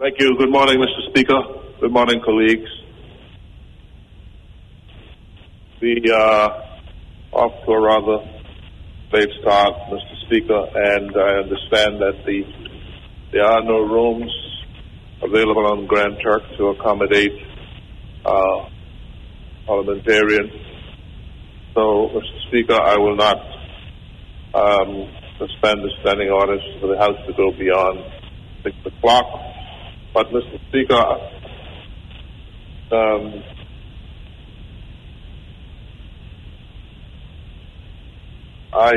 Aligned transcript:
Thank 0.00 0.18
you. 0.18 0.34
Good 0.38 0.50
morning, 0.50 0.78
Mr. 0.78 1.10
Speaker. 1.10 1.38
Good 1.78 1.92
morning, 1.92 2.22
colleagues. 2.24 2.70
We 5.82 6.10
are 6.10 6.64
off 7.32 7.52
to 7.66 7.70
a 7.70 7.82
rather 7.82 8.24
late 9.12 9.28
start, 9.42 9.74
Mr. 9.90 10.24
Speaker, 10.24 10.64
and 10.74 11.10
I 11.14 11.42
understand 11.44 12.00
that 12.00 12.14
the 12.24 12.44
there 13.30 13.44
are 13.44 13.62
no 13.62 13.80
rooms 13.80 14.32
available 15.22 15.66
on 15.66 15.86
Grand 15.86 16.16
Turk 16.24 16.44
to 16.56 16.68
accommodate 16.68 17.36
uh, 18.24 18.70
parliamentarians. 19.66 20.50
So, 21.74 22.08
Mr. 22.14 22.48
Speaker, 22.48 22.80
I 22.80 22.96
will 22.96 23.16
not 23.16 23.36
um, 24.54 25.12
suspend 25.36 25.84
the 25.84 25.90
standing 26.00 26.30
orders 26.30 26.62
for 26.80 26.86
the 26.86 26.96
House 26.96 27.18
to 27.26 27.34
go 27.34 27.52
beyond 27.52 28.02
six 28.64 28.74
o'clock. 28.86 29.26
But, 30.12 30.26
Mr. 30.30 30.58
Speaker, 30.68 30.94
um, 32.92 33.44
I 38.72 38.92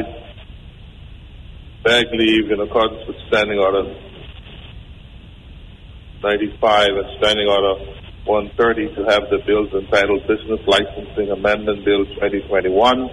beg 1.84 2.05
leave 2.13 2.52
in 2.52 2.62
accordance 2.62 3.08
with 3.08 3.17
Standing 3.27 3.59
Order 3.59 3.84
95 6.23 6.88
and 6.88 7.05
Standing 7.20 7.48
Order 7.48 7.94
130 8.25 8.95
to 8.95 9.03
have 9.11 9.30
the 9.30 9.39
bills 9.45 9.70
entitled 9.73 10.25
Business 10.27 10.61
Licensing 10.66 11.30
Amendment 11.30 11.84
Bill 11.84 12.05
2021 12.05 13.09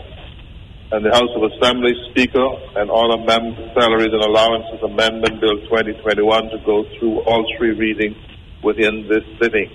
and 0.92 1.04
the 1.04 1.10
House 1.10 1.30
of 1.36 1.42
Assembly 1.52 1.92
Speaker 2.10 2.44
and 2.76 2.90
all 2.90 3.12
amendment 3.12 3.72
salaries 3.78 4.10
and 4.12 4.22
allowances 4.22 4.82
Amendment 4.82 5.40
Bill 5.40 5.56
2021 5.70 6.50
to 6.50 6.58
go 6.66 6.84
through 6.98 7.20
all 7.20 7.44
three 7.56 7.70
readings 7.70 8.16
within 8.64 9.06
this 9.08 9.22
sitting. 9.40 9.70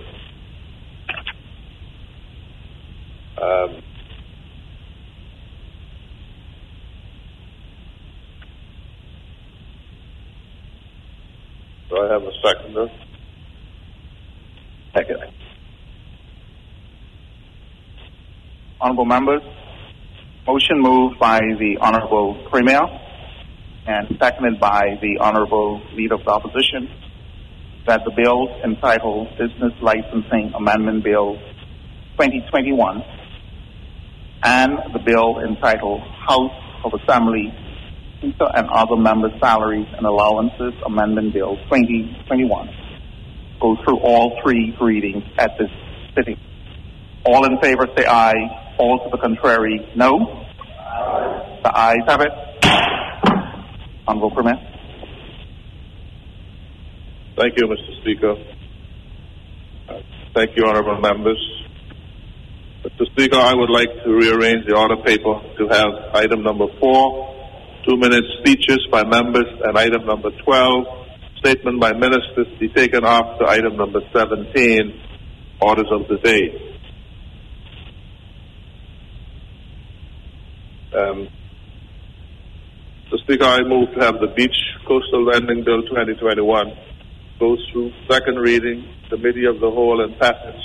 Um, 3.42 3.82
do 11.90 11.98
I 11.98 12.12
have 12.12 12.24
a 12.24 12.32
seconder? 12.44 12.88
Second. 14.94 15.20
Honorable 18.82 19.06
members, 19.06 19.42
motion 20.46 20.80
moved 20.80 21.18
by 21.20 21.40
the 21.40 21.78
Honorable 21.82 22.36
Premier 22.52 22.82
and 23.88 24.08
seconded 24.20 24.60
by 24.60 24.98
the 25.02 25.18
Honorable 25.20 25.82
Leader 25.96 26.16
of 26.16 26.24
the 26.24 26.30
Opposition 26.30 26.90
that 27.88 28.02
the 28.06 28.12
bill 28.12 28.48
entitled 28.64 29.30
Business 29.38 29.74
Licensing 29.82 30.54
Amendment 30.56 31.04
Bill 31.04 31.36
2021 32.18 33.04
and 34.44 34.78
the 34.94 35.00
bill 35.00 35.40
entitled 35.40 36.02
House 36.02 36.54
of 36.84 36.94
Assembly 36.94 37.54
and 38.22 38.70
Other 38.70 38.98
Member 38.98 39.30
Salaries 39.40 39.88
and 39.98 40.06
Allowances 40.06 40.74
Amendment 40.86 41.34
Bill 41.34 41.58
2021 41.70 42.70
go 43.60 43.76
through 43.84 44.00
all 44.00 44.40
three 44.44 44.76
readings 44.80 45.24
at 45.40 45.58
this 45.58 45.70
sitting. 46.16 46.40
All 47.26 47.46
in 47.46 47.60
favor 47.60 47.88
say 47.98 48.06
aye. 48.06 48.65
All 48.78 49.00
to 49.04 49.10
the 49.10 49.18
contrary, 49.18 49.90
no. 49.96 50.46
The 51.64 51.72
ayes 51.74 52.04
have 52.08 52.22
it. 52.22 52.32
Honorable 54.08 54.32
Premier. 54.32 54.56
Thank 57.38 57.58
you, 57.58 57.68
Mr. 57.68 58.02
Speaker. 58.02 58.36
Uh, 59.90 60.00
Thank 60.34 60.58
you, 60.58 60.64
honorable 60.68 61.00
members. 61.00 61.40
Mr. 62.84 63.06
Speaker, 63.12 63.38
I 63.38 63.54
would 63.54 63.70
like 63.70 63.90
to 64.04 64.10
rearrange 64.12 64.66
the 64.68 64.76
order 64.78 64.98
paper 64.98 65.40
to 65.58 65.68
have 65.70 66.14
item 66.14 66.44
number 66.44 66.68
four, 66.80 67.34
two-minute 67.88 68.26
speeches 68.40 68.86
by 68.92 69.04
members, 69.04 69.48
and 69.64 69.78
item 69.78 70.06
number 70.06 70.30
12, 70.44 70.86
statement 71.40 71.80
by 71.80 71.94
ministers, 71.94 72.48
be 72.60 72.70
taken 72.70 73.02
to 73.02 73.46
item 73.48 73.78
number 73.78 74.02
17, 74.14 75.02
orders 75.62 75.88
of 75.92 76.08
the 76.10 76.18
day. 76.18 76.75
Um. 80.96 81.28
Speaker, 83.26 83.46
I 83.46 83.64
move 83.64 83.90
to 83.96 84.02
have 84.02 84.20
the 84.20 84.28
Beach 84.28 84.56
Coastal 84.88 85.26
Vending 85.32 85.64
Bill 85.64 85.82
2021 85.82 86.46
go 87.40 87.58
through 87.72 87.92
second 88.08 88.38
reading, 88.38 88.88
committee 89.10 89.46
of 89.46 89.60
the 89.60 89.72
whole, 89.72 90.04
and 90.04 90.18
passage. 90.20 90.62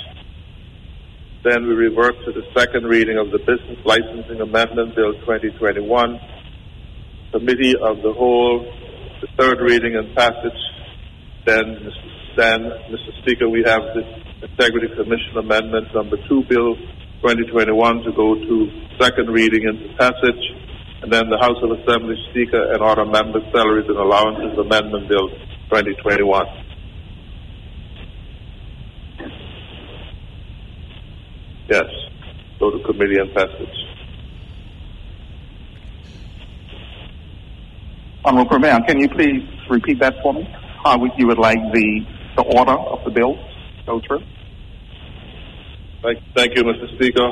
Then 1.43 1.63
we 1.65 1.73
revert 1.73 2.13
to 2.25 2.31
the 2.31 2.43
second 2.55 2.85
reading 2.85 3.17
of 3.17 3.31
the 3.31 3.39
Business 3.39 3.79
Licensing 3.83 4.41
Amendment 4.41 4.95
Bill 4.95 5.13
2021, 5.25 6.19
committee 7.31 7.73
of 7.81 7.97
the 8.03 8.13
whole, 8.13 8.61
the 9.21 9.27
third 9.39 9.59
reading 9.59 9.95
and 9.95 10.15
passage. 10.15 10.61
Then, 11.45 11.89
then, 12.37 12.59
Mr. 12.93 13.21
Speaker, 13.23 13.49
we 13.49 13.63
have 13.65 13.81
the 13.95 14.03
Integrity 14.45 14.93
Commission 14.95 15.37
Amendment 15.37 15.87
number 15.95 16.17
two, 16.29 16.43
Bill 16.47 16.75
2021, 17.21 18.03
to 18.03 18.11
go 18.13 18.35
to 18.35 18.71
second 18.99 19.29
reading 19.29 19.67
and 19.67 19.97
passage. 19.97 20.43
And 21.01 21.11
then 21.11 21.29
the 21.29 21.37
House 21.37 21.57
of 21.61 21.71
Assembly 21.71 22.15
Speaker 22.29 22.73
and 22.73 22.81
Order 22.81 23.05
Members' 23.05 23.43
Salaries 23.51 23.87
and 23.87 23.97
Allowances 23.97 24.57
Amendment 24.57 25.07
Bill 25.07 25.29
2021. 25.69 26.45
Yes. 31.69 31.85
Go 32.59 32.69
to 32.69 32.83
committee 32.83 33.15
and 33.17 33.33
passage. 33.33 33.77
Honorable 38.23 38.49
Premier, 38.49 38.79
can 38.87 38.99
you 38.99 39.09
please 39.09 39.47
repeat 39.69 39.99
that 39.99 40.15
for 40.21 40.33
me? 40.33 40.47
How 40.83 40.99
would 40.99 41.11
you 41.17 41.27
would 41.27 41.39
like 41.39 41.57
the, 41.73 42.05
the 42.35 42.43
order 42.43 42.73
of 42.73 43.03
the 43.05 43.09
bill 43.09 43.35
go 43.85 44.01
through? 44.05 44.21
Thank, 46.01 46.17
thank 46.33 46.57
you, 46.57 46.63
Mr. 46.63 46.89
Speaker. 46.95 47.29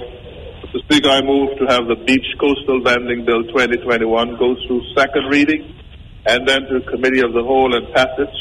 Mr. 0.61 0.77
Speaker, 0.85 1.09
I 1.09 1.21
move 1.25 1.57
to 1.57 1.65
have 1.73 1.89
the 1.89 1.97
Beach 2.05 2.25
Coastal 2.39 2.83
Vending 2.85 3.25
Bill 3.25 3.41
2021 3.49 4.37
go 4.37 4.53
through 4.67 4.85
second 4.93 5.25
reading 5.25 5.73
and 6.27 6.47
then 6.47 6.61
to 6.69 6.79
committee 6.85 7.25
of 7.25 7.33
the 7.33 7.41
whole 7.41 7.73
and 7.73 7.91
passage, 7.97 8.37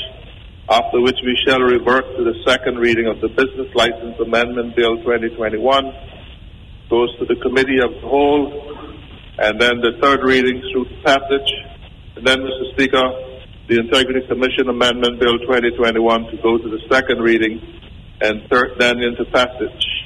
after 0.68 1.00
which 1.00 1.16
we 1.24 1.32
shall 1.46 1.60
revert 1.60 2.04
to 2.18 2.24
the 2.28 2.36
second 2.44 2.76
reading 2.76 3.06
of 3.08 3.22
the 3.22 3.28
Business 3.28 3.72
License 3.74 4.20
Amendment 4.20 4.76
Bill 4.76 5.00
2021, 5.00 5.64
goes 6.90 7.08
to 7.16 7.24
the 7.24 7.40
committee 7.40 7.80
of 7.80 7.88
the 7.96 8.04
whole, 8.04 8.52
and 9.38 9.58
then 9.58 9.80
the 9.80 9.96
third 10.02 10.20
reading 10.24 10.60
through 10.68 10.92
passage, 11.08 11.48
and 12.16 12.26
then, 12.26 12.44
Mr. 12.44 12.72
Speaker, 12.76 13.00
the 13.64 13.80
Integrity 13.80 14.26
Commission 14.28 14.68
Amendment 14.68 15.20
Bill 15.20 15.38
2021 15.38 15.96
to 16.28 16.36
go 16.42 16.58
to 16.58 16.68
the 16.68 16.84
second 16.92 17.24
reading 17.24 17.64
and 18.20 18.42
third, 18.50 18.76
then 18.78 19.00
into 19.00 19.24
passage. 19.32 19.98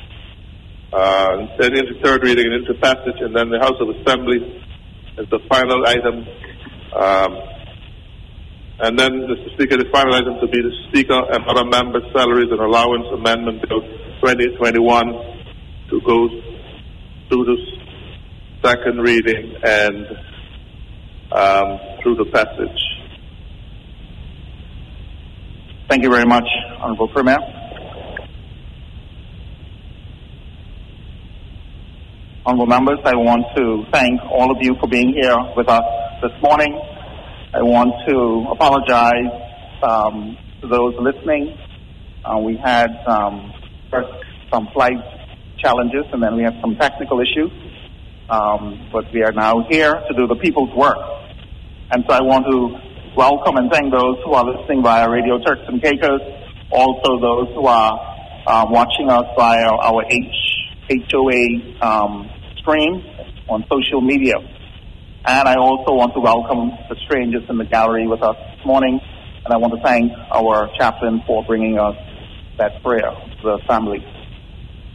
Uh, 0.92 1.46
then 1.58 1.72
into 1.74 1.94
third 2.04 2.22
reading 2.22 2.44
and 2.46 2.54
into 2.54 2.74
passage, 2.74 3.16
and 3.20 3.34
then 3.34 3.48
the 3.48 3.58
House 3.58 3.80
of 3.80 3.88
Assembly 3.88 4.60
is 5.16 5.28
the 5.30 5.40
final 5.48 5.86
item. 5.86 6.26
Um, 6.94 7.38
and 8.80 8.98
then, 8.98 9.12
Mr. 9.24 9.54
Speaker, 9.54 9.78
the 9.78 9.88
final 9.90 10.14
item 10.14 10.34
to 10.40 10.46
be 10.48 10.60
the 10.60 10.72
Speaker 10.88 11.18
and 11.32 11.44
other 11.46 11.64
members' 11.64 12.04
salaries 12.12 12.50
and 12.50 12.60
allowance 12.60 13.06
amendment 13.12 13.66
bill 13.68 13.80
2021 14.20 15.06
to 15.90 16.00
go 16.02 16.28
through 17.28 17.44
the 17.44 17.56
second 18.62 18.98
reading 19.00 19.54
and 19.62 20.06
um, 21.32 21.78
through 22.02 22.16
the 22.16 22.26
passage. 22.32 22.80
Thank 25.88 26.02
you 26.02 26.10
very 26.10 26.26
much, 26.26 26.48
Honorable 26.80 27.08
Premier. 27.08 27.38
Honorable 32.44 32.66
members, 32.66 32.98
I 33.04 33.14
want 33.14 33.46
to 33.54 33.86
thank 33.92 34.18
all 34.26 34.50
of 34.50 34.58
you 34.60 34.74
for 34.80 34.88
being 34.88 35.14
here 35.14 35.38
with 35.56 35.68
us 35.68 35.84
this 36.20 36.32
morning. 36.42 36.74
I 37.54 37.62
want 37.62 37.94
to 38.10 38.50
apologize 38.50 39.30
um, 39.80 40.36
to 40.60 40.66
those 40.66 40.92
listening. 40.98 41.56
Uh, 42.24 42.38
we 42.38 42.56
had 42.56 42.90
um, 43.06 43.52
first 43.92 44.10
some 44.50 44.66
flight 44.74 44.98
challenges 45.58 46.02
and 46.12 46.20
then 46.20 46.34
we 46.34 46.42
had 46.42 46.58
some 46.60 46.74
technical 46.74 47.20
issues. 47.20 47.52
Um, 48.28 48.90
but 48.90 49.04
we 49.14 49.22
are 49.22 49.30
now 49.30 49.62
here 49.70 49.94
to 49.94 50.12
do 50.12 50.26
the 50.26 50.34
people's 50.34 50.74
work. 50.74 50.98
And 51.92 52.02
so 52.08 52.12
I 52.12 52.22
want 52.22 52.42
to 52.50 53.14
welcome 53.14 53.56
and 53.56 53.70
thank 53.70 53.92
those 53.92 54.18
who 54.24 54.34
are 54.34 54.42
listening 54.42 54.82
via 54.82 55.08
Radio 55.08 55.38
Turks 55.38 55.62
and 55.68 55.80
Caicos, 55.80 56.20
also 56.72 57.20
those 57.22 57.54
who 57.54 57.66
are 57.66 57.94
uh, 58.48 58.66
watching 58.68 59.10
us 59.10 59.26
via 59.38 59.70
our 59.78 60.02
H, 60.10 60.51
HOA 61.10 61.80
um, 61.80 62.30
stream 62.58 63.04
on 63.48 63.64
social 63.70 64.00
media. 64.00 64.34
And 65.24 65.48
I 65.48 65.54
also 65.56 65.94
want 65.94 66.14
to 66.14 66.20
welcome 66.20 66.70
the 66.88 66.96
strangers 67.04 67.44
in 67.48 67.56
the 67.56 67.64
gallery 67.64 68.06
with 68.06 68.22
us 68.22 68.36
this 68.56 68.66
morning. 68.66 69.00
And 69.44 69.54
I 69.54 69.56
want 69.56 69.74
to 69.74 69.80
thank 69.82 70.12
our 70.30 70.70
chaplain 70.78 71.22
for 71.26 71.44
bringing 71.44 71.78
us 71.78 71.96
that 72.58 72.82
prayer 72.82 73.10
to 73.10 73.42
the 73.42 73.58
family. 73.66 74.04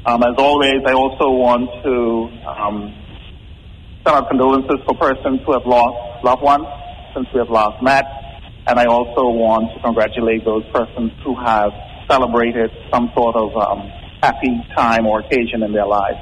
Um, 0.06 0.24
as 0.24 0.36
always, 0.38 0.84
I 0.86 0.94
also 0.94 1.32
want 1.32 1.68
to 1.84 2.48
um, 2.48 2.96
send 4.04 4.16
our 4.16 4.28
condolences 4.28 4.80
for 4.86 4.96
persons 4.96 5.42
who 5.46 5.54
have 5.54 5.66
lost 5.66 6.24
loved 6.24 6.42
ones 6.42 6.66
since 7.16 7.28
we 7.34 7.40
have 7.40 7.50
last 7.50 7.82
met. 7.84 8.06
And 8.68 8.80
I 8.80 8.86
also 8.86 9.32
want 9.32 9.74
to 9.76 9.80
congratulate 9.82 10.44
those 10.44 10.64
persons 10.72 11.12
who 11.24 11.36
have 11.36 11.72
celebrated 12.10 12.72
some 12.92 13.12
sort 13.16 13.36
of 13.36 13.56
um, 13.56 13.92
happy 14.22 14.66
time 14.75 15.06
or 15.06 15.19
occasion 15.19 15.64
in 15.64 15.72
their 15.74 15.86
lives. 15.86 16.19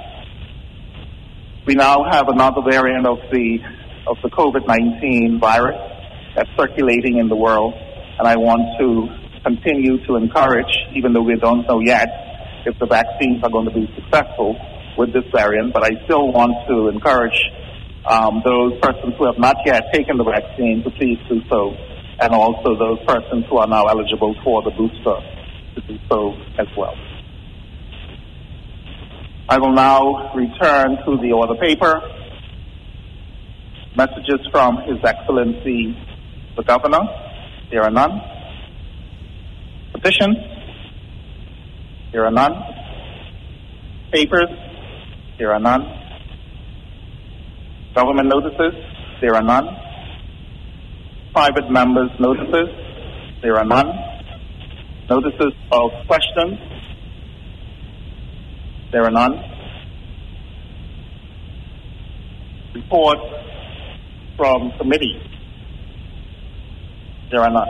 We 1.65 1.75
now 1.75 2.03
have 2.09 2.27
another 2.27 2.61
variant 2.61 3.07
of 3.07 3.17
the 3.31 3.59
of 4.07 4.17
the 4.21 4.29
COVID-19 4.29 5.39
virus 5.39 5.79
that's 6.35 6.49
circulating 6.57 7.17
in 7.17 7.27
the 7.27 7.35
world, 7.35 7.73
and 7.73 8.27
I 8.27 8.35
want 8.35 8.61
to 8.77 9.09
continue 9.43 10.05
to 10.05 10.15
encourage, 10.15 10.69
even 10.95 11.13
though 11.13 11.23
we 11.23 11.35
don't 11.37 11.65
know 11.67 11.79
yet 11.79 12.07
if 12.65 12.77
the 12.79 12.85
vaccines 12.85 13.41
are 13.43 13.49
going 13.49 13.65
to 13.65 13.73
be 13.73 13.89
successful 13.95 14.55
with 14.97 15.13
this 15.13 15.25
variant, 15.33 15.73
but 15.73 15.83
I 15.83 16.03
still 16.05 16.31
want 16.31 16.53
to 16.67 16.89
encourage 16.89 17.37
um, 18.09 18.41
those 18.45 18.77
persons 18.81 19.13
who 19.17 19.25
have 19.25 19.39
not 19.39 19.57
yet 19.65 19.91
taken 19.93 20.17
the 20.17 20.23
vaccine 20.23 20.83
to 20.83 20.91
please 20.91 21.17
do 21.29 21.41
so, 21.49 21.73
and 22.19 22.33
also 22.33 22.77
those 22.77 22.99
persons 23.05 23.45
who 23.49 23.57
are 23.57 23.67
now 23.67 23.85
eligible 23.85 24.35
for 24.43 24.61
the 24.63 24.71
booster 24.71 25.17
to 25.75 25.81
do 25.87 25.97
so 26.09 26.33
as 26.57 26.67
well. 26.77 26.93
I 29.47 29.59
will 29.59 29.73
now 29.73 30.33
return 30.33 30.97
to 31.05 31.17
the 31.21 31.31
order 31.31 31.53
paper. 31.55 32.01
Messages 33.95 34.41
from 34.51 34.77
His 34.87 34.97
Excellency 35.03 35.95
the 36.55 36.63
Governor. 36.63 37.01
There 37.69 37.83
are 37.83 37.91
none. 37.91 38.21
Petitions. 39.93 40.37
There 42.11 42.25
are 42.25 42.31
none. 42.31 42.53
Papers. 44.11 44.49
There 45.37 45.53
are 45.53 45.59
none. 45.59 45.83
Government 47.93 48.27
notices. 48.27 48.73
There 49.21 49.35
are 49.35 49.43
none. 49.43 49.67
Private 51.33 51.69
members' 51.69 52.11
notices. 52.19 52.69
There 53.43 53.57
are 53.57 53.65
none. 53.65 53.87
Notices 55.07 55.53
of 55.71 55.91
questions. 56.07 56.57
There 58.91 59.03
are 59.03 59.11
none. 59.11 59.33
Reports 62.73 63.21
from 64.37 64.71
committee. 64.77 65.21
There 67.31 67.41
are 67.41 67.49
none. 67.49 67.67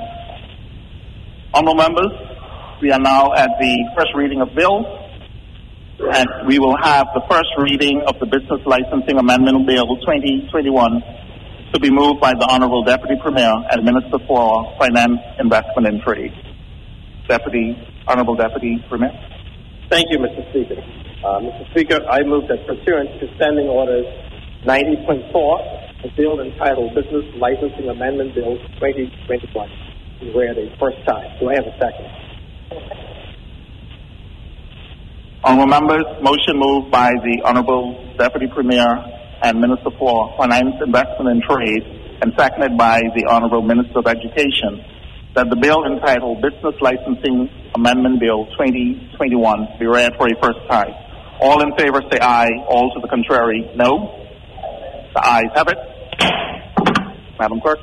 Honorable 1.53 1.75
members, 1.75 2.11
we 2.81 2.91
are 2.91 2.99
now 2.99 3.33
at 3.33 3.49
the 3.59 3.89
first 3.95 4.09
reading 4.15 4.41
of 4.41 4.53
bills, 4.55 4.85
and 5.99 6.27
we 6.45 6.59
will 6.59 6.75
have 6.81 7.07
the 7.13 7.21
first 7.29 7.49
reading 7.57 8.01
of 8.07 8.19
the 8.19 8.25
Business 8.25 8.59
Licensing 8.65 9.17
Amendment 9.17 9.65
Bill 9.65 9.95
2021 9.95 11.01
to 11.73 11.79
be 11.79 11.89
moved 11.89 12.19
by 12.19 12.33
the 12.33 12.45
Honorable 12.49 12.83
Deputy 12.83 13.15
Premier 13.21 13.51
and 13.71 13.85
Minister 13.85 14.19
for 14.27 14.75
Finance, 14.77 15.19
Investment 15.39 15.87
and 15.87 16.01
Trade. 16.01 16.33
Deputy, 17.27 17.75
Honorable 18.07 18.35
Deputy 18.35 18.83
Premier. 18.89 19.11
Thank 19.89 20.07
you, 20.09 20.17
Mr. 20.19 20.49
Speaker. 20.49 20.81
Uh, 21.23 21.39
Mr. 21.39 21.69
Speaker, 21.71 22.05
I 22.09 22.23
move 22.23 22.47
that 22.49 22.65
pursuant 22.65 23.19
to 23.19 23.27
Standing 23.35 23.67
Orders 23.67 24.05
90.4, 24.65 26.01
the 26.01 26.09
bill 26.17 26.41
entitled 26.41 26.95
Business 26.95 27.25
Licensing 27.37 27.89
Amendment 27.89 28.33
Bill 28.33 28.57
2021 28.81 29.69
be 30.19 30.31
read 30.31 30.57
first 30.79 30.97
time. 31.05 31.27
Do 31.39 31.49
I 31.49 31.55
have 31.55 31.67
a 31.67 31.77
second? 31.77 32.07
Honorable 35.43 35.67
members, 35.67 36.05
motion 36.23 36.57
moved 36.57 36.89
by 36.89 37.11
the 37.21 37.41
Honorable 37.45 38.15
Deputy 38.17 38.47
Premier 38.47 38.87
and 39.43 39.59
Minister 39.59 39.91
for 39.99 40.33
Finance, 40.37 40.81
Investment 40.83 41.29
and 41.29 41.43
Trade, 41.43 41.83
and 42.21 42.33
seconded 42.37 42.77
by 42.77 43.01
the 43.13 43.27
Honorable 43.29 43.61
Minister 43.61 43.99
of 43.99 44.07
Education, 44.07 44.83
that 45.35 45.49
the 45.49 45.55
bill 45.55 45.83
entitled 45.83 46.41
Business 46.41 46.75
Licensing 46.79 47.49
Amendment 47.75 48.21
Bill 48.21 48.45
2021 48.57 49.67
be 49.77 49.85
read 49.85 50.13
for 50.17 50.27
a 50.27 50.35
first 50.41 50.65
time. 50.69 50.93
All 51.41 51.61
in 51.61 51.75
favor 51.77 52.01
say 52.09 52.19
aye. 52.21 52.63
All 52.69 52.89
to 52.93 53.01
the 53.01 53.07
contrary, 53.07 53.69
no. 53.75 54.15
The 55.13 55.27
ayes 55.27 55.51
have 55.55 55.67
it. 55.67 55.77
Madam 57.37 57.59
Clerk. 57.59 57.79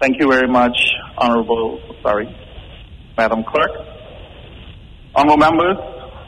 Thank 0.00 0.20
you 0.20 0.28
very 0.30 0.46
much, 0.46 0.76
Honorable, 1.16 1.80
sorry, 2.02 2.28
Madam 3.16 3.42
Clerk. 3.48 3.72
Honorable 5.14 5.40
members, 5.40 5.76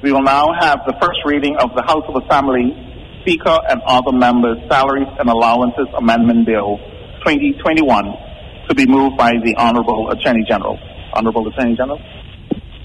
we 0.02 0.10
will 0.10 0.24
now 0.24 0.48
have 0.58 0.80
the 0.86 0.96
first 0.96 1.20
reading 1.26 1.54
of 1.60 1.76
the 1.76 1.84
House 1.84 2.04
of 2.08 2.16
Assembly 2.24 2.72
Speaker 3.20 3.60
and 3.68 3.82
other 3.84 4.12
members' 4.12 4.56
salaries 4.72 5.08
and 5.20 5.28
allowances 5.28 5.84
amendment 6.00 6.46
bill 6.46 6.80
2021 7.28 7.84
to 8.68 8.74
be 8.74 8.86
moved 8.88 9.18
by 9.18 9.36
the 9.44 9.52
Honorable 9.58 10.08
Attorney 10.16 10.44
General. 10.48 10.80
Honorable 11.12 11.46
Attorney 11.48 11.76
General. 11.76 12.00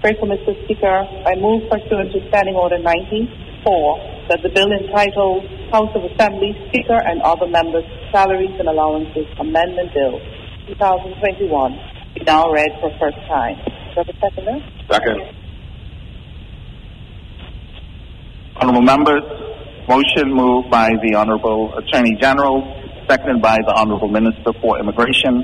Grateful, 0.02 0.28
Mr. 0.28 0.52
Speaker. 0.66 1.08
I 1.24 1.40
move 1.40 1.64
pursuant 1.72 2.12
to 2.12 2.20
Standing 2.28 2.56
Order 2.60 2.80
94 2.84 4.28
that 4.28 4.44
the 4.44 4.52
bill 4.52 4.68
entitled 4.68 5.48
House 5.72 5.96
of 5.96 6.04
Assembly 6.12 6.52
Speaker 6.68 7.00
and 7.08 7.22
other 7.24 7.48
members' 7.48 7.88
salaries 8.12 8.52
and 8.60 8.68
allowances 8.68 9.32
amendment 9.40 9.96
bill 9.96 10.20
2021 10.76 11.48
be 12.16 12.24
now 12.28 12.52
read 12.52 12.72
for 12.84 12.92
first 13.00 13.18
time. 13.32 13.56
Seconder? 13.94 14.60
Second. 14.90 15.22
Honorable 18.56 18.82
members, 18.82 19.24
motion 19.88 20.34
moved 20.34 20.70
by 20.70 20.90
the 21.02 21.16
Honorable 21.16 21.78
Attorney 21.78 22.16
General, 22.20 22.64
seconded 23.08 23.42
by 23.42 23.58
the 23.66 23.74
Honorable 23.76 24.08
Minister 24.08 24.54
for 24.62 24.80
Immigration, 24.80 25.44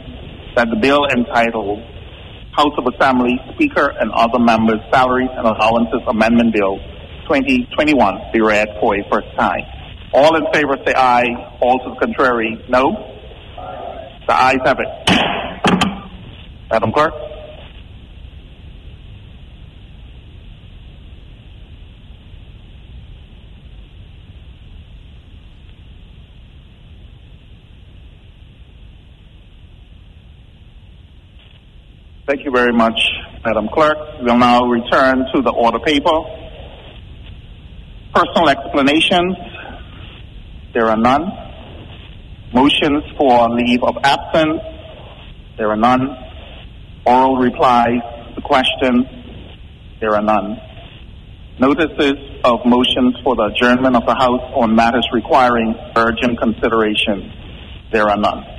that 0.56 0.68
the 0.70 0.78
bill 0.78 1.06
entitled 1.16 1.80
House 2.54 2.74
of 2.78 2.86
Assembly 2.94 3.40
Speaker 3.54 3.94
and 4.00 4.12
other 4.12 4.40
members' 4.40 4.82
salaries 4.92 5.30
and 5.32 5.46
allowances 5.46 6.02
amendment 6.08 6.54
bill 6.54 6.78
2021 7.30 8.32
be 8.34 8.42
read 8.42 8.68
for 8.80 8.96
a 8.96 9.04
first 9.10 9.28
time. 9.38 9.62
All 10.14 10.36
in 10.36 10.52
favor 10.52 10.76
say 10.86 10.94
aye. 10.96 11.58
All 11.62 11.78
to 11.80 11.90
the 11.92 12.00
contrary, 12.00 12.58
no. 12.68 13.16
The 14.28 14.34
ayes 14.34 14.58
have 14.66 14.78
it. 14.80 14.90
Madam 16.72 16.92
Clerk. 16.92 17.29
Thank 32.30 32.46
you 32.46 32.52
very 32.52 32.72
much, 32.72 33.02
Madam 33.44 33.70
Clerk. 33.74 33.98
We'll 34.22 34.38
now 34.38 34.64
return 34.66 35.26
to 35.34 35.42
the 35.42 35.50
order 35.50 35.80
paper. 35.80 36.14
Personal 38.14 38.50
explanations. 38.50 39.36
There 40.72 40.86
are 40.92 40.96
none. 40.96 41.26
Motions 42.54 43.04
for 43.18 43.50
leave 43.50 43.82
of 43.82 43.98
absence. 44.04 44.62
There 45.58 45.72
are 45.72 45.76
none. 45.76 46.08
Oral 47.04 47.38
replies 47.38 47.98
to 48.36 48.42
questions. 48.42 49.08
There 50.00 50.14
are 50.14 50.22
none. 50.22 50.56
Notices 51.58 52.14
of 52.44 52.60
motions 52.64 53.16
for 53.24 53.38
the 53.38 53.50
adjournment 53.56 53.96
of 53.96 54.06
the 54.06 54.14
House 54.14 54.54
on 54.54 54.76
matters 54.76 55.08
requiring 55.12 55.74
urgent 55.96 56.40
consideration. 56.40 57.34
There 57.92 58.08
are 58.08 58.18
none. 58.18 58.59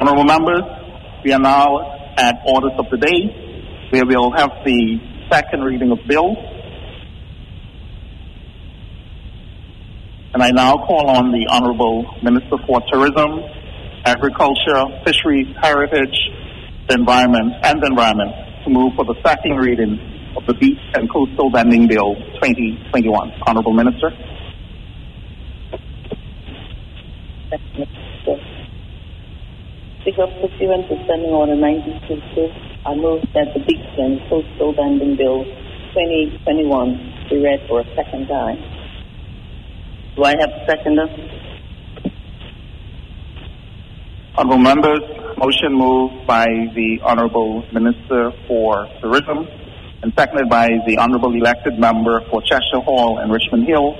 Honorable 0.00 0.24
members, 0.24 0.62
we 1.22 1.30
are 1.34 1.38
now 1.38 2.14
at 2.16 2.40
orders 2.46 2.72
of 2.78 2.86
the 2.90 2.96
day, 2.96 3.86
where 3.90 4.06
we'll 4.06 4.32
have 4.32 4.48
the 4.64 4.96
second 5.30 5.60
reading 5.60 5.92
of 5.92 5.98
bills. 6.08 6.38
And 10.32 10.42
I 10.42 10.52
now 10.52 10.76
call 10.86 11.10
on 11.10 11.32
the 11.32 11.46
Honorable 11.50 12.06
Minister 12.22 12.56
for 12.66 12.80
Tourism, 12.90 13.44
Agriculture, 14.06 15.04
Fisheries, 15.04 15.54
Heritage, 15.60 16.16
the 16.88 16.94
Environment, 16.94 17.52
and 17.62 17.82
the 17.82 17.88
Environment 17.88 18.32
to 18.64 18.70
move 18.70 18.94
for 18.96 19.04
the 19.04 19.20
second 19.22 19.58
reading 19.58 20.00
of 20.34 20.46
the 20.46 20.54
Beach 20.54 20.80
and 20.94 21.12
Coastal 21.12 21.50
Vending 21.50 21.86
Bill 21.86 22.14
2021. 22.40 23.32
Honorable 23.46 23.74
Minister. 23.74 24.16
Speaker, 30.10 30.26
pursuant 30.42 30.88
to 30.88 30.96
Standing 31.04 31.30
Order 31.30 31.54
922, 31.54 32.50
I 32.84 32.94
move 32.96 33.22
that 33.32 33.54
the 33.54 33.60
Beach 33.60 33.94
and 33.96 34.18
Coastal 34.28 34.74
Vending 34.74 35.14
Bill 35.16 35.44
2021 35.94 37.28
be 37.30 37.38
read 37.38 37.60
for 37.68 37.80
a 37.80 37.86
second 37.94 38.26
time. 38.26 38.58
Do 40.16 40.24
I 40.24 40.34
have 40.40 40.50
a 40.50 40.66
seconder? 40.66 41.06
Honorable 44.34 44.58
members, 44.58 45.00
motion 45.38 45.78
moved 45.78 46.26
by 46.26 46.46
the 46.74 46.98
Honorable 47.04 47.62
Minister 47.72 48.32
for 48.48 48.88
Tourism 49.00 49.46
and 50.02 50.12
seconded 50.18 50.48
by 50.48 50.66
the 50.88 50.98
Honorable 50.98 51.34
Elected 51.34 51.78
Member 51.78 52.22
for 52.30 52.42
Cheshire 52.42 52.82
Hall 52.82 53.18
and 53.18 53.30
Richmond 53.30 53.64
Hill 53.68 53.94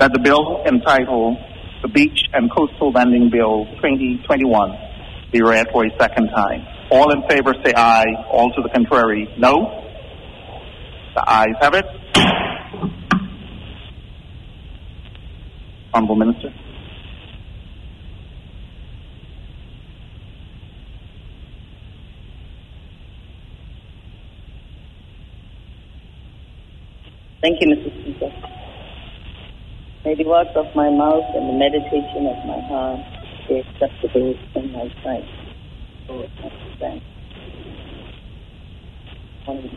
that 0.00 0.12
the 0.12 0.18
bill 0.18 0.64
entitled 0.66 1.36
the 1.82 1.88
Beach 1.88 2.18
and 2.32 2.50
Coastal 2.50 2.90
Vending 2.90 3.30
Bill 3.30 3.66
2021 3.76 4.91
be 5.32 5.42
read 5.42 5.66
for 5.72 5.84
a 5.86 5.90
second 5.98 6.28
time. 6.28 6.66
All 6.90 7.10
in 7.10 7.26
favor 7.26 7.54
say 7.64 7.72
aye. 7.74 8.04
All 8.30 8.52
to 8.52 8.62
the 8.62 8.68
contrary, 8.68 9.28
no. 9.38 9.82
The 11.14 11.24
ayes 11.26 11.56
have 11.60 11.74
it. 11.74 11.86
Honorable 15.94 16.16
Minister. 16.16 16.52
Thank 27.40 27.58
you, 27.60 27.74
Mr. 27.74 28.02
Speaker. 28.02 28.30
May 30.04 30.14
the 30.14 30.24
words 30.24 30.50
of 30.54 30.66
my 30.76 30.90
mouth 30.90 31.24
and 31.34 31.48
the 31.48 31.58
meditation 31.58 32.26
of 32.26 32.36
my 32.46 32.60
heart 32.68 33.11
be 33.48 33.58
acceptable 33.60 34.34
in 34.54 34.72
my 34.72 34.88
sight. 35.02 35.24
I. 36.08 37.02
Um, 39.48 39.70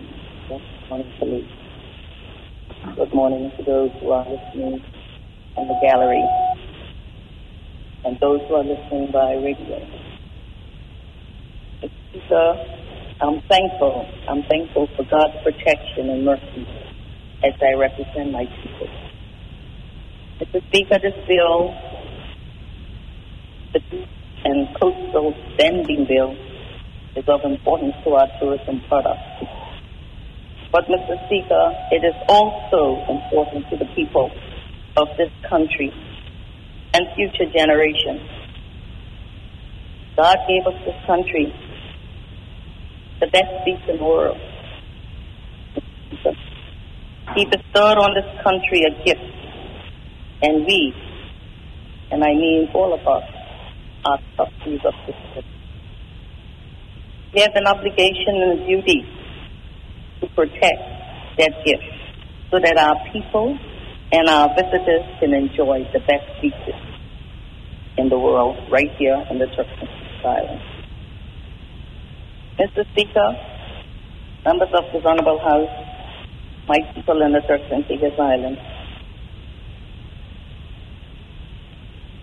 Good 2.95 3.13
morning 3.13 3.51
to 3.57 3.63
those 3.63 3.91
who 3.99 4.11
are 4.11 4.25
listening 4.29 4.83
in 5.57 5.67
the 5.67 5.79
gallery 5.81 6.23
and 8.05 8.17
those 8.19 8.41
who 8.47 8.55
are 8.55 8.63
listening 8.63 9.11
by 9.11 9.33
radio. 9.33 10.05
I'm 13.21 13.41
thankful. 13.49 14.05
I'm 14.29 14.43
thankful 14.43 14.87
for 14.95 15.03
God's 15.03 15.33
protection 15.43 16.09
and 16.09 16.25
mercy 16.25 16.67
as 17.43 17.53
I 17.61 17.73
represent 17.77 18.31
my 18.31 18.45
people. 18.61 18.87
Mr. 20.39 20.61
Speaker, 20.67 20.99
this 21.01 21.15
bill, 21.27 21.73
and 24.45 24.67
Coastal 24.79 25.33
Vending 25.57 26.05
Bill, 26.07 26.35
is 27.15 27.23
of 27.27 27.41
importance 27.43 27.95
to 28.03 28.11
our 28.11 28.27
tourism 28.39 28.81
products. 28.87 29.21
But, 30.71 30.85
Mr. 30.85 31.15
Speaker, 31.27 31.73
it 31.91 32.03
is 32.03 32.15
also 32.27 32.99
important 33.09 33.69
to 33.69 33.77
the 33.77 33.85
people 33.95 34.31
of 34.97 35.07
this 35.17 35.31
country 35.49 35.93
and 36.93 37.05
future 37.15 37.51
generations. 37.51 38.21
God 40.15 40.37
gave 40.47 40.65
us 40.67 40.79
this 40.85 40.95
country, 41.05 41.53
the 43.19 43.27
best 43.27 43.65
beach 43.65 43.79
in 43.87 43.97
the 43.97 44.03
world. 44.03 44.37
He 47.35 47.45
bestowed 47.45 47.97
on 47.97 48.13
this 48.13 48.43
country 48.43 48.83
a 48.83 49.03
gift, 49.03 49.19
and 50.41 50.65
we, 50.65 50.93
and 52.11 52.23
I 52.23 52.33
mean 52.33 52.69
all 52.73 52.93
of 52.93 53.05
us, 53.05 53.34
are 54.05 54.19
trustees 54.35 54.79
of 54.85 54.93
this 55.07 55.15
gift. 55.33 55.47
We 57.33 57.41
have 57.41 57.55
an 57.55 57.67
obligation 57.67 58.37
and 58.37 58.59
a 58.61 58.67
duty 58.67 59.01
to 60.21 60.27
protect 60.27 60.81
that 61.37 61.51
gift 61.65 61.83
so 62.51 62.59
that 62.59 62.77
our 62.77 62.95
people 63.11 63.57
and 64.11 64.29
our 64.29 64.49
visitors 64.55 65.03
can 65.19 65.33
enjoy 65.33 65.83
the 65.91 65.99
best 65.99 66.29
beaches 66.41 66.79
in 67.97 68.09
the 68.09 68.19
world 68.19 68.55
right 68.71 68.91
here 68.97 69.25
in 69.29 69.39
the 69.39 69.47
Caicos 69.47 69.89
Islands. 70.23 70.63
Mr. 72.59 72.85
Speaker, 72.91 73.29
members 74.45 74.69
of 74.73 74.85
this 74.93 75.03
Honorable 75.03 75.39
House, 75.39 75.69
my 76.67 76.77
people 76.93 77.21
in 77.21 77.33
the 77.33 77.41
Turks 77.41 77.65
and 77.71 77.85
Caicos 77.87 78.17
Islands, 78.19 78.59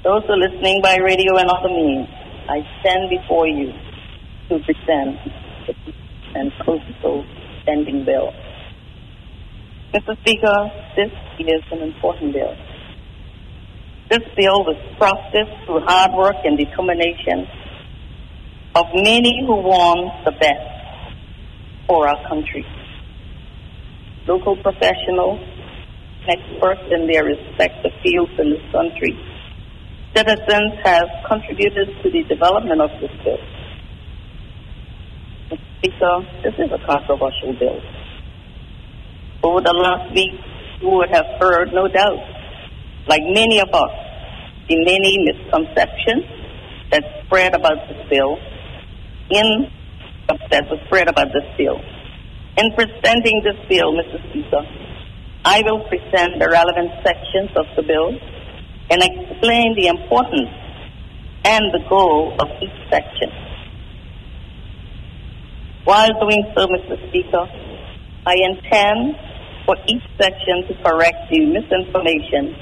those 0.05 0.23
who 0.27 0.33
are 0.33 0.37
listening 0.37 0.83
by 0.83 0.97
radio 0.97 1.37
and 1.37 1.49
other 1.49 1.69
means, 1.69 2.09
I 2.49 2.67
stand 2.81 3.09
before 3.09 3.47
you 3.47 3.73
to 4.49 4.59
present 4.59 5.19
and 6.35 6.51
Coastal 6.65 7.25
Vending 7.65 8.05
Bill. 8.05 8.33
Mr. 9.95 10.19
Speaker, 10.21 10.71
this 10.97 11.13
is 11.39 11.63
an 11.71 11.83
important 11.83 12.33
bill. 12.33 12.57
This 14.11 14.27
bill 14.37 14.65
was 14.65 14.77
processed 14.99 15.67
through 15.67 15.81
hard 15.87 16.13
work 16.15 16.37
and 16.45 16.59
determination 16.59 17.47
of 18.75 18.87
many 18.95 19.45
who 19.47 19.57
want 19.57 20.25
the 20.25 20.33
best 20.33 21.17
for 21.87 22.09
our 22.09 22.29
country. 22.29 22.67
Local 24.27 24.57
professionals, 24.57 25.41
experts 26.27 26.83
in 26.91 27.07
their 27.07 27.25
respective 27.25 27.93
fields 28.03 28.33
in 28.39 28.51
this 28.51 28.73
country, 28.73 29.32
citizens 30.15 30.73
have 30.85 31.09
contributed 31.27 31.89
to 32.03 32.11
the 32.11 32.23
development 32.29 32.81
of 32.81 32.91
this 33.01 33.11
bill. 33.25 33.39
Mr. 35.51 35.59
Speaker, 35.79 36.15
this 36.45 36.55
is 36.59 36.71
a 36.73 36.87
controversial 36.87 37.53
bill. 37.59 37.81
Over 39.43 39.61
the 39.61 39.73
last 39.73 40.15
week, 40.15 40.33
you 40.81 40.89
would 40.91 41.11
have 41.11 41.27
heard, 41.41 41.73
no 41.73 41.89
doubt, 41.89 42.21
like 43.09 43.23
many 43.23 43.61
of 43.61 43.69
us, 43.73 43.95
the 44.69 44.77
many 44.85 45.19
misconceptions 45.25 46.25
that 46.91 47.03
spread 47.25 47.55
about 47.55 47.89
this 47.89 48.09
bill 48.09 48.37
in 49.31 49.71
that 50.51 50.65
was 50.71 50.79
spread 50.87 51.09
about 51.09 51.29
this 51.33 51.45
bill. 51.57 51.81
In 52.57 52.71
presenting 52.77 53.43
this 53.43 53.57
bill, 53.69 53.93
Mr. 53.93 54.21
Speaker, 54.31 54.63
I 55.45 55.63
will 55.65 55.81
present 55.89 56.39
the 56.39 56.49
relevant 56.49 56.93
sections 57.03 57.51
of 57.57 57.67
the 57.77 57.83
bill 57.83 58.15
and 58.93 59.01
explain 59.03 59.75
the 59.75 59.87
importance 59.89 60.53
and 61.47 61.65
the 61.73 61.81
goal 61.89 62.37
of 62.39 62.49
each 62.61 62.77
section. 62.91 63.33
While 65.85 66.13
doing 66.21 66.45
so, 66.55 66.67
Mr. 66.67 67.01
Speaker, 67.09 67.49
I 68.27 68.35
intend 68.37 69.17
for 69.65 69.77
each 69.89 70.05
section 70.21 70.69
to 70.69 70.75
correct 70.85 71.31
the 71.31 71.41
misinformation 71.41 72.55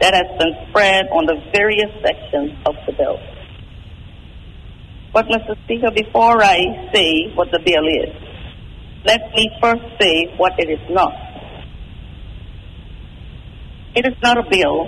that 0.00 0.14
has 0.14 0.38
been 0.38 0.54
spread 0.68 1.06
on 1.10 1.26
the 1.26 1.42
various 1.52 1.90
sections 2.00 2.52
of 2.64 2.76
the 2.86 2.92
bill. 2.92 3.18
But, 5.12 5.26
Mr. 5.26 5.60
Speaker, 5.64 5.90
before 5.90 6.42
I 6.44 6.90
say 6.94 7.34
what 7.34 7.50
the 7.50 7.58
bill 7.58 7.86
is, 8.06 8.14
let 9.04 9.20
me 9.34 9.50
first 9.60 9.82
say 10.00 10.32
what 10.36 10.52
it 10.58 10.70
is 10.70 10.80
not. 10.88 11.12
It 13.96 14.06
is 14.06 14.14
not 14.22 14.38
a 14.38 14.48
bill 14.48 14.86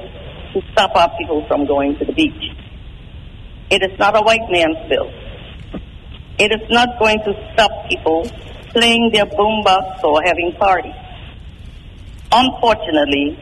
to 0.54 0.62
stop 0.72 0.96
our 0.96 1.10
people 1.18 1.44
from 1.46 1.66
going 1.66 1.98
to 1.98 2.04
the 2.04 2.12
beach. 2.12 2.44
It 3.70 3.82
is 3.82 3.98
not 3.98 4.16
a 4.16 4.22
white 4.22 4.48
man's 4.50 4.88
bill. 4.88 5.10
It 6.38 6.50
is 6.50 6.68
not 6.70 6.98
going 6.98 7.18
to 7.26 7.32
stop 7.52 7.70
people 7.90 8.24
playing 8.70 9.10
their 9.12 9.26
boombox 9.26 10.02
or 10.02 10.22
having 10.24 10.52
parties. 10.58 10.94
Unfortunately, 12.32 13.38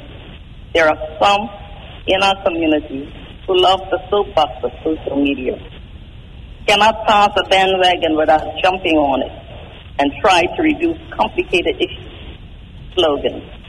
there 0.75 0.89
are 0.89 0.99
some 1.21 1.49
in 2.07 2.23
our 2.23 2.43
community 2.45 3.13
who 3.47 3.61
love 3.61 3.81
the 3.91 3.99
soapbox 4.11 4.53
of 4.65 4.71
social 4.85 5.23
media, 5.23 5.57
cannot 6.67 7.07
pass 7.07 7.31
a 7.37 7.49
bandwagon 7.49 8.17
without 8.17 8.47
jumping 8.63 8.97
on 8.97 9.23
it, 9.23 9.33
and 9.99 10.13
try 10.21 10.43
to 10.43 10.63
reduce 10.63 10.99
complicated 11.17 11.77
issues, 11.77 12.39
slogans. 12.95 13.62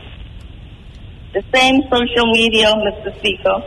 The 1.33 1.43
same 1.51 1.81
social 1.89 2.31
media, 2.31 2.71
Mr. 2.73 3.17
Speaker, 3.17 3.57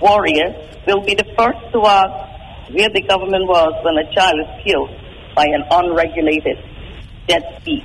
warriors 0.00 0.56
will 0.86 1.02
be 1.02 1.14
the 1.14 1.28
first 1.36 1.60
to 1.72 1.84
ask 1.84 2.72
where 2.72 2.88
the 2.88 3.02
government 3.02 3.46
was 3.46 3.74
when 3.84 3.98
a 3.98 4.10
child 4.14 4.40
is 4.40 4.64
killed 4.64 4.90
by 5.36 5.44
an 5.44 5.64
unregulated 5.70 6.56
ski, 7.28 7.84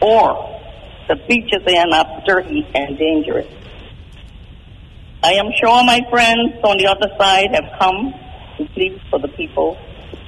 or 0.00 0.58
the 1.06 1.16
beaches 1.28 1.62
are 1.68 1.86
not 1.86 2.24
dirty 2.24 2.66
and 2.74 2.96
dangerous. 2.96 3.46
I 5.22 5.34
am 5.34 5.52
sure 5.60 5.84
my 5.84 6.00
friends 6.10 6.54
on 6.64 6.78
the 6.78 6.86
other 6.86 7.12
side 7.18 7.50
have 7.52 7.78
come 7.78 8.14
to 8.56 8.64
plead 8.72 9.00
for 9.10 9.18
the 9.18 9.28
people, 9.28 9.76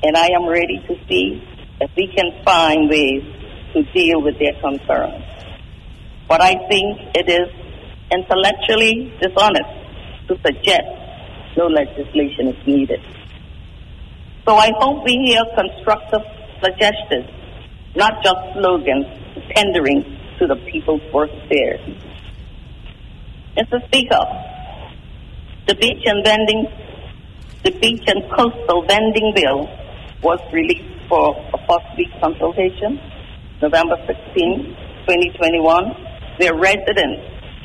and 0.03 0.19
I 0.19 0.29
am 0.37 0.47
ready 0.47 0.85
to 0.87 0.95
see 1.09 1.43
if 1.81 1.91
we 1.97 2.13
can 2.15 2.45
find 2.45 2.91
ways 2.91 3.25
to 3.73 3.83
deal 3.95 4.21
with 4.21 4.39
their 4.39 4.53
concerns. 4.61 5.25
But 6.29 6.43
I 6.43 6.55
think 6.69 6.99
it 7.15 7.29
is 7.29 7.49
intellectually 8.11 9.13
dishonest 9.21 9.71
to 10.29 10.37
suggest 10.45 10.89
no 11.57 11.67
legislation 11.67 12.49
is 12.49 12.67
needed. 12.67 13.01
So 14.47 14.55
I 14.55 14.71
hope 14.79 15.05
we 15.05 15.13
hear 15.25 15.43
constructive 15.57 16.23
suggestions, 16.63 17.31
not 17.95 18.23
just 18.23 18.39
slogans 18.55 19.07
tendering 19.55 20.05
to 20.39 20.47
the 20.47 20.57
people's 20.71 21.03
worst 21.13 21.35
fears. 21.49 21.81
Mr. 23.57 23.85
Speaker, 23.87 24.23
the 25.67 25.75
beach 25.75 26.03
and 26.05 26.25
vending, 26.25 26.67
the 27.65 27.71
beach 27.73 28.05
and 28.07 28.23
coastal 28.31 28.85
vending 28.87 29.33
bill 29.35 29.69
was 30.23 30.41
released 30.53 31.09
for 31.09 31.35
a 31.55 31.59
first 31.67 31.97
week 31.97 32.11
consultation, 32.21 33.01
November 33.63 33.97
16, 34.07 34.77
2021, 35.07 36.06
where 36.39 36.55
residents 36.55 37.23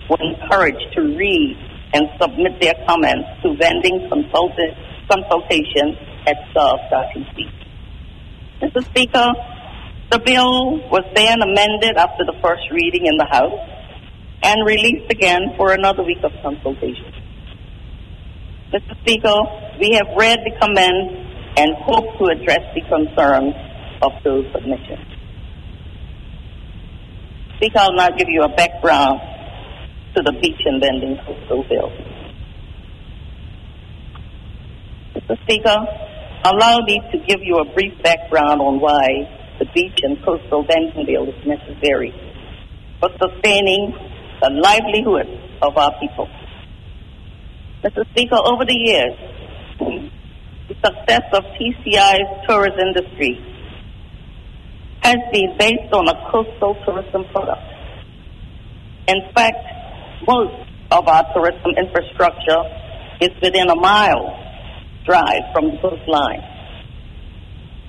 were 0.10 0.22
encouraged 0.22 0.94
to 0.96 1.02
read 1.02 1.58
and 1.94 2.08
submit 2.20 2.60
their 2.62 2.76
comments 2.88 3.28
to 3.44 3.56
vending 3.56 4.08
consultant, 4.10 4.74
consultation 5.10 5.98
at 6.28 6.38
gov.tc. 6.56 7.36
Mr. 8.62 8.86
Speaker, 8.86 9.28
the 10.12 10.20
bill 10.20 10.78
was 10.90 11.04
then 11.16 11.42
amended 11.42 11.98
after 11.98 12.24
the 12.26 12.36
first 12.42 12.64
reading 12.72 13.06
in 13.08 13.18
the 13.18 13.26
House 13.26 13.60
and 14.44 14.66
released 14.66 15.12
again 15.12 15.54
for 15.58 15.74
another 15.74 16.04
week 16.04 16.24
of 16.24 16.32
consultation. 16.42 17.12
Mr. 18.74 18.98
Speaker, 19.02 19.38
we 19.80 19.94
have 19.94 20.16
read 20.16 20.40
the 20.46 20.52
comments 20.60 21.22
and 21.58 21.76
hope 21.84 22.18
to 22.18 22.26
address 22.26 22.64
the 22.74 22.82
concerns 22.88 23.54
of 24.02 24.12
those 24.24 24.46
submissions. 24.54 25.21
Speaker, 27.62 27.78
I'll 27.78 27.94
now 27.94 28.10
give 28.10 28.28
you 28.28 28.42
a 28.42 28.50
background 28.50 29.22
to 30.16 30.24
the 30.24 30.32
beach 30.42 30.60
and 30.66 30.82
vending 30.82 31.16
coastal 31.24 31.64
bill. 31.70 31.92
Mr. 35.14 35.40
Speaker, 35.44 35.78
allow 36.44 36.80
me 36.80 37.00
to 37.12 37.20
give 37.20 37.44
you 37.44 37.60
a 37.60 37.66
brief 37.76 37.94
background 38.02 38.62
on 38.62 38.80
why 38.80 39.06
the 39.60 39.66
beach 39.76 40.00
and 40.02 40.18
coastal 40.26 40.66
vending 40.66 41.06
bill 41.06 41.30
is 41.30 41.46
necessary 41.46 42.12
for 43.00 43.10
sustaining 43.22 43.94
the 44.42 44.50
livelihood 44.50 45.30
of 45.62 45.78
our 45.78 45.94
people. 46.00 46.28
Mr. 47.84 48.10
Speaker, 48.10 48.38
over 48.44 48.66
the 48.66 48.74
years, 48.74 49.14
the 50.68 50.74
success 50.84 51.30
of 51.34 51.44
TCI's 51.62 52.48
tourist 52.48 52.80
industry 52.80 53.51
has 55.02 55.18
been 55.32 55.58
based 55.58 55.92
on 55.94 56.08
a 56.08 56.32
coastal 56.32 56.76
tourism 56.86 57.26
product. 57.32 57.62
In 59.08 59.22
fact, 59.34 59.58
most 60.28 60.54
of 60.92 61.08
our 61.08 61.26
tourism 61.34 61.72
infrastructure 61.78 62.62
is 63.20 63.32
within 63.42 63.70
a 63.70 63.76
mile 63.76 64.38
drive 65.06 65.42
from 65.54 65.72
the 65.72 65.78
coastline. 65.82 66.42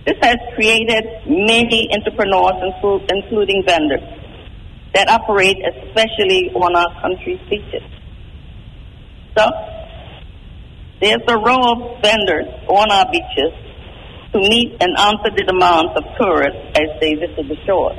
This 0.07 0.17
has 0.23 0.37
created 0.55 1.05
many 1.27 1.89
entrepreneurs, 1.95 2.59
including 3.09 3.63
vendors, 3.65 4.03
that 4.95 5.09
operate 5.09 5.59
especially 5.63 6.51
on 6.55 6.75
our 6.75 7.01
country's 7.01 7.41
beaches. 7.49 7.85
So, 9.37 9.47
there's 11.01 11.23
a 11.29 11.37
row 11.37 11.73
of 11.73 12.03
vendors 12.03 12.49
on 12.69 12.91
our 12.91 13.07
beaches 13.11 13.53
to 14.33 14.39
meet 14.39 14.77
and 14.81 14.97
answer 14.99 15.31
the 15.37 15.45
demands 15.45 15.93
of 15.97 16.05
tourists 16.19 16.61
as 16.75 16.89
they 17.01 17.15
visit 17.15 17.49
the 17.49 17.57
shores. 17.67 17.99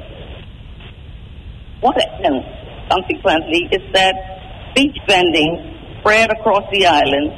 What 1.82 2.00
happens, 2.00 2.44
consequently, 2.90 3.70
is 3.72 3.82
that 3.94 4.74
beach 4.74 4.98
vending 5.08 5.78
spread 6.00 6.32
across 6.32 6.64
the 6.72 6.88
island 6.88 7.32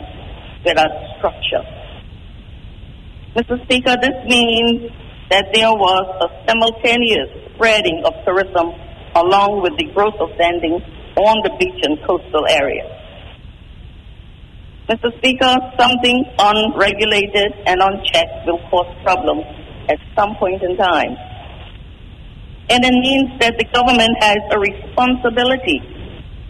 without 0.64 0.92
structure. 1.18 1.64
Mr. 3.36 3.62
Speaker, 3.66 3.98
this 4.02 4.16
means 4.26 4.92
that 5.30 5.48
there 5.54 5.74
was 5.74 6.06
a 6.24 6.48
simultaneous 6.48 7.28
spreading 7.54 8.02
of 8.06 8.14
tourism 8.24 8.72
along 9.16 9.62
with 9.62 9.78
the 9.78 9.86
growth 9.94 10.16
of 10.20 10.30
vending 10.38 10.80
on 11.18 11.42
the 11.44 11.52
beach 11.60 11.82
and 11.84 11.98
coastal 12.08 12.46
areas. 12.48 12.88
Mr. 14.88 15.10
Speaker, 15.18 15.58
something 15.80 16.26
unregulated 16.38 17.54
and 17.66 17.82
unchecked 17.82 18.46
will 18.46 18.62
cause 18.70 18.86
problems 19.02 19.44
at 19.90 19.98
some 20.16 20.36
point 20.36 20.62
in 20.62 20.78
time. 20.78 21.18
And 22.70 22.86
it 22.86 22.94
means 22.94 23.40
that 23.40 23.58
the 23.58 23.66
government 23.74 24.14
has 24.22 24.38
a 24.52 24.60
responsibility 24.60 25.82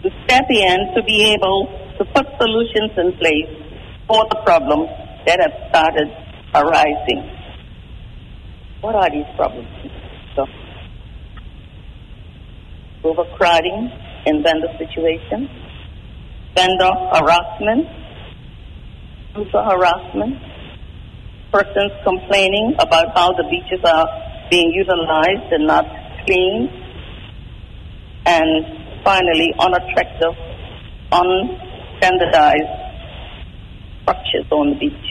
to 0.02 0.10
step 0.24 0.44
in 0.50 0.92
to 0.94 1.02
be 1.04 1.32
able 1.32 1.64
to 1.96 2.04
put 2.12 2.26
solutions 2.36 2.92
in 2.96 3.16
place 3.16 3.48
for 4.06 4.24
the 4.28 4.36
problems 4.44 4.88
that 5.24 5.40
have 5.40 5.56
started 5.70 6.08
arising. 6.54 7.24
What 8.82 8.96
are 8.96 9.10
these 9.10 9.28
problems? 9.36 9.68
So, 10.36 10.44
overcrowding 13.02 13.90
in 14.26 14.42
vendor 14.42 14.68
situations, 14.76 15.48
vendor 16.54 16.92
harassment, 17.16 18.05
user 19.36 19.62
harassment, 19.62 20.38
persons 21.52 21.92
complaining 22.04 22.74
about 22.78 23.14
how 23.14 23.32
the 23.32 23.44
beaches 23.50 23.84
are 23.84 24.06
being 24.50 24.70
utilized 24.72 25.52
and 25.52 25.66
not 25.66 25.84
clean, 26.26 26.68
and 28.26 28.66
finally, 29.04 29.52
unattractive, 29.58 30.34
unstandardized 31.12 32.72
structures 34.02 34.46
on 34.50 34.70
the 34.70 34.76
beach. 34.76 35.06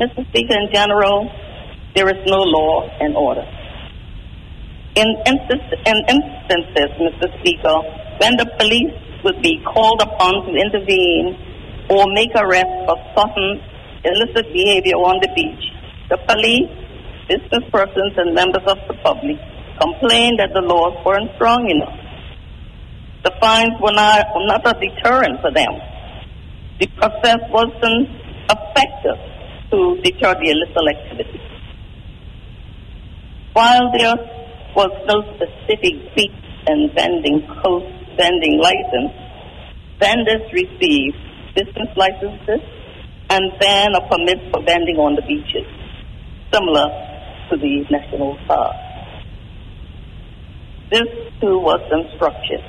Mr. 0.00 0.28
Speaker, 0.28 0.54
in 0.54 0.68
general, 0.72 1.30
there 1.94 2.08
is 2.08 2.22
no 2.26 2.42
law 2.42 2.88
and 3.00 3.16
order. 3.16 3.46
In 4.94 5.08
instances, 5.26 6.90
Mr. 7.00 7.38
Speaker, 7.40 7.76
when 8.18 8.36
the 8.36 8.46
police 8.58 8.94
would 9.24 9.42
be 9.42 9.62
called 9.64 10.00
upon 10.00 10.46
to 10.46 10.52
intervene 10.54 11.36
or 11.88 12.04
make 12.12 12.30
arrests 12.34 12.78
for 12.86 12.96
certain 13.14 13.62
illicit 14.04 14.52
behavior 14.52 14.96
on 14.96 15.18
the 15.22 15.30
beach, 15.34 15.64
the 16.10 16.18
police, 16.26 16.70
business 17.28 17.64
persons, 17.70 18.12
and 18.16 18.34
members 18.34 18.62
of 18.66 18.78
the 18.88 18.94
public 19.02 19.38
complained 19.80 20.38
that 20.38 20.50
the 20.54 20.62
laws 20.62 20.94
weren't 21.04 21.30
strong 21.36 21.68
enough. 21.70 21.98
The 23.24 23.32
fines 23.40 23.74
were 23.80 23.92
not, 23.92 24.26
were 24.34 24.46
not 24.46 24.66
a 24.66 24.74
deterrent 24.78 25.40
for 25.40 25.50
them. 25.52 25.74
The 26.78 26.86
process 26.98 27.40
wasn't 27.50 28.08
effective 28.50 29.18
to 29.70 30.00
deter 30.02 30.34
the 30.38 30.48
illicit 30.54 30.86
activity. 30.94 31.40
While 33.52 33.90
there 33.96 34.14
was 34.76 34.92
no 35.08 35.24
specific 35.34 36.14
beach 36.14 36.30
and 36.66 36.92
vending 36.94 37.46
coast 37.64 37.90
vending 38.16 38.58
license, 38.58 39.12
vendors 40.00 40.44
received 40.52 41.16
business 41.56 41.88
licenses 41.96 42.60
and 43.30 43.44
then 43.58 43.88
a 43.96 44.02
permit 44.08 44.38
for 44.52 44.62
vending 44.62 44.96
on 45.00 45.16
the 45.16 45.22
beaches, 45.22 45.66
similar 46.52 46.86
to 47.50 47.56
the 47.56 47.82
national 47.90 48.36
park. 48.46 48.76
This 50.90 51.08
too 51.40 51.58
was 51.58 51.80
unstructured. 51.90 52.62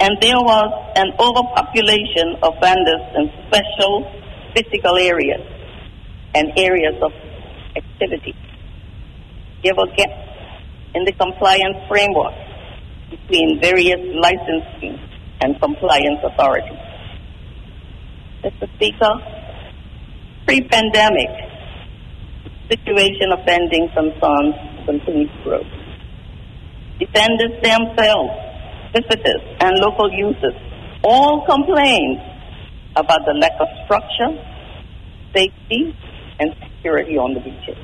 And 0.00 0.16
there 0.20 0.38
was 0.38 0.92
an 0.96 1.12
overpopulation 1.18 2.36
of 2.42 2.54
vendors 2.60 3.04
in 3.16 3.32
special 3.48 4.06
physical 4.54 4.96
areas 4.96 5.42
and 6.34 6.52
areas 6.56 6.94
of 7.02 7.12
activity. 7.76 8.34
There 9.64 9.74
were 9.74 9.88
gaps 9.96 10.30
in 10.94 11.04
the 11.04 11.12
compliance 11.12 11.76
framework 11.88 12.34
between 13.10 13.60
various 13.60 14.00
licensing 14.14 14.98
and 15.40 15.60
compliance 15.60 16.20
authorities. 16.22 16.89
Mr. 18.42 18.66
Speaker, 18.76 19.14
pre-pandemic, 20.46 21.28
situation 22.70 23.32
of 23.32 23.44
vending 23.44 23.88
concerns 23.92 24.54
continues 24.86 25.28
to 25.28 25.42
grow. 25.44 25.62
Defenders 26.98 27.52
themselves, 27.62 28.32
visitors, 28.94 29.42
and 29.60 29.76
local 29.78 30.10
users 30.12 30.54
all 31.02 31.44
complained 31.44 32.18
about 32.96 33.20
the 33.26 33.34
lack 33.34 33.52
of 33.60 33.68
structure, 33.84 34.32
safety, 35.34 35.94
and 36.38 36.54
security 36.62 37.18
on 37.18 37.34
the 37.34 37.40
beaches. 37.40 37.78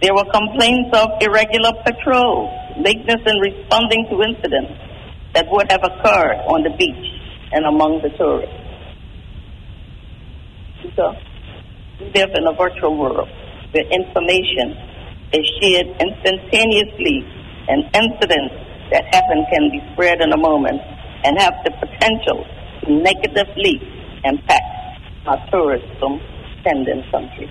There 0.00 0.14
were 0.14 0.24
complaints 0.30 0.90
of 0.94 1.18
irregular 1.20 1.72
patrols, 1.84 2.50
lateness 2.78 3.22
in 3.26 3.36
responding 3.40 4.06
to 4.10 4.22
incidents 4.22 4.72
that 5.34 5.46
would 5.50 5.70
have 5.72 5.82
occurred 5.82 6.38
on 6.46 6.62
the 6.62 6.70
beach 6.78 7.18
and 7.50 7.64
among 7.66 8.02
the 8.02 8.10
tourists. 8.16 8.67
So, 10.98 11.14
we 12.00 12.06
live 12.10 12.34
in 12.34 12.42
a 12.48 12.54
virtual 12.58 12.98
world 12.98 13.28
where 13.70 13.86
information 13.86 14.74
is 15.32 15.46
shared 15.62 15.86
instantaneously 16.02 17.22
and 17.68 17.84
incidents 17.94 18.54
that 18.90 19.06
happen 19.14 19.46
can 19.46 19.70
be 19.70 19.78
spread 19.92 20.20
in 20.20 20.32
a 20.32 20.36
moment 20.36 20.80
and 21.22 21.38
have 21.38 21.54
the 21.62 21.70
potential 21.70 22.42
to 22.82 22.90
negatively 22.90 23.78
impact 24.24 24.98
our 25.28 25.38
tourism 25.52 26.18
sending 26.64 27.04
country. 27.12 27.46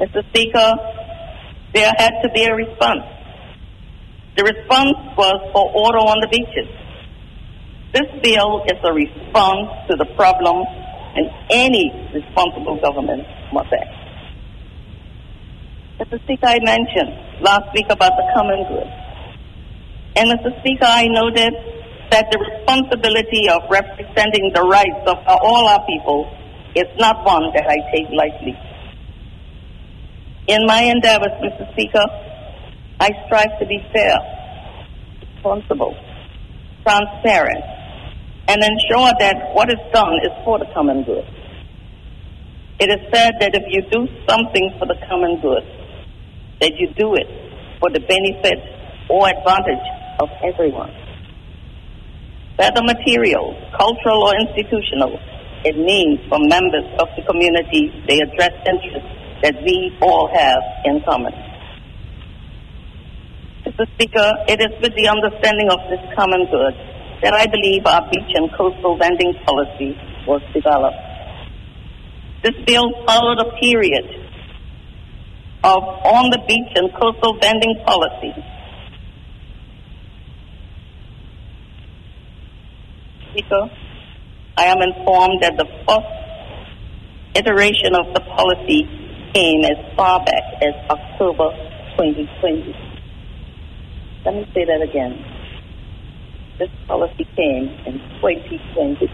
Mr. 0.00 0.26
Speaker, 0.30 0.74
there 1.72 1.92
had 1.98 2.20
to 2.22 2.30
be 2.34 2.42
a 2.46 2.52
response. 2.52 3.06
The 4.36 4.42
response 4.42 4.98
was 5.16 5.38
for 5.52 5.70
order 5.70 5.98
on 5.98 6.18
the 6.20 6.26
beaches. 6.26 6.66
This 7.92 8.10
bill 8.24 8.64
is 8.66 8.78
a 8.82 8.92
response 8.92 9.70
to 9.88 9.94
the 9.94 10.06
problem 10.16 10.66
and 11.16 11.30
any 11.50 11.90
responsible 12.14 12.80
government 12.80 13.26
must 13.52 13.72
act. 13.72 14.00
Mr. 16.00 16.22
Speaker, 16.24 16.46
I 16.46 16.58
mentioned 16.62 17.42
last 17.42 17.68
week 17.74 17.86
about 17.90 18.12
the 18.16 18.24
common 18.34 18.64
good. 18.68 18.88
And 20.16 20.30
Mr. 20.32 20.58
Speaker, 20.60 20.86
I 20.86 21.06
noted 21.06 21.52
that 22.10 22.26
the 22.32 22.38
responsibility 22.38 23.48
of 23.48 23.62
representing 23.70 24.50
the 24.54 24.62
rights 24.62 25.04
of 25.06 25.18
all 25.26 25.68
our 25.68 25.84
people 25.86 26.26
is 26.74 26.86
not 26.98 27.24
one 27.24 27.52
that 27.54 27.66
I 27.68 27.76
take 27.92 28.08
lightly. 28.10 28.58
In 30.48 30.66
my 30.66 30.82
endeavors, 30.82 31.32
Mr. 31.42 31.70
Speaker, 31.72 32.02
I 32.98 33.10
strive 33.26 33.58
to 33.60 33.66
be 33.66 33.78
fair, 33.92 34.16
responsible, 35.34 35.94
transparent, 36.82 37.64
and 38.50 38.58
ensure 38.66 39.12
that 39.22 39.54
what 39.54 39.70
is 39.70 39.78
done 39.94 40.18
is 40.26 40.34
for 40.42 40.58
the 40.58 40.66
common 40.74 41.04
good. 41.04 41.22
It 42.82 42.90
is 42.90 42.98
said 43.14 43.38
that 43.38 43.54
if 43.54 43.62
you 43.70 43.86
do 43.94 44.10
something 44.26 44.74
for 44.76 44.90
the 44.90 44.98
common 45.06 45.38
good, 45.38 45.62
that 46.58 46.74
you 46.74 46.90
do 46.98 47.14
it 47.14 47.30
for 47.78 47.94
the 47.94 48.00
benefit 48.00 48.58
or 49.08 49.30
advantage 49.30 49.86
of 50.18 50.28
everyone. 50.42 50.90
Whether 52.58 52.82
material, 52.82 53.54
cultural, 53.78 54.26
or 54.26 54.34
institutional, 54.42 55.14
it 55.62 55.78
means 55.78 56.18
for 56.28 56.42
members 56.42 56.90
of 56.98 57.06
the 57.14 57.22
community 57.22 57.94
they 58.08 58.18
address 58.18 58.52
interests 58.66 59.14
that 59.46 59.62
we 59.62 59.94
all 60.02 60.26
have 60.26 60.62
in 60.84 61.00
common. 61.06 61.32
Mr. 63.62 63.86
Speaker, 63.94 64.28
it 64.48 64.58
is 64.58 64.74
with 64.82 64.96
the 64.96 65.06
understanding 65.06 65.70
of 65.70 65.78
this 65.86 66.02
common 66.18 66.50
good 66.50 66.89
that 67.22 67.34
I 67.34 67.46
believe 67.46 67.84
our 67.84 68.08
beach 68.10 68.32
and 68.34 68.50
coastal 68.56 68.96
vending 68.96 69.34
policy 69.44 69.96
was 70.26 70.42
developed. 70.54 70.96
This 72.42 72.54
bill 72.64 72.90
followed 73.06 73.38
a 73.40 73.56
period 73.60 74.04
of 75.62 75.82
on 75.82 76.30
the 76.30 76.40
beach 76.48 76.72
and 76.74 76.90
coastal 76.94 77.38
vending 77.38 77.76
policy. 77.84 78.32
Speaker, 83.30 83.70
I 84.56 84.64
am 84.64 84.80
informed 84.80 85.42
that 85.42 85.56
the 85.58 85.66
first 85.86 87.36
iteration 87.36 87.94
of 87.94 88.14
the 88.14 88.20
policy 88.20 88.88
came 89.34 89.64
as 89.64 89.76
far 89.94 90.24
back 90.24 90.62
as 90.62 90.74
October 90.88 91.50
2020. 91.96 92.74
Let 94.24 94.34
me 94.34 94.50
say 94.54 94.64
that 94.64 94.82
again 94.82 95.29
this 96.60 96.68
policy 96.86 97.24
came 97.34 97.72
in 97.88 97.96
2020, 98.20 99.08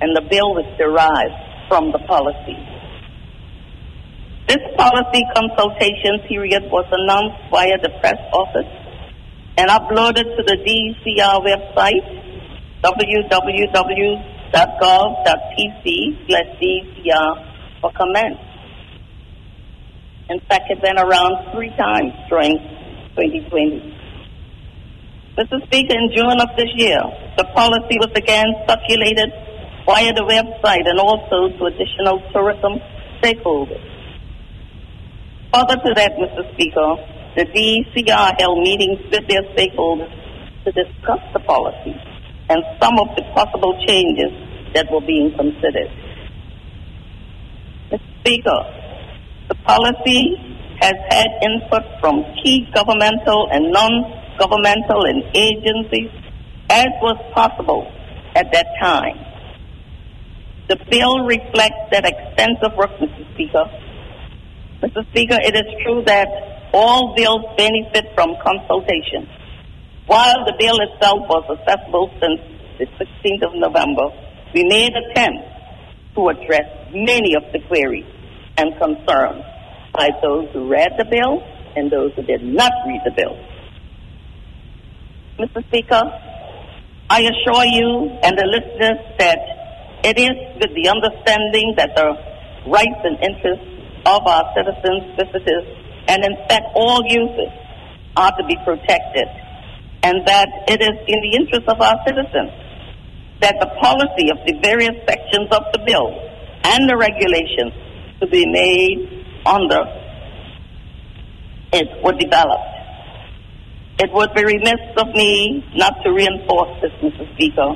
and 0.00 0.14
the 0.14 0.22
bill 0.30 0.54
was 0.54 0.64
derived 0.78 1.34
from 1.66 1.90
the 1.90 1.98
policy. 2.06 2.54
This 4.46 4.62
policy 4.78 5.26
consultation 5.34 6.22
period 6.28 6.70
was 6.70 6.86
announced 6.94 7.42
via 7.50 7.76
the 7.82 7.90
press 7.98 8.22
office 8.32 8.70
and 9.58 9.68
uploaded 9.68 10.30
to 10.38 10.42
the 10.46 10.56
DCR 10.62 11.42
website, 11.42 12.06
www.gov.tc 12.86 14.22
DCR 16.62 17.30
for 17.80 17.90
comment. 17.98 18.38
In 20.28 20.38
fact, 20.48 20.70
it 20.70 20.78
went 20.80 21.00
around 21.00 21.52
three 21.52 21.70
times 21.70 22.12
during 22.28 22.58
2020. 23.16 23.99
Mr. 25.40 25.56
Speaker, 25.64 25.96
in 25.96 26.12
June 26.14 26.38
of 26.38 26.52
this 26.54 26.68
year, 26.76 27.00
the 27.38 27.44
policy 27.56 27.96
was 27.96 28.12
again 28.14 28.44
circulated 28.68 29.32
via 29.86 30.12
the 30.12 30.20
website 30.28 30.84
and 30.84 31.00
also 31.00 31.48
to 31.56 31.64
additional 31.64 32.20
tourism 32.30 32.76
stakeholders. 33.22 33.80
Further 35.54 35.80
to 35.80 35.94
that, 35.96 36.12
Mr. 36.20 36.44
Speaker, 36.52 36.90
the 37.36 37.46
DCR 37.56 38.36
held 38.38 38.58
meetings 38.58 39.00
with 39.10 39.24
their 39.32 39.40
stakeholders 39.56 40.12
to 40.66 40.72
discuss 40.76 41.24
the 41.32 41.40
policy 41.40 41.96
and 42.50 42.60
some 42.78 42.98
of 43.00 43.16
the 43.16 43.24
possible 43.32 43.72
changes 43.88 44.36
that 44.74 44.92
were 44.92 45.00
being 45.00 45.32
considered. 45.40 45.88
Mr. 47.88 48.20
Speaker, 48.20 48.60
the 49.48 49.54
policy 49.64 50.36
has 50.82 50.96
had 51.08 51.28
input 51.40 51.82
from 51.98 52.24
key 52.44 52.68
governmental 52.74 53.48
and 53.50 53.72
non 53.72 54.19
governmental 54.40 55.04
and 55.04 55.22
agencies 55.36 56.10
as 56.70 56.88
was 57.04 57.20
possible 57.34 57.84
at 58.34 58.50
that 58.52 58.66
time. 58.80 59.20
The 60.68 60.78
bill 60.88 61.26
reflects 61.26 61.92
that 61.92 62.08
extensive 62.08 62.72
work, 62.78 62.90
Mr. 62.96 63.22
Speaker. 63.34 63.64
Mr. 64.80 65.04
Speaker, 65.10 65.36
it 65.44 65.54
is 65.54 65.68
true 65.84 66.02
that 66.06 66.28
all 66.72 67.14
bills 67.14 67.44
benefit 67.58 68.14
from 68.14 68.32
consultation. 68.40 69.28
While 70.06 70.46
the 70.46 70.54
bill 70.58 70.78
itself 70.80 71.28
was 71.28 71.44
accessible 71.58 72.08
since 72.22 72.40
the 72.78 72.86
16th 72.96 73.50
of 73.50 73.54
November, 73.54 74.08
we 74.54 74.64
made 74.64 74.94
attempts 74.94 75.46
to 76.14 76.28
address 76.28 76.66
many 76.94 77.34
of 77.34 77.42
the 77.52 77.60
queries 77.68 78.06
and 78.56 78.72
concerns 78.78 79.44
by 79.92 80.08
those 80.22 80.48
who 80.52 80.70
read 80.70 80.92
the 80.98 81.04
bill 81.04 81.42
and 81.76 81.90
those 81.90 82.12
who 82.14 82.22
did 82.22 82.42
not 82.42 82.72
read 82.86 83.02
the 83.04 83.12
bill. 83.14 83.36
Mr. 85.40 85.64
Speaker, 85.68 86.04
I 87.08 87.24
assure 87.24 87.64
you 87.64 88.12
and 88.22 88.36
the 88.36 88.44
listeners 88.44 89.00
that 89.18 89.40
it 90.04 90.20
is 90.20 90.36
with 90.60 90.72
the 90.76 90.92
understanding 90.92 91.72
that 91.80 91.96
the 91.96 92.12
rights 92.68 93.00
and 93.08 93.16
interests 93.24 93.64
of 94.04 94.20
our 94.28 94.52
citizens, 94.52 95.16
visitors, 95.16 95.64
and 96.08 96.24
in 96.24 96.36
fact 96.44 96.68
all 96.74 97.00
users 97.08 97.48
are 98.16 98.36
to 98.36 98.44
be 98.44 98.56
protected, 98.64 99.28
and 100.02 100.20
that 100.28 100.48
it 100.68 100.82
is 100.82 100.96
in 101.08 101.18
the 101.24 101.32
interest 101.40 101.66
of 101.68 101.80
our 101.80 101.96
citizens 102.04 102.52
that 103.40 103.56
the 103.60 103.70
policy 103.80 104.28
of 104.28 104.44
the 104.44 104.60
various 104.60 104.96
sections 105.08 105.48
of 105.56 105.64
the 105.72 105.80
bill 105.88 106.12
and 106.64 106.84
the 106.84 106.96
regulations 106.96 107.72
to 108.20 108.26
be 108.28 108.44
made 108.44 109.24
under 109.46 109.80
it 111.72 111.88
were 112.04 112.12
developed. 112.12 112.79
It 114.00 114.10
would 114.14 114.32
be 114.32 114.42
remiss 114.42 114.80
of 114.96 115.08
me 115.08 115.62
not 115.76 115.92
to 116.04 116.10
reinforce 116.10 116.80
this, 116.80 116.92
Mr. 117.04 117.20
Speaker. 117.34 117.68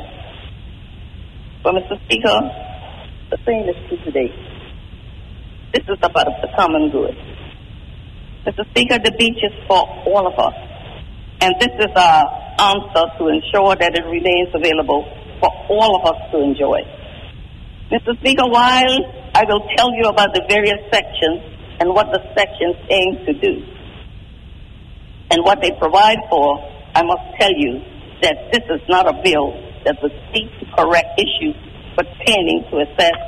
But, 1.63 1.75
Mr. 1.75 2.01
Speaker, 2.07 2.39
the 3.29 3.37
same 3.45 3.69
is 3.69 3.77
true 3.89 4.01
today. 4.09 4.33
This 5.75 5.85
is 5.85 6.01
about 6.01 6.33
the 6.41 6.49
common 6.57 6.89
good. 6.89 7.13
Mr. 8.47 8.65
Speaker, 8.71 8.99
the 9.05 9.13
beach 9.19 9.37
is 9.45 9.53
for 9.69 9.85
all 10.09 10.27
of 10.27 10.39
us. 10.41 10.57
And 11.43 11.53
this 11.61 11.77
is 11.77 11.93
our 11.95 12.25
answer 12.73 13.05
to 13.19 13.29
ensure 13.29 13.77
that 13.77 13.93
it 13.93 14.05
remains 14.09 14.49
available 14.55 15.05
for 15.41 15.51
all 15.69 16.01
of 16.01 16.09
us 16.09 16.31
to 16.33 16.41
enjoy. 16.41 16.81
Mr. 17.93 18.17
Speaker, 18.21 18.49
while 18.49 18.97
I 19.35 19.45
will 19.45 19.69
tell 19.77 19.93
you 19.93 20.09
about 20.09 20.33
the 20.33 20.41
various 20.49 20.81
sections 20.91 21.45
and 21.81 21.91
what 21.91 22.09
the 22.17 22.25
sections 22.33 22.77
aim 22.89 23.27
to 23.27 23.33
do, 23.35 23.74
and 25.31 25.43
what 25.45 25.61
they 25.61 25.71
provide 25.79 26.19
for, 26.29 26.59
I 26.95 27.03
must 27.03 27.23
tell 27.41 27.53
you 27.53 27.81
that 28.23 28.53
this 28.53 28.63
is 28.71 28.81
not 28.89 29.09
a 29.09 29.21
bill 29.23 29.53
that 29.85 29.97
would 30.03 30.13
seek 30.33 30.49
to 30.61 30.67
correct 30.77 31.21
issues 31.21 31.57
pertaining 31.97 32.65
to 32.71 32.83
assess 32.83 33.19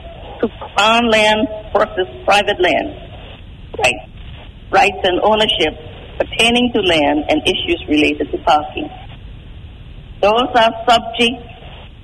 to 0.41 0.49
crown 0.49 1.09
land 1.11 1.49
versus 1.73 2.09
private 2.25 2.61
land, 2.61 2.89
right, 3.79 4.03
rights 4.71 5.01
and 5.05 5.21
ownership 5.23 5.75
pertaining 6.19 6.73
to 6.73 6.81
land 6.81 7.25
and 7.29 7.43
issues 7.45 7.83
related 7.89 8.31
to 8.31 8.39
parking. 8.39 8.89
Those 10.21 10.49
are 10.55 10.73
subjects 10.89 11.45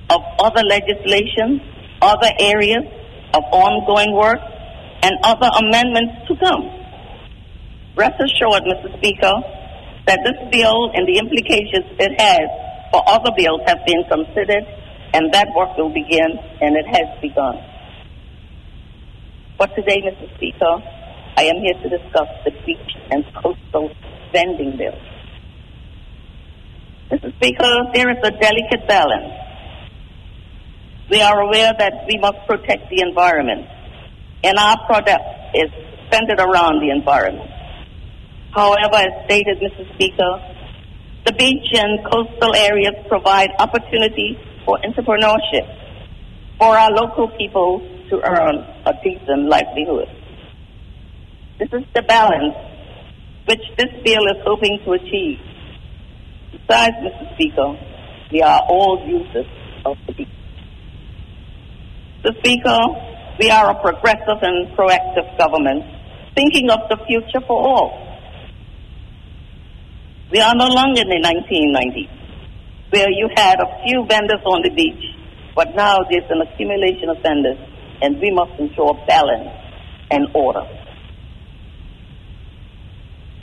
of 0.09 0.21
other 0.39 0.61
legislation, 0.63 1.61
other 2.01 2.29
areas 2.39 2.83
of 3.33 3.43
ongoing 3.51 4.13
work, 4.13 4.39
and 5.01 5.13
other 5.23 5.49
amendments 5.57 6.13
to 6.27 6.35
come. 6.37 6.69
Rest 7.95 8.21
assured, 8.21 8.63
Mr. 8.63 8.95
Speaker, 8.97 9.33
that 10.05 10.19
this 10.23 10.37
bill 10.51 10.91
and 10.93 11.07
the 11.07 11.17
implications 11.17 11.85
it 11.99 12.13
has 12.19 12.47
for 12.91 13.01
other 13.07 13.31
bills 13.35 13.61
have 13.67 13.79
been 13.85 14.03
considered, 14.09 14.65
and 15.13 15.33
that 15.33 15.47
work 15.55 15.77
will 15.77 15.93
begin, 15.93 16.37
and 16.61 16.75
it 16.75 16.87
has 16.87 17.07
begun. 17.21 17.57
But 19.57 19.75
today, 19.75 20.01
Mr. 20.01 20.35
Speaker, 20.35 20.73
I 21.37 21.43
am 21.43 21.57
here 21.61 21.77
to 21.81 21.89
discuss 21.89 22.27
the 22.45 22.51
beach 22.65 22.91
and 23.11 23.23
coastal 23.35 23.89
vending 24.31 24.77
bill. 24.77 24.97
Mr. 27.11 27.33
Speaker, 27.37 27.71
there 27.93 28.09
is 28.11 28.17
a 28.23 28.31
delicate 28.31 28.87
balance 28.87 29.43
we 31.09 31.21
are 31.21 31.41
aware 31.41 31.71
that 31.77 32.05
we 32.07 32.17
must 32.17 32.39
protect 32.47 32.89
the 32.89 33.01
environment, 33.01 33.67
and 34.43 34.57
our 34.57 34.77
product 34.87 35.23
is 35.53 35.69
centered 36.11 36.39
around 36.39 36.81
the 36.81 36.89
environment. 36.89 37.52
However, 38.53 38.95
as 38.95 39.25
stated, 39.25 39.57
Mr. 39.59 39.91
Speaker, 39.95 40.31
the 41.25 41.33
beach 41.33 41.73
and 41.73 42.05
coastal 42.05 42.55
areas 42.55 42.93
provide 43.07 43.49
opportunity 43.57 44.37
for 44.65 44.77
entrepreneurship 44.85 45.65
for 46.59 46.77
our 46.77 46.91
local 46.91 47.29
people 47.29 47.81
to 48.09 48.21
earn 48.21 48.57
a 48.85 48.93
decent 49.03 49.49
livelihood. 49.49 50.07
This 51.57 51.69
is 51.73 51.83
the 51.95 52.03
balance 52.03 52.53
which 53.47 53.61
this 53.77 53.89
bill 54.05 54.23
is 54.29 54.39
hoping 54.45 54.79
to 54.85 54.91
achieve. 54.93 55.39
Besides, 56.51 56.95
Mr. 57.01 57.33
Speaker, 57.33 57.73
we 58.31 58.41
are 58.41 58.61
all 58.69 59.01
users 59.07 59.47
of 59.83 59.97
the 60.05 60.13
beach. 60.13 60.27
Mr. 62.23 62.37
Speaker, 62.37 62.79
we 63.39 63.49
are 63.49 63.71
a 63.71 63.81
progressive 63.81 64.43
and 64.43 64.77
proactive 64.77 65.37
government 65.39 65.83
thinking 66.35 66.69
of 66.69 66.79
the 66.89 66.97
future 67.07 67.41
for 67.47 67.57
all. 67.57 68.12
We 70.33 70.41
are 70.41 70.55
no 70.55 70.65
longer 70.65 71.01
in 71.01 71.09
the 71.09 71.21
1990s, 71.21 72.09
where 72.89 73.05
you 73.07 73.29
had 73.37 73.59
a 73.61 73.69
few 73.85 74.03
vendors 74.09 74.41
on 74.43 74.63
the 74.63 74.71
beach, 74.73 75.05
but 75.55 75.75
now 75.75 75.99
there's 76.09 76.25
an 76.31 76.41
accumulation 76.41 77.09
of 77.13 77.21
vendors, 77.21 77.59
and 78.01 78.19
we 78.19 78.31
must 78.31 78.59
ensure 78.59 78.97
balance 79.05 79.53
and 80.09 80.25
order. 80.33 80.65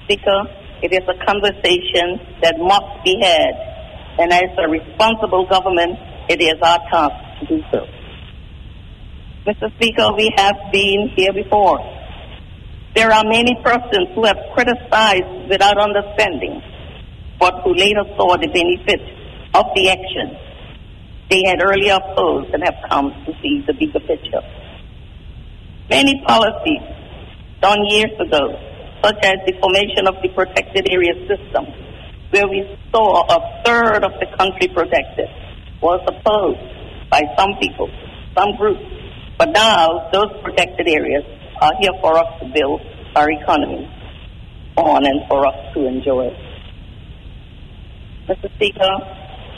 Speaker, 0.02 0.42
it 0.82 0.90
is 0.90 1.06
a 1.06 1.14
conversation 1.24 2.18
that 2.42 2.58
must 2.58 3.04
be 3.04 3.14
had, 3.22 3.54
and 4.18 4.32
as 4.32 4.50
a 4.58 4.66
responsible 4.68 5.46
government, 5.46 5.94
it 6.28 6.42
is 6.42 6.58
our 6.60 6.82
task 6.90 7.14
to 7.38 7.46
do 7.46 7.62
so. 7.70 7.86
Mr. 9.46 9.70
Speaker, 9.76 10.10
we 10.16 10.34
have 10.36 10.58
been 10.72 11.12
here 11.14 11.32
before. 11.32 11.78
There 12.96 13.12
are 13.12 13.22
many 13.22 13.54
persons 13.62 14.10
who 14.16 14.24
have 14.24 14.38
criticized 14.54 15.48
without 15.48 15.78
understanding, 15.78 16.60
but 17.40 17.62
who 17.64 17.74
later 17.74 18.04
saw 18.16 18.36
the 18.36 18.48
benefits 18.48 19.08
of 19.54 19.66
the 19.74 19.88
action 19.88 20.36
they 21.30 21.42
had 21.46 21.62
earlier 21.62 21.94
opposed 21.94 22.52
and 22.52 22.62
have 22.64 22.74
come 22.90 23.10
to 23.24 23.32
see 23.40 23.62
the 23.66 23.72
bigger 23.72 24.00
picture. 24.00 24.42
Many 25.88 26.20
policies 26.26 26.82
done 27.60 27.78
years 27.86 28.10
ago, 28.18 28.58
such 29.02 29.18
as 29.22 29.38
the 29.46 29.54
formation 29.62 30.08
of 30.08 30.16
the 30.22 30.28
protected 30.34 30.88
area 30.90 31.14
system, 31.30 31.66
where 32.30 32.48
we 32.48 32.66
saw 32.90 33.22
a 33.30 33.62
third 33.64 34.02
of 34.02 34.12
the 34.18 34.26
country 34.36 34.68
protected, 34.74 35.28
was 35.80 36.00
opposed 36.06 36.60
by 37.10 37.22
some 37.38 37.54
people, 37.60 37.88
some 38.34 38.56
groups. 38.56 38.82
But 39.38 39.50
now 39.50 40.10
those 40.12 40.30
protected 40.42 40.88
areas 40.88 41.24
are 41.60 41.72
here 41.80 41.94
for 42.00 42.18
us 42.18 42.40
to 42.40 42.46
build 42.52 42.80
our 43.14 43.30
economy 43.30 43.88
on 44.76 45.06
and 45.06 45.20
for 45.28 45.46
us 45.46 45.74
to 45.74 45.86
enjoy. 45.86 46.28
Mr. 48.30 48.46
Speaker, 48.54 48.94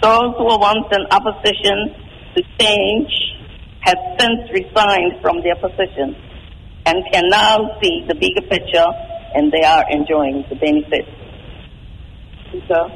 those 0.00 0.32
who 0.38 0.44
were 0.44 0.56
once 0.56 0.88
in 0.96 1.04
opposition 1.12 1.92
to 2.34 2.42
change 2.58 3.12
have 3.80 3.98
since 4.18 4.48
resigned 4.50 5.20
from 5.20 5.42
their 5.42 5.56
positions 5.56 6.16
and 6.86 7.04
can 7.12 7.24
now 7.28 7.76
see 7.82 8.02
the 8.08 8.14
bigger 8.14 8.40
picture 8.48 8.88
and 9.34 9.52
they 9.52 9.62
are 9.62 9.84
enjoying 9.90 10.42
the 10.48 10.56
benefits. 10.56 11.10
Speaker, 12.48 12.88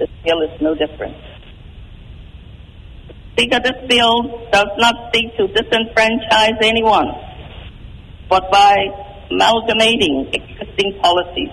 this 0.00 0.10
bill 0.24 0.42
is 0.42 0.60
no 0.60 0.74
different. 0.74 1.14
Speaker, 3.34 3.60
this 3.62 3.78
bill 3.86 4.48
does 4.50 4.72
not 4.78 5.14
seek 5.14 5.30
to 5.36 5.46
disenfranchise 5.46 6.58
anyone, 6.60 7.06
but 8.28 8.50
by 8.50 8.74
amalgamating 9.30 10.30
existing 10.32 10.98
policies 11.00 11.50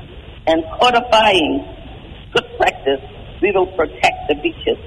and 0.48 0.64
codifying 0.80 1.64
good 2.34 2.46
practice, 2.58 3.02
we 3.42 3.52
will 3.52 3.68
protect 3.76 4.30
the 4.30 4.36
beaches 4.36 4.78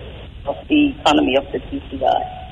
of 0.47 0.57
the 0.69 0.95
economy 1.01 1.37
of 1.37 1.45
the 1.53 1.59
TCI. 1.59 2.45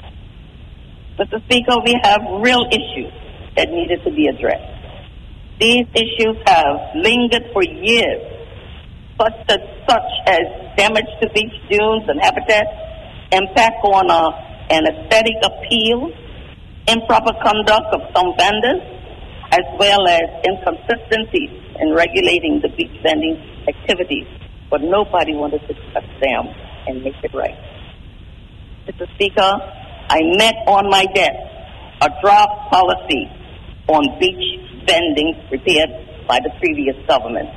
Mr. 1.18 1.44
Speaker, 1.44 1.78
we 1.84 1.94
have 2.02 2.20
real 2.42 2.66
issues 2.72 3.12
that 3.56 3.70
needed 3.70 4.02
to 4.04 4.10
be 4.10 4.26
addressed. 4.26 4.72
These 5.60 5.86
issues 5.94 6.36
have 6.46 6.96
lingered 6.96 7.52
for 7.52 7.62
years, 7.62 8.22
such 9.20 9.38
as, 9.48 9.60
such 9.88 10.10
as 10.26 10.42
damage 10.76 11.06
to 11.20 11.28
beach 11.30 11.54
dunes 11.70 12.04
and 12.08 12.18
habitat, 12.20 12.66
impact 13.30 13.84
on 13.84 14.10
uh, 14.10 14.30
an 14.70 14.82
aesthetic 14.86 15.36
appeal, 15.44 16.10
improper 16.88 17.32
conduct 17.44 17.94
of 17.94 18.00
some 18.16 18.32
vendors, 18.36 18.82
as 19.52 19.66
well 19.78 20.08
as 20.08 20.22
inconsistencies 20.48 21.50
in 21.78 21.92
regulating 21.94 22.60
the 22.62 22.68
beach 22.70 22.98
vending 23.02 23.36
activities. 23.68 24.26
But 24.72 24.80
nobody 24.80 25.36
wanted 25.36 25.60
to 25.68 25.74
cut 25.92 26.02
them 26.24 26.48
and 26.88 27.04
make 27.04 27.20
it 27.22 27.34
right. 27.34 27.60
Mr. 28.88 29.04
Speaker, 29.14 29.52
I 30.08 30.18
met 30.40 30.64
on 30.66 30.88
my 30.88 31.04
desk 31.12 31.36
a 32.00 32.08
draft 32.22 32.72
policy 32.72 33.28
on 33.86 34.18
beach 34.18 34.64
vending 34.88 35.36
prepared 35.50 35.92
by 36.26 36.40
the 36.40 36.48
previous 36.56 36.96
government. 37.06 37.50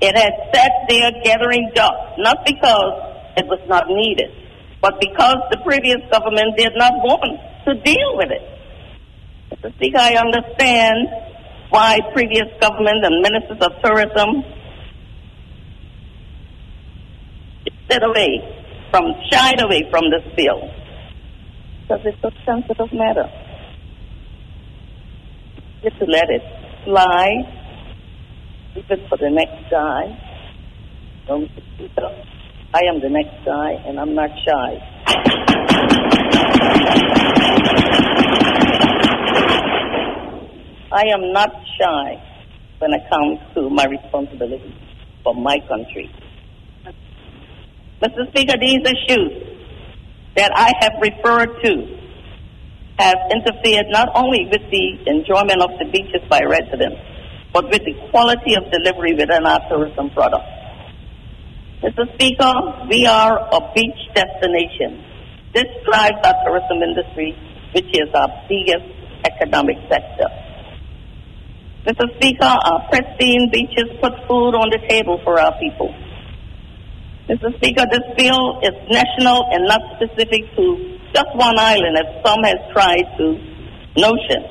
It 0.00 0.16
had 0.16 0.32
sat 0.48 0.72
there 0.88 1.12
gathering 1.22 1.72
dust, 1.74 2.16
not 2.16 2.40
because 2.46 3.36
it 3.36 3.44
was 3.44 3.60
not 3.68 3.84
needed, 3.88 4.32
but 4.80 4.98
because 5.00 5.36
the 5.50 5.58
previous 5.58 6.00
government 6.10 6.56
did 6.56 6.72
not 6.76 7.04
want 7.04 7.36
to 7.68 7.74
deal 7.84 8.16
with 8.16 8.30
it. 8.32 8.48
Mr. 9.52 9.74
Speaker, 9.76 9.98
I 10.00 10.16
understand 10.16 11.08
why 11.68 11.98
previous 12.14 12.48
government 12.62 13.04
and 13.04 13.20
ministers 13.20 13.60
of 13.60 13.76
tourism 13.84 14.42
stayed 17.88 18.02
away 18.02 18.44
from, 18.90 19.14
shied 19.32 19.60
away 19.62 19.88
from 19.90 20.10
this 20.10 20.22
bill 20.36 20.60
because 21.82 22.04
it's 22.04 22.22
a 22.22 22.30
sensitive 22.44 22.92
matter. 22.92 23.24
Just 25.82 25.98
to 25.98 26.04
let 26.04 26.28
it 26.28 26.42
slide, 26.84 27.48
leave 28.76 28.90
it 28.90 29.08
for 29.08 29.16
the 29.16 29.30
next 29.30 29.70
guy. 29.70 30.24
Speaker, 31.74 32.08
I 32.74 32.80
am 32.88 33.00
the 33.00 33.08
next 33.08 33.44
guy, 33.44 33.72
and 33.86 33.98
I'm 34.00 34.14
not 34.14 34.30
shy. 34.46 34.70
I 40.90 41.04
am 41.12 41.32
not 41.32 41.50
shy 41.78 42.22
when 42.78 42.92
it 42.92 43.02
comes 43.10 43.38
to 43.54 43.70
my 43.70 43.84
responsibility 43.84 44.74
for 45.22 45.34
my 45.34 45.58
country. 45.68 46.10
Mr. 48.02 48.28
Speaker, 48.30 48.54
these 48.60 48.78
issues 48.86 49.32
that 50.36 50.52
I 50.54 50.70
have 50.80 50.92
referred 51.02 51.50
to 51.64 51.98
have 52.98 53.18
interfered 53.34 53.86
not 53.90 54.08
only 54.14 54.46
with 54.46 54.62
the 54.70 54.86
enjoyment 55.06 55.62
of 55.62 55.70
the 55.78 55.86
beaches 55.90 56.22
by 56.30 56.40
residents, 56.46 56.98
but 57.52 57.64
with 57.70 57.82
the 57.82 57.94
quality 58.10 58.54
of 58.54 58.70
delivery 58.70 59.14
within 59.14 59.46
our 59.46 59.58
tourism 59.68 60.10
product. 60.10 60.46
Mr. 61.82 62.06
Speaker, 62.14 62.54
we 62.88 63.06
are 63.06 63.38
a 63.50 63.60
beach 63.74 64.02
destination. 64.14 65.02
This 65.54 65.66
drives 65.86 66.18
our 66.22 66.34
tourism 66.46 66.82
industry, 66.82 67.34
which 67.74 67.90
is 67.94 68.10
our 68.14 68.30
biggest 68.48 68.86
economic 69.26 69.78
sector. 69.90 70.30
Mr. 71.86 72.06
Speaker, 72.14 72.46
our 72.46 72.88
pristine 72.90 73.50
beaches 73.50 73.90
put 74.00 74.12
food 74.28 74.54
on 74.54 74.70
the 74.70 74.78
table 74.88 75.20
for 75.24 75.40
our 75.40 75.58
people. 75.58 75.94
Mr. 77.28 77.54
Speaker, 77.56 77.84
this 77.90 78.00
bill 78.16 78.58
is 78.62 78.72
national 78.88 79.52
and 79.52 79.68
not 79.68 79.82
specific 80.00 80.48
to 80.56 80.98
just 81.12 81.28
one 81.34 81.58
island, 81.58 81.98
as 81.98 82.24
some 82.24 82.42
has 82.42 82.56
tried 82.72 83.04
to 83.18 83.36
notion. 84.00 84.48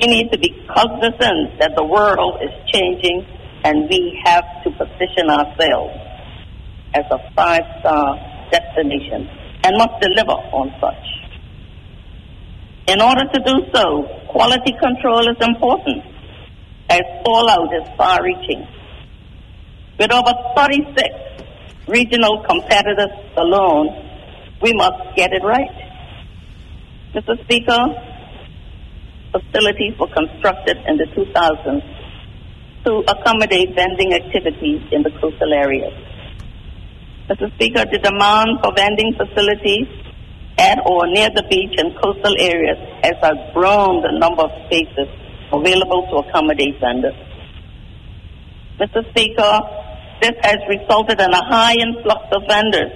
We 0.00 0.08
need 0.08 0.32
to 0.32 0.38
be 0.38 0.50
cognizant 0.66 1.60
that 1.60 1.74
the 1.76 1.84
world 1.84 2.42
is 2.42 2.50
changing 2.74 3.24
and 3.62 3.88
we 3.88 4.20
have 4.24 4.42
to 4.64 4.70
position 4.72 5.30
ourselves 5.30 5.94
as 6.92 7.04
a 7.12 7.18
five-star 7.36 8.50
destination 8.50 9.30
and 9.62 9.78
must 9.78 10.02
deliver 10.02 10.34
on 10.58 10.74
such. 10.80 11.06
In 12.88 13.00
order 13.00 13.30
to 13.30 13.40
do 13.46 13.54
so, 13.72 14.10
quality 14.30 14.74
control 14.82 15.30
is 15.30 15.36
important 15.40 16.02
as 16.90 17.02
fallout 17.24 17.72
is 17.74 17.86
far-reaching. 17.96 18.66
With 20.00 20.12
over 20.12 20.32
36 20.56 21.25
regional 21.86 22.44
competitors 22.44 23.12
alone, 23.36 23.88
we 24.62 24.72
must 24.72 25.16
get 25.16 25.32
it 25.32 25.42
right. 25.42 25.70
Mr. 27.14 27.42
Speaker, 27.44 27.80
facilities 29.32 29.98
were 29.98 30.08
constructed 30.08 30.76
in 30.86 30.96
the 30.96 31.06
2000s 31.16 31.82
to 32.84 33.02
accommodate 33.08 33.74
vending 33.74 34.14
activities 34.14 34.80
in 34.92 35.02
the 35.02 35.10
coastal 35.20 35.52
areas. 35.52 35.92
Mr. 37.28 37.52
Speaker, 37.54 37.84
the 37.90 37.98
demand 37.98 38.58
for 38.62 38.72
vending 38.76 39.12
facilities 39.14 39.88
at 40.58 40.78
or 40.86 41.06
near 41.08 41.28
the 41.34 41.42
beach 41.50 41.74
and 41.76 41.94
coastal 42.00 42.34
areas 42.38 42.78
has 43.02 43.36
grown 43.52 44.02
the 44.02 44.12
number 44.18 44.42
of 44.42 44.50
spaces 44.66 45.08
available 45.52 46.06
to 46.10 46.28
accommodate 46.28 46.78
vendors. 46.80 47.14
Mr. 48.78 49.08
Speaker, 49.10 49.85
this 50.20 50.34
has 50.42 50.56
resulted 50.68 51.20
in 51.20 51.32
a 51.32 51.44
high 51.44 51.74
influx 51.74 52.24
of 52.32 52.42
vendors 52.48 52.92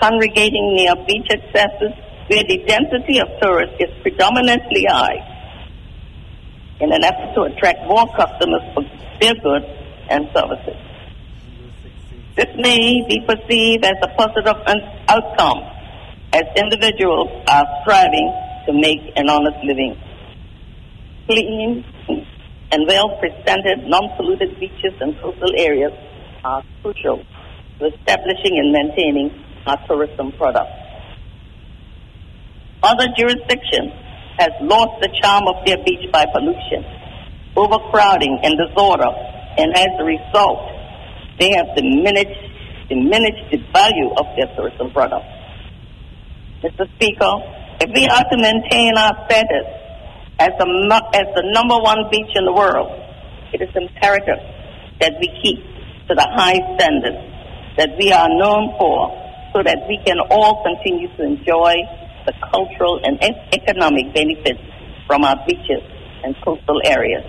congregating 0.00 0.74
near 0.74 0.94
beach 1.06 1.26
accesses 1.30 1.92
where 2.28 2.44
the 2.44 2.58
density 2.66 3.20
of 3.20 3.28
tourists 3.40 3.76
is 3.80 3.90
predominantly 4.02 4.84
high 4.88 5.16
in 6.80 6.92
an 6.92 7.02
effort 7.02 7.34
to 7.34 7.42
attract 7.42 7.80
more 7.88 8.06
customers 8.14 8.62
for 8.74 8.84
their 9.20 9.34
goods 9.34 9.66
and 10.10 10.28
services. 10.34 10.76
This 12.36 12.54
may 12.56 13.02
be 13.08 13.20
perceived 13.26 13.84
as 13.84 13.96
a 14.02 14.08
positive 14.14 14.46
outcome 15.08 15.58
as 16.32 16.44
individuals 16.54 17.30
are 17.48 17.66
striving 17.82 18.30
to 18.66 18.72
make 18.74 19.00
an 19.16 19.28
honest 19.28 19.58
living. 19.64 19.96
Clean 21.26 21.84
and 22.70 22.86
well-presented, 22.86 23.88
non-polluted 23.88 24.60
beaches 24.60 24.92
and 25.00 25.18
coastal 25.20 25.52
areas 25.56 25.92
are 26.48 26.62
crucial 26.82 27.20
to 27.78 27.82
establishing 27.92 28.56
and 28.56 28.72
maintaining 28.72 29.28
our 29.66 29.76
tourism 29.86 30.32
products. 30.32 30.72
Other 32.82 33.06
jurisdictions 33.16 33.92
has 34.38 34.52
lost 34.62 35.02
the 35.02 35.10
charm 35.20 35.44
of 35.46 35.66
their 35.66 35.76
beach 35.84 36.10
by 36.10 36.24
pollution, 36.32 36.84
overcrowding, 37.54 38.40
and 38.42 38.56
disorder, 38.56 39.12
and 39.60 39.76
as 39.76 39.92
a 39.98 40.04
result, 40.04 40.72
they 41.38 41.50
have 41.52 41.76
diminished, 41.76 42.40
diminished 42.88 43.44
the 43.52 43.58
value 43.74 44.08
of 44.16 44.24
their 44.36 44.48
tourism 44.56 44.90
products. 44.92 45.28
Mr. 46.64 46.88
Speaker, 46.96 47.34
if 47.84 47.90
we 47.92 48.06
are 48.08 48.24
to 48.24 48.36
maintain 48.40 48.96
our 48.96 49.12
status 49.26 49.66
as, 50.40 50.54
a, 50.56 50.66
as 51.12 51.26
the 51.36 51.44
number 51.52 51.76
one 51.76 52.08
beach 52.10 52.32
in 52.34 52.44
the 52.46 52.52
world, 52.52 52.88
it 53.52 53.60
is 53.60 53.68
imperative 53.74 54.40
that 55.00 55.12
we 55.20 55.28
keep 55.42 55.77
to 56.08 56.14
the 56.14 56.26
high 56.34 56.58
standards 56.76 57.20
that 57.76 57.90
we 57.98 58.10
are 58.10 58.28
known 58.28 58.74
for 58.78 59.12
so 59.52 59.62
that 59.62 59.86
we 59.88 60.00
can 60.04 60.18
all 60.30 60.64
continue 60.64 61.08
to 61.16 61.22
enjoy 61.22 61.74
the 62.26 62.32
cultural 62.50 63.00
and 63.04 63.20
economic 63.52 64.12
benefits 64.14 64.60
from 65.06 65.24
our 65.24 65.36
beaches 65.46 65.84
and 66.24 66.34
coastal 66.44 66.80
areas. 66.84 67.24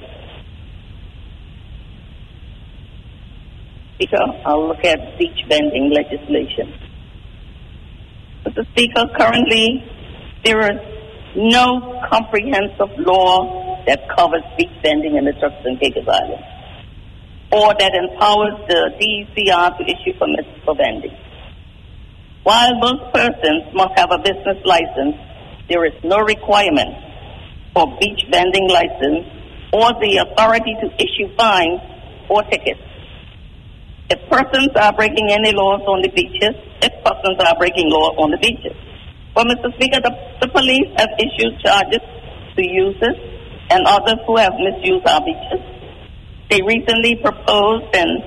Speaker, 3.96 4.24
I'll 4.46 4.68
look 4.70 4.84
at 4.86 5.20
beach 5.20 5.40
vending 5.48 5.92
legislation. 5.92 6.74
Mr. 8.46 8.66
Speaker, 8.72 9.06
currently 9.18 9.84
there 10.46 10.72
is 10.72 10.80
no 11.36 12.02
comprehensive 12.10 12.98
law 12.98 13.84
that 13.86 14.08
covers 14.16 14.44
beach 14.58 14.72
vending 14.82 15.18
in 15.18 15.26
the 15.26 15.34
Turks 15.34 15.62
and 15.66 15.80
Caicos 15.80 16.08
Islands 16.08 16.59
or 17.52 17.74
that 17.78 17.94
empowers 17.98 18.62
the 18.70 18.94
DECR 19.02 19.78
to 19.78 19.84
issue 19.84 20.14
permits 20.20 20.50
for 20.64 20.76
vending. 20.76 21.16
While 22.44 22.76
most 22.80 23.14
persons 23.14 23.74
must 23.74 23.98
have 23.98 24.12
a 24.12 24.20
business 24.20 24.58
license, 24.66 25.18
there 25.68 25.86
is 25.86 25.94
no 26.04 26.20
requirement 26.20 26.94
for 27.74 27.86
beach 28.00 28.26
vending 28.32 28.70
license 28.70 29.26
or 29.74 29.94
the 30.02 30.26
authority 30.26 30.74
to 30.82 30.88
issue 30.98 31.30
fines 31.38 31.82
or 32.30 32.44
tickets. 32.44 32.82
If 34.10 34.30
persons 34.30 34.70
are 34.76 34.94
breaking 34.94 35.30
any 35.30 35.52
laws 35.54 35.82
on 35.86 36.02
the 36.02 36.10
beaches, 36.10 36.58
if 36.82 36.94
persons 37.04 37.38
are 37.46 37.56
breaking 37.58 37.90
law 37.90 38.14
on 38.18 38.32
the 38.32 38.38
beaches. 38.38 38.74
Well, 39.36 39.46
Mr. 39.46 39.74
Speaker, 39.76 40.02
the, 40.02 40.14
the 40.42 40.48
police 40.50 40.90
have 40.98 41.10
issued 41.22 41.62
charges 41.62 42.02
to 42.58 42.62
users 42.66 43.18
and 43.70 43.86
others 43.86 44.18
who 44.26 44.38
have 44.38 44.54
misused 44.58 45.06
our 45.06 45.22
beaches. 45.22 45.79
They 46.50 46.62
recently 46.66 47.16
proposed 47.16 47.94
and 47.94 48.24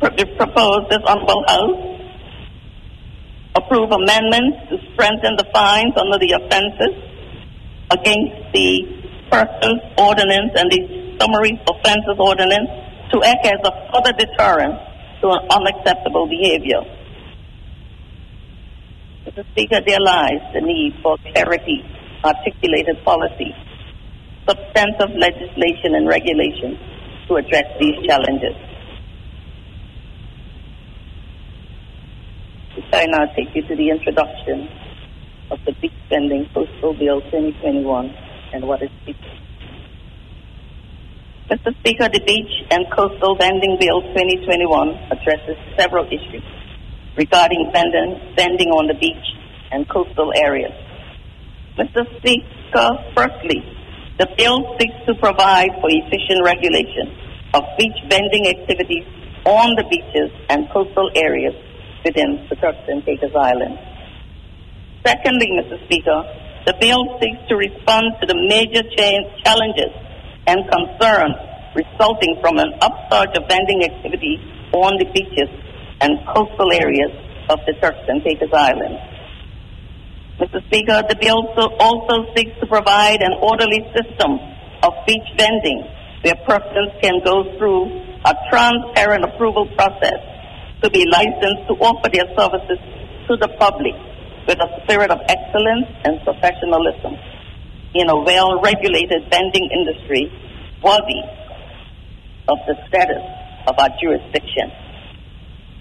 pr- 0.00 0.36
proposed 0.36 0.90
this 0.90 1.00
honorable 1.06 1.44
house 1.48 1.98
approve 3.56 3.90
amendments 3.90 4.68
to 4.68 4.76
strengthen 4.92 5.34
the 5.36 5.48
fines 5.52 5.94
under 5.96 6.18
the 6.18 6.36
offenses 6.36 6.92
against 7.90 8.52
the 8.52 8.84
persons 9.32 9.80
ordinance 9.96 10.52
and 10.60 10.68
the 10.70 11.16
summary 11.18 11.56
offenses 11.64 12.16
ordinance 12.20 12.68
to 13.12 13.22
act 13.24 13.46
as 13.46 13.60
a 13.64 13.72
further 13.92 14.12
deterrent 14.12 14.76
to 15.22 15.28
unacceptable 15.48 16.28
behavior. 16.28 16.84
Mr. 19.24 19.44
Speaker, 19.52 19.80
there 19.86 20.00
lies 20.00 20.44
the 20.52 20.60
need 20.60 20.92
for 21.02 21.16
clarity, 21.32 21.80
articulated 22.22 23.02
policy, 23.04 23.56
substantive 24.46 25.16
legislation 25.16 25.96
and 25.96 26.06
regulation 26.06 26.78
to 27.28 27.36
address 27.36 27.64
these 27.78 27.94
challenges. 28.06 28.56
I 32.92 33.04
now 33.06 33.26
take 33.36 33.54
you 33.54 33.62
to 33.62 33.76
the 33.76 33.90
introduction 33.90 34.68
of 35.50 35.58
the 35.66 35.72
Beach 35.80 35.92
Vending 36.08 36.48
Coastal 36.54 36.94
Bill 36.94 37.20
2021 37.20 38.14
and 38.54 38.66
what 38.66 38.82
it 38.82 38.90
seeks. 39.04 39.18
Mr. 41.50 41.78
Speaker, 41.80 42.08
the 42.08 42.20
Beach 42.26 42.50
and 42.70 42.86
Coastal 42.90 43.36
Vending 43.36 43.76
Bill 43.78 44.00
2021 44.02 44.88
addresses 45.12 45.56
several 45.78 46.06
issues 46.06 46.42
regarding 47.16 47.70
vending 47.72 48.70
on 48.70 48.88
the 48.88 48.94
beach 48.94 49.26
and 49.70 49.88
coastal 49.88 50.32
areas. 50.34 50.72
Mr. 51.78 52.04
Speaker, 52.18 52.88
firstly, 53.14 53.62
the 54.18 54.26
bill 54.36 54.76
seeks 54.78 54.98
to 55.06 55.14
provide 55.14 55.70
for 55.80 55.86
efficient 55.86 56.42
regulation 56.44 57.06
of 57.54 57.62
beach 57.78 57.98
vending 58.10 58.50
activities 58.50 59.06
on 59.46 59.74
the 59.78 59.84
beaches 59.88 60.30
and 60.50 60.68
coastal 60.70 61.10
areas 61.14 61.54
within 62.04 62.46
the 62.50 62.56
Turks 62.56 62.82
and 62.88 63.04
Caicos 63.04 63.34
Islands. 63.34 63.78
Secondly, 65.06 65.48
Mr. 65.54 65.78
Speaker, 65.86 66.18
the 66.66 66.74
bill 66.80 67.18
seeks 67.22 67.38
to 67.48 67.54
respond 67.56 68.18
to 68.20 68.26
the 68.26 68.34
major 68.34 68.82
challenges 69.46 69.94
and 70.46 70.66
concerns 70.66 71.38
resulting 71.78 72.36
from 72.40 72.58
an 72.58 72.74
upsurge 72.82 73.36
of 73.38 73.46
vending 73.48 73.84
activity 73.84 74.36
on 74.72 74.98
the 74.98 75.06
beaches 75.14 75.48
and 76.00 76.18
coastal 76.34 76.72
areas 76.72 77.12
of 77.48 77.58
the 77.66 77.72
Turks 77.80 78.02
and 78.08 78.22
Caicos 78.24 78.52
Islands. 78.52 78.98
Mr. 80.38 80.62
Speaker, 80.70 81.02
the 81.08 81.18
bill 81.18 81.42
also 81.82 82.30
seeks 82.36 82.54
to 82.60 82.66
provide 82.66 83.22
an 83.22 83.34
orderly 83.42 83.82
system 83.90 84.38
of 84.86 84.94
beach 85.04 85.26
vending 85.36 85.82
where 86.22 86.38
persons 86.46 86.94
can 87.02 87.18
go 87.26 87.42
through 87.58 87.90
a 88.22 88.34
transparent 88.48 89.24
approval 89.24 89.66
process 89.74 90.22
to 90.82 90.90
be 90.90 91.02
licensed 91.10 91.66
to 91.66 91.74
offer 91.82 92.08
their 92.14 92.30
services 92.38 92.78
to 93.26 93.34
the 93.42 93.50
public 93.58 93.94
with 94.46 94.62
a 94.62 94.70
spirit 94.84 95.10
of 95.10 95.18
excellence 95.26 95.90
and 96.06 96.22
professionalism 96.22 97.18
in 97.94 98.08
a 98.08 98.16
well-regulated 98.16 99.26
vending 99.30 99.66
industry 99.74 100.30
worthy 100.84 101.18
of 102.46 102.58
the 102.70 102.78
status 102.86 103.26
of 103.66 103.74
our 103.74 103.90
jurisdiction. 104.00 104.70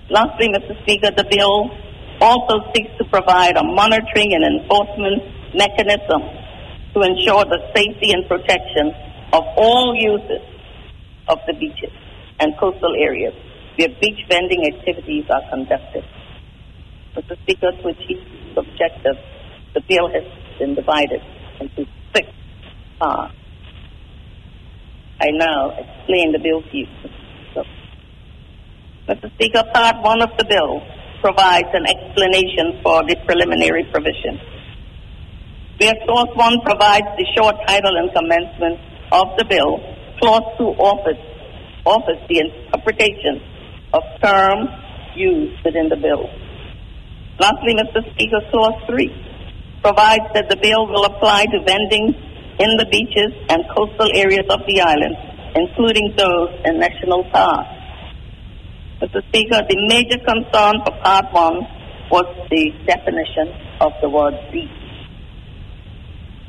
Lastly, 0.10 0.50
Mr. 0.50 0.74
Speaker, 0.82 1.12
the 1.16 1.30
bill 1.30 1.70
also 2.22 2.72
seeks 2.74 2.92
to 2.98 3.06
provide 3.06 3.58
a 3.58 3.64
monitoring 3.64 4.34
and 4.34 4.44
enforcement 4.44 5.24
mechanism 5.54 6.22
to 6.94 7.02
ensure 7.02 7.46
the 7.46 7.60
safety 7.76 8.12
and 8.12 8.28
protection 8.28 8.94
of 9.34 9.44
all 9.58 9.94
users 9.96 10.42
of 11.28 11.40
the 11.48 11.54
beaches 11.54 11.92
and 12.40 12.58
coastal 12.60 12.96
areas 12.98 13.34
where 13.78 13.90
beach 14.02 14.20
vending 14.30 14.66
activities 14.74 15.26
are 15.30 15.44
conducted. 15.50 16.04
Mr. 17.16 17.38
Speaker, 17.44 17.72
to 17.72 17.88
achieve 17.90 18.18
this 18.18 18.58
objective, 18.58 19.18
the 19.74 19.82
bill 19.82 20.10
has 20.10 20.24
been 20.60 20.76
divided 20.76 21.22
into 21.60 21.86
six 22.16 22.28
parts. 23.00 23.34
I 25.20 25.30
now 25.32 25.72
explain 25.72 26.32
the 26.32 26.40
bill 26.40 26.62
to 26.62 26.78
you. 26.78 26.88
So, 27.54 27.64
Mr. 29.08 29.34
Speaker, 29.34 29.64
Part 29.74 30.04
1 30.04 30.22
of 30.22 30.38
the 30.38 30.46
bill 30.46 30.82
provides 31.22 31.70
an 31.74 31.86
explanation 31.86 32.80
for 32.84 33.04
the 33.08 33.16
preliminary 33.26 33.84
provision. 33.92 34.40
Where 35.78 35.94
Clause 36.06 36.34
1 36.34 36.62
provides 36.62 37.08
the 37.18 37.26
short 37.38 37.56
title 37.68 37.98
and 37.98 38.10
commencement 38.14 38.80
of 39.12 39.38
the 39.38 39.46
bill, 39.46 39.78
Clause 40.20 40.46
2 40.58 40.64
offers, 40.82 41.22
offers 41.86 42.18
the 42.28 42.40
interpretation 42.42 43.42
of 43.94 44.04
terms 44.22 44.70
used 45.16 45.64
within 45.64 45.90
the 45.90 45.98
bill. 45.98 46.26
Lastly, 47.40 47.78
Mr. 47.78 48.02
Speaker, 48.14 48.42
Clause 48.50 48.82
3 48.90 49.82
provides 49.82 50.26
that 50.34 50.50
the 50.50 50.58
bill 50.58 50.88
will 50.88 51.06
apply 51.06 51.46
to 51.46 51.62
vending 51.66 52.14
in 52.60 52.72
the 52.82 52.88
beaches 52.90 53.32
and 53.50 53.62
coastal 53.70 54.10
areas 54.18 54.46
of 54.50 54.66
the 54.66 54.82
island, 54.82 55.16
including 55.56 56.14
those 56.18 56.50
in 56.66 56.80
national 56.80 57.24
parks. 57.30 57.77
Mr. 59.02 59.22
Speaker, 59.30 59.62
the 59.70 59.78
major 59.88 60.18
concern 60.26 60.82
for 60.82 60.94
Part 61.06 61.30
1 61.32 61.54
was 62.10 62.26
the 62.50 62.74
definition 62.88 63.54
of 63.80 63.94
the 64.02 64.10
word 64.10 64.34
beach. 64.52 64.74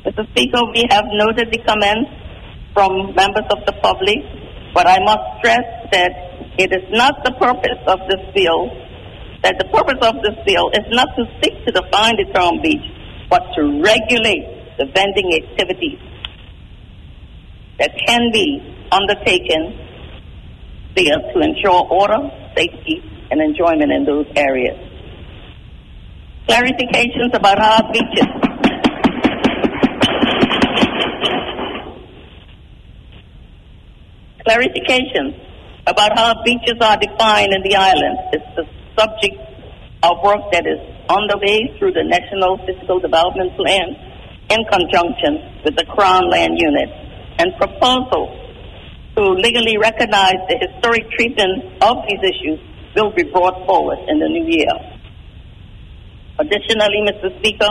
Mr. 0.03 0.25
Speaker, 0.31 0.65
we 0.73 0.87
have 0.89 1.05
noted 1.13 1.53
the 1.53 1.59
comments 1.61 2.09
from 2.73 3.13
members 3.13 3.45
of 3.51 3.61
the 3.67 3.73
public, 3.83 4.17
but 4.73 4.87
I 4.87 4.97
must 5.05 5.21
stress 5.37 5.61
that 5.91 6.09
it 6.57 6.73
is 6.73 6.89
not 6.89 7.23
the 7.23 7.33
purpose 7.37 7.77
of 7.85 7.99
this 8.09 8.25
bill, 8.33 8.65
that 9.43 9.59
the 9.59 9.69
purpose 9.69 10.01
of 10.01 10.15
this 10.25 10.37
bill 10.47 10.71
is 10.73 10.89
not 10.89 11.09
to 11.17 11.29
seek 11.43 11.53
to 11.65 11.71
define 11.71 12.17
the 12.17 12.33
term 12.33 12.63
beach, 12.63 12.81
but 13.29 13.45
to 13.53 13.61
regulate 13.77 14.73
the 14.79 14.89
vending 14.89 15.37
activities 15.37 15.99
that 17.77 17.91
can 18.07 18.31
be 18.33 18.57
undertaken 18.91 19.88
there 20.99 21.19
to 21.33 21.39
ensure 21.39 21.87
order, 21.87 22.19
safety, 22.55 23.01
and 23.31 23.41
enjoyment 23.41 23.91
in 23.91 24.05
those 24.05 24.25
areas. 24.35 24.77
Clarifications 26.47 27.33
about 27.33 27.59
our 27.59 27.91
beaches. 27.93 28.27
Clarifications 34.45 35.39
about 35.85 36.17
how 36.17 36.43
beaches 36.43 36.75
are 36.81 36.97
defined 36.97 37.53
in 37.53 37.61
the 37.63 37.75
island 37.75 38.17
is 38.33 38.41
the 38.55 38.65
subject 38.97 39.37
of 40.03 40.17
work 40.23 40.51
that 40.51 40.65
is 40.65 40.79
underway 41.07 41.77
through 41.77 41.93
the 41.93 42.03
National 42.03 42.57
Physical 42.65 42.99
Development 42.99 43.55
Plan 43.55 43.95
in 44.49 44.65
conjunction 44.65 45.61
with 45.63 45.75
the 45.75 45.85
Crown 45.85 46.29
Land 46.29 46.57
Unit 46.57 46.89
and 47.37 47.53
proposals 47.57 48.48
to 49.19 49.35
legally 49.35 49.77
recognize 49.77 50.39
the 50.47 50.55
historic 50.55 51.03
treatment 51.11 51.83
of 51.83 51.97
these 52.07 52.23
issues 52.23 52.59
will 52.95 53.11
be 53.11 53.23
brought 53.23 53.65
forward 53.67 53.99
in 54.07 54.17
the 54.17 54.29
new 54.31 54.47
year. 54.47 54.71
Additionally, 56.39 57.03
Mr. 57.03 57.27
Speaker, 57.39 57.67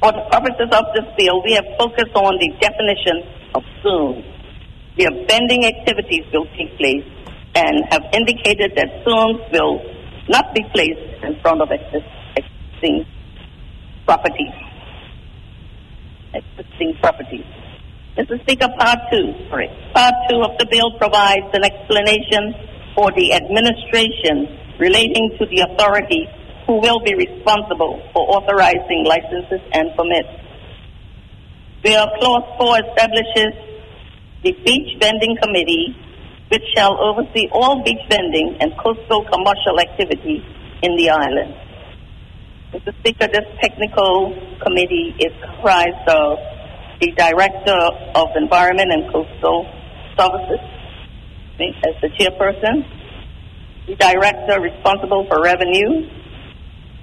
for 0.00 0.12
the 0.12 0.20
purposes 0.30 0.68
of 0.76 0.84
this 0.92 1.08
bill, 1.16 1.42
we 1.42 1.52
have 1.56 1.64
focused 1.78 2.14
on 2.14 2.36
the 2.36 2.52
definition 2.60 3.24
of 3.54 3.62
soon. 3.82 4.20
Where 5.00 5.12
vending 5.24 5.64
activities 5.64 6.24
will 6.32 6.46
take 6.60 6.76
place 6.76 7.08
and 7.54 7.84
have 7.88 8.04
indicated 8.12 8.76
that 8.76 9.00
soon 9.00 9.40
will 9.52 9.80
not 10.28 10.54
be 10.54 10.60
placed 10.74 11.24
in 11.24 11.40
front 11.40 11.62
of 11.62 11.70
existing 11.72 13.06
properties. 14.04 14.52
Existing 16.34 16.96
properties. 17.00 17.65
Mr. 18.16 18.40
Speaker, 18.42 18.68
Part 18.78 18.98
2, 19.12 19.48
sorry. 19.50 19.68
Part 19.92 20.14
2 20.30 20.40
of 20.40 20.56
the 20.56 20.64
bill 20.72 20.88
provides 20.96 21.52
an 21.52 21.64
explanation 21.64 22.56
for 22.94 23.12
the 23.12 23.34
administration 23.36 24.48
relating 24.80 25.36
to 25.36 25.44
the 25.44 25.68
authority 25.68 26.24
who 26.66 26.80
will 26.80 26.98
be 27.04 27.12
responsible 27.12 28.00
for 28.16 28.24
authorizing 28.32 29.04
licenses 29.04 29.60
and 29.72 29.92
permits. 29.92 30.32
Where 31.84 32.08
Clause 32.16 32.48
4 32.56 32.88
establishes 32.88 33.52
the 34.42 34.52
Beach 34.64 34.96
Vending 34.98 35.36
Committee, 35.36 35.92
which 36.48 36.64
shall 36.74 36.96
oversee 36.96 37.48
all 37.52 37.84
beach 37.84 38.00
vending 38.08 38.56
and 38.60 38.72
coastal 38.80 39.28
commercial 39.28 39.76
activity 39.78 40.40
in 40.82 40.96
the 40.96 41.10
island. 41.10 41.52
Mr. 42.72 42.96
Speaker, 43.00 43.28
this 43.28 43.44
technical 43.60 44.32
committee 44.64 45.14
is 45.20 45.32
comprised 45.44 46.08
of 46.08 46.55
the 47.00 47.12
Director 47.12 47.78
of 48.14 48.28
Environment 48.36 48.92
and 48.92 49.12
Coastal 49.12 49.66
Services 50.18 50.60
as 51.58 51.94
the 52.02 52.08
chairperson, 52.18 52.84
the 53.86 53.96
Director 53.96 54.60
responsible 54.60 55.26
for 55.28 55.40
revenue, 55.42 56.08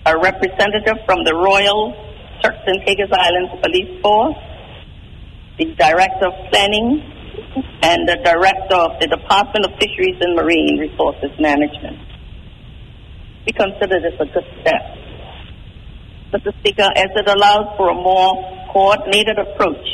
a 0.06 0.18
representative 0.18 0.98
from 1.06 1.24
the 1.24 1.34
Royal 1.34 1.94
Turks 2.44 2.62
and 2.68 2.86
Caicos 2.86 3.10
Islands 3.12 3.52
Police 3.62 4.02
Force, 4.02 4.36
the 5.58 5.66
Director 5.76 6.28
of 6.28 6.34
Planning, 6.52 7.02
and 7.82 8.08
the 8.08 8.18
Director 8.24 8.76
of 8.76 9.00
the 9.00 9.08
Department 9.08 9.66
of 9.66 9.72
Fisheries 9.80 10.18
and 10.22 10.36
Marine 10.36 10.78
Resources 10.78 11.32
Management. 11.40 11.98
We 13.46 13.54
consider 13.54 14.00
this 14.02 14.14
a 14.20 14.26
good 14.26 14.46
step. 14.62 14.82
Mr. 16.34 16.50
Speaker, 16.62 16.90
as 16.96 17.14
it 17.14 17.30
allows 17.30 17.78
for 17.78 17.90
a 17.90 17.94
more 17.94 18.34
coordinated 18.74 19.38
approach 19.38 19.86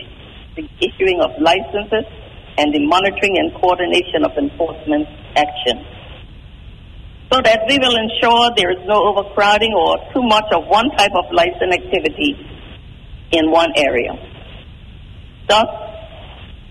to 0.56 0.62
the 0.62 0.70
issuing 0.80 1.20
of 1.20 1.32
licenses 1.42 2.08
and 2.58 2.74
the 2.74 2.80
monitoring 2.88 3.36
and 3.36 3.54
coordination 3.60 4.24
of 4.24 4.32
enforcement 4.38 5.06
action. 5.36 5.84
So 7.30 7.42
that 7.44 7.68
we 7.68 7.78
will 7.78 7.92
ensure 7.92 8.56
there 8.56 8.72
is 8.72 8.80
no 8.88 9.04
overcrowding 9.12 9.74
or 9.76 10.00
too 10.14 10.24
much 10.24 10.46
of 10.56 10.66
one 10.68 10.90
type 10.96 11.12
of 11.12 11.30
license 11.34 11.76
activity 11.76 12.40
in 13.32 13.52
one 13.52 13.74
area. 13.76 14.16
Thus, 15.50 15.68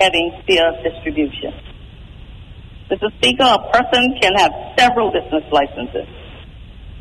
having 0.01 0.33
fair 0.49 0.73
distribution. 0.83 1.53
Mr. 2.91 3.13
Speaker, 3.19 3.45
a 3.45 3.71
person 3.71 4.17
can 4.19 4.33
have 4.37 4.51
several 4.79 5.13
business 5.13 5.45
licenses, 5.53 6.09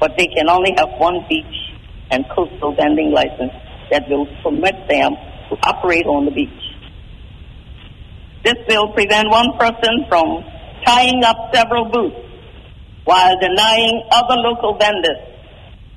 but 0.02 0.18
they 0.18 0.28
can 0.28 0.50
only 0.50 0.74
have 0.78 0.90
one 1.00 1.26
beach 1.30 1.67
and 2.12 2.26
coastal 2.30 2.76
vending 2.76 3.12
license 3.12 3.52
that 3.92 4.08
will 4.10 4.28
permit 4.44 4.76
them 4.90 5.12
to 5.50 5.56
operate 5.64 6.06
on 6.06 6.26
the 6.26 6.32
beach. 6.32 6.64
This 8.44 8.56
will 8.68 8.94
prevent 8.94 9.30
one 9.30 9.58
person 9.58 10.06
from 10.08 10.44
tying 10.86 11.24
up 11.24 11.54
several 11.54 11.86
booths 11.86 12.16
while 13.04 13.40
denying 13.40 14.04
other 14.12 14.36
local 14.36 14.78
vendors 14.78 15.18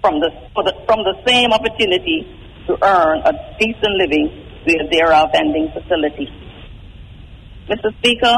from 0.00 0.20
the, 0.20 0.30
the, 0.56 0.74
from 0.86 1.04
the 1.04 1.14
same 1.26 1.52
opportunity 1.52 2.26
to 2.66 2.78
earn 2.82 3.18
a 3.26 3.32
decent 3.58 3.94
living 3.98 4.30
where 4.64 4.88
there 4.90 5.12
are 5.12 5.28
vending 5.32 5.68
facilities. 5.72 6.28
Mr. 7.68 7.96
Speaker, 7.98 8.34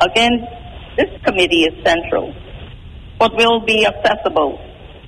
again, 0.00 0.46
this 0.96 1.10
committee 1.24 1.64
is 1.64 1.84
central, 1.84 2.34
but 3.18 3.34
will 3.36 3.60
be 3.64 3.86
accessible 3.86 4.58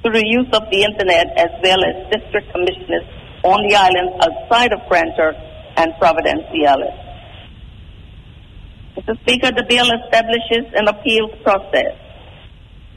through 0.03 0.19
the 0.19 0.27
use 0.27 0.51
of 0.53 0.67
the 0.71 0.83
internet 0.83 1.31
as 1.39 1.51
well 1.63 1.79
as 1.87 1.95
district 2.11 2.51
commissioners 2.51 3.07
on 3.47 3.63
the 3.67 3.75
islands 3.75 4.15
outside 4.19 4.73
of 4.75 4.83
Grand 4.89 5.15
Turk 5.17 5.37
and 5.77 5.95
Providenciales. 6.03 6.91
Mr. 8.99 9.15
Speaker, 9.23 9.51
the 9.55 9.65
bill 9.67 9.89
establishes 10.03 10.67
an 10.75 10.87
appeals 10.89 11.31
process. 11.43 11.95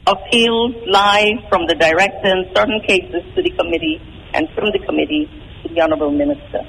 Appeals 0.06 0.74
lie 0.86 1.30
from 1.48 1.66
the 1.66 1.74
director 1.74 2.30
in 2.30 2.46
certain 2.54 2.80
cases 2.86 3.22
to 3.34 3.42
the 3.42 3.50
committee 3.58 3.98
and 4.34 4.46
from 4.54 4.66
the 4.70 4.78
committee 4.86 5.30
to 5.62 5.72
the 5.72 5.80
Honorable 5.80 6.10
Minister. 6.10 6.62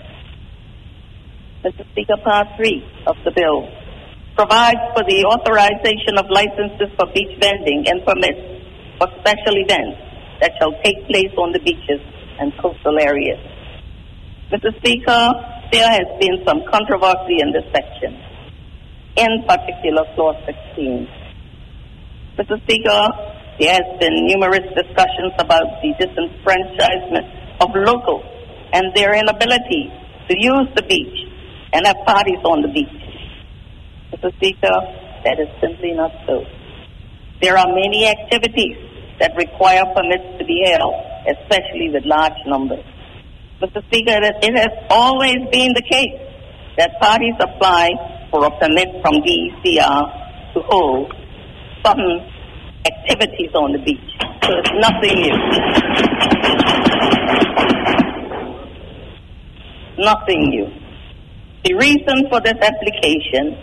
Mr. 1.66 1.84
Speaker, 1.92 2.18
Part 2.24 2.48
3 2.58 2.86
of 3.08 3.18
the 3.26 3.32
bill 3.32 3.68
provides 4.38 4.80
for 4.94 5.04
the 5.10 5.26
authorization 5.26 6.18
of 6.18 6.30
licenses 6.30 6.94
for 6.96 7.10
beach 7.14 7.34
vending 7.42 7.90
and 7.90 8.06
permits 8.06 8.42
for 8.98 9.10
special 9.22 9.58
events 9.66 10.07
that 10.42 10.52
shall 10.60 10.74
take 10.84 11.06
place 11.08 11.34
on 11.38 11.52
the 11.52 11.60
beaches 11.60 12.02
and 12.40 12.54
coastal 12.62 12.98
areas. 13.00 13.40
Mr. 14.52 14.76
Speaker, 14.78 15.22
there 15.72 15.90
has 15.90 16.08
been 16.20 16.40
some 16.46 16.64
controversy 16.72 17.42
in 17.42 17.52
this 17.52 17.66
section, 17.74 18.16
in 19.18 19.44
particular 19.44 20.04
Clause 20.16 20.40
16. 20.46 21.08
Mr. 22.38 22.56
Speaker, 22.64 23.02
there 23.60 23.74
has 23.74 23.88
been 24.00 24.16
numerous 24.30 24.64
discussions 24.78 25.34
about 25.40 25.82
the 25.82 25.92
disenfranchisement 26.00 27.28
of 27.60 27.70
locals 27.74 28.24
and 28.72 28.94
their 28.96 29.16
inability 29.16 29.92
to 30.30 30.36
use 30.38 30.70
the 30.76 30.84
beach 30.84 31.28
and 31.74 31.86
have 31.86 31.98
parties 32.06 32.40
on 32.44 32.62
the 32.62 32.70
beach. 32.70 32.88
Mr. 34.14 34.32
Speaker, 34.38 34.76
that 35.26 35.40
is 35.40 35.50
simply 35.60 35.92
not 35.94 36.12
so. 36.26 36.46
There 37.42 37.58
are 37.58 37.68
many 37.68 38.08
activities 38.08 38.78
that 39.20 39.36
require 39.36 39.84
permits 39.96 40.38
to 40.40 40.46
be 40.46 40.64
held, 40.66 40.94
especially 41.28 41.90
with 41.94 42.06
large 42.06 42.38
numbers. 42.46 42.84
Mr. 43.62 43.84
Speaker, 43.88 44.20
it 44.22 44.56
has 44.56 44.72
always 44.90 45.38
been 45.52 45.74
the 45.74 45.82
case 45.82 46.22
that 46.78 47.00
parties 47.02 47.34
apply 47.40 47.90
for 48.30 48.46
a 48.46 48.52
permit 48.60 48.88
from 49.02 49.16
DECR 49.26 50.54
to 50.54 50.62
hold 50.70 51.12
certain 51.84 52.22
activities 52.86 53.50
on 53.56 53.74
the 53.74 53.80
beach. 53.80 54.12
So 54.44 54.54
it's 54.54 54.72
nothing 54.78 55.16
new. 55.26 55.38
Nothing 59.98 60.42
new. 60.50 60.68
The 61.64 61.74
reason 61.74 62.30
for 62.30 62.40
this 62.42 62.56
application 62.62 63.58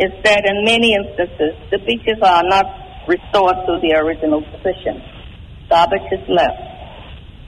is 0.00 0.10
that 0.24 0.44
in 0.44 0.64
many 0.64 0.94
instances, 0.94 1.54
the 1.70 1.78
beaches 1.86 2.18
are 2.20 2.42
not 2.44 2.66
restored 3.08 3.56
to 3.66 3.78
their 3.82 4.04
original 4.04 4.42
position. 4.42 5.02
Garbage 5.68 6.06
is 6.12 6.28
left. 6.28 6.62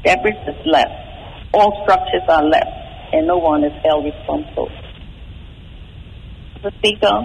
Debris 0.05 0.39
is 0.47 0.67
left. 0.67 0.95
All 1.55 1.73
structures 1.83 2.23
are 2.29 2.45
left, 2.45 2.71
and 3.13 3.27
no 3.27 3.39
one 3.39 3.65
is 3.65 3.73
held 3.83 4.05
responsible. 4.05 4.71
Mr. 6.59 6.75
Speaker, 6.79 7.17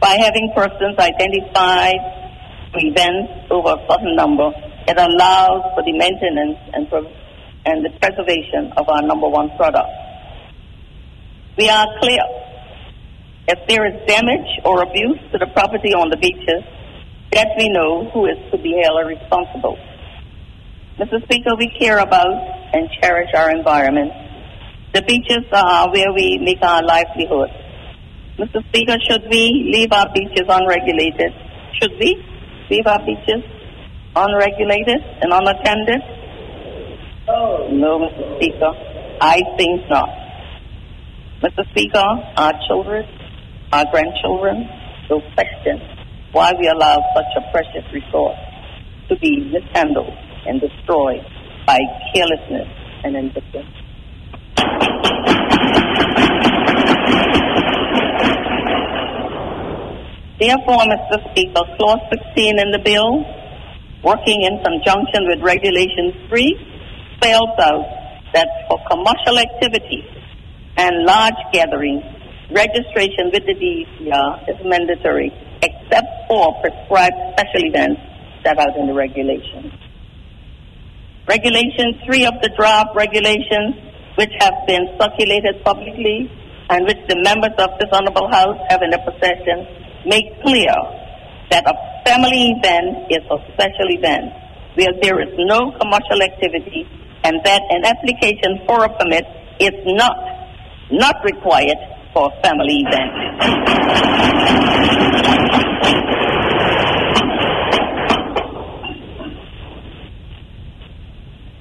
by 0.00 0.16
having 0.20 0.52
persons 0.54 0.98
identified 0.98 2.00
events 2.74 3.48
over 3.50 3.76
a 3.76 3.86
certain 3.88 4.16
number, 4.16 4.50
it 4.86 4.98
allows 4.98 5.62
for 5.74 5.82
the 5.84 5.92
maintenance 5.92 6.58
and, 6.72 6.88
and 7.64 7.84
the 7.84 7.90
preservation 8.00 8.72
of 8.76 8.88
our 8.88 9.02
number 9.02 9.28
one 9.28 9.48
product. 9.56 9.88
We 11.56 11.68
are 11.68 11.86
clear. 12.00 12.24
If 13.46 13.68
there 13.68 13.86
is 13.86 14.06
damage 14.08 14.48
or 14.64 14.82
abuse 14.82 15.20
to 15.32 15.38
the 15.38 15.46
property 15.54 15.92
on 15.94 16.10
the 16.10 16.16
beaches, 16.16 16.64
that 17.34 17.48
we 17.58 17.68
know 17.68 18.08
who 18.10 18.26
is 18.26 18.38
to 18.52 18.58
be 18.58 18.80
held 18.82 19.06
responsible. 19.06 19.76
Mr. 20.98 21.20
Speaker, 21.24 21.50
we 21.58 21.68
care 21.78 21.98
about 21.98 22.30
and 22.72 22.88
cherish 23.02 23.30
our 23.34 23.50
environment. 23.50 24.12
The 24.94 25.02
beaches 25.02 25.44
are 25.52 25.90
where 25.90 26.12
we 26.14 26.38
make 26.38 26.62
our 26.62 26.82
livelihood. 26.82 27.50
Mr. 28.38 28.62
Speaker, 28.68 28.96
should 29.08 29.24
we 29.28 29.70
leave 29.74 29.90
our 29.92 30.06
beaches 30.14 30.46
unregulated? 30.48 31.32
Should 31.82 31.98
we 31.98 32.22
leave 32.70 32.86
our 32.86 33.04
beaches 33.04 33.42
unregulated 34.14 35.02
and 35.22 35.32
unattended? 35.32 36.00
No, 37.26 37.98
Mr. 37.98 38.36
Speaker, 38.36 38.72
I 39.20 39.42
think 39.58 39.90
not. 39.90 40.08
Mr. 41.42 41.68
Speaker, 41.70 42.06
our 42.36 42.52
children, 42.68 43.04
our 43.72 43.84
grandchildren 43.90 44.68
will 45.10 45.22
question 45.34 45.93
why 46.34 46.52
we 46.58 46.66
allow 46.66 46.98
such 47.14 47.30
a 47.38 47.42
precious 47.52 47.86
resource 47.94 48.36
to 49.08 49.14
be 49.22 49.38
mishandled 49.54 50.12
and 50.46 50.60
destroyed 50.60 51.22
by 51.64 51.78
carelessness 52.12 52.66
and 53.04 53.14
indifference. 53.14 53.70
Therefore, 60.40 60.82
Mr. 60.90 61.22
Speaker, 61.30 61.62
Clause 61.78 62.02
16 62.10 62.58
in 62.58 62.70
the 62.72 62.82
bill, 62.82 63.22
working 64.02 64.42
in 64.42 64.58
conjunction 64.58 65.30
with 65.30 65.38
Regulation 65.40 66.26
3, 66.28 67.14
spells 67.14 67.54
out 67.62 67.86
that 68.34 68.48
for 68.66 68.82
commercial 68.90 69.38
activities 69.38 70.10
and 70.76 71.06
large 71.06 71.38
gatherings, 71.52 72.02
registration 72.50 73.30
with 73.32 73.46
the 73.46 73.54
DECR 73.54 74.50
is 74.50 74.58
mandatory 74.64 75.30
except 75.64 76.08
for 76.28 76.52
prescribed 76.60 77.16
special 77.32 77.64
events 77.64 78.00
set 78.44 78.58
out 78.60 78.76
in 78.76 78.86
the 78.86 78.92
regulations. 78.92 79.72
Regulation 81.26 81.96
3 82.04 82.26
of 82.26 82.34
the 82.44 82.52
draft 82.52 82.92
regulations, 82.94 83.80
which 84.20 84.32
have 84.40 84.54
been 84.68 84.84
circulated 85.00 85.64
publicly 85.64 86.28
and 86.68 86.84
which 86.84 87.00
the 87.08 87.16
members 87.24 87.56
of 87.56 87.72
this 87.80 87.88
Honorable 87.92 88.28
House 88.28 88.60
have 88.68 88.82
in 88.82 88.90
their 88.90 89.04
possession, 89.08 89.64
make 90.04 90.28
clear 90.44 90.76
that 91.50 91.64
a 91.64 91.74
family 92.04 92.52
event 92.52 93.08
is 93.08 93.24
a 93.32 93.38
special 93.56 93.88
event 93.88 94.32
where 94.76 94.92
there 95.00 95.20
is 95.22 95.32
no 95.38 95.72
commercial 95.80 96.20
activity 96.20 96.84
and 97.24 97.40
that 97.44 97.62
an 97.70 97.84
application 97.84 98.60
for 98.66 98.84
a 98.84 98.90
permit 98.98 99.24
is 99.60 99.72
not 99.86 100.16
not 100.90 101.16
required 101.24 101.80
for 102.14 102.30
family 102.42 102.84
event. 102.86 103.12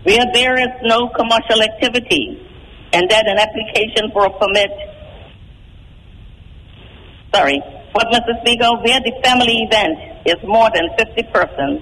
where 0.03 0.25
there 0.33 0.59
is 0.59 0.73
no 0.83 1.07
commercial 1.15 1.61
activity 1.63 2.37
and 2.91 3.09
that 3.09 3.25
an 3.25 3.39
application 3.39 4.11
for 4.11 4.25
a 4.25 4.37
permit 4.37 4.69
sorry 7.33 7.61
but 7.93 8.07
Mr. 8.09 8.33
Speaker, 8.41 8.69
where 8.81 8.99
the 9.05 9.13
family 9.23 9.69
event 9.69 10.25
is 10.25 10.41
more 10.43 10.67
than 10.73 10.89
50 10.97 11.23
persons, 11.29 11.77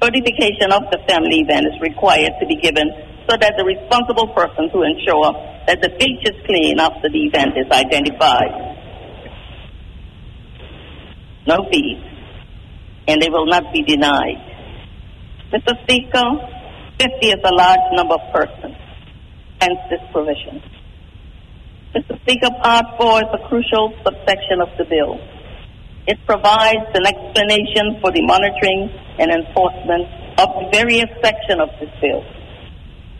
certification 0.00 0.70
of 0.70 0.86
the 0.92 0.98
family 1.08 1.42
event 1.42 1.66
is 1.66 1.80
required 1.82 2.32
to 2.38 2.46
be 2.46 2.54
given 2.54 2.86
so 3.28 3.36
that 3.36 3.54
the 3.58 3.64
responsible 3.64 4.32
person 4.32 4.72
to 4.72 4.80
ensure 4.80 5.36
that 5.68 5.84
the 5.84 5.92
beach 6.00 6.24
is 6.24 6.36
clean 6.48 6.80
after 6.80 7.12
the 7.12 7.28
event 7.28 7.52
is 7.60 7.68
identified. 7.70 8.56
No 11.46 11.68
fees, 11.70 12.00
and 13.06 13.20
they 13.20 13.28
will 13.28 13.46
not 13.46 13.72
be 13.72 13.82
denied. 13.82 14.40
Mr. 15.52 15.76
Speaker, 15.84 16.24
50 16.98 17.26
is 17.28 17.40
a 17.44 17.52
large 17.52 17.84
number 17.92 18.14
of 18.14 18.24
persons, 18.32 18.76
hence 19.60 19.80
this 19.90 20.00
provision. 20.12 20.62
Mr. 21.94 22.20
Speaker, 22.22 22.48
Part 22.62 22.84
4 22.96 23.20
is 23.22 23.30
a 23.32 23.48
crucial 23.48 23.92
subsection 24.04 24.60
of 24.60 24.68
the 24.76 24.84
bill. 24.88 25.20
It 26.06 26.16
provides 26.24 26.88
an 26.96 27.04
explanation 27.04 28.00
for 28.00 28.10
the 28.12 28.24
monitoring 28.24 28.88
and 29.20 29.30
enforcement 29.32 30.08
of 30.40 30.72
various 30.72 31.08
sections 31.20 31.60
of 31.60 31.68
this 31.80 31.92
bill. 32.00 32.24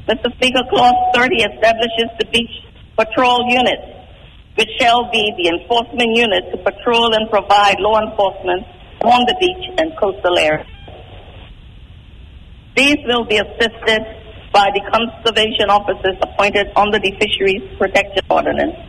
Mr. 0.09 0.33
Speaker, 0.37 0.65
Clause 0.71 0.97
30 1.15 1.37
establishes 1.37 2.09
the 2.19 2.25
Beach 2.33 2.65
Patrol 2.97 3.45
Unit, 3.51 3.79
which 4.57 4.71
shall 4.81 5.11
be 5.13 5.33
the 5.37 5.53
enforcement 5.53 6.17
unit 6.17 6.51
to 6.51 6.57
patrol 6.65 7.15
and 7.15 7.29
provide 7.29 7.77
law 7.79 8.01
enforcement 8.01 8.65
on 9.05 9.21
the 9.29 9.37
beach 9.39 9.69
and 9.77 9.93
coastal 10.01 10.39
areas. 10.39 10.67
These 12.75 13.05
will 13.05 13.25
be 13.25 13.37
assisted 13.37 14.01
by 14.51 14.71
the 14.73 14.81
conservation 14.89 15.69
officers 15.69 16.17
appointed 16.23 16.73
under 16.75 16.99
the 16.99 17.13
Fisheries 17.21 17.63
Protection 17.77 18.25
Ordinance 18.31 18.81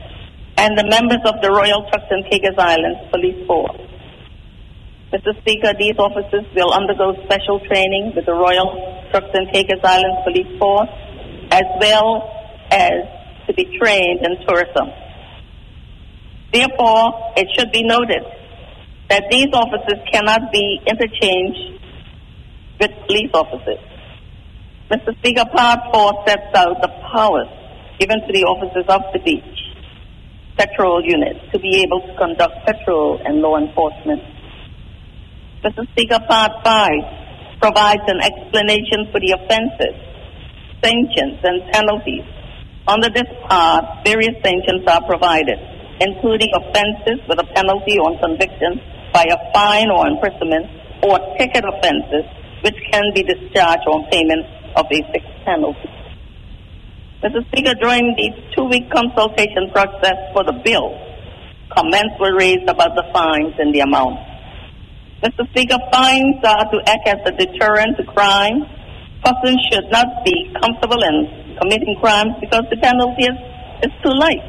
and 0.55 0.77
the 0.77 0.87
members 0.87 1.19
of 1.25 1.41
the 1.41 1.51
Royal 1.51 1.83
Turks 1.91 2.07
and 2.09 2.23
Caicos 2.31 2.55
Islands 2.57 2.99
Police 3.11 3.45
Force. 3.45 3.81
Mr. 5.11 5.35
Speaker, 5.41 5.73
these 5.77 5.97
officers 5.97 6.45
will 6.55 6.71
undergo 6.71 7.11
special 7.25 7.59
training 7.67 8.13
with 8.15 8.25
the 8.25 8.33
Royal 8.33 9.03
Turks 9.11 9.33
and 9.33 9.51
Caicos 9.51 9.83
Islands 9.83 10.21
Police 10.23 10.53
Force, 10.59 10.89
as 11.51 11.63
well 11.79 12.29
as 12.71 13.47
to 13.47 13.53
be 13.53 13.77
trained 13.77 14.25
in 14.25 14.45
tourism. 14.47 14.89
Therefore, 16.51 17.33
it 17.37 17.47
should 17.57 17.71
be 17.71 17.83
noted 17.83 18.23
that 19.09 19.23
these 19.29 19.47
officers 19.53 19.99
cannot 20.11 20.51
be 20.51 20.79
interchanged 20.85 21.81
with 22.79 22.91
police 23.07 23.31
officers. 23.33 23.79
Mr. 24.91 25.17
Speaker, 25.19 25.45
Part 25.53 25.79
4 25.93 26.23
sets 26.27 26.55
out 26.55 26.81
the 26.81 26.89
powers 27.11 27.49
given 27.99 28.21
to 28.21 28.33
the 28.33 28.43
officers 28.43 28.85
of 28.87 29.01
the 29.13 29.19
beach 29.19 29.43
patrol 30.57 31.01
unit 31.03 31.37
to 31.53 31.59
be 31.59 31.81
able 31.81 32.01
to 32.01 32.15
conduct 32.17 32.65
patrol 32.65 33.21
and 33.23 33.41
law 33.41 33.57
enforcement 33.57 34.21
Mr. 35.63 35.83
Speaker, 35.91 36.19
Part 36.23 36.63
5 36.63 37.59
provides 37.59 38.03
an 38.07 38.21
explanation 38.23 39.11
for 39.11 39.19
the 39.19 39.35
offenses, 39.35 39.91
sanctions, 40.83 41.39
and 41.43 41.71
penalties. 41.71 42.23
Under 42.87 43.09
this 43.09 43.27
part, 43.47 44.03
various 44.03 44.35
sanctions 44.43 44.83
are 44.87 45.05
provided, 45.05 45.59
including 46.01 46.49
offenses 46.55 47.19
with 47.27 47.39
a 47.39 47.47
penalty 47.53 47.99
on 47.99 48.17
conviction 48.17 48.81
by 49.13 49.25
a 49.29 49.37
fine 49.53 49.89
or 49.91 50.07
imprisonment, 50.07 50.65
or 51.03 51.19
ticket 51.37 51.63
offenses, 51.63 52.25
which 52.63 52.75
can 52.91 53.03
be 53.13 53.23
discharged 53.23 53.87
on 53.87 54.09
payment 54.11 54.45
of 54.75 54.85
a 54.91 54.99
fixed 55.11 55.45
penalty. 55.45 55.89
Mr. 57.23 57.45
Speaker, 57.51 57.75
during 57.75 58.15
the 58.15 58.31
two-week 58.55 58.89
consultation 58.89 59.69
process 59.71 60.15
for 60.31 60.43
the 60.43 60.53
bill, 60.63 60.95
comments 61.69 62.15
were 62.19 62.35
raised 62.35 62.67
about 62.69 62.95
the 62.95 63.03
fines 63.11 63.53
and 63.59 63.75
the 63.75 63.81
amount. 63.81 64.17
Mr. 65.21 65.43
Speaker, 65.51 65.77
fines 65.91 66.39
are 66.43 66.71
to 66.71 66.79
act 66.87 67.07
as 67.07 67.19
a 67.25 67.31
deterrent 67.35 67.97
to 67.97 68.03
crime. 68.05 68.63
Persons 69.23 69.59
should 69.71 69.91
not 69.91 70.23
be 70.23 70.51
comfortable 70.61 71.01
in 71.03 71.57
committing 71.59 71.95
crimes 71.99 72.33
because 72.39 72.63
the 72.69 72.77
penalty 72.77 73.23
is, 73.23 73.37
is 73.83 73.91
too 74.01 74.15
light. 74.15 74.43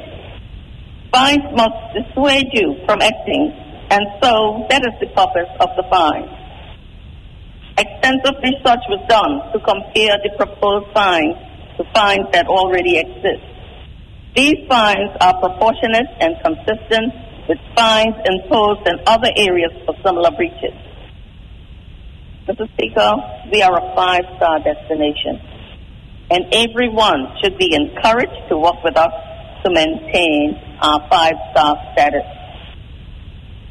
Fines 1.13 1.43
must 1.57 1.75
dissuade 1.95 2.49
you 2.53 2.79
from 2.87 3.03
acting, 3.03 3.51
and 3.91 4.07
so 4.23 4.65
that 4.71 4.83
is 4.87 4.95
the 5.01 5.11
purpose 5.11 5.51
of 5.59 5.69
the 5.75 5.83
fine. 5.91 6.29
Extensive 7.77 8.39
research 8.43 8.85
was 8.89 9.03
done 9.09 9.43
to 9.53 9.59
compare 9.59 10.15
the 10.23 10.31
proposed 10.37 10.93
fines 10.95 11.35
to 11.77 11.85
fines 11.95 12.27
that 12.33 12.47
already 12.47 12.99
exist. 12.99 13.43
These 14.37 14.69
fines 14.69 15.11
are 15.21 15.35
proportionate 15.41 16.07
and 16.21 16.37
consistent 16.45 17.11
with 17.49 17.59
fines 17.75 18.15
imposed 18.25 18.87
in 18.87 19.01
other 19.07 19.31
areas 19.37 19.73
for 19.85 19.95
similar 20.05 20.31
breaches. 20.31 20.77
Mr. 22.49 22.67
Speaker, 22.73 23.13
we 23.53 23.63
are 23.63 23.77
a 23.77 23.95
five-star 23.95 24.61
destination, 24.61 25.39
and 26.31 26.47
everyone 26.53 27.37
should 27.43 27.59
be 27.59 27.75
encouraged 27.75 28.49
to 28.49 28.57
work 28.57 28.83
with 28.83 28.97
us 28.97 29.13
to 29.65 29.71
maintain 29.71 30.57
our 30.81 31.07
five-star 31.11 31.77
status. 31.93 32.25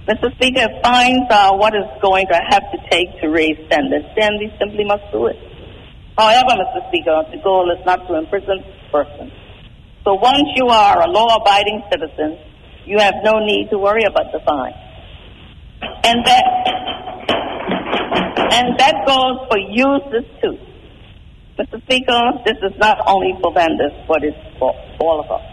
Mr. 0.07 0.33
Speaker, 0.35 0.69
if 0.69 0.81
fines 0.83 1.25
are 1.31 1.57
what 1.57 1.73
is 1.75 1.85
going 2.01 2.27
to 2.27 2.39
have 2.49 2.63
to 2.71 2.77
take 2.89 3.09
to 3.21 3.29
raise 3.29 3.57
standards, 3.67 4.05
then 4.15 4.37
we 4.39 4.53
simply 4.59 4.85
must 4.85 5.03
do 5.11 5.25
it. 5.27 5.37
However, 6.17 6.53
Mr. 6.61 6.87
Speaker, 6.89 7.23
the 7.31 7.37
goal 7.43 7.71
is 7.71 7.83
not 7.85 8.07
to 8.07 8.17
imprison 8.17 8.63
persons. 8.91 9.31
So 10.03 10.13
once 10.13 10.47
you 10.55 10.67
are 10.67 11.01
a 11.01 11.09
law-abiding 11.09 11.83
citizen, 11.91 12.37
you 12.85 12.99
have 12.99 13.15
no 13.23 13.39
need 13.39 13.69
to 13.71 13.77
worry 13.77 14.03
about 14.03 14.31
the 14.31 14.39
fine. 14.45 14.73
And 16.03 16.25
that 16.25 16.45
and 18.51 18.79
that 18.79 19.05
goes 19.05 19.45
for 19.49 19.57
users 19.57 20.25
too. 20.41 20.57
Mr. 21.59 21.81
Speaker, 21.83 22.21
this 22.45 22.57
is 22.63 22.77
not 22.79 22.97
only 23.05 23.33
for 23.41 23.53
vendors, 23.53 23.91
but 24.07 24.23
it's 24.23 24.37
for 24.57 24.73
all 24.99 25.19
of 25.19 25.29
us. 25.29 25.45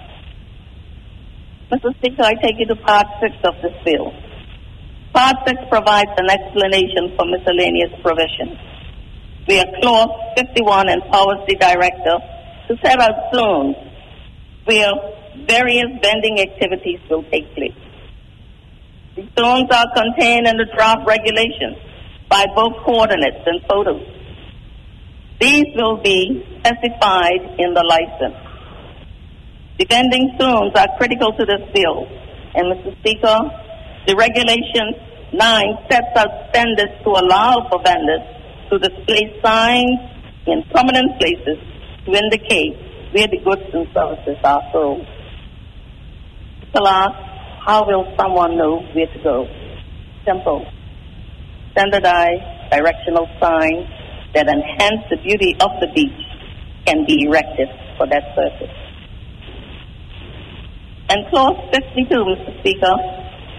Mr. 1.73 1.95
Speaker, 1.99 2.23
I 2.23 2.35
take 2.35 2.59
you 2.59 2.67
to 2.67 2.77
Part 2.77 3.07
6 3.21 3.35
of 3.45 3.55
this 3.61 3.75
bill. 3.85 4.13
Part 5.13 5.37
6 5.47 5.63
provides 5.69 6.11
an 6.17 6.31
explanation 6.31 7.13
for 7.17 7.27
miscellaneous 7.27 7.91
provisions. 8.03 8.57
Where 9.47 9.65
Clause 9.83 10.15
51 10.37 10.89
empowers 10.89 11.43
the 11.49 11.57
Director 11.57 12.19
to 12.69 12.77
set 12.85 13.01
out 13.01 13.35
zones 13.35 13.77
where 14.65 14.93
various 15.47 15.91
vending 16.03 16.41
activities 16.41 17.01
will 17.11 17.25
take 17.25 17.53
place. 17.55 17.75
The 19.17 19.27
zones 19.39 19.71
are 19.71 19.87
contained 19.95 20.47
in 20.47 20.57
the 20.57 20.67
draft 20.75 21.07
regulations 21.07 21.79
by 22.29 22.45
both 22.55 22.75
coordinates 22.85 23.43
and 23.47 23.61
photos. 23.69 24.03
These 25.41 25.67
will 25.77 26.03
be 26.03 26.45
specified 26.59 27.43
in 27.59 27.75
the 27.75 27.85
license. 27.85 28.37
Defending 29.79 30.37
zones 30.41 30.73
are 30.75 30.89
critical 30.97 31.33
to 31.37 31.45
this 31.45 31.61
bill, 31.75 32.09
and 32.55 32.73
Mr. 32.73 32.99
Speaker, 33.01 33.39
the 34.07 34.17
regulation 34.17 34.97
9 35.33 35.65
sets 35.91 36.17
out 36.17 36.49
standards 36.51 36.93
to 37.05 37.11
allow 37.11 37.69
for 37.69 37.83
vendors 37.85 38.23
to 38.71 38.79
display 38.79 39.39
signs 39.45 40.01
in 40.47 40.63
prominent 40.71 41.19
places 41.19 41.59
to 42.07 42.13
indicate 42.13 42.77
where 43.13 43.27
the 43.29 43.39
goods 43.45 43.69
and 43.75 43.87
services 43.93 44.39
are 44.45 44.63
sold. 44.73 45.05
Alas, 46.75 47.13
how 47.67 47.87
will 47.87 48.05
someone 48.19 48.57
know 48.57 48.81
where 48.95 49.07
to 49.07 49.23
go? 49.23 49.47
Simple. 50.25 50.67
Standardized 51.77 52.73
directional 52.73 53.29
signs 53.39 53.85
that 54.33 54.49
enhance 54.49 55.05
the 55.11 55.19
beauty 55.21 55.53
of 55.61 55.69
the 55.79 55.89
beach 55.95 56.25
can 56.87 57.05
be 57.05 57.29
erected 57.29 57.69
for 57.99 58.07
that 58.09 58.35
purpose. 58.35 58.73
And 61.11 61.29
Clause 61.29 61.61
52, 61.77 62.09
Mr. 62.09 62.61
Speaker, 62.61 62.97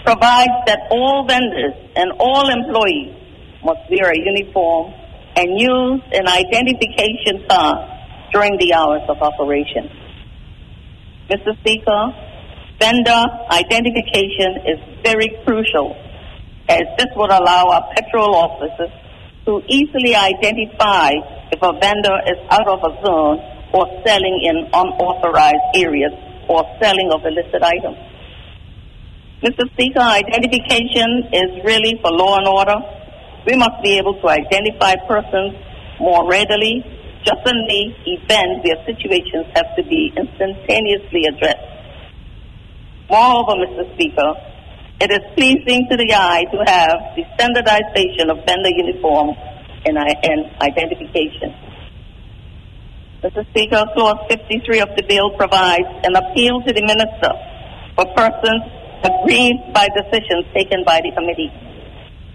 provides 0.03 0.57
that 0.65 0.89
all 0.89 1.28
vendors 1.28 1.78
and 1.95 2.09
all 2.18 2.49
employees 2.49 3.13
must 3.63 3.86
wear 3.86 4.09
a 4.09 4.18
uniform 4.18 4.93
and 5.36 5.59
use 5.59 6.01
an 6.11 6.28
identification 6.28 7.45
card 7.47 7.86
during 8.34 8.57
the 8.57 8.74
hours 8.74 9.03
of 9.09 9.22
operation. 9.22 9.93
Mr. 11.30 11.53
Speaker, 11.59 12.01
vendor 12.80 13.24
identification 13.51 14.65
is 14.65 14.80
very 15.03 15.38
crucial 15.45 15.95
as 16.70 16.84
this 16.97 17.07
would 17.15 17.32
allow 17.32 17.65
our 17.72 17.93
patrol 17.95 18.36
officers 18.36 18.91
to 19.45 19.61
easily 19.68 20.15
identify 20.15 21.11
if 21.51 21.59
a 21.61 21.72
vendor 21.80 22.18
is 22.28 22.39
out 22.51 22.68
of 22.68 22.80
a 22.84 22.91
zone 23.05 23.39
or 23.74 23.88
selling 24.05 24.38
in 24.43 24.68
unauthorized 24.74 25.68
areas 25.76 26.11
or 26.49 26.63
selling 26.82 27.09
of 27.11 27.24
illicit 27.26 27.63
items. 27.63 27.97
Mr. 29.43 29.70
Speaker, 29.74 30.01
identification 30.01 31.30
is 31.32 31.63
really 31.63 31.99
for 32.01 32.11
law 32.11 32.38
and 32.38 32.47
order. 32.47 32.76
We 33.45 33.55
must 33.55 33.82
be 33.84 33.97
able 33.97 34.20
to 34.20 34.28
identify 34.28 34.95
persons 35.07 35.55
more 35.99 36.28
readily, 36.28 36.84
just 37.24 37.45
in 37.45 37.57
the 37.68 37.84
event 38.18 38.63
where 38.63 38.84
situations 38.86 39.45
have 39.55 39.76
to 39.78 39.84
be 39.84 40.11
instantaneously 40.18 41.24
addressed. 41.30 41.78
Moreover, 43.09 43.53
Mr. 43.63 43.93
Speaker, 43.93 44.34
it 44.99 45.11
is 45.11 45.21
pleasing 45.35 45.85
to 45.89 45.95
the 45.97 46.09
eye 46.13 46.43
to 46.49 46.57
have 46.65 47.13
the 47.15 47.23
standardization 47.35 48.29
of 48.33 48.41
vendor 48.45 48.73
uniforms 48.73 49.37
and, 49.85 49.97
and 49.97 50.41
identification. 50.61 51.53
Mr. 53.21 53.45
Speaker, 53.49 53.85
Clause 53.93 54.25
53 54.29 54.81
of 54.81 54.89
the 54.95 55.03
bill 55.03 55.31
provides 55.37 55.85
an 56.03 56.15
appeal 56.15 56.61
to 56.61 56.73
the 56.73 56.81
minister 56.81 57.33
for 57.95 58.05
persons 58.13 58.61
aggrieved 59.03 59.73
by 59.73 59.87
decisions 59.93 60.45
taken 60.53 60.83
by 60.83 61.01
the 61.01 61.11
committee. 61.13 61.53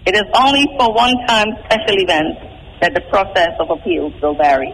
It 0.05 0.15
is 0.15 0.27
only 0.35 0.67
for 0.79 0.93
one-time 0.93 1.55
special 1.67 1.99
events 1.99 2.39
that 2.81 2.93
the 2.93 3.01
process 3.09 3.55
of 3.59 3.71
appeals 3.71 4.13
will 4.21 4.35
vary. 4.35 4.71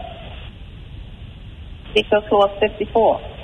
Speaker, 1.91 2.21
Clause 2.29 2.57
54. 2.59 3.38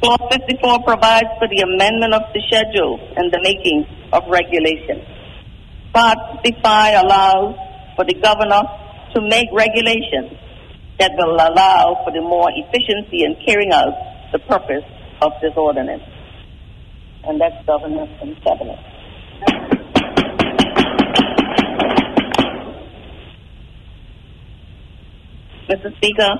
Clause 0.00 0.28
54 0.30 0.84
provides 0.84 1.28
for 1.38 1.48
the 1.48 1.64
amendment 1.64 2.12
of 2.12 2.22
the 2.34 2.40
schedule 2.46 3.00
and 3.16 3.32
the 3.32 3.40
making 3.42 3.86
of 4.12 4.22
regulations. 4.28 5.02
Part 5.92 6.18
55 6.44 7.04
allows 7.04 7.56
for 7.96 8.04
the 8.04 8.14
governor 8.20 8.60
to 9.14 9.20
make 9.22 9.48
regulations 9.52 10.36
that 10.98 11.12
will 11.16 11.34
allow 11.34 12.02
for 12.04 12.12
the 12.12 12.20
more 12.20 12.50
efficiency 12.52 13.24
in 13.24 13.36
carrying 13.46 13.72
out 13.72 13.96
the 14.32 14.38
purpose 14.40 14.84
of 15.22 15.32
this 15.40 15.52
ordinance. 15.56 16.04
And 17.24 17.40
that's 17.40 17.56
governance 17.66 18.12
and 18.20 18.36
cabinet. 18.44 18.78
Mr. 25.68 25.96
Speaker, 25.96 26.30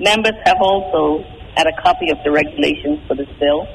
members 0.00 0.34
have 0.44 0.58
also 0.60 1.24
had 1.56 1.66
a 1.66 1.76
copy 1.82 2.10
of 2.10 2.18
the 2.24 2.30
regulations 2.30 3.00
for 3.06 3.14
this 3.16 3.28
bill. 3.38 3.66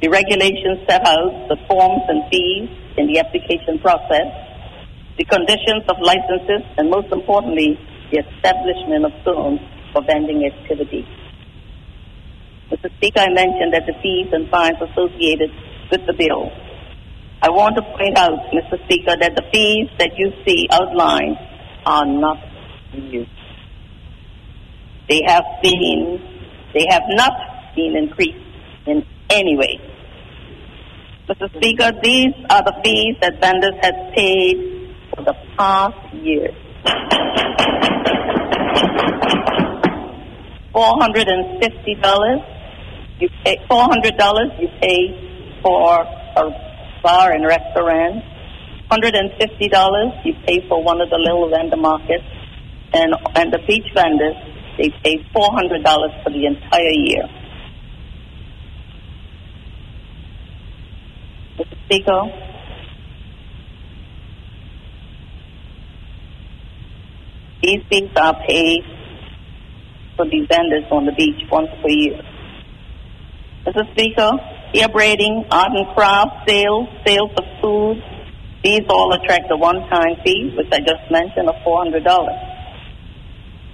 The 0.00 0.08
regulations 0.08 0.80
set 0.88 1.06
out 1.06 1.48
the 1.48 1.56
forms 1.68 2.02
and 2.08 2.24
fees 2.32 2.70
in 2.96 3.06
the 3.06 3.18
application 3.20 3.78
process, 3.80 4.28
the 5.18 5.24
conditions 5.24 5.84
of 5.88 6.00
licenses, 6.00 6.64
and 6.78 6.88
most 6.88 7.12
importantly, 7.12 7.78
the 8.10 8.24
establishment 8.24 9.04
of 9.04 9.12
zones 9.24 9.60
for 9.92 10.02
vending 10.02 10.46
activity. 10.46 11.06
Mr. 12.70 12.88
Speaker, 12.96 13.20
I 13.20 13.32
mentioned 13.34 13.74
that 13.74 13.84
the 13.86 13.94
fees 14.00 14.28
and 14.32 14.48
fines 14.48 14.78
associated 14.80 15.50
with 15.90 16.06
the 16.06 16.14
bill. 16.14 16.50
I 17.42 17.50
want 17.50 17.76
to 17.76 17.82
point 17.82 18.16
out, 18.16 18.38
Mr. 18.52 18.82
Speaker, 18.84 19.16
that 19.18 19.34
the 19.34 19.42
fees 19.52 19.88
that 19.98 20.12
you 20.16 20.32
see 20.46 20.68
outlined 20.70 21.36
are 21.84 22.06
not 22.06 22.38
new. 22.94 23.26
They 25.08 25.22
have 25.26 25.44
been, 25.62 26.20
they 26.74 26.86
have 26.90 27.02
not 27.08 27.32
been 27.74 27.96
increased 27.96 28.38
in 28.86 29.04
any 29.30 29.56
way. 29.56 29.78
Mr. 31.28 31.48
Speaker, 31.56 31.92
these 32.02 32.34
are 32.50 32.62
the 32.62 32.74
fees 32.82 33.16
that 33.20 33.40
vendors 33.40 33.74
have 33.82 33.94
paid 34.14 34.56
for 35.14 35.22
the 35.22 35.34
past 35.56 36.14
year. 36.14 36.50
Four 40.72 40.98
hundred 41.00 41.28
and 41.28 41.62
fifty 41.62 41.94
dollars. 42.02 42.40
You 43.20 43.28
pay 43.44 43.56
four 43.68 43.84
hundred 43.84 44.16
dollars. 44.16 44.50
You 44.58 44.68
pay 44.80 45.60
for 45.62 46.02
a 46.02 46.44
bar 47.02 47.32
and 47.32 47.44
restaurant. 47.46 48.24
Hundred 48.90 49.14
and 49.14 49.30
fifty 49.38 49.68
dollars. 49.68 50.12
You 50.24 50.34
pay 50.46 50.66
for 50.68 50.82
one 50.82 51.00
of 51.00 51.10
the 51.10 51.18
little 51.18 51.48
vendor 51.48 51.76
markets, 51.76 52.24
and 52.92 53.14
and 53.36 53.52
the 53.52 53.58
beach 53.66 53.86
vendors 53.94 54.36
they 54.80 54.88
pay 55.04 55.22
four 55.34 55.52
hundred 55.52 55.84
dollars 55.84 56.12
for 56.24 56.30
the 56.30 56.46
entire 56.46 56.94
year. 56.94 57.28
Mr. 61.58 61.84
Speaker, 61.84 62.22
these 67.62 67.82
fees 67.90 68.10
are 68.16 68.34
paid 68.48 68.80
for 70.16 70.24
the 70.24 70.46
vendors 70.48 70.84
on 70.90 71.04
the 71.04 71.12
beach 71.12 71.44
once 71.52 71.68
per 71.82 71.88
year. 71.90 72.22
Mr. 73.66 73.92
Speaker, 73.92 74.30
hair 74.72 74.88
braiding, 74.88 75.44
art 75.50 75.72
and 75.74 75.94
craft 75.94 76.48
sales, 76.48 76.88
sales 77.04 77.30
of 77.36 77.44
food, 77.60 78.02
these 78.64 78.80
all 78.88 79.12
attract 79.12 79.50
a 79.50 79.56
one-time 79.56 80.16
fee, 80.24 80.54
which 80.56 80.68
I 80.72 80.78
just 80.80 81.10
mentioned, 81.10 81.50
of 81.50 81.56
$400. 81.66 82.49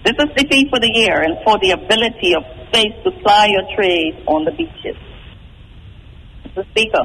This 0.07 0.15
is 0.23 0.31
the 0.39 0.47
fee 0.49 0.71
for 0.71 0.79
the 0.79 0.87
year 0.95 1.19
and 1.21 1.35
for 1.43 1.59
the 1.59 1.73
ability 1.73 2.37
of 2.39 2.45
space 2.71 2.95
to 3.03 3.11
ply 3.27 3.51
your 3.51 3.67
trade 3.75 4.15
on 4.29 4.45
the 4.45 4.53
beaches. 4.53 4.95
Mr. 6.47 6.63
Speaker, 6.71 7.03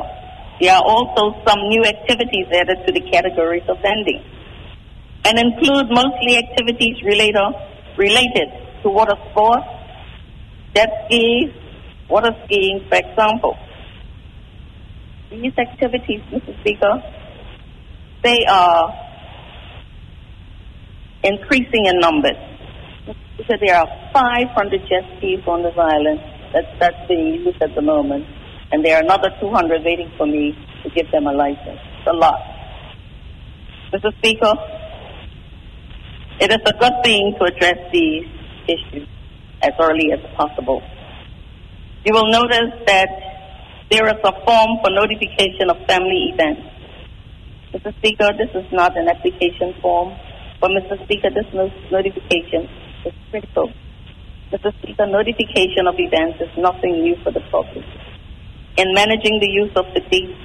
there 0.61 0.75
are 0.75 0.85
also 0.85 1.33
some 1.41 1.65
new 1.65 1.81
activities 1.81 2.45
added 2.53 2.77
to 2.85 2.93
the 2.93 3.01
categories 3.09 3.63
of 3.67 3.81
vending 3.81 4.21
and 5.25 5.39
include 5.39 5.89
mostly 5.89 6.37
activities 6.37 7.01
related, 7.01 7.41
related 7.97 8.53
to 8.83 8.89
water 8.89 9.17
sports, 9.31 9.65
jet 10.75 11.09
skis, 11.09 11.49
water 12.07 12.37
skiing, 12.45 12.85
for 12.87 12.97
example. 13.01 13.57
These 15.31 15.57
activities, 15.57 16.21
Mr. 16.29 16.53
Speaker, 16.61 17.01
they 18.21 18.45
are 18.45 18.93
increasing 21.23 21.87
in 21.87 21.97
numbers. 21.97 22.50
Because 23.37 23.59
there 23.65 23.75
are 23.75 23.87
500 24.13 24.81
jet 24.87 25.03
skis 25.17 25.41
on 25.47 25.63
this 25.63 25.73
island 25.77 26.19
that's, 26.53 26.67
that's 26.79 27.07
being 27.07 27.41
used 27.45 27.61
at 27.61 27.73
the 27.75 27.81
moment, 27.81 28.25
and 28.71 28.85
there 28.85 28.97
are 28.97 29.03
another 29.03 29.29
200 29.39 29.83
waiting 29.83 30.11
for 30.17 30.25
me 30.25 30.55
to 30.83 30.89
give 30.89 31.09
them 31.11 31.27
a 31.27 31.33
license. 31.33 31.79
It's 31.99 32.07
a 32.07 32.13
lot. 32.13 32.39
Mr. 33.93 34.15
Speaker, 34.19 34.53
it 36.39 36.51
is 36.51 36.61
a 36.65 36.73
good 36.77 36.93
thing 37.03 37.35
to 37.39 37.45
address 37.45 37.77
these 37.91 38.25
issues 38.67 39.07
as 39.61 39.71
early 39.79 40.11
as 40.11 40.19
possible. 40.35 40.81
You 42.05 42.13
will 42.13 42.31
notice 42.31 42.73
that 42.87 43.09
there 43.89 44.07
is 44.07 44.19
a 44.23 44.33
form 44.45 44.71
for 44.81 44.89
notification 44.89 45.69
of 45.69 45.77
family 45.87 46.33
events. 46.33 46.61
Mr. 47.73 47.95
Speaker, 47.97 48.29
this 48.37 48.49
is 48.55 48.65
not 48.71 48.97
an 48.97 49.07
application 49.07 49.73
form, 49.81 50.13
but 50.59 50.71
Mr. 50.71 51.01
Speaker, 51.03 51.29
this 51.29 51.45
is 51.47 51.71
notification 51.91 52.69
is 53.05 53.13
critical. 53.29 53.71
Mr. 54.51 54.71
Speaker, 54.81 55.07
notification 55.07 55.87
of 55.87 55.95
events 55.97 56.41
is 56.41 56.49
nothing 56.57 57.01
new 57.01 57.15
for 57.23 57.31
the 57.31 57.41
public. 57.51 57.85
In 58.77 58.93
managing 58.93 59.39
the 59.39 59.47
use 59.47 59.71
of 59.75 59.85
the 59.93 60.01
beach, 60.09 60.35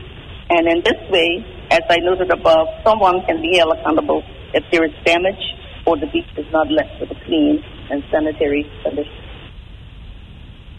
and 0.48 0.68
in 0.68 0.82
this 0.84 1.00
way, 1.10 1.44
as 1.70 1.82
I 1.90 1.98
noted 1.98 2.30
above, 2.30 2.68
someone 2.84 3.24
can 3.26 3.42
be 3.42 3.58
held 3.58 3.76
accountable 3.78 4.22
if 4.54 4.62
there 4.70 4.84
is 4.84 4.92
damage 5.04 5.42
or 5.86 5.96
the 5.96 6.06
beach 6.06 6.26
is 6.36 6.46
not 6.52 6.70
left 6.70 7.00
with 7.00 7.10
a 7.10 7.24
clean 7.24 7.62
and 7.90 8.02
sanitary 8.10 8.64
condition. 8.82 9.12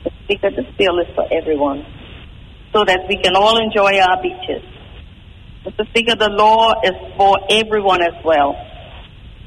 Mr. 0.03 0.23
Speaker, 0.23 0.51
this 0.51 0.67
bill 0.78 0.99
is 0.99 1.07
for 1.15 1.28
everyone 1.32 1.86
so 2.73 2.84
that 2.86 3.07
we 3.07 3.17
can 3.17 3.36
all 3.36 3.57
enjoy 3.57 3.99
our 3.99 4.21
beaches. 4.21 4.63
Mr. 5.65 5.88
Speaker, 5.89 6.15
the 6.15 6.30
law 6.30 6.73
is 6.84 6.95
for 7.17 7.39
everyone 7.49 8.01
as 8.01 8.13
well. 8.23 8.55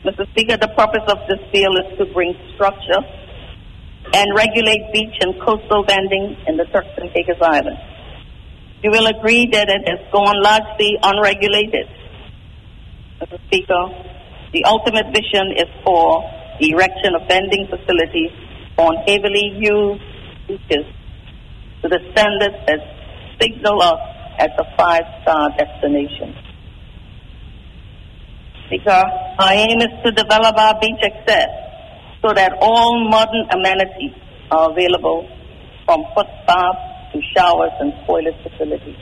Mr. 0.04 0.24
Speaker, 0.30 0.56
the 0.56 0.68
purpose 0.68 1.04
of 1.08 1.18
this 1.28 1.40
bill 1.52 1.76
is 1.76 1.98
to 1.98 2.06
bring 2.14 2.32
structure 2.54 3.04
and 4.14 4.26
regulate 4.34 4.80
beach 4.94 5.12
and 5.20 5.38
coastal 5.44 5.84
vending 5.84 6.36
in 6.46 6.56
the 6.56 6.64
Turks 6.72 6.88
and 6.96 7.12
Caicos 7.12 7.36
Islands. 7.42 7.80
You 8.82 8.90
will 8.90 9.06
agree 9.06 9.46
that 9.52 9.68
it 9.68 9.84
has 9.86 10.00
gone 10.10 10.40
largely 10.42 10.96
unregulated. 11.02 11.84
Mr. 13.20 13.36
Speaker, 13.44 13.84
the 14.54 14.64
ultimate 14.64 15.12
vision 15.12 15.52
is 15.60 15.68
for 15.84 16.24
the 16.60 16.70
erection 16.70 17.14
of 17.14 17.28
vending 17.28 17.68
facilities 17.68 18.32
on 18.78 18.96
heavily 19.04 19.52
used 19.60 20.00
beaches 20.48 20.86
to 21.82 21.88
the 21.88 22.00
standards 22.12 22.56
that 22.66 22.80
signal 23.38 23.82
us 23.82 24.00
as 24.38 24.48
a 24.56 24.64
five-star 24.78 25.50
destination. 25.58 26.34
Speaker, 28.70 29.02
our 29.40 29.52
aim 29.52 29.82
is 29.82 29.90
to 30.04 30.12
develop 30.12 30.56
our 30.56 30.78
beach 30.78 31.02
access 31.02 31.50
so 32.22 32.32
that 32.32 32.54
all 32.60 33.10
modern 33.10 33.42
amenities 33.50 34.14
are 34.52 34.70
available 34.70 35.26
from 35.84 36.04
foot 36.14 36.28
baths 36.46 36.78
to 37.12 37.18
showers 37.34 37.72
and 37.80 37.92
toilet 38.06 38.36
facilities. 38.46 38.94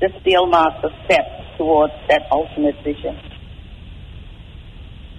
This 0.00 0.10
bill 0.24 0.46
marks 0.46 0.82
a 0.82 0.90
step 1.04 1.22
towards 1.56 1.92
that 2.08 2.22
ultimate 2.32 2.74
vision. 2.82 3.14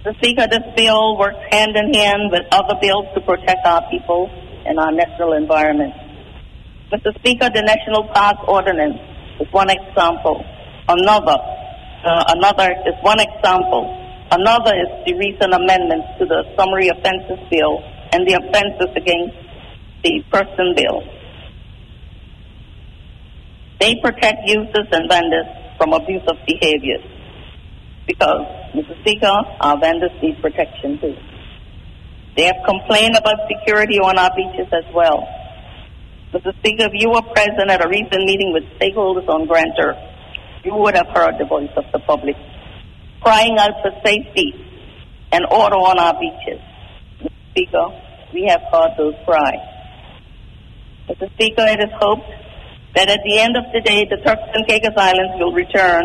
The 0.04 0.12
Speaker, 0.20 0.46
this 0.46 0.76
bill 0.76 1.16
works 1.16 1.40
hand 1.50 1.76
in 1.76 1.94
hand 1.94 2.28
with 2.30 2.44
other 2.52 2.76
bills 2.78 3.06
to 3.14 3.22
protect 3.22 3.64
our 3.64 3.88
people 3.88 4.28
and 4.66 4.78
our 4.78 4.92
natural 4.92 5.32
environment. 5.32 5.94
Mr. 6.92 7.16
Speaker, 7.20 7.48
the 7.48 7.62
National 7.62 8.04
Park 8.12 8.46
Ordinance 8.48 9.00
is 9.40 9.48
one 9.50 9.70
example. 9.70 10.44
Another, 10.88 11.36
uh, 12.04 12.24
another 12.36 12.70
is 12.86 12.94
one 13.02 13.20
example. 13.20 13.96
Another 14.30 14.72
is 14.72 14.90
the 15.06 15.14
recent 15.14 15.52
amendments 15.52 16.06
to 16.18 16.24
the 16.24 16.44
Summary 16.56 16.88
Offenses 16.88 17.40
Bill 17.50 17.82
and 18.12 18.26
the 18.26 18.34
offenses 18.40 18.90
against 18.96 19.36
the 20.02 20.22
person 20.30 20.74
bill. 20.76 21.02
They 23.80 23.96
protect 24.02 24.46
users 24.46 24.88
and 24.92 25.08
vendors 25.08 25.46
from 25.78 25.92
abusive 25.92 26.36
behaviors 26.46 27.04
because, 28.06 28.46
Mr. 28.74 28.98
Speaker, 29.00 29.32
our 29.60 29.78
vendors 29.80 30.12
need 30.22 30.40
protection 30.40 30.98
too. 31.00 31.16
They 32.36 32.44
have 32.44 32.60
complained 32.64 33.16
about 33.16 33.48
security 33.48 33.98
on 33.98 34.18
our 34.18 34.30
beaches 34.36 34.68
as 34.72 34.84
well. 34.94 35.26
Mr. 36.32 36.56
Speaker, 36.58 36.86
if 36.86 36.92
you 36.94 37.10
were 37.10 37.22
present 37.34 37.70
at 37.70 37.84
a 37.84 37.88
recent 37.88 38.24
meeting 38.24 38.52
with 38.52 38.64
stakeholders 38.78 39.28
on 39.28 39.46
Grand 39.46 39.72
Turk, 39.78 39.96
you 40.64 40.74
would 40.74 40.94
have 40.94 41.08
heard 41.08 41.38
the 41.38 41.44
voice 41.44 41.70
of 41.76 41.84
the 41.92 41.98
public 42.00 42.36
crying 43.22 43.56
out 43.58 43.72
for 43.82 43.92
safety 44.04 44.54
and 45.32 45.44
order 45.50 45.76
on 45.76 45.98
our 45.98 46.14
beaches. 46.18 46.60
Mr. 47.20 47.30
Speaker, 47.50 47.86
we 48.32 48.46
have 48.48 48.60
heard 48.72 48.92
those 48.96 49.14
cries. 49.24 49.66
Mr. 51.08 51.32
Speaker, 51.34 51.64
it 51.66 51.80
is 51.80 51.92
hoped 51.98 52.28
that 52.94 53.08
at 53.08 53.20
the 53.24 53.38
end 53.38 53.56
of 53.56 53.64
the 53.72 53.80
day, 53.80 54.04
the 54.08 54.16
Turks 54.24 54.42
and 54.54 54.66
Caicos 54.66 54.96
Islands 54.96 55.34
will 55.38 55.52
return 55.52 56.04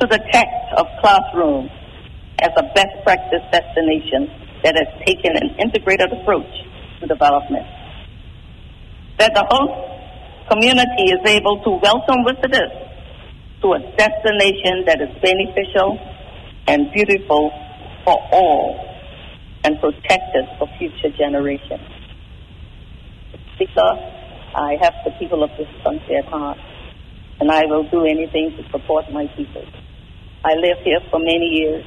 to 0.00 0.06
the 0.06 0.18
text 0.32 0.66
of 0.76 0.86
classrooms 1.00 1.70
as 2.40 2.50
a 2.56 2.62
best 2.74 2.96
practice 3.04 3.44
destination 3.52 4.30
that 4.62 4.76
has 4.76 4.88
taken 5.06 5.36
an 5.36 5.56
integrated 5.58 6.12
approach 6.12 6.48
to 7.00 7.06
development 7.06 7.66
that 9.18 9.34
the 9.34 9.44
host 9.52 10.48
community 10.48 11.12
is 11.12 11.20
able 11.26 11.62
to 11.62 11.70
welcome 11.82 12.24
visitors 12.24 12.72
to 13.62 13.72
a 13.72 13.80
destination 13.96 14.84
that 14.86 15.00
is 15.00 15.12
beneficial 15.20 15.98
and 16.66 16.92
beautiful 16.92 17.50
for 18.04 18.16
all 18.32 18.86
and 19.64 19.78
protected 19.80 20.44
for 20.58 20.68
future 20.78 21.10
generations. 21.16 21.84
Speaker, 23.54 23.90
I 24.54 24.76
have 24.80 24.94
the 25.04 25.12
people 25.18 25.44
of 25.44 25.50
this 25.58 25.68
country 25.84 26.16
at 26.16 26.24
heart, 26.24 26.58
and 27.40 27.50
I 27.50 27.66
will 27.66 27.88
do 27.90 28.04
anything 28.04 28.56
to 28.56 28.62
support 28.70 29.10
my 29.12 29.26
people. 29.36 29.64
I 30.44 30.54
lived 30.54 30.80
here 30.84 31.00
for 31.10 31.18
many 31.18 31.60
years, 31.60 31.84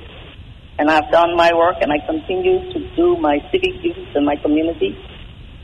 and 0.78 0.89
I've 0.89 1.11
done 1.11 1.36
my 1.36 1.51
work, 1.55 1.78
and 1.82 1.91
I 1.91 2.05
continue 2.05 2.71
to 2.71 2.95
do 2.95 3.17
my 3.17 3.39
civic 3.51 3.82
duties 3.82 4.13
in 4.15 4.26
my 4.26 4.36
community 4.36 4.95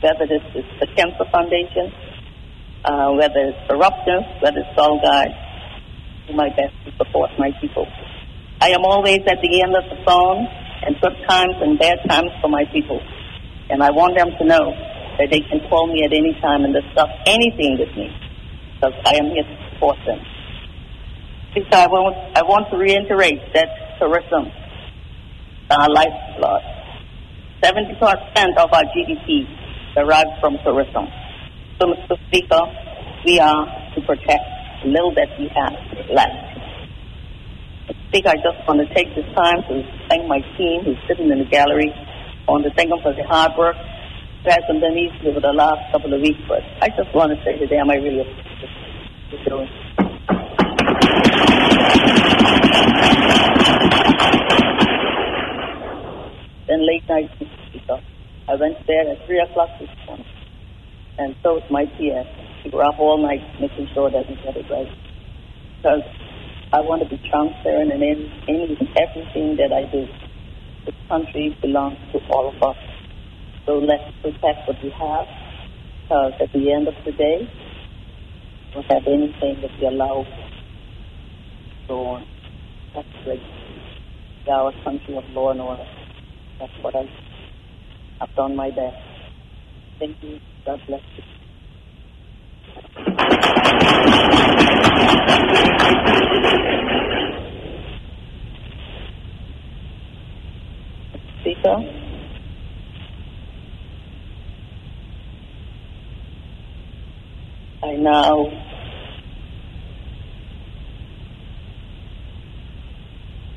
whether 0.00 0.24
it's 0.24 0.80
the 0.80 0.86
Cancer 0.96 1.24
Foundation, 1.30 1.92
uh, 2.84 3.12
whether 3.12 3.52
it's 3.52 3.68
corruption, 3.68 4.24
whether 4.40 4.60
it's 4.60 4.76
Soul 4.76 5.00
Guide, 5.00 5.36
do 6.30 6.36
my 6.36 6.48
best 6.50 6.74
to 6.84 6.92
support 6.96 7.30
my 7.38 7.50
people. 7.60 7.86
I 8.60 8.70
am 8.70 8.84
always 8.84 9.20
at 9.26 9.40
the 9.42 9.62
end 9.62 9.74
of 9.74 9.84
the 9.90 10.02
phone 10.04 10.46
and 10.82 10.96
good 11.00 11.16
times 11.28 11.54
and 11.60 11.78
bad 11.78 11.98
times 12.08 12.30
for 12.40 12.48
my 12.48 12.64
people. 12.72 13.00
And 13.70 13.82
I 13.82 13.90
want 13.90 14.16
them 14.16 14.30
to 14.38 14.44
know 14.44 14.72
that 15.18 15.28
they 15.30 15.40
can 15.40 15.60
call 15.68 15.86
me 15.86 16.04
at 16.04 16.12
any 16.12 16.34
time 16.40 16.64
and 16.64 16.74
discuss 16.74 17.08
anything 17.26 17.78
with 17.78 17.94
me 17.96 18.10
because 18.74 18.94
I 19.04 19.16
am 19.16 19.30
here 19.30 19.44
to 19.44 19.56
support 19.72 19.96
them. 20.06 20.20
Because 21.54 21.72
I 21.72 21.86
want, 21.86 22.16
I 22.36 22.42
want 22.42 22.70
to 22.70 22.76
reiterate 22.76 23.52
that 23.54 23.98
tourism 23.98 24.46
is 24.46 25.70
our 25.70 25.88
lifeblood. 25.90 26.62
70% 27.62 28.56
of 28.56 28.72
our 28.72 28.84
GDP 28.96 29.44
derived 29.94 30.40
from 30.40 30.56
tourism. 30.64 31.06
So, 31.80 31.86
Mr. 31.88 32.16
Speaker, 32.28 32.62
we 33.24 33.38
are 33.38 33.66
to 33.94 34.00
protect 34.02 34.59
little 34.84 35.14
that 35.14 35.28
we 35.38 35.48
have 35.54 35.74
left. 36.10 36.46
Mr. 37.88 38.08
Speaker, 38.08 38.28
I 38.30 38.36
just 38.36 38.66
want 38.66 38.80
to 38.80 38.94
take 38.94 39.14
this 39.14 39.26
time 39.34 39.62
to 39.68 39.82
thank 40.08 40.26
my 40.26 40.40
team 40.56 40.82
who's 40.84 40.98
sitting 41.08 41.30
in 41.30 41.38
the 41.38 41.44
gallery. 41.44 41.92
I 41.92 42.50
want 42.50 42.64
to 42.64 42.74
thank 42.74 42.90
them 42.90 43.00
for 43.02 43.14
the 43.14 43.24
hard 43.24 43.52
work. 43.58 43.76
Hasn't 44.44 44.80
been 44.80 44.96
easy 44.96 45.28
over 45.28 45.40
the 45.40 45.52
last 45.52 45.92
couple 45.92 46.14
of 46.14 46.20
weeks, 46.20 46.40
but 46.48 46.62
I 46.80 46.88
just 46.88 47.14
want 47.14 47.30
to 47.36 47.44
say 47.44 47.58
to 47.58 47.66
them 47.66 47.90
I 47.90 47.96
really 47.96 48.20
appreciate 48.20 49.44
doing. 49.46 49.68
Then 56.66 56.86
late 56.86 57.08
night. 57.08 57.30
I 58.48 58.54
went 58.56 58.84
there 58.86 59.08
at 59.08 59.26
3 59.26 59.40
o'clock 59.40 59.68
this 59.78 59.88
morning. 60.06 60.26
And 61.18 61.36
so 61.42 61.58
is 61.58 61.70
my 61.70 61.84
PS. 61.84 62.49
We 62.64 62.70
were 62.70 62.84
up 62.84 62.98
all 62.98 63.22
night 63.22 63.40
making 63.60 63.88
sure 63.94 64.10
that 64.10 64.28
we 64.28 64.36
get 64.36 64.56
it 64.56 64.66
right. 64.70 64.88
Because 65.76 66.02
I 66.72 66.80
want 66.80 67.02
to 67.02 67.08
be 67.08 67.20
transparent 67.30 67.92
in 67.92 68.02
any, 68.02 68.32
any 68.48 68.76
everything 68.96 69.56
that 69.56 69.72
I 69.72 69.90
do. 69.90 70.06
This 70.84 70.94
country 71.08 71.56
belongs 71.62 71.98
to 72.12 72.18
all 72.30 72.48
of 72.48 72.62
us. 72.62 72.76
So 73.66 73.78
let's 73.78 74.04
protect 74.22 74.68
what 74.68 74.82
we 74.82 74.90
have. 74.90 75.26
Because 76.02 76.32
at 76.40 76.52
the 76.52 76.72
end 76.72 76.88
of 76.88 76.94
the 77.04 77.12
day, 77.12 77.38
we 77.40 78.82
don't 78.82 78.92
have 78.92 79.06
anything 79.06 79.62
that 79.62 79.70
we 79.80 79.86
allow 79.86 80.26
go 81.88 82.06
on. 82.06 82.26
That's 82.94 83.08
great. 83.24 83.42
A 84.46 84.72
country 84.84 85.16
of 85.16 85.24
law 85.30 85.50
and 85.52 85.60
order. 85.60 85.86
That's 86.58 86.72
what 86.82 86.94
I 86.94 87.08
I've 88.20 88.34
done 88.36 88.54
my 88.54 88.70
best. 88.70 88.96
Thank 89.98 90.16
you. 90.22 90.40
God 90.66 90.80
bless 90.86 91.00
you. 91.16 91.39
Speaker. 101.40 101.76
I 107.82 107.92
now 107.96 108.46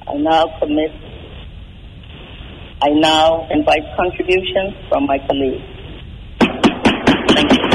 I 0.08 0.14
now 0.18 0.60
commit 0.60 0.92
I 2.82 2.90
now 2.90 3.48
invite 3.50 3.84
contributions 3.96 4.74
from 4.90 5.06
my 5.06 5.18
colleagues. 5.20 5.64
Thank 7.30 7.52
you. 7.54 7.73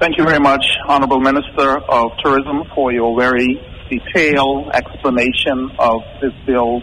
Thank 0.00 0.16
you 0.16 0.24
very 0.24 0.40
much, 0.40 0.64
Honorable 0.88 1.20
Minister 1.20 1.76
of 1.76 2.12
Tourism, 2.24 2.62
for 2.74 2.90
your 2.90 3.20
very 3.20 3.60
detailed 3.90 4.70
explanation 4.72 5.70
of 5.78 6.00
this 6.22 6.32
bill 6.46 6.80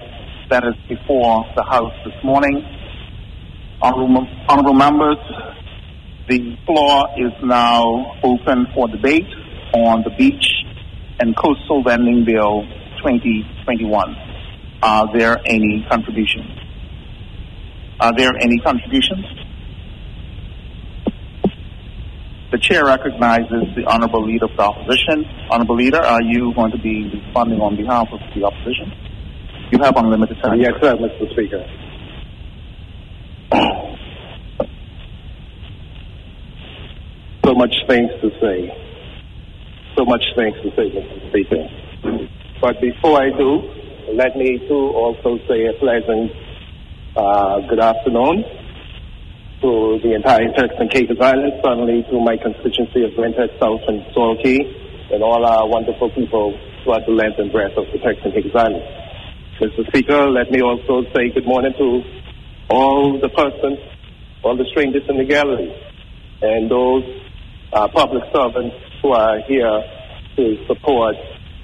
that 0.51 0.63
is 0.63 0.75
before 0.87 1.43
the 1.55 1.63
House 1.63 1.93
this 2.05 2.13
morning. 2.23 2.61
Honorable, 3.81 4.27
honorable 4.47 4.75
members, 4.75 5.17
the 6.29 6.55
floor 6.67 7.07
is 7.17 7.33
now 7.41 8.19
open 8.21 8.67
for 8.75 8.87
debate 8.87 9.25
on 9.73 10.03
the 10.03 10.11
Beach 10.15 10.45
and 11.19 11.35
Coastal 11.35 11.81
Vending 11.81 12.23
Bill 12.23 12.61
2021. 12.97 14.15
Are 14.83 15.17
there 15.17 15.41
any 15.43 15.83
contributions? 15.89 16.51
Are 17.99 18.13
there 18.15 18.37
any 18.39 18.59
contributions? 18.59 19.25
The 22.49 22.57
chair 22.59 22.85
recognizes 22.85 23.75
the 23.75 23.83
honorable 23.87 24.25
leader 24.25 24.45
of 24.45 24.55
the 24.55 24.63
opposition. 24.63 25.25
Honorable 25.51 25.75
leader, 25.75 25.99
are 25.99 26.21
you 26.21 26.53
going 26.55 26.71
to 26.71 26.77
be 26.77 27.11
responding 27.13 27.59
on 27.59 27.75
behalf 27.75 28.07
of 28.09 28.21
the 28.33 28.45
opposition? 28.45 28.93
You 29.69 29.79
have 29.83 29.97
unlimited 29.97 30.37
time. 30.41 30.61
Yes, 30.61 30.71
sir, 30.81 30.95
Mr. 30.95 31.29
Speaker. 31.33 31.67
so 37.43 37.53
much 37.53 37.75
things 37.89 38.11
to 38.21 38.29
say. 38.39 38.71
So 39.97 40.05
much 40.05 40.23
things 40.37 40.55
to 40.63 40.69
say, 40.71 40.87
Mr. 40.87 41.29
Speaker. 41.29 41.67
But 42.61 42.79
before 42.79 43.21
I 43.21 43.29
do, 43.37 43.59
let 44.13 44.37
me 44.37 44.57
too 44.69 44.91
also 44.95 45.37
say 45.49 45.65
a 45.65 45.73
pleasant 45.79 46.31
uh, 47.17 47.59
good 47.67 47.79
afternoon 47.81 48.45
to 49.61 49.99
the 50.03 50.13
entire 50.13 50.45
Turks 50.53 50.75
and 50.77 50.89
Caicos 50.91 51.17
Islands, 51.19 51.57
certainly 51.63 52.03
to 52.11 52.19
my 52.21 52.37
constituency 52.37 53.03
of 53.03 53.17
Winter 53.17 53.47
South 53.59 53.81
and 53.87 54.05
Salt 54.13 54.43
Cay, 54.43 54.59
and 55.11 55.23
all 55.23 55.45
our 55.45 55.67
wonderful 55.67 56.09
people 56.11 56.53
throughout 56.83 57.05
the 57.05 57.11
length 57.11 57.39
and 57.39 57.51
breadth 57.51 57.77
of 57.77 57.85
the 57.89 57.97
and 57.97 58.33
Caicos 58.33 58.53
Islands. 58.53 58.85
Mr. 59.59 59.87
Speaker, 59.87 60.29
let 60.29 60.51
me 60.51 60.61
also 60.61 61.01
say 61.15 61.29
good 61.33 61.47
morning 61.47 61.73
to 61.77 62.03
all 62.69 63.19
the 63.19 63.29
persons, 63.29 63.79
all 64.43 64.55
the 64.55 64.65
strangers 64.69 65.01
in 65.09 65.17
the 65.17 65.25
gallery, 65.25 65.73
and 66.41 66.69
those 66.69 67.03
uh, 67.73 67.87
public 67.87 68.23
servants 68.31 68.75
who 69.01 69.11
are 69.13 69.41
here 69.47 69.81
to 70.35 70.65
support 70.67 71.15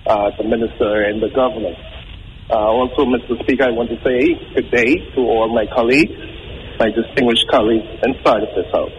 uh, 0.08 0.32
the 0.38 0.44
minister 0.44 1.04
and 1.04 1.22
the 1.22 1.30
government. 1.30 1.78
Uh, 2.50 2.74
also, 2.74 3.06
Mr. 3.06 3.40
Speaker, 3.44 3.66
I 3.66 3.72
want 3.72 3.90
to 3.90 3.98
say 4.02 4.34
good 4.56 4.72
day 4.72 4.96
to 5.14 5.22
all 5.22 5.54
my 5.54 5.66
colleagues, 5.74 6.33
my 6.80 6.90
distinguished 6.90 7.46
colleagues 7.50 7.88
inside 8.04 8.44
of 8.44 8.56
this 8.56 8.72
House. 8.72 8.92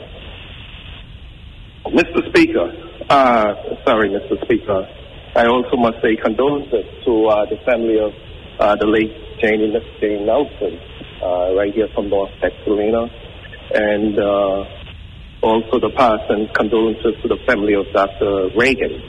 Mr. 1.86 2.28
Speaker, 2.28 2.72
uh, 3.10 3.54
sorry, 3.84 4.08
Mr. 4.08 4.42
Speaker, 4.44 4.88
I 5.36 5.46
also 5.46 5.76
must 5.76 6.00
say 6.00 6.16
condolences 6.16 6.86
to 7.04 7.26
uh, 7.26 7.44
the 7.46 7.56
family 7.66 7.98
of 7.98 8.12
uh, 8.58 8.76
the 8.76 8.86
late 8.86 9.12
Janie, 9.40 9.72
Jane 10.00 10.26
Nelson, 10.26 10.78
uh, 11.22 11.54
right 11.54 11.74
here 11.74 11.88
from 11.94 12.08
North 12.08 12.30
Texarkana, 12.40 13.10
and 13.74 14.18
uh, 14.18 14.64
also 15.42 15.80
the 15.80 15.90
past 15.96 16.22
and 16.30 16.52
condolences 16.54 17.20
to 17.22 17.28
the 17.28 17.38
family 17.46 17.74
of 17.74 17.86
Dr. 17.92 18.50
Reagan. 18.56 19.02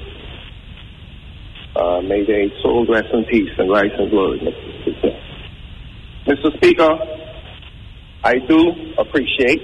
Uh, 1.75 2.01
may 2.01 2.25
they 2.25 2.51
soul 2.61 2.85
rest 2.87 3.07
in 3.13 3.25
peace 3.25 3.51
and 3.57 3.69
rise 3.69 3.91
in 3.99 4.09
glory, 4.09 4.39
Mr. 4.39 4.81
Speaker. 4.81 5.19
Mr. 6.27 6.57
Speaker, 6.57 7.24
I 8.25 8.39
do 8.39 8.73
appreciate 8.97 9.61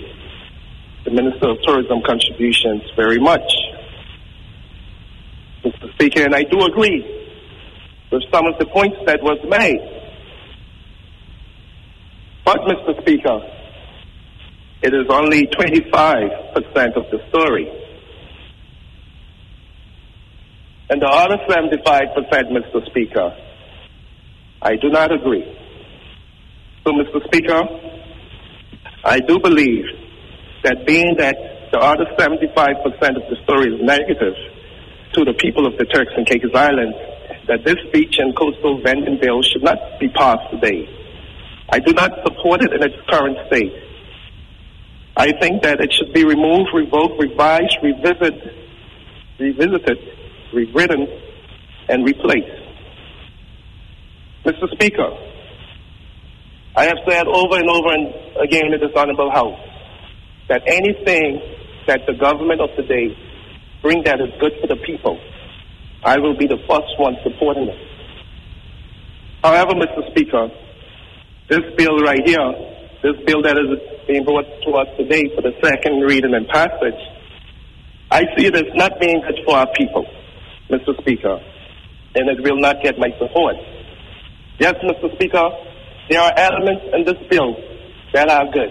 the 1.03 1.09
Minister 1.09 1.49
of 1.49 1.57
Tourism 1.63 2.03
contributions 2.05 2.83
very 2.95 3.17
much. 3.17 3.41
Mr. 5.65 5.91
Speaker, 5.93 6.25
and 6.25 6.35
I 6.35 6.43
do 6.43 6.61
agree 6.65 7.01
with 8.11 8.21
some 8.31 8.45
of 8.45 8.59
the 8.59 8.67
points 8.67 8.97
that 9.07 9.23
was 9.23 9.39
made. 9.49 9.81
But, 12.45 12.59
Mr. 12.61 13.01
Speaker, 13.01 13.41
it 14.83 14.93
is 14.93 15.07
only 15.09 15.47
25% 15.47 16.97
of 16.97 17.09
the 17.09 17.19
story. 17.29 17.67
And 20.91 21.01
the 21.01 21.07
other 21.07 21.37
75%, 21.49 22.13
Mr. 22.51 22.85
Speaker, 22.91 23.35
I 24.61 24.75
do 24.75 24.89
not 24.89 25.11
agree. 25.11 25.57
So, 26.85 26.91
Mr. 26.91 27.25
Speaker, 27.25 27.91
I 29.03 29.19
do 29.19 29.39
believe 29.39 29.85
that 30.63 30.85
being 30.85 31.15
that 31.17 31.35
the 31.71 31.79
other 31.79 32.05
75% 32.19 32.85
of 33.17 33.23
the 33.29 33.37
story 33.43 33.73
is 33.73 33.81
negative 33.81 34.35
to 35.13 35.25
the 35.25 35.33
people 35.33 35.65
of 35.65 35.77
the 35.77 35.85
Turks 35.85 36.13
and 36.15 36.27
Caicos 36.27 36.53
Islands, 36.53 36.95
that 37.47 37.65
this 37.65 37.77
beach 37.91 38.15
and 38.19 38.35
coastal 38.35 38.81
vending 38.83 39.19
bill 39.19 39.41
should 39.41 39.63
not 39.63 39.77
be 39.99 40.07
passed 40.09 40.51
today. 40.51 40.87
I 41.69 41.79
do 41.79 41.93
not 41.93 42.11
support 42.23 42.61
it 42.61 42.73
in 42.73 42.83
its 42.83 42.95
current 43.09 43.37
state. 43.47 43.73
I 45.17 45.31
think 45.39 45.63
that 45.63 45.81
it 45.81 45.91
should 45.97 46.13
be 46.13 46.23
removed, 46.23 46.69
revoked, 46.73 47.19
revised, 47.19 47.77
revisited, 47.81 48.53
revisited, 49.39 49.97
rewritten, 50.53 51.07
and 51.89 52.05
replaced. 52.05 52.61
Mr. 54.45 54.71
Speaker, 54.73 55.09
I 56.75 56.85
have 56.85 56.97
said 57.07 57.27
over 57.27 57.57
and 57.57 57.69
over 57.69 57.91
and 57.91 58.07
again 58.39 58.71
in 58.73 58.79
this 58.79 58.95
honorable 58.95 59.29
house 59.29 59.59
that 60.47 60.61
anything 60.65 61.41
that 61.87 62.01
the 62.07 62.13
government 62.13 62.61
of 62.61 62.69
today 62.77 63.11
bring 63.81 64.03
that 64.03 64.21
is 64.21 64.29
good 64.39 64.53
for 64.61 64.67
the 64.67 64.77
people, 64.85 65.19
I 66.03 66.17
will 66.17 66.37
be 66.37 66.47
the 66.47 66.59
first 66.69 66.95
one 66.97 67.17
supporting 67.23 67.67
it. 67.67 67.79
However, 69.43 69.73
Mr. 69.73 70.09
Speaker, 70.11 70.47
this 71.49 71.59
bill 71.75 71.97
right 71.99 72.21
here, 72.23 72.53
this 73.03 73.19
bill 73.25 73.41
that 73.41 73.57
is 73.57 74.07
being 74.07 74.23
brought 74.23 74.45
to 74.45 74.71
us 74.71 74.87
today 74.97 75.23
for 75.35 75.41
the 75.41 75.51
second 75.61 75.99
reading 76.01 76.33
and 76.33 76.47
passage, 76.47 77.01
I 78.11 78.23
see 78.37 78.45
it 78.45 78.55
as 78.55 78.71
not 78.75 78.99
being 78.99 79.19
good 79.21 79.39
for 79.43 79.57
our 79.57 79.67
people, 79.75 80.05
Mr. 80.69 80.95
Speaker, 81.01 81.39
and 82.15 82.29
it 82.29 82.43
will 82.43 82.59
not 82.59 82.81
get 82.81 82.97
my 82.97 83.09
support. 83.19 83.55
Yes, 84.59 84.75
Mr. 84.83 85.13
Speaker, 85.15 85.49
there 86.11 86.19
are 86.19 86.33
elements 86.35 86.83
in 86.91 87.05
this 87.05 87.15
bill 87.29 87.55
that 88.13 88.27
are 88.27 88.45
good. 88.51 88.69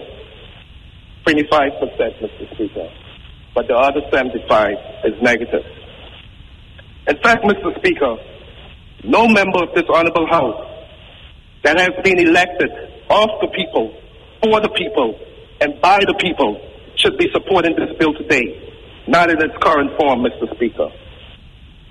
25%, 1.25 2.21
Mr. 2.21 2.53
Speaker. 2.53 2.87
But 3.55 3.67
the 3.67 3.73
other 3.73 4.01
75 4.11 4.77
is 5.05 5.21
negative. 5.23 5.65
In 7.07 7.17
fact, 7.17 7.43
Mr. 7.43 7.75
Speaker, 7.79 8.15
no 9.03 9.27
member 9.27 9.63
of 9.63 9.73
this 9.73 9.85
honorable 9.91 10.27
house 10.27 10.85
that 11.63 11.79
has 11.79 11.89
been 12.03 12.19
elected 12.19 12.69
of 13.09 13.29
the 13.41 13.47
people, 13.55 13.91
for 14.43 14.61
the 14.61 14.69
people, 14.69 15.19
and 15.61 15.81
by 15.81 15.97
the 16.05 16.13
people 16.19 16.61
should 16.95 17.17
be 17.17 17.27
supporting 17.33 17.75
this 17.75 17.89
bill 17.97 18.13
today, 18.13 18.71
not 19.07 19.31
in 19.31 19.41
its 19.41 19.55
current 19.61 19.89
form, 19.97 20.21
Mr. 20.21 20.53
Speaker. 20.55 20.89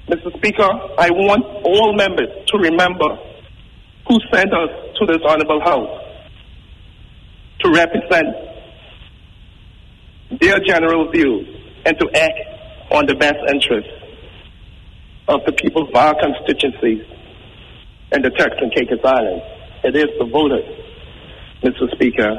Mr. 0.07 0.37
Speaker, 0.37 0.71
I 0.97 1.11
want 1.11 1.45
all 1.65 1.93
members 1.95 2.29
to 2.47 2.59
remember 2.59 3.19
who 4.11 4.19
sent 4.35 4.53
us 4.53 4.71
to 4.99 5.07
this 5.07 5.23
honorable 5.25 5.61
house 5.61 6.03
to 7.61 7.71
represent 7.71 8.27
their 10.41 10.59
general 10.67 11.09
views 11.13 11.47
and 11.87 11.97
to 11.97 12.11
act 12.17 12.41
on 12.91 13.07
the 13.07 13.15
best 13.15 13.39
interests 13.49 13.93
of 15.29 15.41
the 15.47 15.53
people 15.53 15.89
of 15.89 15.95
our 15.95 16.17
constituencies 16.21 17.07
and 18.11 18.25
the 18.25 18.31
Turks 18.31 18.57
and 18.59 18.75
Caicos 18.75 18.99
Islands. 19.05 19.45
It 19.85 19.95
is 19.95 20.09
the 20.19 20.25
voters, 20.25 20.67
Mr. 21.63 21.89
Speaker, 21.95 22.31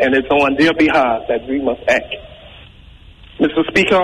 and 0.00 0.14
it's 0.14 0.28
on 0.30 0.56
their 0.56 0.72
behalf 0.72 1.28
that 1.28 1.46
we 1.46 1.60
must 1.60 1.82
act. 1.88 2.14
Mr. 3.38 3.68
Speaker, 3.68 4.00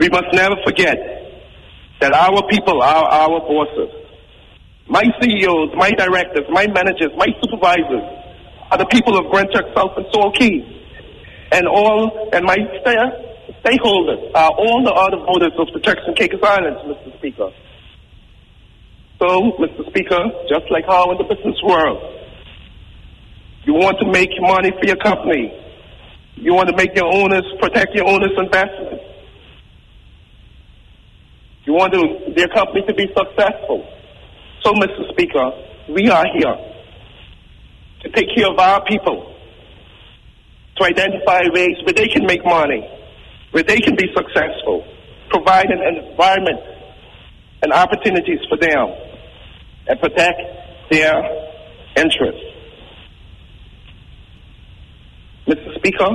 we 0.00 0.08
must 0.08 0.32
never 0.32 0.56
forget 0.64 0.98
that 2.00 2.12
our 2.12 2.42
people 2.48 2.82
are 2.82 3.04
our 3.04 3.38
bosses. 3.38 3.97
My 4.88 5.04
CEOs, 5.20 5.76
my 5.76 5.90
directors, 5.90 6.46
my 6.48 6.66
managers, 6.66 7.12
my 7.16 7.26
supervisors 7.42 8.08
are 8.70 8.78
the 8.78 8.86
people 8.86 9.18
of 9.18 9.30
Grand 9.30 9.48
South 9.52 9.92
and 9.96 10.06
Salt 10.12 10.34
Cay. 10.36 10.64
And 11.52 11.68
all, 11.68 12.30
and 12.32 12.44
my 12.44 12.56
stakeholders 13.64 14.32
are 14.34 14.50
all 14.50 14.82
the 14.84 14.92
other 14.92 15.18
voters 15.24 15.52
of 15.58 15.68
the 15.74 15.80
Turks 15.80 16.00
and 16.06 16.16
Caicos 16.16 16.40
Islands, 16.42 16.80
Mr. 16.88 17.18
Speaker. 17.18 17.50
So, 19.18 19.52
Mr. 19.60 19.86
Speaker, 19.88 20.24
just 20.48 20.70
like 20.70 20.84
how 20.86 21.10
in 21.12 21.18
the 21.18 21.34
business 21.34 21.60
world, 21.62 22.00
you 23.64 23.74
want 23.74 23.98
to 24.00 24.10
make 24.10 24.30
money 24.40 24.70
for 24.70 24.86
your 24.86 24.96
company. 24.96 25.52
You 26.36 26.54
want 26.54 26.70
to 26.70 26.76
make 26.76 26.94
your 26.94 27.12
owners, 27.12 27.44
protect 27.60 27.94
your 27.94 28.08
owners' 28.08 28.32
investments. 28.38 29.04
You 31.64 31.74
want 31.74 31.92
to, 31.92 32.32
their 32.34 32.48
company 32.48 32.86
to 32.86 32.94
be 32.94 33.12
successful. 33.12 33.97
So, 34.62 34.72
Mr. 34.72 35.08
Speaker, 35.12 35.50
we 35.88 36.10
are 36.10 36.24
here 36.34 36.56
to 38.02 38.08
take 38.10 38.26
care 38.34 38.50
of 38.50 38.58
our 38.58 38.84
people, 38.84 39.34
to 40.76 40.84
identify 40.84 41.42
ways 41.52 41.76
where 41.84 41.94
they 41.94 42.08
can 42.08 42.26
make 42.26 42.44
money, 42.44 42.86
where 43.52 43.62
they 43.62 43.80
can 43.80 43.96
be 43.96 44.06
successful, 44.14 44.84
provide 45.30 45.66
an 45.66 45.80
environment 45.96 46.60
and 47.62 47.72
opportunities 47.72 48.40
for 48.48 48.56
them 48.58 48.94
and 49.86 50.00
protect 50.00 50.40
their 50.90 51.14
interests. 51.96 52.44
Mr. 55.46 55.74
Speaker, 55.76 56.10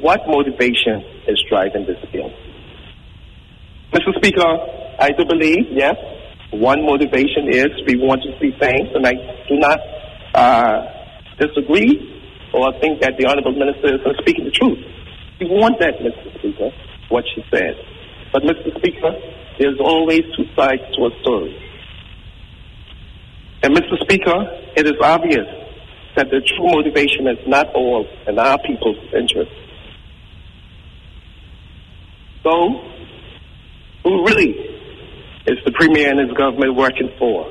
what 0.00 0.20
motivation 0.26 1.02
is 1.26 1.42
driving 1.48 1.86
this 1.86 1.98
bill? 2.12 2.30
Mr. 3.92 4.14
Speaker, 4.16 4.46
I 5.00 5.10
do 5.10 5.24
believe, 5.24 5.66
yes, 5.70 5.96
one 6.54 6.84
motivation 6.84 7.48
is 7.50 7.66
we 7.86 7.96
want 7.96 8.22
to 8.22 8.30
see 8.38 8.50
things, 8.58 8.88
and 8.94 9.06
I 9.06 9.14
do 9.48 9.56
not 9.58 9.78
uh, 10.34 10.86
disagree 11.38 12.10
or 12.52 12.72
think 12.80 13.00
that 13.00 13.14
the 13.18 13.26
Honorable 13.26 13.52
Minister 13.52 13.94
is 13.94 14.16
speaking 14.20 14.44
the 14.44 14.50
truth. 14.50 14.78
We 15.40 15.46
want 15.50 15.80
that, 15.80 15.98
Mr. 15.98 16.38
Speaker, 16.38 16.70
what 17.08 17.24
she 17.34 17.42
said. 17.50 17.74
But, 18.32 18.42
Mr. 18.42 18.76
Speaker, 18.78 19.10
there's 19.58 19.78
always 19.80 20.22
two 20.36 20.46
sides 20.54 20.82
to 20.96 21.06
a 21.06 21.10
story. 21.22 21.58
And, 23.62 23.74
Mr. 23.74 23.98
Speaker, 24.02 24.46
it 24.76 24.86
is 24.86 24.94
obvious 25.02 25.46
that 26.16 26.30
the 26.30 26.40
true 26.40 26.70
motivation 26.70 27.26
is 27.26 27.38
not 27.46 27.74
all 27.74 28.06
in 28.26 28.38
our 28.38 28.58
people's 28.58 28.98
interest. 29.12 29.50
So, 32.44 32.80
who 34.04 34.24
really 34.24 34.73
is 35.46 35.58
the 35.64 35.72
Premier 35.72 36.10
and 36.10 36.20
his 36.28 36.36
government 36.36 36.74
working 36.76 37.10
for? 37.18 37.50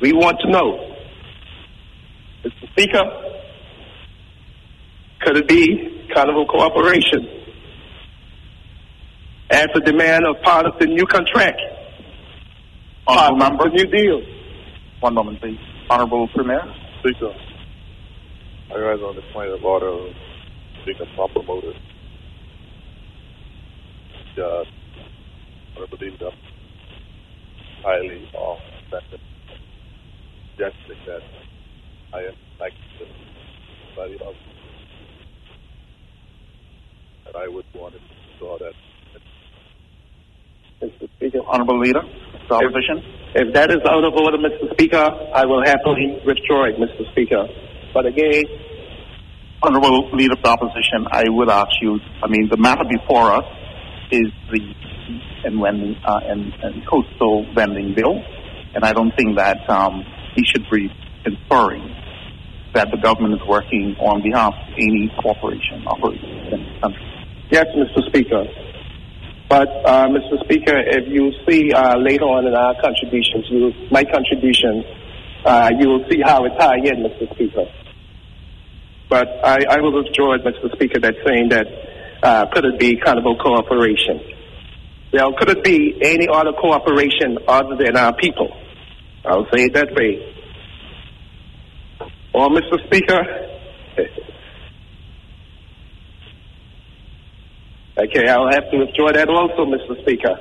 We 0.00 0.12
want 0.12 0.38
to 0.40 0.50
know. 0.50 0.96
Mr. 2.44 2.70
Speaker, 2.72 3.04
could 5.20 5.36
it 5.36 5.48
be 5.48 6.08
Carnival 6.12 6.46
Cooperation 6.46 7.28
as 9.50 9.68
a 9.74 9.80
demand 9.80 10.26
of 10.26 10.42
part 10.42 10.66
of 10.66 10.78
the 10.78 10.86
new 10.86 11.06
contract? 11.06 11.60
Honorable 13.06 13.38
member. 13.38 13.64
The 13.64 13.70
new 13.70 13.86
deal. 13.86 14.22
One 15.00 15.14
moment, 15.14 15.40
please. 15.40 15.58
Honorable 15.88 16.28
Premier. 16.28 16.62
Speaker, 17.00 17.34
I 18.70 18.78
rise 18.78 19.00
on 19.00 19.14
the 19.16 19.22
point 19.32 19.50
of 19.50 19.64
order 19.64 20.12
being 20.84 20.98
a 21.00 21.14
proper 21.14 21.42
motive. 21.42 21.76
Uh, 24.36 24.64
I 25.80 25.86
believe 25.90 26.18
that 26.18 26.32
highly 27.84 28.28
off 28.34 28.58
offended, 28.88 29.20
suggesting 30.56 30.98
that 31.06 31.20
I 32.14 32.20
am 32.20 32.34
like 32.58 32.72
somebody 33.94 34.18
else. 34.24 34.36
And 37.26 37.36
I 37.36 37.48
would 37.48 37.66
want 37.74 37.94
to 37.94 38.00
draw 38.38 38.58
that. 38.58 38.72
Mr. 40.82 41.08
Speaker. 41.16 41.38
Honorable 41.46 41.78
Leader. 41.80 42.00
Opposition. 42.50 42.98
If, 43.34 43.48
if 43.48 43.54
that 43.54 43.70
is 43.70 43.80
out 43.88 44.04
of 44.04 44.14
order, 44.14 44.38
Mr. 44.38 44.72
Speaker, 44.72 45.04
I 45.34 45.44
will 45.46 45.64
happily 45.64 46.20
withdraw 46.26 46.66
it, 46.66 46.76
Mr. 46.76 47.10
Speaker. 47.12 47.46
But 47.92 48.06
again, 48.06 48.44
Honorable 49.62 50.10
Leader 50.12 50.34
of 50.34 50.42
the 50.42 50.48
Opposition, 50.48 51.06
I 51.10 51.24
would 51.28 51.48
ask 51.48 51.70
you, 51.80 51.98
I 52.22 52.28
mean, 52.28 52.48
the 52.50 52.58
matter 52.58 52.84
before 52.84 53.32
us 53.32 53.44
is 54.10 54.28
the 54.52 54.60
and 55.44 55.60
when 55.60 55.96
uh, 56.04 56.20
and, 56.24 56.52
and 56.62 56.86
coastal 56.86 57.46
vending 57.54 57.94
bill, 57.94 58.22
and 58.74 58.84
I 58.84 58.92
don't 58.92 59.14
think 59.16 59.36
that 59.36 59.68
um, 59.68 60.04
he 60.34 60.44
should 60.44 60.64
be 60.70 60.90
inferring 61.24 61.94
that 62.74 62.90
the 62.90 62.98
government 62.98 63.34
is 63.34 63.48
working 63.48 63.94
on 64.00 64.22
behalf 64.22 64.52
of 64.52 64.74
any 64.74 65.10
corporation 65.22 65.86
operating 65.86 66.28
in 66.52 66.80
country. 66.80 67.06
yes, 67.50 67.66
Mr. 67.76 68.02
Speaker. 68.08 68.44
But, 69.48 69.68
uh, 69.68 70.08
Mr. 70.08 70.42
Speaker, 70.44 70.74
if 70.74 71.06
you 71.06 71.30
see 71.46 71.72
uh, 71.72 71.96
later 71.98 72.24
on 72.24 72.46
in 72.46 72.54
our 72.54 72.74
contributions, 72.80 73.44
you, 73.48 73.72
my 73.90 74.02
contribution, 74.02 74.82
uh, 75.44 75.70
you 75.78 75.88
will 75.88 76.04
see 76.10 76.20
how 76.24 76.44
it 76.44 76.58
tie 76.58 76.82
in, 76.82 77.04
Mr. 77.04 77.32
Speaker. 77.34 77.66
But 79.08 79.28
I, 79.44 79.58
I 79.70 79.80
will 79.80 80.02
withdraw 80.02 80.34
it, 80.34 80.42
Mr. 80.42 80.72
Speaker, 80.74 80.98
that 81.00 81.14
saying 81.24 81.50
that 81.50 81.66
uh, 82.22 82.46
could 82.52 82.64
it 82.64 82.78
be 82.80 82.96
Carnival 82.96 83.36
Now, 85.14 85.30
could 85.30 85.48
it 85.48 85.62
be 85.62 85.94
any 86.02 86.26
other 86.26 86.50
cooperation 86.60 87.38
other 87.46 87.76
than 87.78 87.96
our 87.96 88.12
people? 88.16 88.50
I'll 89.24 89.46
say 89.54 89.66
it 89.66 89.74
that 89.74 89.94
way. 89.94 90.34
Or, 92.34 92.48
Mr. 92.48 92.84
Speaker, 92.84 93.22
okay, 97.96 98.28
I'll 98.28 98.50
have 98.50 98.68
to 98.72 98.76
withdraw 98.76 99.12
that 99.12 99.28
also, 99.28 99.66
Mr. 99.66 100.02
Speaker. 100.02 100.36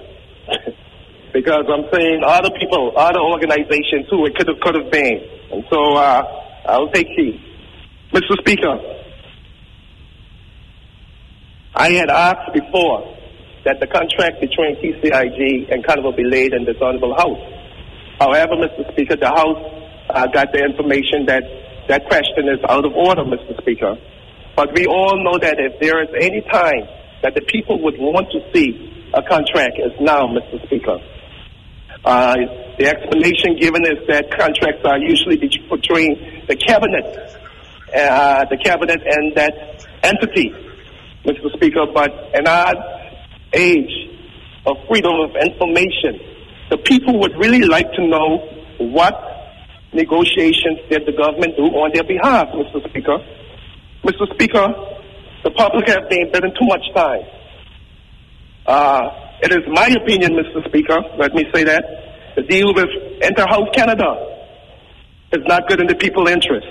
because 1.34 1.66
I'm 1.70 1.86
saying 1.94 2.24
other 2.26 2.50
people, 2.60 2.94
other 2.98 3.20
organizations 3.20 4.08
who 4.10 4.26
it 4.26 4.34
could 4.36 4.48
have, 4.48 4.60
could 4.60 4.74
have 4.74 4.92
been. 4.92 5.22
And 5.52 5.64
so 5.70 5.94
uh, 5.94 6.24
I'll 6.66 6.90
take 6.90 7.10
heed. 7.16 7.40
Mr. 8.12 8.36
Speaker, 8.40 8.80
I 11.76 11.92
had 11.92 12.10
asked 12.10 12.54
before 12.56 13.14
that 13.66 13.80
the 13.80 13.88
contract 13.88 14.42
between 14.42 14.76
TCIG 14.78 15.72
and 15.72 15.86
Carnival 15.86 16.12
be 16.12 16.24
laid 16.24 16.54
in 16.54 16.66
this 16.66 16.78
honorable 16.82 17.16
House. 17.16 17.40
However, 18.20 18.56
Mr. 18.60 18.92
Speaker, 18.92 19.16
the 19.16 19.30
House 19.30 19.60
uh, 20.10 20.28
got 20.28 20.52
the 20.52 20.60
information 20.60 21.26
that 21.28 21.44
that 21.88 22.06
question 22.06 22.48
is 22.48 22.60
out 22.70 22.86
of 22.86 22.94
order, 22.94 23.24
Mr. 23.24 23.60
Speaker. 23.62 23.96
But 24.56 24.74
we 24.76 24.86
all 24.86 25.18
know 25.24 25.38
that 25.40 25.56
if 25.60 25.80
there 25.80 26.02
is 26.04 26.10
any 26.16 26.42
time 26.52 26.88
that 27.24 27.36
the 27.36 27.42
people 27.42 27.82
would 27.84 27.98
want 27.98 28.28
to 28.32 28.40
see 28.54 29.10
a 29.14 29.22
contract 29.24 29.80
is 29.80 29.92
now, 30.00 30.28
Mr. 30.28 30.64
Speaker. 30.66 31.00
Uh, 32.04 32.36
the 32.78 32.88
explanation 32.88 33.56
given 33.60 33.86
is 33.86 34.06
that 34.08 34.30
contracts 34.32 34.84
are 34.86 35.00
usually 35.00 35.38
between 35.38 36.44
the 36.48 36.56
cabinet, 36.56 37.06
uh, 37.96 38.44
the 38.50 38.58
cabinet 38.58 39.00
and 39.06 39.36
that 39.36 39.88
entity, 40.04 40.52
Mr. 41.24 41.52
Speaker. 41.56 41.86
But 41.94 42.12
in 42.34 42.46
our 42.48 43.03
age 43.54 43.92
of 44.66 44.78
freedom 44.88 45.14
of 45.22 45.36
information, 45.36 46.20
the 46.70 46.78
people 46.78 47.20
would 47.20 47.36
really 47.38 47.64
like 47.64 47.92
to 47.94 48.08
know 48.08 48.50
what 48.80 49.14
negotiations 49.94 50.80
did 50.90 51.06
the 51.06 51.14
government 51.14 51.56
do 51.56 51.64
on 51.64 51.92
their 51.94 52.04
behalf, 52.04 52.48
Mr. 52.50 52.88
Speaker. 52.90 53.18
Mr. 54.04 54.34
Speaker, 54.34 54.68
the 55.44 55.52
public 55.52 55.88
have 55.88 56.10
been 56.10 56.32
given 56.32 56.52
too 56.52 56.66
much 56.66 56.84
time. 56.96 57.22
Uh, 58.66 59.10
it 59.42 59.52
is 59.52 59.64
my 59.68 59.88
opinion, 59.88 60.34
Mr. 60.34 60.66
Speaker, 60.68 61.00
let 61.18 61.34
me 61.34 61.44
say 61.54 61.64
that, 61.64 61.84
the 62.36 62.42
deal 62.44 62.74
with 62.74 62.90
InterHealth 63.22 63.74
Canada 63.74 64.34
is 65.32 65.42
not 65.46 65.68
good 65.68 65.82
in 65.82 65.88
the 65.88 65.96
people's 65.96 66.30
interest. 66.30 66.68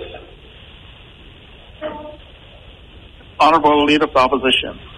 Honorable 3.39 3.85
Leader 3.85 4.05
of 4.05 4.13
the 4.13 4.19
Opposition. 4.19 4.92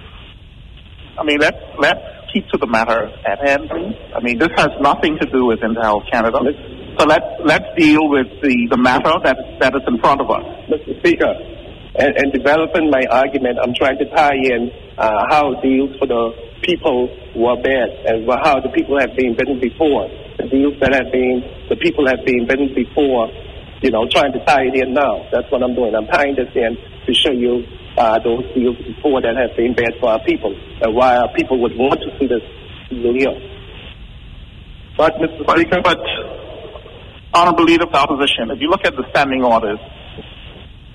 I 1.19 1.23
mean, 1.23 1.39
let's, 1.39 1.59
let's 1.79 2.01
keep 2.33 2.49
to 2.49 2.59
the 2.59 2.67
matter 2.67 3.07
at 3.27 3.39
hand. 3.47 3.71
I 4.15 4.21
mean, 4.21 4.39
this 4.39 4.51
has 4.57 4.71
nothing 4.81 5.17
to 5.21 5.27
do 5.31 5.47
with 5.47 5.61
InterHealth 5.61 6.11
Canada. 6.11 6.39
So 6.99 7.07
let's, 7.07 7.27
let's 7.45 7.67
deal 7.77 8.09
with 8.11 8.27
the, 8.43 8.69
the 8.71 8.77
matter 8.77 9.15
that, 9.23 9.39
that 9.61 9.75
is 9.75 9.83
in 9.87 9.99
front 9.99 10.21
of 10.21 10.31
us. 10.31 10.43
Mr. 10.67 10.99
Speaker, 10.99 11.35
and, 11.95 12.11
and 12.19 12.33
developing 12.33 12.91
my 12.91 13.07
argument, 13.11 13.59
I'm 13.63 13.75
trying 13.75 13.99
to 13.99 14.07
tie 14.11 14.35
in 14.35 14.71
uh, 14.99 15.31
how 15.31 15.55
deals 15.63 15.95
for 15.99 16.07
the 16.07 16.35
people 16.63 17.07
were 17.37 17.55
bad 17.63 17.91
and 18.11 18.27
how 18.43 18.59
the 18.59 18.71
people 18.75 18.99
have 18.99 19.15
been 19.15 19.37
bitten 19.37 19.61
before. 19.61 20.11
The 20.39 20.51
deals 20.51 20.75
that 20.81 20.91
have 20.91 21.13
been, 21.15 21.47
the 21.71 21.77
people 21.77 22.07
have 22.11 22.27
been 22.27 22.47
bitten 22.51 22.75
before, 22.75 23.31
you 23.83 23.91
know, 23.91 24.09
trying 24.11 24.33
to 24.33 24.43
tie 24.45 24.67
it 24.67 24.75
in 24.75 24.95
now. 24.95 25.31
That's 25.31 25.47
what 25.53 25.63
I'm 25.63 25.75
doing. 25.75 25.95
I'm 25.95 26.11
tying 26.11 26.35
this 26.35 26.51
in 26.55 26.75
to 27.07 27.15
show 27.15 27.31
you 27.31 27.63
uh, 27.97 28.19
those 28.21 28.45
deals 28.55 28.77
before 28.79 29.21
that 29.23 29.37
have 29.37 29.57
been 29.57 29.75
bad 29.75 29.95
for 30.01 30.11
our 30.11 30.23
people 30.25 30.55
and 30.83 30.95
why 30.95 31.17
our 31.17 31.33
people 31.35 31.61
would 31.63 31.77
want 31.77 32.01
to 32.01 32.11
see 32.19 32.27
this 32.27 32.43
here. 32.91 33.35
But, 34.97 35.15
Mr. 35.15 35.43
Speaker, 35.51 35.81
But, 35.83 35.99
Honorable 37.33 37.65
Leader 37.65 37.85
of 37.85 37.93
the 37.93 37.99
Opposition, 37.99 38.51
if 38.51 38.61
you 38.61 38.69
look 38.69 38.85
at 38.85 38.95
the 38.95 39.05
standing 39.11 39.43
orders, 39.43 39.79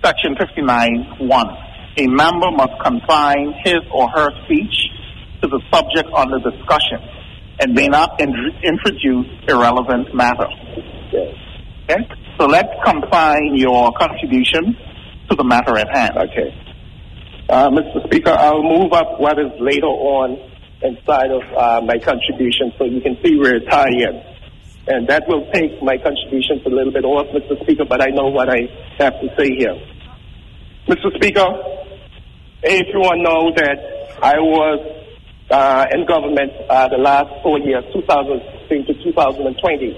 Section 0.04 0.36
59.1, 0.36 1.66
a 1.98 2.08
member 2.08 2.52
must 2.52 2.80
confine 2.82 3.54
his 3.64 3.80
or 3.92 4.10
her 4.10 4.30
speech 4.46 4.74
to 5.42 5.48
the 5.48 5.60
subject 5.72 6.08
under 6.16 6.40
discussion 6.40 7.00
and 7.60 7.74
may 7.74 7.88
not 7.88 8.22
in- 8.22 8.56
introduce 8.64 9.28
irrelevant 9.48 10.14
matter. 10.16 10.48
yes. 11.12 11.36
Okay? 11.90 12.08
So 12.40 12.46
let's 12.46 12.70
confine 12.86 13.56
your 13.56 13.92
contribution 14.00 14.78
to 15.30 15.36
the 15.36 15.44
matter 15.44 15.78
at 15.78 15.90
hand. 15.94 16.18
Okay. 16.18 16.56
Uh, 17.50 17.68
Mr. 17.72 18.06
Speaker, 18.06 18.30
I'll 18.30 18.62
move 18.62 18.94
up 18.94 19.20
what 19.20 19.40
is 19.40 19.50
later 19.60 19.90
on 19.90 20.38
inside 20.84 21.32
of 21.32 21.42
uh, 21.58 21.82
my 21.82 21.98
contribution 21.98 22.72
so 22.78 22.86
you 22.86 23.02
can 23.02 23.18
see 23.26 23.40
where 23.40 23.56
it 23.56 23.66
tie 23.68 23.90
in. 23.90 24.22
And 24.86 25.08
that 25.10 25.24
will 25.28 25.50
take 25.52 25.82
my 25.82 25.98
contributions 25.98 26.62
a 26.66 26.70
little 26.70 26.94
bit 26.94 27.04
off, 27.06 27.26
Mr. 27.34 27.60
Speaker, 27.64 27.86
but 27.90 28.02
I 28.02 28.14
know 28.14 28.30
what 28.30 28.50
I 28.50 28.70
have 29.00 29.14
to 29.22 29.34
say 29.36 29.50
here. 29.58 29.74
Mr. 30.88 31.10
Speaker, 31.16 31.50
everyone 32.62 33.24
knows 33.24 33.58
that 33.58 33.78
I 34.22 34.38
was 34.38 35.10
uh, 35.50 35.86
in 35.90 36.06
government 36.06 36.54
uh, 36.70 36.88
the 36.90 37.02
last 37.02 37.34
four 37.42 37.58
years, 37.58 37.84
2016 37.94 38.86
to 38.86 39.04
2020. 39.06 39.98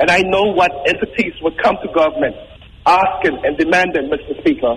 And 0.00 0.10
I 0.10 0.20
know 0.20 0.52
what 0.52 0.70
entities 0.86 1.32
would 1.40 1.56
come 1.62 1.76
to 1.80 1.88
government 1.94 2.36
asking 2.84 3.40
and 3.42 3.56
demanding, 3.56 4.12
Mr. 4.12 4.38
Speaker. 4.40 4.76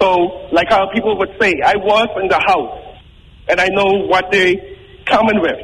So, 0.00 0.48
like 0.50 0.68
how 0.70 0.88
people 0.92 1.18
would 1.18 1.36
say, 1.40 1.54
I 1.64 1.76
was 1.76 2.08
in 2.22 2.28
the 2.28 2.40
House, 2.40 2.96
and 3.48 3.60
I 3.60 3.68
know 3.68 4.06
what 4.08 4.30
they 4.30 4.78
coming 5.04 5.40
with. 5.40 5.60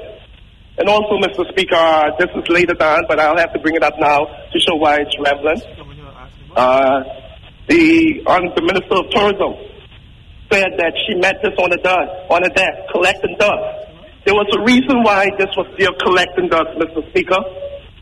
And 0.78 0.88
also, 0.90 1.16
Mr. 1.16 1.48
Speaker, 1.48 2.12
this 2.18 2.28
is 2.36 2.48
later 2.48 2.76
on, 2.78 3.04
but 3.08 3.18
I'll 3.18 3.38
have 3.38 3.52
to 3.54 3.58
bring 3.60 3.76
it 3.76 3.82
up 3.82 3.94
now 3.98 4.26
to 4.26 4.58
show 4.60 4.76
why 4.76 4.98
it's 5.00 5.16
relevant. 5.18 5.64
Uh, 6.54 7.02
the, 7.68 8.22
on 8.26 8.52
the 8.54 8.62
Minister 8.62 9.00
of 9.00 9.08
Tourism 9.10 9.56
said 10.52 10.76
that 10.76 10.92
she 11.06 11.16
met 11.16 11.40
this 11.42 11.56
on 11.58 11.72
a 11.72 11.80
dust, 11.80 12.12
on 12.28 12.44
a 12.44 12.50
desk, 12.50 12.92
collecting 12.92 13.36
dust. 13.38 13.88
There 14.26 14.34
was 14.34 14.46
a 14.52 14.60
reason 14.62 15.02
why 15.02 15.30
this 15.38 15.48
was 15.56 15.66
still 15.74 15.94
collecting 16.04 16.48
dust, 16.48 16.76
Mr. 16.76 17.08
Speaker, 17.08 17.40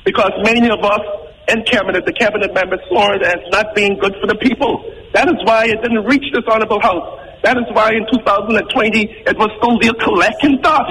because 0.05 0.33
many 0.43 0.69
of 0.69 0.83
us 0.83 1.05
in 1.49 1.63
cabinet, 1.65 2.07
the 2.07 2.13
cabinet 2.13 2.55
members 2.55 2.81
saw 2.89 3.13
it 3.13 3.23
as 3.23 3.41
not 3.51 3.75
being 3.75 3.99
good 3.99 4.15
for 4.21 4.27
the 4.27 4.37
people. 4.37 4.81
That 5.13 5.29
is 5.29 5.37
why 5.45 5.67
it 5.67 5.81
didn't 5.83 6.05
reach 6.05 6.25
this 6.33 6.45
honorable 6.49 6.81
house. 6.81 7.21
That 7.45 7.59
is 7.59 7.69
why 7.77 7.93
in 7.93 8.09
2020 8.09 9.29
it 9.29 9.37
was 9.37 9.53
still 9.61 9.77
there 9.79 9.93
collecting 10.01 10.57
dust. 10.65 10.89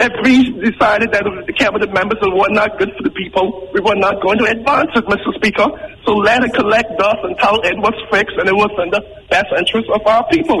If 0.00 0.12
we 0.24 0.52
decided 0.60 1.12
that 1.12 1.24
the 1.24 1.52
cabinet 1.52 1.92
members 1.92 2.20
were 2.24 2.52
not 2.52 2.78
good 2.78 2.92
for 2.96 3.04
the 3.04 3.12
people, 3.12 3.68
we 3.72 3.80
were 3.80 3.96
not 3.96 4.20
going 4.20 4.38
to 4.38 4.48
advance 4.48 4.92
it, 4.96 5.04
Mr. 5.04 5.32
Speaker. 5.36 5.68
So 6.04 6.16
let 6.16 6.44
it 6.44 6.52
collect 6.52 6.88
dust 6.96 7.20
until 7.24 7.60
it 7.64 7.76
was 7.80 7.96
fixed 8.12 8.36
and 8.36 8.48
it 8.48 8.56
was 8.56 8.72
in 8.80 8.88
the 8.92 9.00
best 9.28 9.48
interest 9.56 9.88
of 9.92 10.00
our 10.06 10.24
people. 10.28 10.60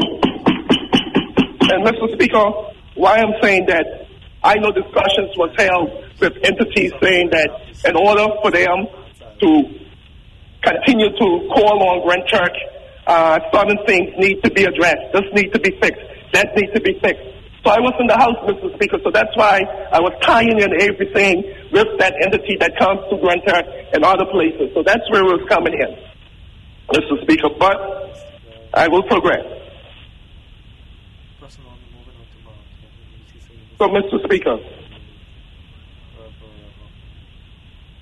And 1.70 1.86
Mr. 1.86 2.12
Speaker, 2.14 2.50
why 2.96 3.22
I'm 3.22 3.32
saying 3.40 3.66
that 3.66 4.08
I 4.42 4.56
know 4.56 4.72
discussions 4.72 5.30
was 5.36 5.54
held 5.56 6.09
with 6.20 6.36
entities 6.44 6.92
saying 7.02 7.30
that 7.30 7.50
in 7.84 7.96
order 7.96 8.26
for 8.42 8.50
them 8.50 8.86
to 9.40 9.48
continue 10.62 11.08
to 11.08 11.26
call 11.54 11.80
on 11.88 12.06
Grand 12.06 12.24
Turk, 12.28 12.52
uh, 13.06 13.40
certain 13.52 13.78
things 13.86 14.12
need 14.18 14.42
to 14.44 14.50
be 14.50 14.64
addressed. 14.64 15.12
This 15.12 15.24
needs 15.32 15.52
to 15.52 15.60
be 15.60 15.72
fixed. 15.80 16.02
That 16.32 16.48
needs 16.54 16.72
to 16.74 16.80
be 16.80 16.98
fixed. 17.00 17.24
So 17.64 17.70
I 17.70 17.80
was 17.80 17.92
in 18.00 18.06
the 18.06 18.16
House, 18.16 18.36
Mr. 18.48 18.72
Speaker, 18.76 18.98
so 19.04 19.10
that's 19.12 19.36
why 19.36 19.60
I 19.92 20.00
was 20.00 20.12
tying 20.22 20.60
in 20.60 20.72
everything 20.80 21.44
with 21.72 21.88
that 21.98 22.14
entity 22.24 22.56
that 22.60 22.72
comes 22.78 23.00
to 23.10 23.18
Grand 23.20 23.42
Turk 23.46 23.66
and 23.92 24.04
other 24.04 24.24
places. 24.32 24.72
So 24.72 24.82
that's 24.82 25.04
where 25.10 25.20
it 25.20 25.40
was 25.40 25.44
coming 25.48 25.74
in, 25.74 25.92
Mr. 26.88 27.20
Speaker. 27.22 27.48
But 27.58 27.76
I 28.72 28.88
will 28.88 29.02
progress. 29.02 29.44
So, 33.80 33.88
Mr. 33.88 34.22
Speaker, 34.24 34.58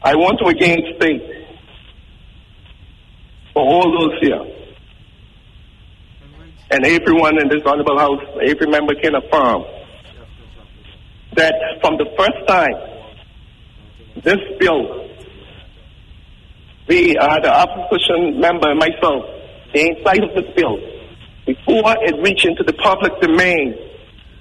I 0.02 0.14
want 0.14 0.38
to 0.40 0.46
again 0.46 0.78
state 0.96 1.22
for 3.52 3.62
all 3.62 3.90
those 3.98 4.20
here 4.20 4.58
and 6.70 6.84
everyone 6.84 7.40
in 7.40 7.48
this 7.48 7.62
honorable 7.64 7.98
house, 7.98 8.22
every 8.42 8.66
member 8.66 8.94
can 8.94 9.14
affirm 9.14 9.64
that 11.34 11.54
from 11.80 11.96
the 11.96 12.06
first 12.16 12.46
time 12.46 12.74
this 14.22 14.38
bill, 14.58 15.08
we, 16.88 17.16
uh, 17.16 17.40
the 17.40 17.50
opposition 17.50 18.40
member 18.40 18.74
myself, 18.74 19.24
the 19.72 19.94
sight 20.04 20.22
of 20.22 20.34
this 20.34 20.52
bill, 20.56 20.76
before 21.46 21.94
it 22.02 22.14
reached 22.22 22.44
into 22.44 22.62
the 22.64 22.72
public 22.72 23.12
domain, 23.20 23.74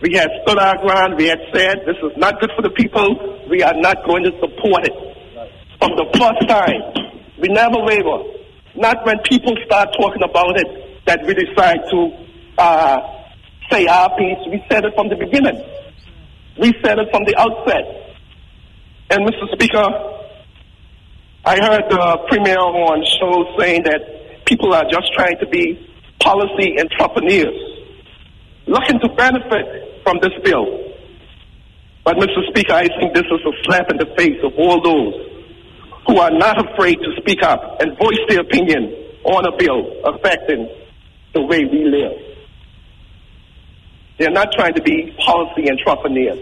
we 0.01 0.13
had 0.13 0.29
stood 0.43 0.59
our 0.59 0.77
ground. 0.77 1.15
We 1.17 1.25
had 1.25 1.39
said 1.53 1.79
this 1.85 1.97
is 1.97 2.17
not 2.17 2.39
good 2.39 2.51
for 2.55 2.61
the 2.61 2.69
people. 2.69 3.45
We 3.49 3.63
are 3.63 3.73
not 3.73 4.05
going 4.05 4.23
to 4.23 4.31
support 4.39 4.85
it. 4.85 4.93
From 5.79 5.91
the 5.95 6.05
first 6.17 6.47
time, 6.49 6.81
we 7.39 7.49
never 7.49 7.77
waver. 7.83 8.23
Not 8.75 9.05
when 9.05 9.19
people 9.19 9.55
start 9.65 9.89
talking 9.99 10.23
about 10.23 10.57
it 10.59 11.05
that 11.05 11.25
we 11.25 11.33
decide 11.33 11.77
to 11.89 12.27
uh, 12.57 12.99
say 13.71 13.85
our 13.85 14.09
piece. 14.17 14.37
We 14.49 14.63
said 14.69 14.85
it 14.85 14.93
from 14.95 15.09
the 15.09 15.15
beginning. 15.15 15.63
We 16.59 16.73
said 16.83 16.97
it 16.99 17.09
from 17.11 17.25
the 17.25 17.35
outset. 17.37 17.85
And 19.09 19.25
Mr. 19.25 19.51
Speaker, 19.53 19.87
I 21.45 21.55
heard 21.61 21.83
the 21.89 22.17
premier 22.27 22.59
on 22.59 23.05
show 23.19 23.57
saying 23.59 23.83
that 23.83 24.45
people 24.45 24.73
are 24.73 24.83
just 24.89 25.13
trying 25.13 25.37
to 25.39 25.47
be 25.47 25.79
policy 26.19 26.75
entrepreneurs, 26.79 27.55
looking 28.65 28.99
to 28.99 29.09
benefit 29.15 30.03
from 30.03 30.17
this 30.21 30.33
bill. 30.43 30.65
But 32.03 32.17
Mr. 32.17 32.47
Speaker, 32.49 32.73
I 32.73 32.87
think 32.99 33.13
this 33.13 33.25
is 33.25 33.41
a 33.45 33.63
slap 33.63 33.91
in 33.91 33.97
the 33.97 34.07
face 34.17 34.39
of 34.43 34.53
all 34.57 34.81
those 34.81 35.36
who 36.07 36.19
are 36.19 36.31
not 36.31 36.71
afraid 36.71 36.95
to 36.95 37.11
speak 37.17 37.43
up 37.43 37.81
and 37.81 37.97
voice 37.97 38.19
their 38.29 38.39
opinion 38.39 38.93
on 39.23 39.45
a 39.45 39.57
bill 39.57 39.91
affecting 40.05 40.69
the 41.33 41.41
way 41.41 41.65
we 41.65 41.83
live. 41.83 42.13
They're 44.17 44.31
not 44.31 44.51
trying 44.53 44.73
to 44.75 44.81
be 44.81 45.13
policy 45.23 45.69
entrepreneurs. 45.69 46.39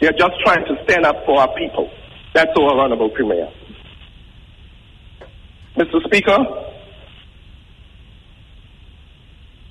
They're 0.00 0.12
just 0.12 0.32
trying 0.44 0.64
to 0.64 0.82
stand 0.84 1.04
up 1.04 1.24
for 1.26 1.40
our 1.40 1.54
people. 1.56 1.90
That's 2.34 2.50
all, 2.56 2.80
Honorable 2.80 3.10
Premier. 3.10 3.48
Mr. 5.76 6.02
Speaker, 6.04 6.38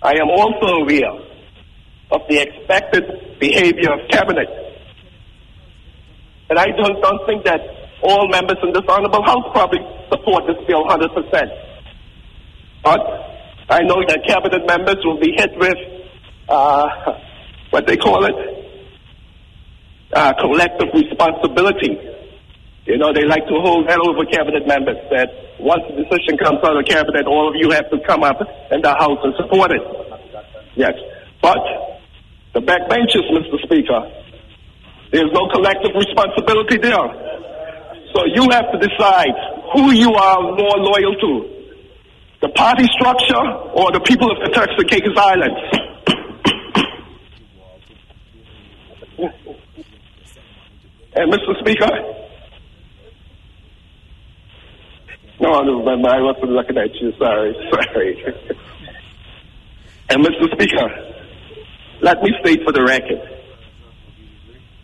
I 0.01 0.13
am 0.13 0.29
also 0.29 0.81
aware 0.81 1.11
of 2.11 2.21
the 2.29 2.39
expected 2.39 3.39
behavior 3.39 3.91
of 3.91 4.07
Cabinet. 4.09 4.47
And 6.49 6.59
I 6.59 6.65
don't, 6.65 7.01
don't 7.01 7.25
think 7.25 7.43
that 7.45 7.80
all 8.03 8.27
members 8.29 8.57
in 8.63 8.73
this 8.73 8.83
Honorable 8.87 9.23
House 9.23 9.45
probably 9.53 9.79
support 10.09 10.43
this 10.47 10.57
bill 10.67 10.83
100%. 10.85 11.07
But 12.83 12.99
I 13.69 13.81
know 13.83 14.01
that 14.07 14.25
Cabinet 14.27 14.65
members 14.65 14.97
will 15.05 15.19
be 15.19 15.33
hit 15.37 15.51
with 15.57 15.77
uh, 16.49 16.87
what 17.69 17.87
they 17.87 17.97
call 17.97 18.25
it, 18.25 18.35
uh, 20.13 20.33
collective 20.39 20.89
responsibility. 20.93 21.97
You 22.85 22.97
know, 22.97 23.13
they 23.13 23.23
like 23.23 23.45
to 23.47 23.55
hold 23.61 23.87
that 23.87 23.99
over 23.99 24.25
cabinet 24.25 24.67
members 24.67 24.97
that 25.11 25.29
once 25.59 25.83
the 25.87 26.03
decision 26.03 26.37
comes 26.37 26.59
out 26.65 26.75
of 26.75 26.85
cabinet, 26.85 27.27
all 27.27 27.47
of 27.47 27.55
you 27.55 27.69
have 27.71 27.89
to 27.91 27.99
come 28.05 28.23
up 28.23 28.41
in 28.71 28.81
the 28.81 28.93
House 28.97 29.19
and 29.23 29.33
support 29.37 29.71
it. 29.71 29.81
Yes. 30.75 30.93
But 31.41 31.61
the 32.53 32.59
backbenchers, 32.59 33.29
Mr. 33.31 33.61
Speaker, 33.63 34.01
there's 35.11 35.31
no 35.31 35.47
collective 35.53 35.95
responsibility 35.95 36.77
there. 36.77 37.07
So 38.13 38.25
you 38.25 38.49
have 38.51 38.71
to 38.71 38.77
decide 38.77 39.33
who 39.73 39.91
you 39.91 40.13
are 40.13 40.41
more 40.41 40.77
loyal 40.77 41.15
to. 41.21 41.61
The 42.41 42.49
party 42.49 42.87
structure 42.91 43.45
or 43.73 43.91
the 43.91 44.01
people 44.01 44.31
of 44.31 44.37
the 44.43 44.49
Turks 44.53 44.73
and 44.77 44.89
Caicos 44.89 45.15
Islands. 45.17 45.59
And 51.13 51.31
Mr. 51.31 51.59
Speaker, 51.59 51.89
no, 55.41 55.53
I 55.53 55.63
don't. 55.65 56.05
I 56.05 56.21
wasn't 56.21 56.51
looking 56.51 56.77
at 56.77 56.93
you. 56.95 57.11
Sorry, 57.17 57.53
sorry. 57.71 58.23
and 60.09 60.25
Mr. 60.25 60.51
Speaker, 60.53 61.13
let 62.01 62.21
me 62.21 62.29
state 62.41 62.63
for 62.63 62.71
the 62.71 62.83
record 62.83 63.19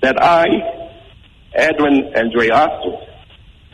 that 0.02 0.22
I, 0.22 0.46
Edwin 1.54 2.12
Andre 2.16 2.50
Austin, 2.50 2.98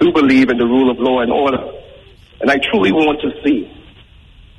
do 0.03 0.11
believe 0.11 0.49
in 0.49 0.57
the 0.57 0.65
rule 0.65 0.91
of 0.91 0.99
law 0.99 1.21
and 1.21 1.31
order, 1.31 1.63
and 2.41 2.51
I 2.51 2.57
truly 2.71 2.91
want 2.91 3.21
to 3.21 3.31
see 3.43 3.71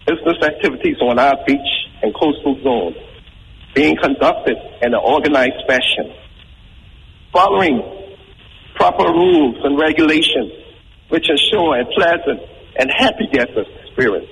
business 0.06 0.40
activities 0.42 0.96
on 1.02 1.18
our 1.18 1.36
beach 1.46 1.70
and 2.02 2.14
coastal 2.14 2.56
zone 2.62 2.94
being 3.74 3.96
conducted 3.96 4.56
in 4.80 4.94
an 4.94 5.00
organized 5.02 5.60
fashion 5.66 6.14
following 7.32 7.82
proper 8.74 9.04
rules 9.04 9.56
and 9.64 9.78
regulations 9.78 10.52
which 11.08 11.28
ensure 11.28 11.80
a 11.80 11.84
pleasant 11.92 12.40
and 12.76 12.90
happy 12.90 13.26
guest 13.32 13.50
experience 13.84 14.28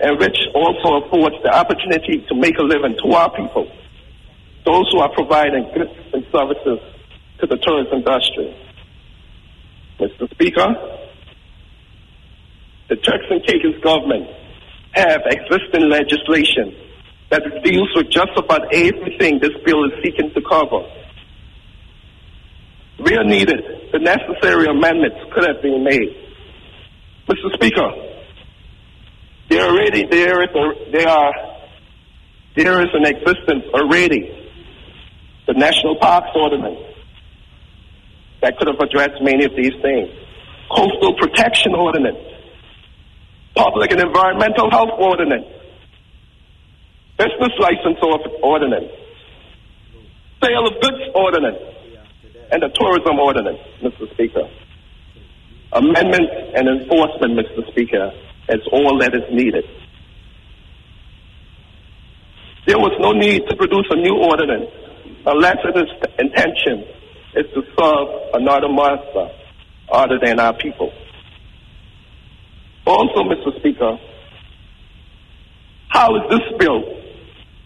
and 0.00 0.18
which 0.18 0.36
also 0.54 1.04
affords 1.04 1.36
the 1.42 1.50
opportunity 1.54 2.24
to 2.28 2.34
make 2.34 2.58
a 2.58 2.62
living 2.62 2.96
to 3.02 3.12
our 3.12 3.30
people, 3.34 3.70
those 4.64 4.90
who 4.92 5.00
are 5.00 5.12
providing 5.12 5.64
goods 5.74 5.90
and 6.12 6.24
services 6.30 6.78
to 7.40 7.46
the 7.46 7.56
tourist 7.56 7.90
industry. 7.92 8.67
Mr. 9.98 10.30
Speaker, 10.30 10.66
the 12.88 12.96
Turks 12.96 13.26
and 13.30 13.44
Caicos 13.46 13.80
government 13.82 14.28
have 14.92 15.20
existing 15.26 15.88
legislation 15.90 16.74
that 17.30 17.42
deals 17.62 17.88
with 17.94 18.10
just 18.10 18.32
about 18.36 18.72
everything 18.72 19.38
this 19.40 19.52
bill 19.64 19.84
is 19.84 19.92
seeking 20.02 20.32
to 20.34 20.40
cover. 20.48 20.88
Where 22.98 23.24
needed, 23.24 23.90
the 23.92 23.98
necessary 23.98 24.66
amendments 24.66 25.18
could 25.32 25.44
have 25.46 25.62
been 25.62 25.84
made. 25.84 26.16
Mr. 27.28 27.52
Speaker, 27.54 27.90
there 29.50 29.64
already 29.64 30.06
there 30.06 30.42
is 30.42 30.50
a, 30.54 30.90
there 30.90 31.08
are 31.08 31.32
There 32.58 32.82
is 32.82 32.88
in 32.92 33.06
existence 33.06 33.64
already 33.72 34.34
the 35.46 35.52
National 35.52 35.96
Parks 36.00 36.30
Ordinance 36.34 36.87
that 38.40 38.56
could 38.58 38.68
have 38.68 38.80
addressed 38.80 39.20
many 39.22 39.44
of 39.44 39.52
these 39.56 39.74
things. 39.82 40.08
Coastal 40.70 41.14
Protection 41.14 41.74
Ordinance, 41.74 42.18
Public 43.54 43.90
and 43.90 44.00
Environmental 44.00 44.70
Health 44.70 44.90
Ordinance, 44.98 45.46
Business 47.16 47.52
License 47.58 47.98
Ordinance, 48.42 48.92
Sale 50.42 50.66
of 50.66 50.80
Goods 50.80 51.02
Ordinance, 51.14 51.58
and 52.52 52.62
the 52.62 52.68
Tourism 52.68 53.18
Ordinance, 53.18 53.58
Mr. 53.82 54.12
Speaker. 54.14 54.48
Amendment 55.72 56.30
and 56.54 56.68
enforcement, 56.68 57.38
Mr. 57.38 57.68
Speaker, 57.72 58.12
is 58.48 58.60
all 58.72 58.98
that 59.00 59.14
is 59.14 59.24
needed. 59.32 59.64
There 62.66 62.78
was 62.78 62.92
no 63.00 63.12
need 63.12 63.48
to 63.48 63.56
produce 63.56 63.86
a 63.90 63.96
new 63.96 64.16
ordinance 64.16 64.70
unless 65.26 65.56
its 65.64 65.90
intention 66.18 66.84
is 67.34 67.46
to 67.54 67.62
serve 67.78 68.08
another 68.34 68.68
master 68.68 69.30
other 69.90 70.18
than 70.22 70.38
our 70.40 70.52
people. 70.54 70.92
Also, 72.86 73.24
Mr. 73.24 73.58
Speaker, 73.58 73.98
how 75.88 76.14
is 76.16 76.22
this 76.30 76.40
bill 76.58 76.82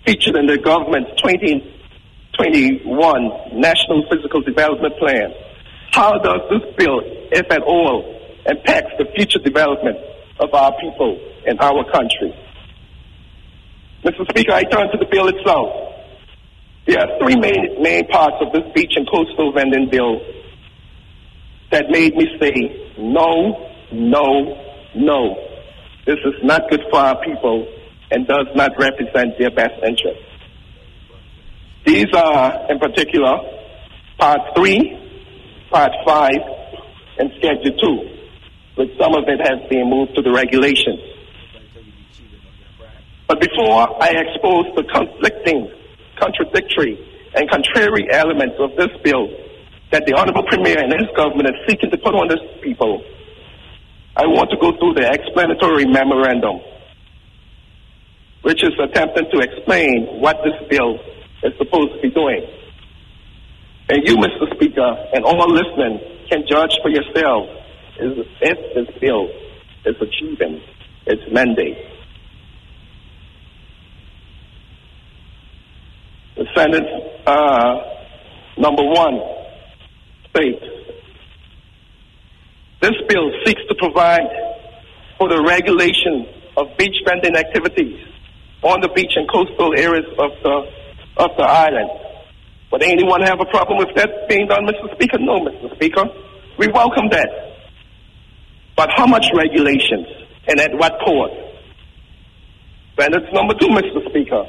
featured 0.04 0.36
in 0.36 0.46
the 0.46 0.58
government's 0.58 1.10
2021 1.22 3.60
National 3.60 4.04
Physical 4.10 4.40
Development 4.40 4.96
Plan? 4.98 5.32
How 5.92 6.18
does 6.18 6.40
this 6.50 6.62
bill, 6.76 7.00
if 7.30 7.48
at 7.50 7.62
all, 7.62 8.18
impact 8.46 8.98
the 8.98 9.04
future 9.14 9.38
development 9.38 9.98
of 10.40 10.52
our 10.54 10.72
people 10.80 11.20
and 11.46 11.60
our 11.60 11.84
country? 11.92 12.34
Mr. 14.04 14.28
Speaker, 14.30 14.52
I 14.52 14.64
turn 14.64 14.90
to 14.90 14.98
the 14.98 15.06
bill 15.06 15.28
itself. 15.28 15.91
There 16.86 16.98
are 16.98 17.18
three 17.20 17.36
main, 17.36 17.80
main 17.80 18.06
parts 18.08 18.36
of 18.40 18.52
this 18.52 18.70
beach 18.74 18.92
and 18.96 19.08
coastal 19.08 19.52
vending 19.52 19.88
bill 19.90 20.20
that 21.70 21.86
made 21.90 22.14
me 22.14 22.26
say, 22.40 22.92
no, 22.98 23.70
no, 23.92 24.82
no. 24.94 25.36
This 26.06 26.18
is 26.24 26.34
not 26.42 26.68
good 26.70 26.82
for 26.90 26.98
our 26.98 27.22
people 27.22 27.66
and 28.10 28.26
does 28.26 28.48
not 28.54 28.72
represent 28.78 29.38
their 29.38 29.50
best 29.50 29.74
interests. 29.86 30.24
These 31.86 32.06
are, 32.14 32.70
in 32.70 32.78
particular, 32.78 33.38
Part 34.18 34.40
3, 34.56 35.68
Part 35.70 35.92
5, 36.04 36.30
and 37.18 37.30
Schedule 37.38 37.78
2, 37.78 38.18
but 38.76 38.86
some 39.00 39.14
of 39.14 39.24
it 39.28 39.40
has 39.40 39.68
been 39.68 39.88
moved 39.88 40.14
to 40.16 40.22
the 40.22 40.32
regulations. 40.32 41.00
But 43.28 43.40
before 43.40 44.02
I 44.02 44.10
expose 44.10 44.66
the 44.76 44.84
conflicting 44.92 45.70
contradictory 46.18 46.98
and 47.34 47.48
contrary 47.50 48.08
elements 48.10 48.56
of 48.58 48.76
this 48.76 48.90
bill 49.02 49.28
that 49.90 50.06
the 50.06 50.14
Honorable 50.14 50.44
Premier 50.44 50.78
and 50.78 50.92
his 50.92 51.08
government 51.16 51.48
are 51.48 51.60
seeking 51.68 51.90
to 51.90 51.98
put 51.98 52.14
on 52.14 52.28
this 52.28 52.40
people, 52.62 53.04
I 54.16 54.26
want 54.26 54.50
to 54.50 54.56
go 54.56 54.72
through 54.76 54.94
the 54.94 55.08
explanatory 55.10 55.86
memorandum, 55.86 56.60
which 58.42 58.62
is 58.62 58.72
attempting 58.82 59.30
to 59.32 59.38
explain 59.40 60.20
what 60.20 60.38
this 60.44 60.56
bill 60.68 60.98
is 61.42 61.52
supposed 61.58 61.94
to 61.94 62.00
be 62.00 62.10
doing. 62.10 62.44
And 63.88 64.00
you, 64.06 64.16
Mr. 64.16 64.54
Speaker, 64.54 64.96
and 65.12 65.24
all 65.24 65.50
listening 65.50 66.00
can 66.30 66.44
judge 66.48 66.72
for 66.82 66.88
yourselves 66.88 67.50
if 67.98 68.74
this 68.74 68.98
bill 69.00 69.28
is 69.84 69.96
achieving 70.00 70.62
its 71.06 71.22
mandate. 71.30 71.76
Sentence 76.54 76.88
uh, 77.26 77.76
number 78.58 78.82
one 78.82 79.20
states 80.30 80.64
this 82.82 82.98
bill 83.08 83.30
seeks 83.46 83.62
to 83.68 83.74
provide 83.78 84.26
for 85.16 85.28
the 85.28 85.40
regulation 85.40 86.26
of 86.56 86.66
beach 86.76 86.96
activities 87.06 87.96
on 88.62 88.80
the 88.80 88.88
beach 88.88 89.12
and 89.14 89.30
coastal 89.30 89.72
areas 89.76 90.06
of 90.18 90.30
the 90.42 90.66
of 91.18 91.30
the 91.36 91.44
island. 91.44 91.90
Would 92.72 92.82
anyone 92.82 93.20
have 93.22 93.38
a 93.40 93.44
problem 93.44 93.78
with 93.78 93.94
that 93.94 94.28
being 94.28 94.48
done, 94.48 94.66
Mr. 94.66 94.92
Speaker? 94.94 95.18
No, 95.18 95.40
Mr. 95.40 95.74
Speaker. 95.76 96.04
We 96.58 96.68
welcome 96.68 97.08
that. 97.10 97.28
But 98.76 98.90
how 98.96 99.06
much 99.06 99.26
regulations 99.34 100.08
and 100.48 100.58
at 100.58 100.74
what 100.74 100.98
cost? 101.04 101.34
Sentence 102.98 103.26
number 103.32 103.54
two, 103.54 103.68
Mr. 103.68 104.08
Speaker. 104.08 104.44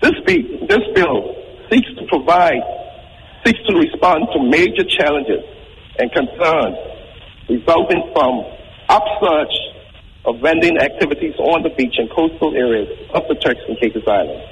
This, 0.00 0.14
be, 0.26 0.66
this 0.68 0.84
bill 0.94 1.34
seeks 1.70 1.88
to 1.98 2.06
provide, 2.08 2.62
seeks 3.44 3.58
to 3.68 3.74
respond 3.74 4.28
to 4.32 4.42
major 4.42 4.84
challenges 4.84 5.42
and 5.98 6.10
concerns 6.12 6.76
resulting 7.48 8.10
from 8.12 8.44
upsurge 8.88 9.56
of 10.24 10.40
vending 10.40 10.78
activities 10.78 11.34
on 11.38 11.62
the 11.62 11.70
beach 11.70 11.94
and 11.96 12.10
coastal 12.10 12.54
areas 12.54 12.88
of 13.14 13.22
the 13.28 13.34
Turks 13.36 13.60
and 13.66 13.78
Caicos 13.80 14.06
Islands. 14.06 14.44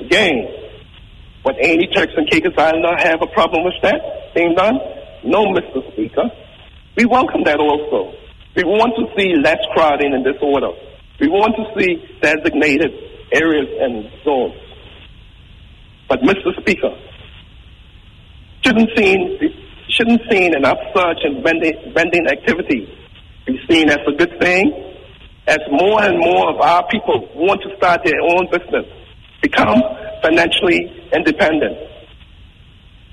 Again, 0.00 0.48
would 1.44 1.56
any 1.60 1.86
Turks 1.88 2.14
and 2.16 2.28
Caicos 2.30 2.56
Islander 2.56 2.96
have 2.96 3.20
a 3.22 3.26
problem 3.26 3.64
with 3.64 3.74
that 3.82 4.00
done? 4.34 4.78
No, 5.24 5.46
Mr. 5.46 5.92
Speaker. 5.92 6.30
We 6.96 7.06
welcome 7.06 7.44
that 7.44 7.58
also. 7.58 8.16
We 8.56 8.64
want 8.64 8.94
to 8.96 9.06
see 9.16 9.34
less 9.36 9.58
crowding 9.74 10.14
and 10.14 10.24
disorder. 10.24 10.70
We 11.20 11.28
want 11.28 11.54
to 11.56 11.64
see 11.80 12.02
designated 12.20 12.92
areas 13.34 13.68
and 13.80 14.10
zones. 14.24 14.54
But, 16.08 16.20
Mr. 16.20 16.58
Speaker, 16.60 16.96
shouldn't 18.62 18.90
seen, 18.96 19.38
shouldn't 19.88 20.22
seen 20.30 20.54
an 20.54 20.64
upsurge 20.64 21.18
in 21.24 21.42
vending, 21.42 21.92
vending 21.94 22.26
activity 22.28 22.88
be 23.46 23.60
seen 23.68 23.90
as 23.90 23.98
a 24.06 24.12
good 24.12 24.38
thing? 24.40 24.72
As 25.46 25.58
more 25.70 26.02
and 26.02 26.18
more 26.18 26.50
of 26.50 26.60
our 26.60 26.86
people 26.88 27.28
want 27.34 27.60
to 27.62 27.76
start 27.76 28.02
their 28.04 28.20
own 28.22 28.48
business, 28.50 28.86
become 29.42 29.82
financially 30.22 30.90
independent. 31.12 31.76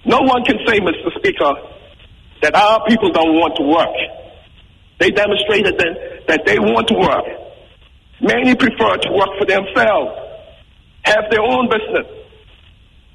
No 0.05 0.19
one 0.21 0.43
can 0.45 0.57
say, 0.65 0.79
Mr. 0.79 1.13
Speaker, 1.17 1.53
that 2.41 2.55
our 2.55 2.85
people 2.87 3.11
don't 3.11 3.35
want 3.35 3.55
to 3.57 3.63
work. 3.63 3.95
They 4.99 5.11
demonstrated 5.11 5.77
that, 5.77 6.27
that 6.27 6.45
they 6.45 6.57
want 6.57 6.87
to 6.87 6.93
work. 6.95 7.25
Many 8.21 8.53
prefer 8.53 8.97
to 8.97 9.11
work 9.11 9.29
for 9.39 9.45
themselves, 9.45 10.11
have 11.03 11.25
their 11.31 11.41
own 11.41 11.67
business, 11.69 12.05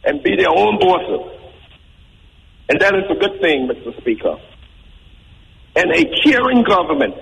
and 0.05 0.21
be 0.23 0.35
their 0.37 0.51
own 0.51 0.79
bosses. 0.81 1.33
And 2.69 2.81
that 2.81 2.95
is 2.97 3.05
a 3.09 3.15
good 3.15 3.41
thing, 3.41 3.69
Mr. 3.69 3.97
Speaker. 4.01 4.37
And 5.77 5.93
a 5.93 6.05
caring 6.25 6.65
government 6.65 7.15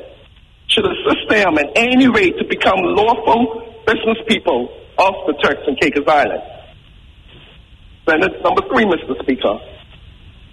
should 0.69 0.86
assist 0.86 1.28
them 1.28 1.59
in 1.59 1.70
any 1.77 2.09
way 2.09 2.31
to 2.31 2.44
become 2.48 2.78
lawful 2.81 3.74
business 3.86 4.16
people 4.27 4.70
of 4.97 5.15
the 5.27 5.35
Turks 5.43 5.62
and 5.66 5.78
Caicos 5.78 6.09
Islands. 6.09 6.44
Sentence 8.09 8.35
number 8.43 8.62
three, 8.69 8.85
Mr. 8.85 9.20
Speaker. 9.23 9.59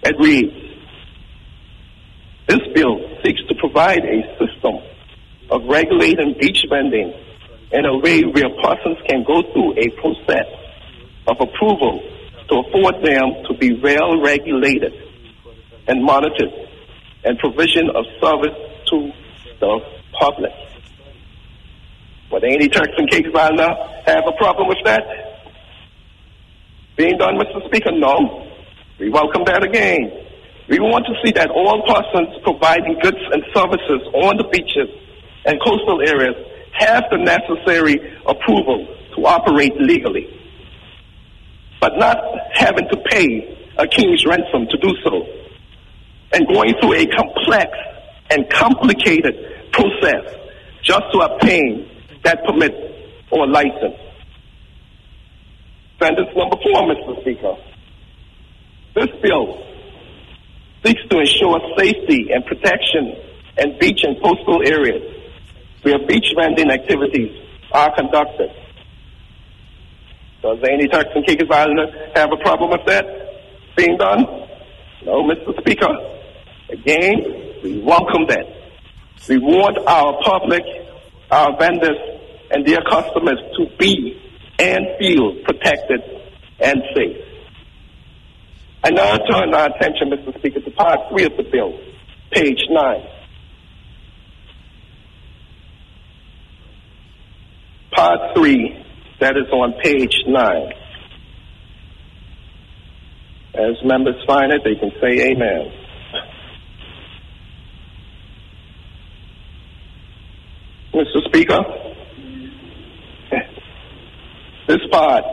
It 0.04 0.16
reads, 0.18 0.52
this 2.46 2.60
bill 2.74 2.98
seeks 3.24 3.40
to 3.48 3.54
provide 3.54 4.04
a 4.04 4.36
system 4.38 4.82
of 5.50 5.64
regulating 5.64 6.34
beach 6.38 6.64
vending 6.68 7.14
in 7.72 7.86
a 7.86 7.98
way 7.98 8.22
where 8.22 8.50
persons 8.62 8.98
can 9.08 9.24
go 9.24 9.42
through 9.52 9.72
a 9.78 9.88
process 10.00 10.46
of 11.26 11.36
approval 11.40 12.02
to 12.48 12.54
afford 12.60 12.96
them 13.02 13.44
to 13.48 13.54
be 13.58 13.72
well 13.80 14.20
regulated 14.20 14.92
and 15.88 16.04
monitored 16.04 16.52
and 17.24 17.38
provision 17.38 17.88
of 17.94 18.04
service 18.20 18.56
to 18.86 19.10
the 19.60 19.80
public. 20.18 20.52
Would 22.30 22.44
any 22.44 22.68
Turks 22.68 22.92
and 22.96 23.10
Caicos 23.10 23.34
Islander 23.34 23.74
have 24.06 24.24
a 24.26 24.32
problem 24.36 24.68
with 24.68 24.78
that? 24.84 25.02
Being 26.96 27.16
done, 27.16 27.36
Mr. 27.36 27.64
Speaker? 27.66 27.92
No. 27.92 28.48
We 28.98 29.08
welcome 29.08 29.44
that 29.46 29.62
again. 29.62 30.12
We 30.68 30.78
want 30.78 31.06
to 31.06 31.14
see 31.24 31.32
that 31.32 31.50
all 31.50 31.82
persons 31.82 32.36
providing 32.44 32.98
goods 33.00 33.20
and 33.32 33.42
services 33.54 34.02
on 34.14 34.36
the 34.36 34.44
beaches 34.44 34.88
and 35.44 35.60
coastal 35.60 36.00
areas 36.00 36.36
have 36.72 37.04
the 37.10 37.18
necessary 37.18 38.18
approval 38.26 38.86
to 39.14 39.26
operate 39.26 39.72
legally, 39.80 40.26
but 41.80 41.92
not 41.96 42.18
having 42.54 42.88
to 42.88 42.96
pay 43.10 43.58
a 43.78 43.86
king's 43.86 44.24
ransom 44.26 44.66
to 44.70 44.76
do 44.78 44.94
so, 45.04 45.26
and 46.32 46.46
going 46.48 46.74
through 46.80 46.94
a 46.94 47.06
complex 47.06 47.70
and 48.30 48.48
complicated 48.50 49.34
process 49.72 50.24
just 50.82 51.02
to 51.12 51.18
obtain 51.18 51.88
that 52.24 52.44
permit 52.44 52.72
or 53.30 53.46
license. 53.46 53.96
Sentence 56.00 56.28
number 56.34 56.56
four, 56.56 56.82
Mr. 56.88 57.20
Speaker. 57.20 57.56
This 58.94 59.08
bill 59.22 59.64
seeks 60.84 61.00
to 61.10 61.18
ensure 61.20 61.60
safety 61.78 62.30
and 62.32 62.44
protection 62.44 63.14
in 63.58 63.78
beach 63.78 64.00
and 64.02 64.20
coastal 64.22 64.62
areas 64.66 65.11
where 65.82 65.98
beach 66.06 66.32
vending 66.36 66.70
activities 66.70 67.36
are 67.72 67.94
conducted. 67.94 68.50
Does 70.42 70.58
any 70.68 70.88
Turks 70.88 71.10
and 71.14 71.24
Caicos 71.26 71.48
Islander 71.50 72.10
have 72.14 72.32
a 72.32 72.36
problem 72.36 72.70
with 72.70 72.84
that 72.86 73.04
being 73.76 73.96
done? 73.96 74.24
No, 75.04 75.22
Mr. 75.22 75.58
Speaker. 75.60 75.88
Again, 76.70 77.60
we 77.62 77.80
welcome 77.80 78.26
that. 78.28 78.46
We 79.28 79.38
want 79.38 79.78
our 79.86 80.20
public, 80.24 80.62
our 81.30 81.56
vendors, 81.58 81.98
and 82.50 82.66
their 82.66 82.82
customers 82.82 83.38
to 83.56 83.66
be 83.78 84.20
and 84.58 84.86
feel 84.98 85.42
protected 85.44 86.00
and 86.60 86.82
safe. 86.94 87.16
I 88.84 88.90
now 88.90 89.16
turn 89.16 89.54
our 89.54 89.68
attention, 89.74 90.10
Mr. 90.10 90.36
Speaker, 90.38 90.60
to 90.60 90.70
part 90.72 90.98
three 91.10 91.24
of 91.24 91.36
the 91.36 91.44
bill, 91.44 91.78
page 92.32 92.60
nine. 92.68 93.06
Part 97.92 98.34
three, 98.34 98.84
that 99.20 99.36
is 99.36 99.48
on 99.52 99.74
page 99.82 100.14
nine. 100.26 100.72
As 103.54 103.76
members 103.84 104.16
find 104.26 104.50
it, 104.50 104.62
they 104.64 104.74
can 104.76 104.90
say 105.00 105.30
amen. 105.30 105.70
Mr. 110.94 111.22
Speaker, 111.26 111.58
this 114.68 114.80
part, 114.90 115.24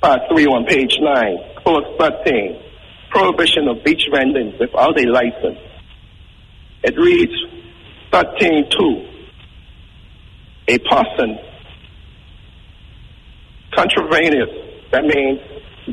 part 0.00 0.20
three 0.30 0.46
on 0.46 0.64
page 0.66 0.96
nine, 1.00 1.36
clause 1.56 1.84
13, 1.98 2.60
prohibition 3.10 3.68
of 3.68 3.84
beach 3.84 4.02
vending 4.10 4.54
without 4.58 4.98
a 4.98 5.06
license. 5.06 5.58
It 6.82 6.96
reads 6.98 7.32
13.2, 8.12 9.13
a 10.68 10.78
person 10.78 11.38
contravenous, 13.72 14.48
that 14.92 15.04
means 15.04 15.40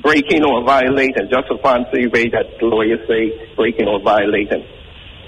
breaking 0.01 0.45
or 0.45 0.63
violating, 0.63 1.27
just 1.29 1.49
a 1.51 1.57
fancy 1.61 2.07
way 2.07 2.29
that 2.29 2.45
the 2.59 2.65
lawyers 2.65 2.99
say, 3.07 3.53
breaking 3.55 3.87
or 3.87 4.01
violating. 4.01 4.63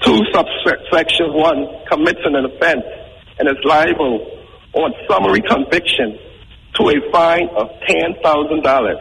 Two, 0.02 0.20
subsection 0.32 1.32
one, 1.32 1.66
committing 1.90 2.34
an 2.34 2.46
offense 2.46 2.84
and 3.38 3.48
is 3.48 3.62
liable 3.64 4.40
on 4.72 4.92
summary 5.08 5.42
conviction 5.42 6.18
to 6.74 6.88
a 6.88 7.12
fine 7.12 7.48
of 7.56 7.68
$10,000 7.88 8.94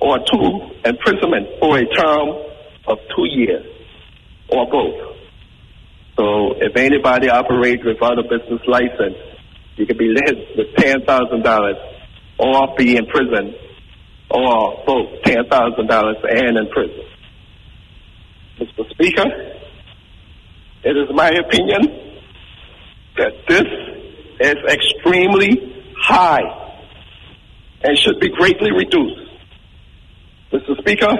or 0.00 0.18
two, 0.30 0.60
imprisonment 0.84 1.46
for 1.60 1.78
a 1.78 1.86
term 1.86 2.28
of 2.86 2.98
two 3.14 3.26
years 3.28 3.66
or 4.48 4.68
both. 4.70 5.19
So 6.16 6.54
if 6.60 6.76
anybody 6.76 7.28
operates 7.28 7.84
without 7.84 8.18
a 8.18 8.22
business 8.22 8.60
license, 8.66 9.16
you 9.76 9.86
can 9.86 9.96
be 9.96 10.14
hit 10.14 10.56
with 10.56 10.74
$10,000 10.76 11.74
or 12.38 12.74
be 12.76 12.96
in 12.96 13.06
prison 13.06 13.54
or 14.30 14.82
both 14.86 15.22
$10,000 15.22 16.38
and 16.38 16.58
in 16.58 16.68
prison. 16.68 17.04
Mr. 18.60 18.90
Speaker, 18.90 19.24
it 20.84 20.96
is 20.96 21.08
my 21.14 21.30
opinion 21.30 22.22
that 23.16 23.32
this 23.48 23.66
is 24.40 24.56
extremely 24.68 25.84
high 25.96 26.76
and 27.82 27.98
should 27.98 28.20
be 28.20 28.28
greatly 28.28 28.70
reduced. 28.72 29.30
Mr. 30.52 30.78
Speaker, 30.78 31.12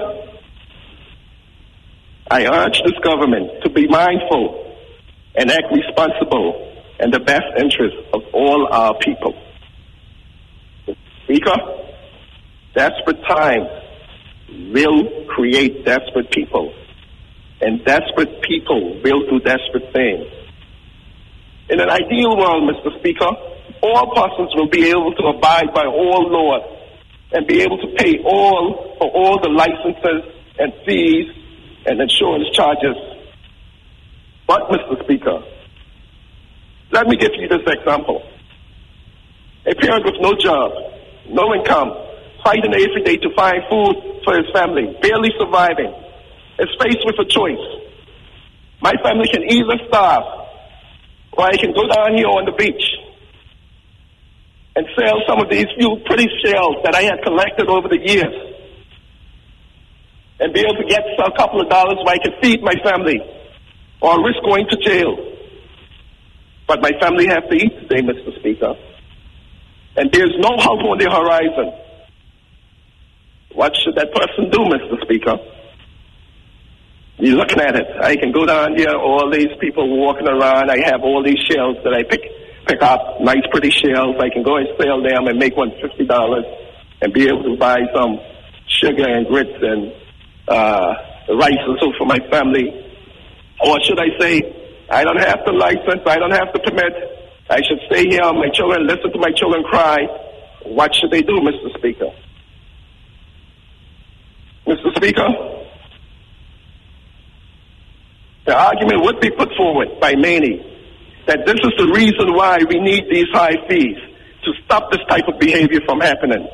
I 2.29 2.45
urge 2.45 2.81
this 2.85 2.97
government 3.03 3.63
to 3.63 3.69
be 3.69 3.87
mindful 3.87 4.70
and 5.35 5.49
act 5.51 5.71
responsible 5.71 6.67
in 6.99 7.11
the 7.11 7.19
best 7.19 7.45
interest 7.57 7.95
of 8.13 8.21
all 8.33 8.67
our 8.71 8.97
people. 8.99 9.33
Speaker, 11.23 11.57
desperate 12.75 13.21
times 13.27 13.69
will 14.73 15.25
create 15.27 15.85
desperate 15.85 16.29
people 16.31 16.73
and 17.61 17.83
desperate 17.85 18.41
people 18.41 18.99
will 19.03 19.21
do 19.29 19.39
desperate 19.39 19.93
things. 19.93 20.25
In 21.69 21.79
an 21.79 21.89
ideal 21.89 22.35
world, 22.35 22.69
Mr. 22.69 22.97
Speaker, 22.99 23.29
all 23.81 24.13
persons 24.13 24.51
will 24.55 24.67
be 24.67 24.89
able 24.89 25.13
to 25.13 25.23
abide 25.27 25.73
by 25.73 25.85
all 25.85 26.27
laws 26.27 26.77
and 27.31 27.47
be 27.47 27.61
able 27.61 27.77
to 27.77 27.87
pay 27.95 28.17
all 28.25 28.95
for 28.97 29.09
all 29.09 29.39
the 29.41 29.49
licenses 29.49 30.33
and 30.59 30.73
fees 30.85 31.31
and 31.85 32.01
insurance 32.01 32.49
charges. 32.53 32.95
But, 34.51 34.67
Mr. 34.67 35.01
Speaker, 35.05 35.39
let 36.91 37.07
me 37.07 37.15
give 37.15 37.31
you 37.39 37.47
this 37.47 37.63
example. 37.65 38.21
A 39.65 39.73
parent 39.73 40.03
with 40.03 40.19
no 40.19 40.35
job, 40.35 40.73
no 41.29 41.55
income, 41.55 41.95
fighting 42.43 42.73
every 42.75 43.01
day 43.05 43.15
to 43.15 43.33
find 43.33 43.63
food 43.71 43.95
for 44.25 44.35
his 44.35 44.51
family, 44.51 44.91
barely 45.01 45.31
surviving, 45.39 45.95
is 46.59 46.67
faced 46.83 46.99
with 47.05 47.15
a 47.23 47.27
choice. 47.31 47.63
My 48.81 48.91
family 49.01 49.29
can 49.31 49.47
either 49.47 49.87
starve 49.87 50.27
or 51.31 51.45
I 51.45 51.55
can 51.55 51.71
go 51.71 51.87
down 51.87 52.17
here 52.17 52.27
on 52.27 52.43
the 52.43 52.51
beach 52.51 52.83
and 54.75 54.85
sell 54.99 55.15
some 55.29 55.39
of 55.39 55.49
these 55.49 55.67
few 55.79 55.95
pretty 56.05 56.27
shells 56.43 56.75
that 56.83 56.93
I 56.93 57.03
had 57.03 57.23
collected 57.23 57.69
over 57.69 57.87
the 57.87 58.03
years 58.03 58.35
and 60.41 60.53
be 60.53 60.59
able 60.59 60.75
to 60.75 60.89
get 60.89 61.07
a 61.07 61.37
couple 61.37 61.61
of 61.61 61.69
dollars 61.69 62.03
where 62.03 62.15
I 62.15 62.17
can 62.17 62.33
feed 62.41 62.61
my 62.61 62.75
family 62.83 63.21
or 64.01 64.25
risk 64.25 64.39
going 64.43 64.67
to 64.69 64.77
jail. 64.77 65.15
But 66.67 66.81
my 66.81 66.91
family 66.99 67.27
have 67.27 67.47
to 67.49 67.55
eat 67.55 67.79
today, 67.81 68.01
Mr. 68.01 68.37
Speaker. 68.39 68.75
And 69.95 70.11
there's 70.11 70.33
no 70.39 70.55
hope 70.57 70.83
on 70.89 70.97
the 70.97 71.09
horizon. 71.09 71.73
What 73.53 73.73
should 73.75 73.95
that 73.95 74.13
person 74.13 74.49
do, 74.49 74.59
Mr. 74.59 75.01
Speaker? 75.03 75.37
You're 77.17 77.37
looking 77.37 77.59
at 77.59 77.75
it. 77.75 77.87
I 78.01 78.15
can 78.15 78.31
go 78.31 78.45
down 78.45 78.75
here, 78.75 78.95
all 78.95 79.29
these 79.29 79.53
people 79.59 79.85
walking 79.99 80.27
around. 80.27 80.71
I 80.71 80.77
have 80.89 81.03
all 81.03 81.21
these 81.23 81.37
shells 81.49 81.77
that 81.83 81.93
I 81.93 82.03
pick 82.03 82.21
pick 82.65 82.81
up, 82.81 83.19
nice 83.19 83.43
pretty 83.51 83.69
shells. 83.69 84.15
I 84.19 84.29
can 84.29 84.43
go 84.43 84.57
and 84.57 84.67
sell 84.81 85.03
them 85.03 85.27
and 85.27 85.37
make 85.37 85.55
one 85.55 85.71
fifty 85.81 86.05
dollars 86.05 86.45
and 87.01 87.13
be 87.13 87.27
able 87.27 87.43
to 87.43 87.57
buy 87.57 87.79
some 87.93 88.19
sugar 88.67 89.05
and 89.07 89.27
grits 89.27 89.57
and 89.61 89.93
uh, 90.47 90.93
rice 91.37 91.61
and 91.67 91.77
so 91.79 91.91
for 91.97 92.05
my 92.05 92.19
family. 92.31 92.87
Or 93.63 93.79
should 93.83 93.99
I 93.99 94.09
say, 94.19 94.41
I 94.89 95.03
don't 95.03 95.19
have 95.19 95.39
the 95.45 95.53
license, 95.53 96.01
I 96.05 96.17
don't 96.17 96.31
have 96.31 96.51
the 96.53 96.59
permit. 96.59 96.93
I 97.49 97.57
should 97.57 97.79
stay 97.91 98.07
here, 98.09 98.33
my 98.33 98.49
children, 98.53 98.87
listen 98.87 99.11
to 99.11 99.19
my 99.19 99.31
children 99.35 99.63
cry. 99.63 99.97
What 100.63 100.95
should 100.95 101.11
they 101.11 101.21
do, 101.21 101.39
Mr. 101.39 101.77
Speaker? 101.77 102.11
Mr. 104.67 104.95
Speaker, 104.95 105.27
the 108.45 108.55
argument 108.55 109.03
would 109.03 109.19
be 109.19 109.29
put 109.31 109.49
forward 109.57 109.99
by 109.99 110.15
many 110.15 110.67
that 111.27 111.45
this 111.45 111.55
is 111.55 111.71
the 111.77 111.91
reason 111.93 112.33
why 112.33 112.59
we 112.67 112.79
need 112.79 113.03
these 113.09 113.27
high 113.33 113.55
fees 113.67 113.97
to 114.43 114.51
stop 114.65 114.91
this 114.91 115.01
type 115.07 115.27
of 115.27 115.39
behavior 115.39 115.79
from 115.85 115.99
happening. 115.99 116.47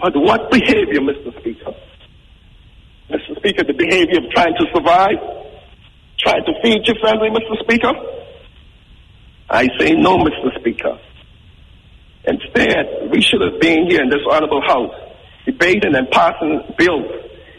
But 0.00 0.16
what 0.16 0.50
behavior, 0.50 1.00
Mr. 1.00 1.38
Speaker? 1.40 1.74
Mr. 3.10 3.36
Speaker, 3.36 3.64
the 3.64 3.72
behavior 3.74 4.18
of 4.18 4.30
trying 4.30 4.54
to 4.54 4.66
survive, 4.74 5.16
to 6.34 6.52
feed 6.62 6.86
your 6.86 6.96
family, 7.02 7.30
Mr. 7.30 7.58
Speaker? 7.62 7.92
I 9.48 9.68
say 9.78 9.92
no, 9.92 10.18
Mr. 10.18 10.58
Speaker. 10.58 10.98
Instead, 12.24 13.10
we 13.10 13.22
should 13.22 13.40
have 13.40 13.60
been 13.60 13.88
here 13.88 14.02
in 14.02 14.10
this 14.10 14.22
honorable 14.28 14.62
house 14.66 14.94
debating 15.44 15.94
and 15.94 16.10
passing 16.10 16.60
bills 16.76 17.06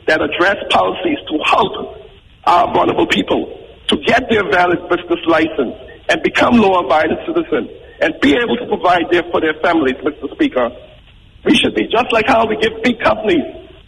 that 0.08 0.22
address 0.22 0.58
policies 0.70 1.18
to 1.30 1.40
help 1.46 1.98
our 2.46 2.74
vulnerable 2.74 3.08
people 3.08 3.58
to 3.88 3.98
get 4.06 4.30
their 4.30 4.44
valid 4.52 4.80
business 4.90 5.20
license 5.28 5.76
and 6.10 6.22
become 6.22 6.58
law-abiding 6.58 7.18
citizens 7.26 7.70
and 8.02 8.14
be 8.22 8.36
able 8.36 8.58
to 8.58 8.68
provide 8.68 9.04
there 9.10 9.24
for 9.32 9.40
their 9.40 9.56
families, 9.64 9.96
Mr. 10.04 10.30
Speaker. 10.34 10.70
We 11.46 11.56
should 11.56 11.76
be 11.76 11.88
just 11.88 12.12
like 12.12 12.28
how 12.28 12.46
we 12.46 12.58
give 12.58 12.84
big 12.84 13.00
companies 13.00 13.44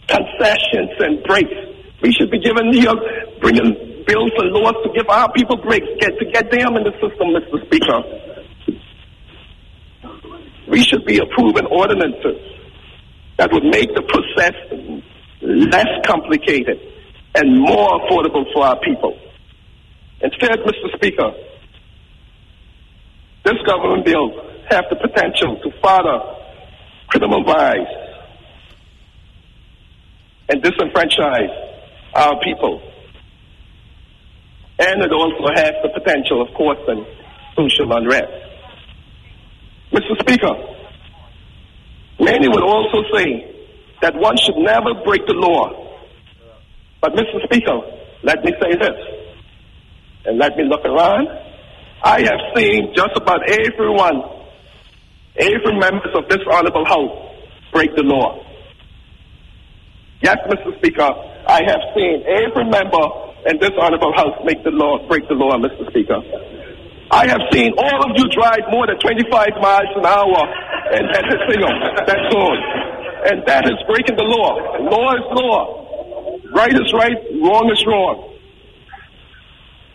concessions 0.08 0.90
and 0.98 1.22
breaks. 1.24 1.54
We 2.02 2.12
should 2.12 2.30
be 2.30 2.40
giving 2.40 2.72
here, 2.72 2.94
bringing 3.40 3.89
bills 4.06 4.32
and 4.38 4.50
laws 4.52 4.74
to 4.84 4.90
give 4.94 5.08
our 5.08 5.32
people 5.32 5.56
breaks, 5.56 5.86
get 6.00 6.18
to 6.18 6.24
get 6.26 6.50
them 6.50 6.76
in 6.76 6.84
the 6.84 6.92
system, 7.00 7.34
Mr. 7.34 7.64
Speaker. 7.66 8.02
We 10.68 10.82
should 10.82 11.04
be 11.04 11.18
approving 11.18 11.66
ordinances 11.66 12.38
that 13.38 13.52
would 13.52 13.64
make 13.64 13.94
the 13.94 14.02
process 14.02 14.54
less 15.42 15.88
complicated 16.06 16.78
and 17.34 17.60
more 17.60 18.00
affordable 18.00 18.44
for 18.52 18.66
our 18.66 18.78
people. 18.80 19.18
Instead, 20.20 20.58
Mr. 20.60 20.94
Speaker, 20.96 21.32
this 23.44 23.56
government 23.66 24.04
bill 24.04 24.30
have 24.68 24.84
the 24.90 24.96
potential 24.96 25.58
to 25.62 25.70
further 25.82 26.20
criminalize 27.10 28.00
and 30.50 30.62
disenfranchise 30.62 31.70
our 32.14 32.38
people. 32.42 32.82
And 34.80 35.02
it 35.02 35.12
also 35.12 35.46
has 35.54 35.72
the 35.82 35.90
potential 35.94 36.42
of 36.42 36.48
causing 36.54 37.04
social 37.54 37.92
unrest. 37.92 38.32
Mr. 39.92 40.18
Speaker, 40.20 40.70
Many 42.20 42.48
would 42.48 42.62
also 42.62 43.02
say 43.16 43.48
that 44.02 44.14
one 44.14 44.36
should 44.36 44.58
never 44.58 44.92
break 45.04 45.26
the 45.26 45.32
law. 45.32 45.72
But, 47.00 47.12
Mr. 47.14 47.42
Speaker, 47.44 47.80
let 48.22 48.44
me 48.44 48.52
say 48.60 48.76
this, 48.76 48.98
and 50.26 50.38
let 50.38 50.54
me 50.56 50.64
look 50.64 50.84
around. 50.84 51.28
I 52.02 52.20
have 52.20 52.40
seen 52.54 52.92
just 52.94 53.16
about 53.16 53.40
everyone, 53.48 54.20
every 55.36 55.78
member 55.80 56.10
of 56.14 56.28
this 56.28 56.40
honorable 56.52 56.84
house 56.84 57.32
break 57.72 57.96
the 57.96 58.02
law. 58.02 58.44
Yes, 60.20 60.36
Mr. 60.46 60.76
Speaker, 60.76 61.08
I 61.48 61.62
have 61.66 61.80
seen 61.96 62.22
every 62.28 62.68
member 62.68 63.29
in 63.46 63.58
this 63.58 63.72
honorable 63.80 64.12
house 64.14 64.36
make 64.44 64.62
the 64.64 64.70
law, 64.70 65.00
break 65.08 65.26
the 65.28 65.34
law, 65.34 65.56
Mr. 65.56 65.88
Speaker. 65.90 66.20
I 67.10 67.26
have 67.26 67.40
seen 67.52 67.72
all 67.76 68.00
of 68.06 68.12
you 68.16 68.28
drive 68.30 68.70
more 68.70 68.86
than 68.86 68.98
25 68.98 69.30
miles 69.60 69.90
an 69.96 70.06
hour 70.06 70.40
and, 70.90 71.06
and 71.06 71.24
you 71.48 71.60
know, 71.60 71.74
that's 72.06 72.28
all. 72.34 72.56
And 73.26 73.46
that 73.46 73.66
is 73.66 73.78
breaking 73.86 74.16
the 74.16 74.26
law. 74.26 74.58
Law 74.80 75.14
is 75.14 75.26
law. 75.32 75.80
Right 76.52 76.72
is 76.72 76.92
right, 76.92 77.16
wrong 77.42 77.70
is 77.70 77.84
wrong. 77.86 78.34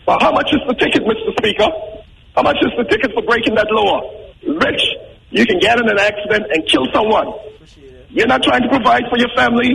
But 0.06 0.22
how 0.22 0.32
much 0.32 0.52
is 0.52 0.60
the 0.66 0.74
ticket, 0.74 1.02
Mr. 1.02 1.36
Speaker? 1.36 1.68
How 2.34 2.42
much 2.42 2.56
is 2.62 2.72
the 2.76 2.84
ticket 2.84 3.12
for 3.12 3.22
breaking 3.22 3.54
that 3.56 3.66
law? 3.70 4.00
Rich, 4.46 4.82
you 5.30 5.44
can 5.44 5.58
get 5.58 5.78
in 5.78 5.88
an 5.88 5.98
accident 5.98 6.46
and 6.52 6.66
kill 6.68 6.86
someone. 6.94 7.32
You're 8.10 8.28
not 8.28 8.42
trying 8.42 8.62
to 8.62 8.68
provide 8.68 9.02
for 9.10 9.18
your 9.18 9.28
family. 9.36 9.74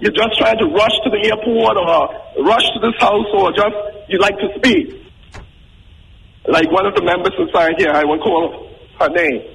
You're 0.00 0.12
just 0.12 0.36
trying 0.38 0.58
to 0.58 0.66
rush 0.66 0.92
to 1.04 1.10
the 1.10 1.24
airport 1.24 1.76
or 1.76 2.08
rush 2.44 2.64
to 2.74 2.80
this 2.80 2.94
house 2.98 3.26
or 3.32 3.52
just 3.52 3.74
you 4.08 4.18
like 4.18 4.36
to 4.38 4.48
speed. 4.56 5.00
Like 6.48 6.70
one 6.70 6.86
of 6.86 6.94
the 6.94 7.02
members 7.02 7.32
inside 7.38 7.74
here, 7.78 7.90
I 7.92 8.04
won't 8.04 8.22
call 8.22 8.68
her 9.00 9.08
name. 9.08 9.42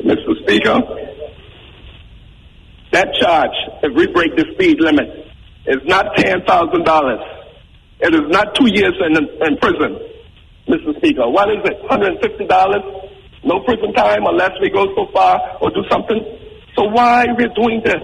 Mr. 0.00 0.32
Speaker, 0.42 0.80
that 2.92 3.12
charge, 3.14 3.54
if 3.82 3.94
we 3.94 4.06
break 4.08 4.34
the 4.36 4.44
speed 4.54 4.80
limit, 4.80 5.08
is 5.66 5.78
not 5.84 6.16
$10,000. 6.16 7.18
It 8.00 8.14
is 8.14 8.22
not 8.28 8.54
two 8.54 8.68
years 8.72 8.94
in, 9.06 9.16
in 9.16 9.56
prison, 9.58 9.98
Mr. 10.66 10.96
Speaker. 10.96 11.28
What 11.28 11.50
is 11.50 11.58
it, 11.64 11.82
$150? 11.82 13.09
No 13.42 13.60
prison 13.60 13.92
time 13.94 14.26
unless 14.26 14.52
we 14.60 14.70
go 14.70 14.86
so 14.94 15.06
far 15.12 15.58
or 15.60 15.70
do 15.70 15.82
something. 15.90 16.20
So 16.76 16.84
why 16.84 17.24
we're 17.36 17.54
doing 17.54 17.82
this? 17.84 18.02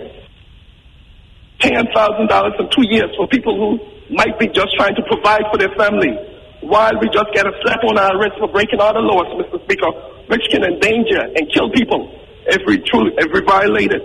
$10,000 1.61 2.61
in 2.61 2.71
two 2.71 2.85
years 2.89 3.11
for 3.17 3.27
people 3.29 3.57
who 3.57 4.15
might 4.15 4.39
be 4.39 4.47
just 4.49 4.75
trying 4.77 4.95
to 4.95 5.03
provide 5.03 5.43
for 5.51 5.59
their 5.59 5.75
family. 5.77 6.13
While 6.61 6.93
we 7.01 7.09
just 7.09 7.33
get 7.35 7.47
a 7.47 7.53
slap 7.63 7.85
on 7.85 7.99
our 7.99 8.19
wrist 8.19 8.37
for 8.39 8.49
breaking 8.49 8.81
all 8.81 8.93
the 8.93 9.01
laws, 9.01 9.27
Mr. 9.37 9.63
Speaker, 9.65 9.91
which 10.29 10.43
can 10.51 10.65
endanger 10.65 11.21
and 11.21 11.51
kill 11.53 11.71
people 11.71 12.13
if 12.47 12.63
we 12.67 12.79
truly, 12.79 13.13
if 13.19 13.33
we 13.33 13.41
violate 13.47 13.93
it. 13.93 14.03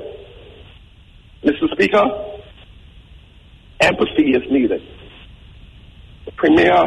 Mr. 1.44 1.72
Speaker, 1.72 2.04
empathy 3.80 4.32
is 4.32 4.44
needed. 4.52 4.82
The 6.26 6.32
Premier 6.34 6.86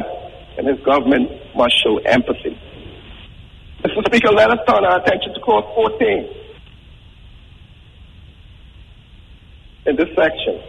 and 0.59 0.69
his 0.69 0.79
government 0.85 1.31
must 1.57 1.75
show 1.83 1.99
empathy. 1.99 2.59
Mr. 3.85 4.03
Speaker, 4.07 4.31
let 4.31 4.51
us 4.51 4.59
turn 4.67 4.83
our 4.83 4.99
attention 4.99 5.35
to 5.35 5.41
clause 5.41 5.65
14 5.75 6.27
in 9.85 9.97
this 9.97 10.09
section. 10.17 10.63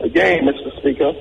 Again, 0.00 0.40
Mr. 0.42 0.76
Speaker, 0.80 1.12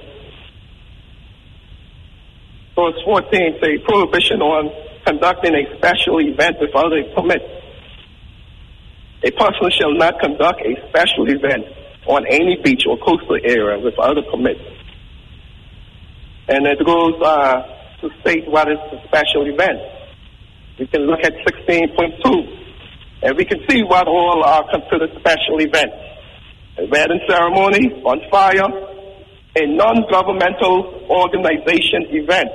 clause 2.73 2.95
14 3.05 3.59
say 3.61 3.77
prohibition 3.85 4.41
on 4.41 4.71
conducting 5.05 5.53
a 5.53 5.77
special 5.77 6.21
event 6.21 6.57
without 6.59 6.91
a 6.91 7.03
permit. 7.13 7.41
A 9.23 9.31
person 9.31 9.69
shall 9.79 9.93
not 9.93 10.19
conduct 10.19 10.61
a 10.65 10.89
special 10.89 11.29
event 11.29 11.65
on 12.07 12.25
any 12.27 12.57
beach 12.63 12.83
or 12.89 12.97
coastal 12.97 13.37
area 13.43 13.77
without 13.77 14.17
a 14.17 14.23
permit. 14.23 14.57
And 16.47 16.67
it 16.67 16.85
goes 16.85 17.21
uh, 17.21 17.61
to 18.01 18.09
state 18.21 18.47
what 18.47 18.69
is 18.69 18.77
the 18.91 18.99
special 19.07 19.47
event. 19.47 19.79
We 20.79 20.87
can 20.87 21.01
look 21.07 21.19
at 21.23 21.33
16.2 21.33 22.63
and 23.23 23.37
we 23.37 23.45
can 23.45 23.59
see 23.69 23.83
what 23.83 24.07
all 24.07 24.43
are 24.43 24.69
considered 24.69 25.11
special 25.19 25.61
events. 25.61 25.95
A 26.77 26.85
wedding 26.87 27.21
ceremony, 27.29 28.01
on 28.03 28.19
fire, 28.29 28.67
a 29.55 29.67
non-governmental 29.67 31.07
organization 31.09 32.07
event. 32.09 32.49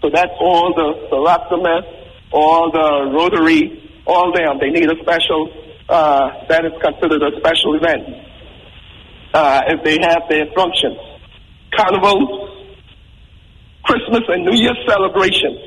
So 0.00 0.08
that's 0.12 0.32
all 0.40 0.72
the, 0.74 1.08
the 1.10 1.20
Rockdom, 1.20 1.62
all 2.32 2.72
the 2.72 3.12
Rotary, 3.12 3.92
all 4.06 4.32
them. 4.32 4.58
They 4.58 4.70
need 4.70 4.90
a 4.90 4.98
special, 5.02 5.52
uh, 5.88 6.46
that 6.48 6.64
is 6.64 6.72
considered 6.82 7.22
a 7.22 7.38
special 7.38 7.76
event. 7.76 8.08
Uh, 9.32 9.60
if 9.68 9.84
they 9.84 9.98
have 10.02 10.22
their 10.28 10.46
functions. 10.56 10.98
Carnivals, 11.76 12.49
Christmas 13.90 14.22
and 14.28 14.44
New 14.44 14.54
Year 14.54 14.74
celebrations, 14.86 15.58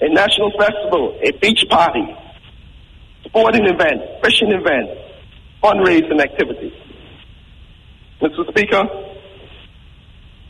a 0.00 0.08
national 0.08 0.52
festival, 0.56 1.18
a 1.20 1.32
beach 1.38 1.64
party, 1.68 2.06
sporting 3.24 3.66
event, 3.66 4.02
fishing 4.22 4.52
event, 4.52 4.88
fundraising 5.60 6.20
activities. 6.22 6.74
Mr. 8.22 8.48
Speaker, 8.50 8.84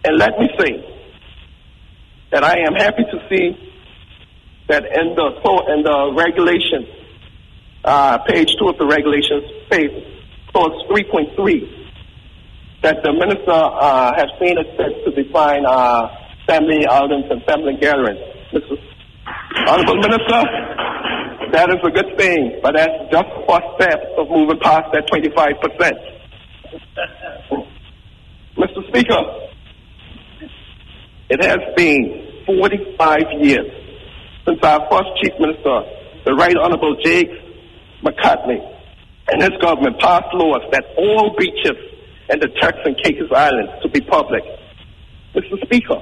and 0.05 0.19
let 0.19 0.39
me 0.39 0.51
say 0.59 0.85
that 2.33 2.45
I 2.45 2.59
am 2.67 2.75
happy 2.75 3.05
to 3.13 3.19
see 3.31 3.57
that 4.69 4.85
in 4.85 5.15
the 5.15 5.27
in 5.73 5.83
the 5.85 6.13
regulations, 6.15 6.87
uh, 7.83 8.19
page 8.19 8.55
two 8.59 8.69
of 8.69 8.77
the 8.77 8.87
regulations, 8.87 9.45
page 9.71 10.05
clause 10.53 10.85
3.3, 10.91 11.89
that 12.83 13.03
the 13.03 13.13
minister 13.15 13.53
uh, 13.53 14.13
has 14.15 14.27
seen 14.39 14.59
it 14.59 14.77
to 15.07 15.23
define 15.23 15.65
uh, 15.65 16.28
family 16.49 16.87
outings 16.91 17.27
and 17.31 17.45
family 17.45 17.77
gatherings. 17.79 18.19
Honorable 19.69 19.97
Minister, 19.97 20.43
that 21.53 21.69
is 21.69 21.77
a 21.85 21.91
good 21.91 22.17
thing, 22.17 22.59
but 22.63 22.75
that's 22.75 23.13
just 23.13 23.29
first 23.47 23.67
step 23.77 24.01
of 24.17 24.29
moving 24.31 24.59
past 24.61 24.89
that 24.93 25.07
25%. 25.13 25.93
Mr. 28.57 28.89
Speaker, 28.89 29.23
it 31.29 31.45
has 31.45 31.59
been 31.77 32.43
45 32.47 33.19
years 33.41 33.71
since 34.47 34.59
our 34.63 34.89
first 34.91 35.09
Chief 35.23 35.33
Minister, 35.39 35.83
the 36.25 36.35
Right 36.35 36.57
Honorable 36.57 36.97
JAGS 37.05 37.37
McCartney, 38.03 38.59
and 39.29 39.43
his 39.43 39.53
government 39.61 40.01
passed 40.01 40.33
laws 40.33 40.63
that 40.73 40.85
all 40.97 41.37
beaches 41.39 41.77
in 42.31 42.41
the 42.41 42.49
Turks 42.61 42.79
and 42.85 42.97
Caicos 43.03 43.31
Islands 43.31 43.73
to 43.83 43.89
be 43.91 44.01
public. 44.01 44.43
Mr. 45.35 45.63
Speaker, 45.65 46.01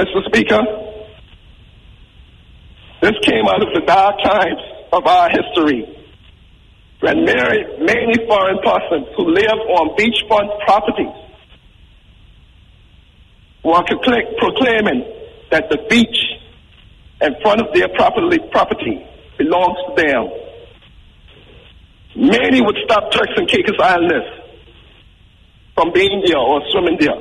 Mr. 0.00 0.24
Speaker, 0.24 0.62
this 3.02 3.12
came 3.20 3.44
out 3.46 3.60
of 3.60 3.68
the 3.74 3.82
dark 3.84 4.16
times 4.24 4.60
of 4.94 5.06
our 5.06 5.28
history 5.28 5.84
when 7.00 7.26
many, 7.26 8.16
foreign 8.26 8.58
persons 8.64 9.08
who 9.14 9.28
live 9.28 9.60
on 9.76 9.94
beachfront 9.98 10.58
properties 10.64 11.12
were 13.62 13.82
proclaiming 14.38 15.04
that 15.50 15.68
the 15.68 15.76
beach 15.90 16.16
in 17.20 17.34
front 17.42 17.60
of 17.60 17.66
their 17.74 17.88
property, 17.88 18.38
property 18.50 19.06
belongs 19.36 19.76
to 19.86 20.02
them. 20.02 20.30
Many 22.16 22.62
would 22.62 22.78
stop 22.86 23.12
Turks 23.12 23.32
and 23.36 23.46
Caicos 23.46 23.78
Islanders 23.78 24.40
from 25.74 25.92
being 25.92 26.22
there 26.24 26.38
or 26.38 26.62
swimming 26.70 26.96
there. 26.98 27.20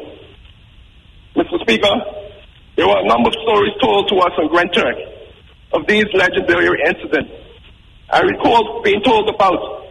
Mr. 1.36 1.60
Speaker, 1.62 2.19
there 2.80 2.88
were 2.88 2.96
a 3.04 3.08
number 3.12 3.28
of 3.28 3.36
stories 3.44 3.76
told 3.84 4.08
to 4.08 4.16
us 4.24 4.32
on 4.40 4.48
Grand 4.48 4.72
Turk 4.72 4.96
of 5.74 5.86
these 5.86 6.06
legendary 6.14 6.80
incidents. 6.88 7.30
I 8.10 8.22
recall 8.22 8.80
being 8.82 9.04
told 9.04 9.28
about 9.28 9.84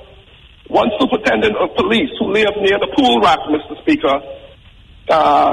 one 0.68 0.88
superintendent 0.98 1.54
of 1.60 1.76
police 1.76 2.08
who 2.18 2.32
lived 2.32 2.56
near 2.64 2.80
the 2.80 2.88
pool 2.96 3.20
rock, 3.20 3.40
Mr. 3.52 3.76
Speaker, 3.82 4.16
uh, 5.10 5.52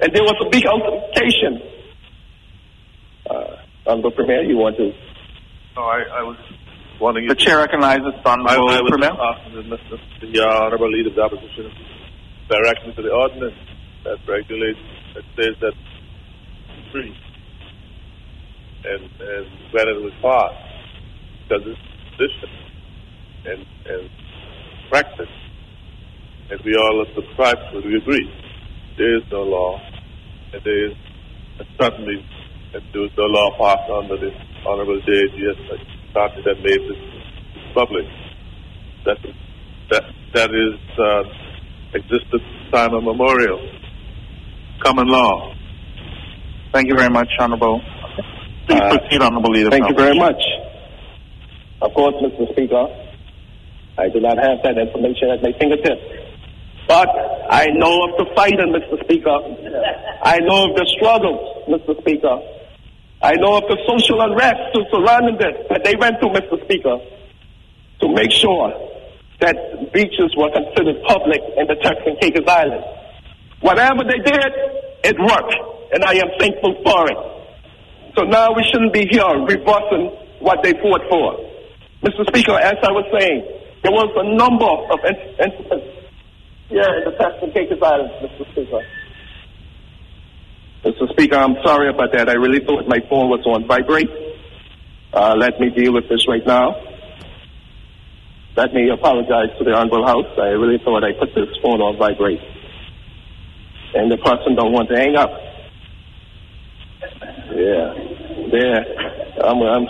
and 0.00 0.10
there 0.12 0.24
was 0.26 0.34
a 0.44 0.50
big 0.50 0.66
altercation. 0.66 1.62
Uh, 3.30 3.62
Honorable 3.86 4.10
Premier, 4.10 4.42
you 4.42 4.56
want 4.56 4.76
to? 4.76 4.90
No, 5.76 5.82
I, 5.82 6.02
I 6.18 6.22
was 6.22 6.36
wanting 7.00 7.28
The 7.28 7.36
chair 7.36 7.58
recognizes 7.58 8.10
Honorable 8.24 8.70
I, 8.70 8.78
I 8.78 8.80
was 8.82 8.90
Premier. 8.90 9.14
asking 9.14 9.54
the, 9.54 9.76
Mr. 9.76 10.00
the 10.20 10.42
uh, 10.42 10.64
Honorable 10.66 10.90
Leader 10.90 11.10
of 11.10 11.14
the 11.14 11.22
Opposition 11.22 11.70
directly 12.50 12.92
to 12.94 13.02
the 13.02 13.10
ordinance 13.10 13.54
that 14.02 14.18
regulates, 14.26 14.82
that 15.14 15.22
says 15.38 15.54
that 15.60 15.74
And, 18.84 19.02
and 19.04 19.46
it 19.74 20.02
was 20.02 20.12
passed, 20.22 20.54
because 21.48 21.66
it's 21.66 21.80
position. 22.16 22.50
And, 23.46 23.66
and 23.86 24.10
practice. 24.90 25.28
And 26.50 26.60
we 26.64 26.74
all 26.76 27.04
subscribe 27.14 27.56
to 27.72 27.78
it. 27.78 27.86
We 27.86 27.96
agree. 27.96 28.30
There 28.98 29.16
is 29.16 29.22
no 29.30 29.42
law. 29.42 29.80
And 30.52 30.62
there 30.64 30.86
is 30.90 30.96
and 31.58 31.68
certainly 31.80 32.24
and 32.74 32.82
there 32.92 33.02
was 33.02 33.10
no 33.16 33.24
law 33.24 33.50
passed 33.56 33.90
under 33.90 34.16
the 34.16 34.30
Honorable 34.66 35.00
JAGS 35.00 35.56
McCartney 36.14 36.44
that 36.44 36.60
made 36.62 36.80
this 36.88 37.00
public. 37.74 38.04
That 39.04 39.18
that 39.90 40.02
that 40.34 40.50
is 40.50 40.78
uh, 40.98 41.22
existed 41.94 42.40
time 42.72 42.94
immemorial. 42.94 43.60
Common 44.82 45.06
law. 45.08 45.55
Thank 46.76 46.88
you 46.90 46.94
very 46.94 47.08
much, 47.08 47.30
Honorable. 47.40 47.80
Please 48.68 48.80
Uh, 48.82 48.98
proceed, 48.98 49.22
Honorable 49.22 49.48
Leader. 49.48 49.70
Thank 49.70 49.88
you 49.88 49.94
very 49.96 50.18
much. 50.18 50.36
Of 51.80 51.94
course, 51.94 52.14
Mr. 52.20 52.52
Speaker, 52.52 52.84
I 53.96 54.10
do 54.10 54.20
not 54.20 54.36
have 54.36 54.60
that 54.62 54.76
information 54.76 55.30
at 55.30 55.42
my 55.42 55.52
fingertips. 55.58 56.02
But 56.86 57.08
I 57.48 57.64
know 57.80 58.04
of 58.04 58.18
the 58.18 58.26
fighting, 58.36 58.76
Mr. 58.76 59.02
Speaker. 59.04 59.38
I 60.22 60.36
know 60.40 60.68
of 60.68 60.76
the 60.76 60.84
struggles, 60.98 61.64
Mr. 61.66 61.98
Speaker. 62.02 62.36
I 63.22 63.32
know 63.36 63.56
of 63.56 63.64
the 63.72 63.78
social 63.88 64.20
unrest 64.20 64.76
surrounding 64.92 65.38
this 65.38 65.56
that 65.70 65.82
they 65.82 65.96
went 65.96 66.20
through, 66.20 66.34
Mr. 66.36 66.62
Speaker, 66.64 66.98
to 68.00 68.08
make 68.12 68.32
sure 68.32 68.68
that 69.40 69.56
beaches 69.94 70.28
were 70.36 70.50
considered 70.52 71.02
public 71.04 71.40
in 71.56 71.66
the 71.68 71.76
Turks 71.76 72.02
and 72.04 72.20
Caicos 72.20 72.46
Islands. 72.46 72.84
Whatever 73.60 74.04
they 74.04 74.18
did, 74.18 74.52
it 75.04 75.16
worked, 75.18 75.56
and 75.92 76.04
I 76.04 76.14
am 76.14 76.28
thankful 76.38 76.74
for 76.82 77.10
it. 77.10 77.18
So 78.16 78.24
now 78.24 78.52
we 78.52 78.64
shouldn't 78.72 78.92
be 78.92 79.06
here 79.10 79.28
reversing 79.44 80.10
what 80.40 80.62
they 80.62 80.72
fought 80.72 81.02
for. 81.08 81.36
Mr. 82.02 82.26
Speaker, 82.28 82.52
as 82.52 82.76
I 82.82 82.92
was 82.92 83.04
saying, 83.18 83.44
there 83.82 83.92
was 83.92 84.10
a 84.16 84.36
number 84.36 84.66
of 84.66 84.98
in- 85.04 85.36
incidents 85.38 85.86
here 86.68 86.82
in 86.82 87.04
the 87.04 87.14
and 87.42 87.82
Islands, 87.82 88.12
Mr. 88.22 88.50
Speaker. 88.52 88.82
Mr. 90.84 91.10
Speaker, 91.10 91.36
I'm 91.36 91.56
sorry 91.64 91.88
about 91.90 92.12
that. 92.12 92.28
I 92.28 92.34
really 92.34 92.64
thought 92.64 92.86
my 92.88 93.00
phone 93.08 93.28
was 93.28 93.44
on 93.46 93.66
vibrate. 93.66 94.10
Uh, 95.12 95.34
let 95.36 95.60
me 95.60 95.70
deal 95.70 95.92
with 95.92 96.08
this 96.08 96.26
right 96.28 96.44
now. 96.46 96.76
Let 98.56 98.72
me 98.72 98.88
apologize 98.90 99.56
to 99.58 99.64
the 99.64 99.72
Honorable 99.72 100.06
House. 100.06 100.32
I 100.38 100.56
really 100.56 100.78
thought 100.82 101.04
I 101.04 101.12
put 101.12 101.34
this 101.34 101.48
phone 101.62 101.80
on 101.80 101.98
vibrate. 101.98 102.40
And 103.94 104.10
the 104.10 104.16
person 104.16 104.54
don't 104.56 104.72
want 104.72 104.88
to 104.88 104.96
hang 104.96 105.16
up. 105.16 105.30
Yeah. 107.00 107.94
Yeah. 108.52 108.80
I'm, 109.44 109.60
I'm, 109.62 109.86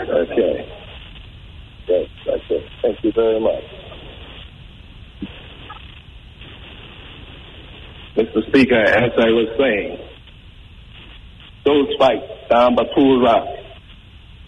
okay. 0.00 0.72
That's 1.88 2.42
it. 2.50 2.64
Thank 2.82 3.04
you 3.04 3.12
very 3.12 3.40
much. 3.40 3.64
Mr. 8.16 8.48
Speaker, 8.48 8.80
as 8.80 9.12
I 9.18 9.28
was 9.28 9.48
saying, 9.58 9.98
those 11.64 11.94
fights 11.98 12.48
down 12.48 12.74
by 12.74 12.84
Pool 12.94 13.22
Rock, 13.22 13.46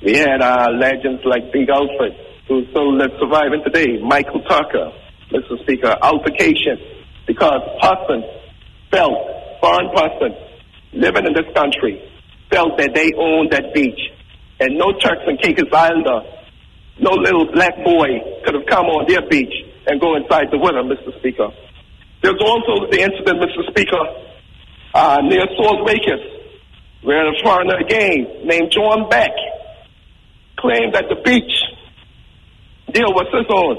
we 0.02 0.16
had 0.16 0.40
our 0.40 0.72
legends 0.72 1.22
like 1.24 1.52
Big 1.52 1.68
Alfred, 1.68 2.14
who's 2.48 2.66
still 2.70 2.96
surviving 3.20 3.62
today, 3.64 3.98
Michael 4.02 4.40
Tucker, 4.42 4.92
Mr. 5.30 5.60
Speaker, 5.62 5.94
altercation, 6.00 6.78
because 7.26 7.60
person 7.82 8.24
felt, 8.90 9.18
foreign 9.60 9.90
person, 9.94 10.47
living 10.92 11.26
in 11.26 11.32
this 11.34 11.48
country, 11.54 12.00
felt 12.50 12.78
that 12.78 12.94
they 12.94 13.12
owned 13.16 13.50
that 13.52 13.74
beach. 13.74 14.00
And 14.60 14.76
no 14.76 14.92
Turks 14.98 15.22
and 15.26 15.40
Caicos 15.40 15.72
Islander, 15.72 16.20
no 16.98 17.10
little 17.12 17.46
black 17.52 17.76
boy 17.84 18.42
could 18.44 18.54
have 18.54 18.66
come 18.66 18.86
on 18.86 19.06
their 19.06 19.22
beach 19.28 19.54
and 19.86 20.00
go 20.00 20.16
inside 20.16 20.50
the 20.50 20.58
water, 20.58 20.82
Mr. 20.82 21.16
Speaker. 21.18 21.48
There's 22.22 22.40
also 22.42 22.90
the 22.90 23.00
incident, 23.00 23.38
Mr. 23.38 23.70
Speaker, 23.70 24.02
uh, 24.94 25.18
near 25.22 25.46
Salt 25.56 25.86
Lakers, 25.86 26.20
where 27.02 27.28
a 27.28 27.32
foreigner 27.42 27.76
again 27.78 28.44
named 28.44 28.72
John 28.72 29.08
Beck 29.08 29.30
claimed 30.58 30.94
that 30.94 31.04
the 31.08 31.22
beach 31.22 31.52
deal 32.92 33.12
was 33.14 33.26
his 33.32 33.46
own. 33.48 33.78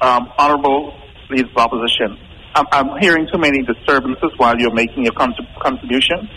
Um, 0.00 0.30
Honorable 0.38 0.94
Leader 1.30 1.48
of 1.48 1.56
Opposition, 1.56 2.18
I'm, 2.54 2.66
I'm 2.72 3.00
hearing 3.00 3.26
too 3.32 3.38
many 3.38 3.62
disturbances 3.62 4.30
while 4.36 4.54
you're 4.58 4.74
making 4.74 5.04
your 5.04 5.12
con- 5.12 5.34
contribution. 5.60 6.28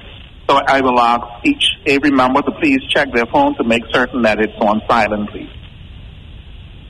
So 0.51 0.59
I 0.67 0.81
will 0.81 0.99
ask 0.99 1.45
each, 1.45 1.63
every 1.85 2.11
member 2.11 2.41
to 2.41 2.51
please 2.59 2.79
check 2.89 3.07
their 3.13 3.25
phone 3.27 3.55
to 3.55 3.63
make 3.63 3.83
certain 3.93 4.21
that 4.23 4.37
it's 4.37 4.51
on 4.59 4.81
silent, 4.85 5.29
please. 5.29 5.49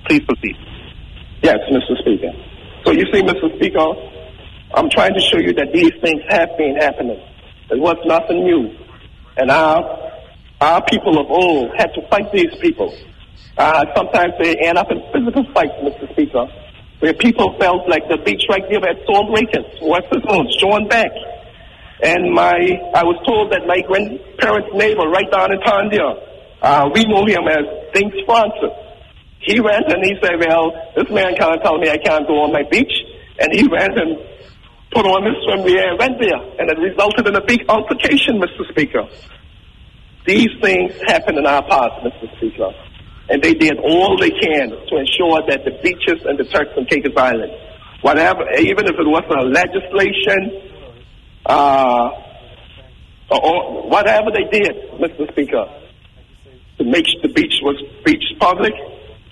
Please 0.08 0.22
proceed. 0.26 0.58
Yes, 1.44 1.60
Mr. 1.70 1.96
Speaker. 2.00 2.34
So 2.84 2.92
you 2.92 3.06
see, 3.14 3.22
Mr. 3.22 3.56
Speaker, 3.58 3.86
I'm 4.74 4.90
trying 4.90 5.14
to 5.14 5.20
show 5.20 5.38
you 5.38 5.54
that 5.54 5.72
these 5.72 5.92
things 6.02 6.24
have 6.30 6.58
been 6.58 6.76
happening. 6.78 7.22
It 7.70 7.78
was 7.78 7.98
nothing 8.06 8.44
new. 8.44 8.76
And 9.38 9.52
our, 9.52 10.12
our 10.60 10.84
people 10.86 11.20
of 11.20 11.30
old 11.30 11.70
had 11.78 11.94
to 11.94 12.02
fight 12.10 12.32
these 12.34 12.56
people. 12.62 12.92
Uh, 13.60 13.86
sometimes 13.96 14.34
they 14.42 14.56
end 14.56 14.80
up 14.80 14.90
in 14.90 15.04
physical 15.14 15.46
fights, 15.54 15.78
Mr. 15.84 16.12
Speaker, 16.14 16.48
where 16.98 17.14
people 17.14 17.56
felt 17.60 17.88
like 17.88 18.10
the 18.10 18.18
beach 18.26 18.42
right 18.50 18.64
there 18.72 18.90
at 18.90 19.06
Salt 19.06 19.30
Lakers, 19.30 19.70
name, 20.26 20.48
John 20.58 20.88
Beck. 20.88 21.12
And 22.02 22.34
my, 22.34 22.58
I 22.98 23.06
was 23.06 23.22
told 23.30 23.54
that 23.54 23.70
my 23.70 23.78
grandparents' 23.86 24.74
neighbor 24.74 25.06
right 25.06 25.30
down 25.30 25.54
in 25.54 25.62
Tondia, 25.62 26.18
uh, 26.62 26.90
we 26.90 27.06
know 27.06 27.26
him 27.30 27.46
as 27.46 27.94
Dink 27.94 28.14
Francis. 28.26 28.74
He 29.42 29.62
went 29.62 29.86
and 29.86 30.02
he 30.02 30.18
said, 30.22 30.38
well, 30.42 30.74
this 30.98 31.10
man 31.14 31.38
can't 31.38 31.62
tell 31.62 31.78
me 31.78 31.90
I 31.90 31.98
can't 31.98 32.26
go 32.26 32.42
on 32.42 32.54
my 32.54 32.64
beach. 32.70 32.94
And 33.38 33.54
he 33.54 33.68
went 33.70 33.98
and 33.98 34.18
put 34.94 35.06
on 35.06 35.26
his 35.30 35.38
swimwear 35.46 35.94
and 35.94 35.98
went 35.98 36.18
there. 36.18 36.42
And 36.58 36.70
it 36.70 36.78
resulted 36.82 37.28
in 37.28 37.36
a 37.36 37.46
big 37.46 37.70
altercation, 37.70 38.42
Mr. 38.42 38.66
Speaker. 38.70 39.06
These 40.26 40.50
things 40.62 40.94
happen 41.06 41.38
in 41.38 41.46
our 41.46 41.62
past, 41.66 42.02
Mr. 42.02 42.30
Speaker. 42.38 42.70
And 43.30 43.42
they 43.42 43.54
did 43.54 43.78
all 43.78 44.18
they 44.18 44.30
can 44.30 44.70
to 44.70 44.94
ensure 44.98 45.42
that 45.48 45.66
the 45.66 45.78
beaches 45.82 46.26
and 46.26 46.38
the 46.38 46.46
Turks 46.46 46.74
and 46.76 46.90
Caicos 46.90 47.16
Islands, 47.16 47.54
whatever, 48.02 48.42
even 48.58 48.86
if 48.86 48.98
it 48.98 49.06
wasn't 49.06 49.38
a 49.38 49.46
legislation, 49.46 50.71
uh, 51.46 52.10
or, 53.30 53.46
or 53.46 53.90
whatever 53.90 54.32
they 54.32 54.46
did, 54.52 54.76
Mr. 55.00 55.32
Speaker, 55.32 55.66
to 56.78 56.84
make 56.84 57.06
the 57.22 57.30
beach 57.30 57.56
was 57.62 57.82
beach 58.04 58.24
public, 58.40 58.74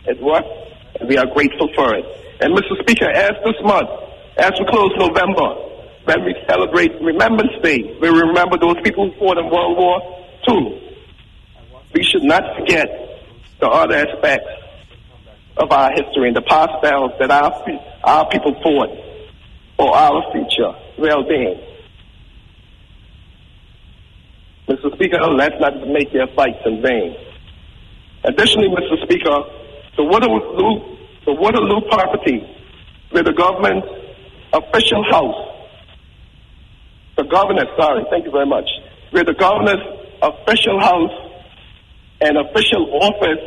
it 0.06 0.22
worked, 0.22 0.48
and 0.99 1.10
we 1.10 1.18
are 1.18 1.26
grateful 1.26 1.69
for 1.76 1.95
it. 1.95 2.06
And 2.41 2.56
Mr. 2.56 2.80
Speaker, 2.81 3.10
as 3.10 3.31
this 3.44 3.56
month, 3.64 3.90
as 4.38 4.52
we 4.60 4.65
close 4.68 4.91
November, 4.98 5.69
when 6.06 6.26
we 6.26 6.36
celebrate 6.48 6.99
Remembrance 7.02 7.61
Day, 7.61 7.98
we 8.02 8.07
remember 8.07 8.57
those 8.57 8.77
people 8.84 9.11
who 9.11 9.19
fought 9.19 9.38
in 9.38 9.49
World 9.49 9.77
War 9.77 10.26
II. 10.48 10.95
We 11.94 12.03
should 12.03 12.23
not 12.23 12.44
forget 12.57 12.88
the 13.60 13.68
other 13.68 13.95
aspects 13.95 14.48
of 15.57 15.72
our 15.72 15.91
history 15.91 16.27
and 16.27 16.36
the 16.36 16.41
past 16.41 16.81
battles 16.81 17.11
that 17.19 17.30
our, 17.30 17.52
our 18.03 18.30
people 18.30 18.56
fought 18.64 18.90
for 19.76 19.95
our 19.95 20.31
future 20.31 20.73
well-being. 20.98 21.60
Mr. 24.70 24.94
Speaker, 24.94 25.18
let's 25.34 25.56
not 25.60 25.74
make 25.88 26.14
their 26.14 26.28
fights 26.36 26.62
in 26.66 26.82
vain. 26.84 27.16
Additionally, 28.24 28.70
Mr. 28.70 29.02
Speaker, 29.04 29.38
the 29.98 30.04
Waterloo, 30.04 30.96
the 31.26 31.34
Waterloo 31.34 31.82
property 31.90 32.46
where 33.10 33.24
the 33.24 33.34
government 33.34 33.84
official 34.54 35.04
house, 35.10 35.48
the 37.18 37.24
governor, 37.24 37.66
sorry, 37.80 38.06
thank 38.12 38.26
you 38.26 38.32
very 38.32 38.46
much, 38.46 38.70
where 39.10 39.24
the 39.24 39.34
governor's 39.34 39.82
official 40.22 40.80
house 40.80 41.12
and 42.22 42.38
official 42.38 43.00
office, 43.02 43.41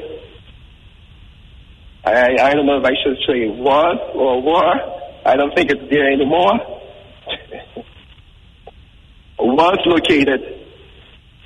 I, 2.05 2.37
I 2.43 2.55
don't 2.55 2.67
know 2.67 2.79
if 2.81 2.85
I 2.85 2.95
should 3.05 3.17
say 3.29 3.47
was 3.47 3.99
or 4.15 4.43
were, 4.43 4.75
I 5.25 5.37
don't 5.37 5.55
think 5.55 5.71
it's 5.71 5.89
there 5.89 6.11
anymore, 6.11 6.59
was 9.39 9.79
located, 9.87 10.62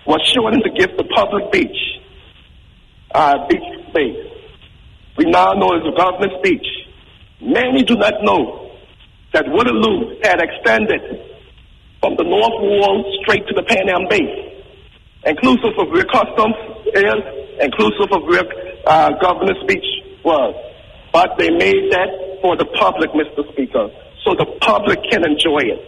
was 0.06 0.22
shown 0.32 0.62
to 0.62 0.70
give 0.70 0.96
the 0.96 1.04
public 1.04 1.50
beach, 1.50 1.76
uh, 3.14 3.46
beach 3.48 3.66
space. 3.90 4.26
We 5.18 5.24
now 5.26 5.52
know 5.52 5.74
it's 5.74 5.86
a 5.86 5.96
government 5.96 6.42
beach. 6.42 6.66
Many 7.40 7.82
do 7.82 7.96
not 7.96 8.14
know 8.22 8.70
that 9.32 9.44
Waterloo 9.48 10.16
had 10.22 10.40
extended 10.40 11.02
from 12.00 12.14
the 12.16 12.24
North 12.24 12.58
Wall 12.62 13.04
straight 13.22 13.46
to 13.48 13.54
the 13.54 13.62
Pan 13.62 13.88
Am 13.90 14.06
base, 14.08 14.62
inclusive 15.26 15.74
of 15.78 15.90
where 15.90 16.04
customs 16.04 16.54
is, 16.94 17.20
inclusive 17.60 18.12
of 18.12 18.22
where 18.24 18.46
uh, 18.86 19.10
Governor's 19.20 19.62
Beach 19.66 19.84
was. 20.24 20.54
But 21.12 21.36
they 21.38 21.50
made 21.50 21.90
that 21.90 22.38
for 22.42 22.56
the 22.56 22.66
public, 22.78 23.10
Mr. 23.10 23.50
Speaker, 23.52 23.88
so 24.24 24.34
the 24.38 24.46
public 24.60 25.00
can 25.10 25.24
enjoy 25.26 25.66
it. 25.66 25.82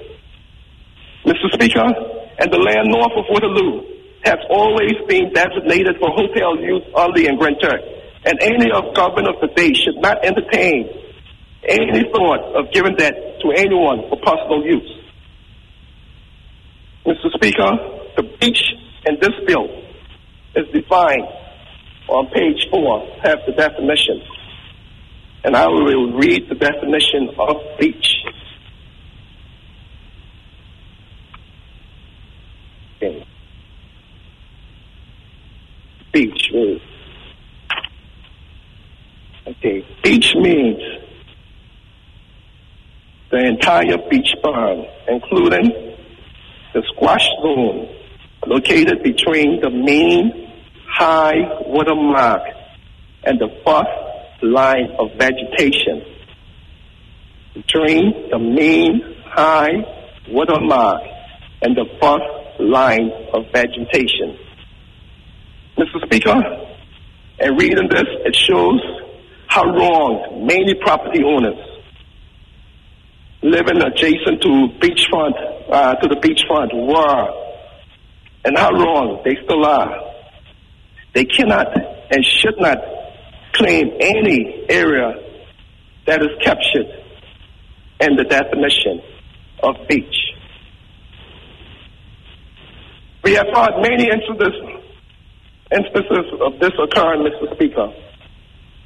Mr. 1.25 1.53
Speaker, 1.53 1.87
and 2.39 2.51
the 2.53 2.59
land 2.59 2.89
north 2.89 3.13
of 3.17 3.25
Waterloo 3.29 3.98
has 4.25 4.39
always 4.51 4.95
been 5.07 5.33
designated 5.33 5.97
for 5.99 6.11
hotel 6.11 6.59
use 6.59 6.83
only 6.95 7.27
in 7.27 7.37
Grand 7.39 7.57
Turk. 7.61 7.81
And 8.25 8.39
any 8.43 8.71
of 8.73 8.95
government 8.95 9.29
of 9.29 9.41
the 9.41 9.49
day 9.55 9.73
should 9.73 9.97
not 9.97 10.25
entertain 10.25 10.91
any 11.63 12.05
thought 12.11 12.57
of 12.57 12.73
giving 12.73 12.97
that 12.99 13.41
to 13.41 13.53
anyone 13.53 14.09
for 14.09 14.17
personal 14.19 14.65
use. 14.65 14.99
Mr. 17.07 17.31
Speaker, 17.35 17.71
the 18.17 18.23
beach 18.41 18.63
in 19.07 19.17
this 19.21 19.33
bill 19.47 19.67
is 20.57 20.67
defined 20.73 21.27
on 22.09 22.27
page 22.29 22.67
four, 22.71 23.07
have 23.23 23.39
the 23.47 23.53
definition. 23.53 24.23
And 25.45 25.55
I 25.55 25.69
will 25.69 26.13
read 26.13 26.49
the 26.49 26.55
definition 26.55 27.31
of 27.39 27.57
beach. 27.79 28.07
Okay. 32.97 33.25
Beach 36.13 36.51
means. 36.53 36.81
Okay. 39.47 39.87
Beach 40.03 40.35
means 40.37 40.83
the 43.31 43.39
entire 43.47 43.99
beach 44.11 44.35
berm, 44.43 44.89
including 45.07 45.97
the 46.73 46.83
swash 46.95 47.27
zone 47.43 47.89
located 48.47 49.03
between 49.03 49.61
the 49.61 49.71
mean 49.71 50.51
high 50.87 51.63
water 51.67 51.95
mark 51.95 52.43
and 53.25 53.39
the 53.39 53.49
first 53.65 54.43
line 54.43 54.91
of 54.99 55.11
vegetation. 55.19 56.03
Between 57.55 58.31
the 58.31 58.39
mean 58.39 59.17
high 59.27 59.71
water 60.29 60.61
mark 60.61 61.03
and 61.63 61.77
the 61.77 61.85
first 62.01 62.61
line 62.61 63.11
of 63.33 63.45
vegetation. 63.53 64.39
Mr. 65.79 66.05
Speaker, 66.05 66.35
in 67.39 67.57
reading 67.57 67.89
this, 67.89 68.07
it 68.25 68.35
shows 68.35 68.81
how 69.47 69.65
wrong 69.65 70.45
many 70.47 70.75
property 70.75 71.23
owners 71.25 71.59
living 73.43 73.81
adjacent 73.81 74.43
to 74.43 74.69
beachfront, 74.81 75.35
uh, 75.71 75.95
to 75.95 76.09
the 76.09 76.17
beachfront 76.17 76.75
were, 76.75 77.49
and 78.45 78.59
how 78.59 78.71
wrong 78.73 79.23
they 79.25 79.37
still 79.45 79.65
are. 79.65 80.13
They 81.15 81.25
cannot 81.25 81.69
and 82.11 82.25
should 82.25 82.59
not 82.59 82.79
claim 83.53 83.91
any 84.01 84.65
area 84.69 85.15
that 86.07 86.21
is 86.23 86.31
captured 86.43 86.87
in 88.01 88.17
the 88.17 88.25
definition 88.25 89.01
of 89.63 89.77
beach. 89.89 90.15
We 93.25 93.35
have 93.35 93.49
had 93.53 93.71
many 93.81 94.09
instances, 94.09 94.78
instances 95.73 96.33
of 96.41 96.59
this 96.61 96.73
occurring, 96.81 97.29
Mr. 97.29 97.55
Speaker. 97.55 97.93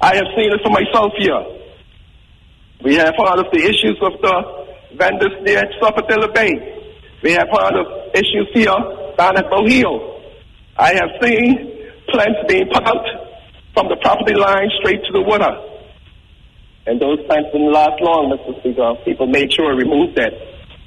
I 0.01 0.15
have 0.15 0.27
seen 0.35 0.51
it 0.51 0.59
for 0.63 0.69
myself 0.69 1.13
here. 1.17 1.41
We 2.83 2.95
have 2.95 3.15
heard 3.17 3.39
of 3.39 3.47
the 3.51 3.63
issues 3.63 3.97
of 4.01 4.19
the 4.21 4.97
vendors 4.97 5.31
near 5.41 5.63
Sapodilla 5.81 6.33
Bay. 6.33 6.51
We 7.23 7.31
have 7.31 7.47
heard 7.47 7.75
of 7.79 7.87
issues 8.13 8.49
here 8.53 8.75
down 9.17 9.37
at 9.37 9.45
Bohio. 9.45 10.19
I 10.75 10.93
have 10.93 11.09
seen 11.21 11.87
plants 12.09 12.39
being 12.47 12.67
put 12.67 12.83
out 12.83 13.05
from 13.73 13.87
the 13.87 13.95
property 14.01 14.35
line 14.35 14.69
straight 14.81 15.03
to 15.05 15.11
the 15.13 15.21
water. 15.21 15.55
And 16.85 16.99
those 16.99 17.23
plants 17.25 17.49
didn't 17.53 17.71
last 17.71 18.01
long, 18.01 18.35
Mr. 18.35 18.59
Speaker. 18.59 18.95
People 19.05 19.27
made 19.27 19.53
sure 19.53 19.71
to 19.71 19.77
remove 19.77 20.15
that 20.15 20.33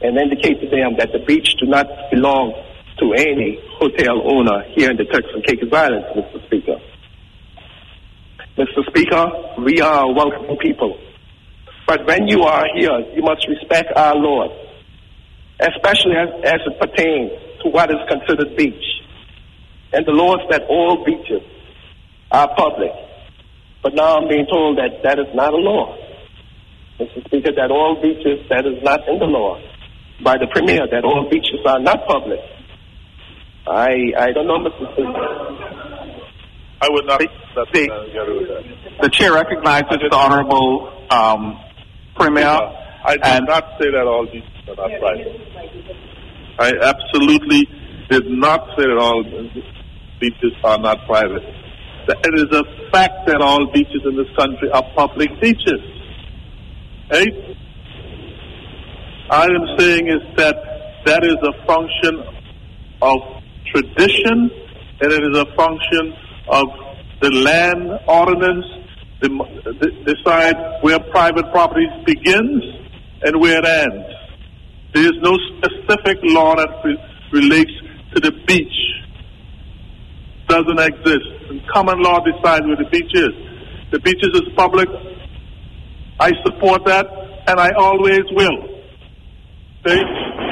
and 0.02 0.18
indicate 0.18 0.60
to 0.60 0.68
them 0.68 0.97
that 0.98 1.09
the 1.12 1.24
beach 1.24 1.56
do 1.59 1.66
not 1.66 1.86
belong 2.10 2.52
to 2.98 3.12
any 3.12 3.60
hotel 3.78 4.23
owner 4.24 4.64
here 4.74 4.90
in 4.90 4.97
the 4.97 5.05
Turks 5.05 5.28
and 5.35 5.44
Caicos 5.44 5.73
Islands, 5.73 6.06
Mr. 6.16 6.47
Speaker. 6.47 6.81
Mr. 8.56 8.86
Speaker, 8.89 9.27
we 9.62 9.81
are 9.81 10.05
a 10.05 10.12
welcoming 10.12 10.56
people. 10.56 10.98
But 11.86 12.06
when 12.06 12.27
you 12.27 12.43
are 12.43 12.64
here, 12.74 12.98
you 13.14 13.23
must 13.23 13.47
respect 13.48 13.93
our 13.94 14.16
laws, 14.16 14.51
especially 15.60 16.16
as, 16.16 16.28
as 16.44 16.60
it 16.66 16.81
pertains 16.81 17.32
to 17.62 17.68
what 17.68 17.90
is 17.90 17.98
considered 18.09 18.56
beach. 18.56 18.85
And 19.93 20.05
the 20.06 20.12
laws 20.12 20.40
that 20.51 20.62
all 20.68 21.05
beaches 21.05 21.43
are 22.31 22.48
public. 22.56 22.93
But 23.82 23.94
now 23.94 24.16
I'm 24.16 24.28
being 24.28 24.47
told 24.51 24.78
that 24.78 25.02
that 25.05 25.18
is 25.18 25.32
not 25.35 25.52
a 25.52 25.56
law. 25.56 25.97
Mr. 26.98 27.24
Speaker, 27.27 27.52
that 27.55 27.70
all 27.70 28.01
beaches, 28.01 28.40
that 28.48 28.66
is 28.66 28.82
not 28.82 29.06
in 29.06 29.18
the 29.18 29.27
law. 29.27 29.60
By 30.24 30.39
the 30.39 30.47
Premier, 30.51 30.89
that 30.90 31.05
all 31.05 31.28
beaches 31.31 31.60
are 31.66 31.78
not 31.78 32.06
public. 32.09 32.40
I 33.69 34.13
I 34.19 34.33
don't 34.33 34.47
know, 34.47 34.59
Mr. 34.59 34.93
Speaker. 34.93 35.13
I 36.83 36.89
would 36.91 37.07
not. 37.07 37.19
The- 37.19 37.67
the- 37.73 37.91
uh, 37.93 38.05
get 38.07 38.19
rid 38.21 38.43
of 38.51 38.65
that. 38.65 39.03
The 39.03 39.09
chair 39.11 39.33
recognizes 39.33 39.99
the 40.11 40.15
Honorable 40.17 40.93
um, 41.11 41.59
Premier. 42.15 42.45
I 43.05 43.17
did 43.17 43.49
not 43.49 43.65
say 43.81 43.91
that 43.91 44.05
all 44.07 44.27
beaches 44.27 44.43
are 44.69 44.75
not 44.77 44.91
private. 45.01 45.41
I 46.59 46.73
absolutely 46.83 47.69
did 48.11 48.27
not 48.29 48.67
say 48.77 48.85
that 48.85 48.99
all 48.99 49.23
beaches 50.21 50.53
are 50.65 50.79
not 50.79 51.07
private. 51.07 51.43
It 52.09 52.35
is 52.35 52.57
a 52.57 52.91
fact 52.93 53.27
that 53.27 53.41
all 53.41 53.67
beaches 53.73 54.03
in 54.05 54.17
this 54.17 54.29
country 54.37 54.71
are 54.71 54.83
public 54.95 55.29
beaches. 55.41 55.81
Right? 57.11 57.35
I 59.31 59.45
am 59.45 59.79
saying 59.79 60.07
is 60.09 60.23
that 60.37 60.57
that 61.05 61.25
is 61.25 61.37
a 61.43 61.67
function 61.67 62.23
of 63.03 63.36
tradition 63.73 64.51
and 65.01 65.13
it 65.13 65.23
is 65.23 65.39
a 65.39 65.47
function 65.57 66.15
of 66.49 66.67
the 67.21 67.31
land 67.31 67.91
ordinance 68.09 68.65
the, 69.21 69.29
the, 69.29 70.15
decide 70.15 70.57
where 70.83 70.99
private 71.11 71.51
property 71.51 71.87
begins 72.05 72.63
and 73.23 73.41
where 73.41 73.59
it 73.59 73.67
ends. 73.67 74.07
There 74.93 75.05
is 75.05 75.19
no 75.21 75.37
specific 75.57 76.19
law 76.25 76.55
that 76.57 76.69
re- 76.85 76.99
relates 77.33 77.73
to 78.15 78.21
the 78.21 78.33
beach. 78.47 78.73
Doesn't 80.49 80.79
exist. 80.79 81.27
And 81.51 81.61
common 81.73 81.99
law 82.03 82.21
decides 82.21 82.67
where 82.67 82.77
the 82.77 82.89
beach 82.91 83.11
is. 83.15 83.33
The 83.91 84.01
beaches 84.01 84.31
is 84.35 84.43
public. 84.57 84.89
I 86.21 86.33
support 86.45 86.85
that, 86.87 87.07
and 87.47 87.59
I 87.59 87.71
always 87.79 88.23
will. 88.33 88.69
See? 89.87 90.45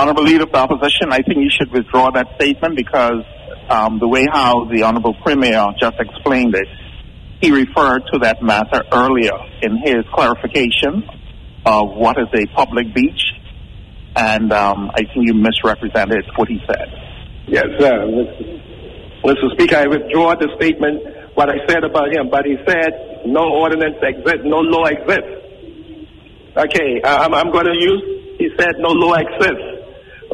Honorable 0.00 0.22
Leader 0.22 0.44
of 0.44 0.52
the 0.52 0.56
Opposition, 0.56 1.12
I 1.12 1.20
think 1.20 1.44
you 1.44 1.50
should 1.52 1.70
withdraw 1.70 2.10
that 2.12 2.26
statement 2.36 2.74
because 2.74 3.20
um, 3.68 3.98
the 3.98 4.08
way 4.08 4.24
how 4.32 4.64
the 4.64 4.82
Honorable 4.84 5.12
Premier 5.22 5.62
just 5.78 6.00
explained 6.00 6.54
it, 6.54 6.68
he 7.42 7.52
referred 7.52 8.08
to 8.10 8.18
that 8.20 8.40
matter 8.40 8.80
earlier 8.92 9.36
in 9.60 9.76
his 9.76 10.08
clarification 10.10 11.04
of 11.66 11.92
what 11.92 12.16
is 12.16 12.28
a 12.32 12.46
public 12.56 12.94
beach, 12.94 13.20
and 14.16 14.50
um, 14.54 14.90
I 14.94 15.04
think 15.04 15.28
you 15.28 15.34
misrepresented 15.34 16.24
what 16.34 16.48
he 16.48 16.64
said. 16.66 16.88
Yes, 17.46 17.68
sir. 17.78 18.08
Mr. 19.22 19.52
Speaker, 19.52 19.76
I 19.76 19.86
withdraw 19.86 20.34
the 20.34 20.48
statement, 20.56 21.36
what 21.36 21.50
I 21.50 21.60
said 21.68 21.84
about 21.84 22.08
him, 22.08 22.30
but 22.30 22.46
he 22.46 22.56
said 22.66 23.26
no 23.26 23.52
ordinance 23.52 24.00
exists, 24.00 24.48
no 24.48 24.64
law 24.64 24.86
exists. 24.86 26.56
Okay, 26.56 27.02
I'm, 27.04 27.34
I'm 27.34 27.52
going 27.52 27.66
to 27.66 27.76
use, 27.76 28.38
he 28.38 28.48
said 28.56 28.80
no 28.80 28.88
law 28.96 29.12
exists. 29.20 29.79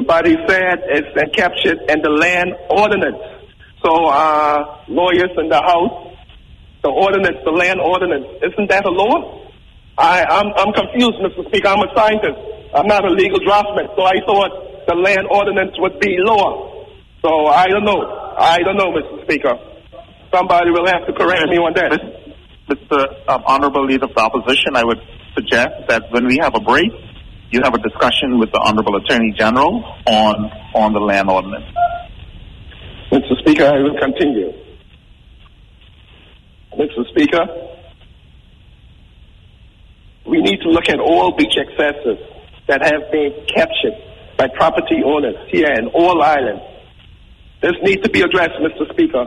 But 0.05 0.27
he 0.27 0.37
said 0.47 0.85
it's 0.85 1.37
captured 1.37 1.79
in 1.89 2.03
the 2.03 2.11
land 2.11 2.53
ordinance. 2.69 3.17
So, 3.83 4.07
uh, 4.07 4.85
lawyers 4.89 5.33
in 5.39 5.49
the 5.49 5.63
House, 5.63 6.17
the 6.83 6.91
ordinance, 6.91 7.39
the 7.45 7.53
land 7.53 7.81
ordinance, 7.81 8.27
isn't 8.43 8.69
that 8.69 8.85
a 8.85 8.91
law? 8.91 9.49
I, 9.97 10.25
I'm, 10.25 10.53
I'm 10.57 10.73
confused, 10.75 11.17
Mr. 11.25 11.49
Speaker. 11.49 11.69
I'm 11.69 11.81
a 11.81 11.91
scientist. 11.97 12.37
I'm 12.75 12.87
not 12.87 13.05
a 13.05 13.11
legal 13.11 13.41
draftsman, 13.41 13.89
so 13.97 14.05
I 14.05 14.21
thought 14.27 14.87
the 14.87 14.95
land 14.95 15.27
ordinance 15.31 15.73
would 15.79 15.99
be 16.01 16.17
law. 16.19 16.85
So 17.23 17.47
I 17.47 17.67
don't 17.69 17.85
know. 17.85 18.05
I 18.37 18.59
don't 18.59 18.77
know, 18.77 18.93
Mr. 18.93 19.25
Speaker. 19.25 19.57
Somebody 20.33 20.71
will 20.71 20.87
have 20.87 21.07
to 21.07 21.13
correct 21.13 21.49
me 21.49 21.57
on 21.57 21.73
that. 21.75 21.97
Mr. 22.69 23.29
Um, 23.29 23.43
Honorable 23.47 23.87
Leader 23.87 24.05
of 24.05 24.15
the 24.15 24.21
Opposition, 24.21 24.77
I 24.77 24.85
would 24.85 25.01
suggest 25.35 25.89
that 25.89 26.11
when 26.11 26.27
we 26.27 26.39
have 26.43 26.55
a 26.55 26.61
break, 26.61 26.93
you 27.51 27.61
have 27.63 27.75
a 27.75 27.79
discussion 27.79 28.39
with 28.39 28.51
the 28.53 28.61
Honorable 28.61 28.97
Attorney 28.97 29.33
General 29.33 29.85
on 30.07 30.51
on 30.75 30.93
the 30.93 31.01
land 31.01 31.31
ordinance. 31.31 31.65
Mr. 33.13 33.39
Speaker, 33.39 33.65
I 33.65 33.79
will 33.79 33.99
continue. 33.99 34.53
Mr. 36.75 37.09
Speaker, 37.11 37.47
we 40.27 40.41
need 40.43 40.61
to 40.61 40.69
look 40.69 40.89
at 40.89 40.99
all 40.99 41.33
beach 41.37 41.57
excesses 41.57 42.19
that 42.67 42.83
have 42.83 43.11
been 43.13 43.33
captured 43.55 43.95
by 44.37 44.49
property 44.49 45.03
owners 45.05 45.37
here 45.49 45.73
in 45.73 45.87
all 45.95 46.21
islands. 46.23 46.63
This 47.63 47.73
needs 47.83 48.03
to 48.03 48.11
be 48.11 48.21
addressed, 48.21 48.59
Mr. 48.61 48.91
Speaker. 48.93 49.27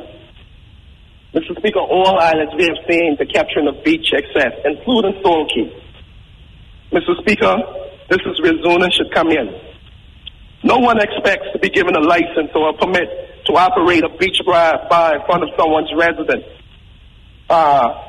Mr. 1.34 1.58
Speaker, 1.58 1.80
all 1.80 2.20
islands 2.20 2.54
we 2.58 2.66
have 2.66 2.78
seen 2.88 3.16
the 3.18 3.26
capturing 3.26 3.68
of 3.68 3.84
beach 3.84 4.12
excess, 4.14 4.54
including 4.66 5.20
Stone 5.22 5.48
Cay. 5.50 5.84
Mr. 6.92 7.18
Speaker, 7.22 7.56
this 8.10 8.20
is 8.26 8.42
where 8.42 8.54
zoning 8.64 8.92
should 8.92 9.14
come 9.14 9.30
in. 9.30 9.48
No 10.64 10.78
one 10.78 11.00
expects 11.00 11.48
to 11.54 11.60
be 11.60 11.70
given 11.70 11.96
a 11.96 12.02
license 12.02 12.52
or 12.56 12.70
a 12.70 12.74
permit 12.74 13.08
to 13.46 13.54
operate 13.54 14.04
a 14.04 14.10
beach 14.18 14.42
bar 14.46 15.16
in 15.16 15.26
front 15.26 15.44
of 15.44 15.50
someone's 15.58 15.92
residence. 15.96 16.46
uh, 17.50 18.06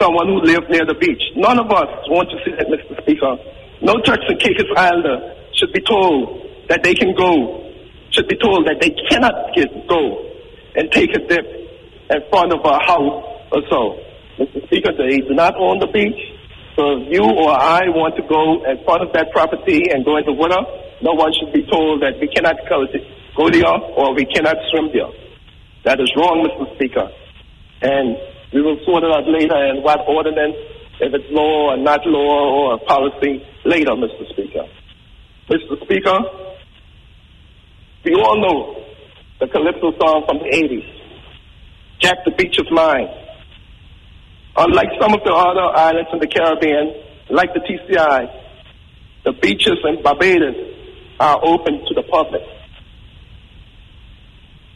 someone 0.00 0.28
who 0.28 0.40
lives 0.42 0.66
near 0.68 0.84
the 0.84 0.94
beach. 0.94 1.22
None 1.36 1.58
of 1.58 1.70
us 1.70 1.88
want 2.08 2.28
to 2.30 2.36
see 2.44 2.52
that, 2.56 2.66
Mr. 2.68 3.00
Speaker. 3.02 3.36
No 3.80 3.94
Turks 4.04 4.24
and 4.28 4.38
Caicos 4.40 4.66
Islander 4.76 5.34
should 5.54 5.72
be 5.72 5.80
told 5.80 6.46
that 6.68 6.82
they 6.82 6.94
can 6.94 7.14
go, 7.16 7.72
should 8.10 8.28
be 8.28 8.36
told 8.36 8.66
that 8.66 8.80
they 8.80 8.90
cannot 9.08 9.34
get, 9.54 9.68
go 9.88 10.30
and 10.76 10.90
take 10.92 11.10
a 11.16 11.20
dip 11.26 11.46
in 12.10 12.20
front 12.30 12.52
of 12.52 12.60
a 12.64 12.78
house 12.84 13.24
or 13.52 13.62
so. 13.70 13.98
Mr. 14.38 14.64
Speaker, 14.66 14.92
they 14.96 15.18
do 15.18 15.34
not 15.34 15.54
own 15.56 15.78
the 15.78 15.86
beach. 15.88 16.20
So 16.78 17.02
if 17.02 17.10
you 17.10 17.26
or 17.26 17.50
I 17.50 17.90
want 17.90 18.14
to 18.14 18.22
go 18.22 18.62
as 18.62 18.78
part 18.86 19.02
of 19.02 19.10
that 19.10 19.34
property 19.34 19.90
and 19.90 20.06
go 20.06 20.14
in 20.14 20.22
the 20.22 20.32
water, 20.32 20.62
no 21.02 21.10
one 21.18 21.34
should 21.34 21.50
be 21.50 21.66
told 21.66 22.06
that 22.06 22.22
we 22.22 22.30
cannot 22.30 22.54
go 22.70 22.86
there 23.50 23.74
or 23.98 24.14
we 24.14 24.22
cannot 24.30 24.54
swim 24.70 24.94
there. 24.94 25.10
That 25.82 25.98
is 25.98 26.06
wrong, 26.14 26.46
Mr. 26.46 26.70
Speaker. 26.78 27.10
And 27.82 28.14
we 28.54 28.62
will 28.62 28.78
sort 28.86 29.02
it 29.02 29.10
out 29.10 29.26
later 29.26 29.58
and 29.58 29.82
what 29.82 30.06
ordinance, 30.06 30.54
if 31.02 31.10
it's 31.10 31.26
law 31.34 31.74
or 31.74 31.76
not 31.82 32.06
law 32.06 32.70
or 32.70 32.78
policy, 32.86 33.42
later, 33.66 33.98
Mr. 33.98 34.30
Speaker. 34.30 34.62
Mr. 35.50 35.82
Speaker, 35.82 36.18
we 38.04 38.14
all 38.14 38.38
know 38.38 38.86
the 39.40 39.48
Calypso 39.50 39.98
song 39.98 40.22
from 40.30 40.38
the 40.38 40.50
80s, 40.54 40.86
Jack 41.98 42.18
the 42.24 42.30
Beach 42.38 42.54
is 42.54 42.70
Mine. 42.70 43.08
Unlike 44.58 44.90
some 45.00 45.14
of 45.14 45.22
the 45.22 45.30
other 45.30 45.70
islands 45.70 46.10
in 46.12 46.18
the 46.18 46.26
Caribbean, 46.26 46.90
like 47.30 47.54
the 47.54 47.60
TCI, 47.60 48.26
the 49.24 49.32
beaches 49.32 49.78
in 49.84 50.02
Barbados 50.02 50.56
are 51.20 51.38
open 51.44 51.78
to 51.86 51.94
the 51.94 52.02
public. 52.02 52.42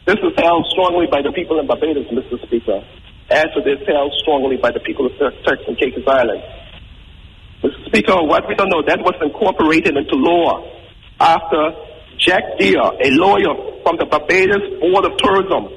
This 0.05 0.15
is 0.23 0.31
held 0.37 0.65
strongly 0.71 1.07
by 1.11 1.21
the 1.21 1.33
people 1.33 1.59
in 1.59 1.67
Barbados, 1.67 2.07
Mr. 2.07 2.39
Speaker, 2.47 2.79
as 3.29 3.47
it 3.55 3.67
is 3.67 3.85
held 3.85 4.13
strongly 4.21 4.55
by 4.55 4.71
the 4.71 4.79
people 4.79 5.05
of 5.05 5.11
Turks 5.19 5.63
and 5.67 5.77
Caicos 5.77 6.07
Islands. 6.07 6.45
Mr. 7.61 7.85
Speaker, 7.87 8.23
what 8.23 8.47
we 8.47 8.55
don't 8.55 8.69
know, 8.69 8.83
that 8.87 8.99
was 8.99 9.15
incorporated 9.21 9.97
into 9.97 10.15
law 10.15 10.63
after 11.19 11.75
Jack 12.17 12.43
Dear, 12.57 12.79
a 12.79 13.09
lawyer 13.19 13.83
from 13.83 13.97
the 13.97 14.05
Barbados 14.05 14.79
Board 14.79 15.03
of 15.03 15.17
Tourism, 15.17 15.67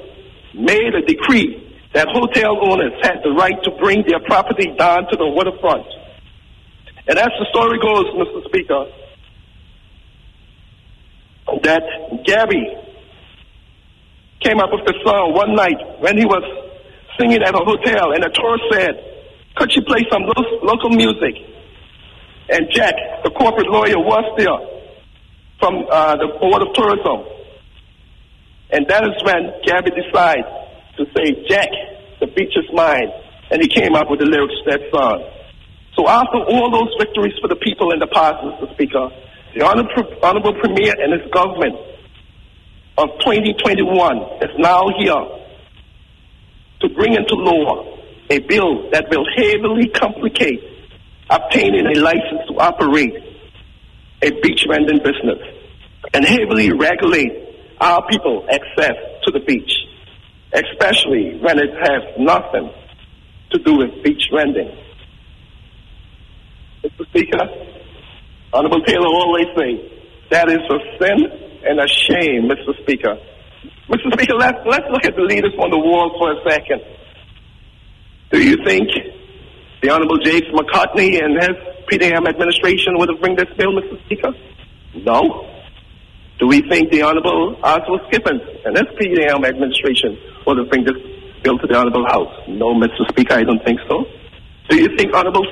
made 0.53 0.95
a 0.95 1.01
decree 1.01 1.66
that 1.93 2.07
hotel 2.09 2.57
owners 2.61 2.93
had 3.01 3.23
the 3.23 3.31
right 3.31 3.61
to 3.63 3.71
bring 3.71 4.03
their 4.07 4.19
property 4.19 4.73
down 4.77 5.07
to 5.09 5.15
the 5.15 5.27
waterfront. 5.27 5.87
And 7.07 7.17
as 7.17 7.29
the 7.39 7.45
story 7.49 7.79
goes, 7.79 8.05
Mr. 8.15 8.43
Speaker, 8.45 8.85
that 11.63 11.83
Gabby 12.25 12.65
came 14.41 14.59
up 14.59 14.69
with 14.71 14.85
the 14.85 14.93
song 15.05 15.33
one 15.33 15.55
night 15.55 15.79
when 15.99 16.17
he 16.17 16.25
was 16.25 16.43
singing 17.17 17.41
at 17.41 17.55
a 17.55 17.63
hotel, 17.63 18.11
and 18.13 18.23
a 18.23 18.29
tourist 18.29 18.63
said, 18.71 18.93
could 19.55 19.71
she 19.71 19.81
play 19.81 20.05
some 20.11 20.23
lo- 20.23 20.59
local 20.61 20.89
music? 20.91 21.33
And 22.49 22.67
Jack, 22.71 22.93
the 23.23 23.31
corporate 23.31 23.67
lawyer, 23.67 23.97
was 23.97 24.23
there 24.37 24.59
from 25.59 25.85
uh, 25.89 26.15
the 26.17 26.27
Board 26.39 26.61
of 26.61 26.73
Tourism. 26.73 27.25
And 28.69 28.85
that 28.87 29.03
is 29.03 29.15
when 29.23 29.51
Gabby 29.65 29.91
decided 29.91 30.45
to 30.97 31.05
say, 31.15 31.45
Jack, 31.47 31.69
the 32.19 32.27
beach 32.27 32.53
is 32.55 32.65
mine. 32.73 33.11
And 33.49 33.61
he 33.61 33.69
came 33.69 33.95
up 33.95 34.09
with 34.09 34.19
the 34.19 34.25
lyrics 34.25 34.55
to 34.65 34.71
that 34.71 34.81
song. 34.91 35.23
So 35.95 36.07
after 36.07 36.37
all 36.37 36.69
those 36.69 36.93
victories 36.99 37.33
for 37.41 37.47
the 37.47 37.55
people 37.55 37.91
in 37.91 37.99
the 37.99 38.07
past, 38.07 38.43
Mr. 38.43 38.71
Speaker, 38.73 39.09
the 39.55 39.65
Honorable, 39.65 40.53
Premier 40.53 40.93
and 40.99 41.19
his 41.19 41.31
government 41.31 41.75
of 42.97 43.09
2021 43.19 44.17
is 44.41 44.51
now 44.57 44.83
here 44.97 45.25
to 46.81 46.89
bring 46.89 47.13
into 47.13 47.35
law 47.35 47.97
a 48.29 48.39
bill 48.39 48.89
that 48.91 49.09
will 49.09 49.25
heavily 49.35 49.87
complicate 49.89 50.61
obtaining 51.29 51.87
a 51.87 51.99
license 51.99 52.41
to 52.47 52.59
operate 52.59 53.15
a 54.21 54.31
beach 54.41 54.65
vending 54.69 54.97
business 54.97 55.39
and 56.13 56.25
heavily 56.25 56.71
regulate 56.71 57.31
our 57.79 58.05
people 58.07 58.45
access 58.49 58.95
to 59.23 59.31
the 59.31 59.39
beach, 59.39 59.71
especially 60.53 61.37
when 61.39 61.59
it 61.59 61.71
has 61.75 62.03
nothing 62.17 62.71
to 63.51 63.59
do 63.59 63.77
with 63.77 64.03
beach 64.03 64.29
vending. 64.33 64.71
Mr. 66.83 67.05
Speaker, 67.09 67.43
Honorable 68.53 68.81
Taylor 68.81 69.07
always 69.07 69.47
say 69.57 69.91
that 70.29 70.49
is 70.49 70.59
a 70.59 70.79
sin 70.99 71.47
and 71.65 71.79
a 71.79 71.87
shame, 71.87 72.49
Mr. 72.49 72.79
Speaker. 72.81 73.17
Mr. 73.89 74.11
Speaker, 74.13 74.35
let's, 74.35 74.59
let's 74.65 74.85
look 74.91 75.05
at 75.05 75.15
the 75.15 75.21
leaders 75.21 75.53
on 75.59 75.69
the 75.69 75.77
wall 75.77 76.15
for 76.19 76.31
a 76.31 76.51
second. 76.51 76.81
Do 78.31 78.43
you 78.43 78.57
think 78.65 78.89
the 79.81 79.89
Honorable 79.89 80.17
James 80.19 80.47
McCartney 80.51 81.23
and 81.23 81.35
his 81.41 81.55
PDM 81.91 82.27
administration 82.27 82.97
would 82.97 83.09
have 83.09 83.21
bring 83.21 83.35
this 83.35 83.47
bill, 83.57 83.71
Mr. 83.71 84.03
Speaker? 84.05 84.31
No. 84.95 85.56
Do 86.39 86.47
we 86.47 86.61
think 86.69 86.91
the 86.91 87.01
Honorable 87.01 87.57
Oswald 87.63 88.01
Skippings 88.09 88.41
and 88.65 88.77
his 88.77 88.85
PDM 88.93 89.41
administration 89.47 90.17
have 90.45 90.69
bring 90.69 90.85
this 90.85 90.97
bill 91.41 91.57
to 91.57 91.65
the 91.65 91.75
Honorable 91.75 92.05
House? 92.05 92.29
No, 92.47 92.75
Mr. 92.75 93.09
Speaker, 93.09 93.33
I 93.33 93.43
don't 93.43 93.63
think 93.65 93.79
so. 93.89 94.05
Do 94.69 94.77
you 94.77 94.95
think 94.97 95.15
Honorable 95.15 95.45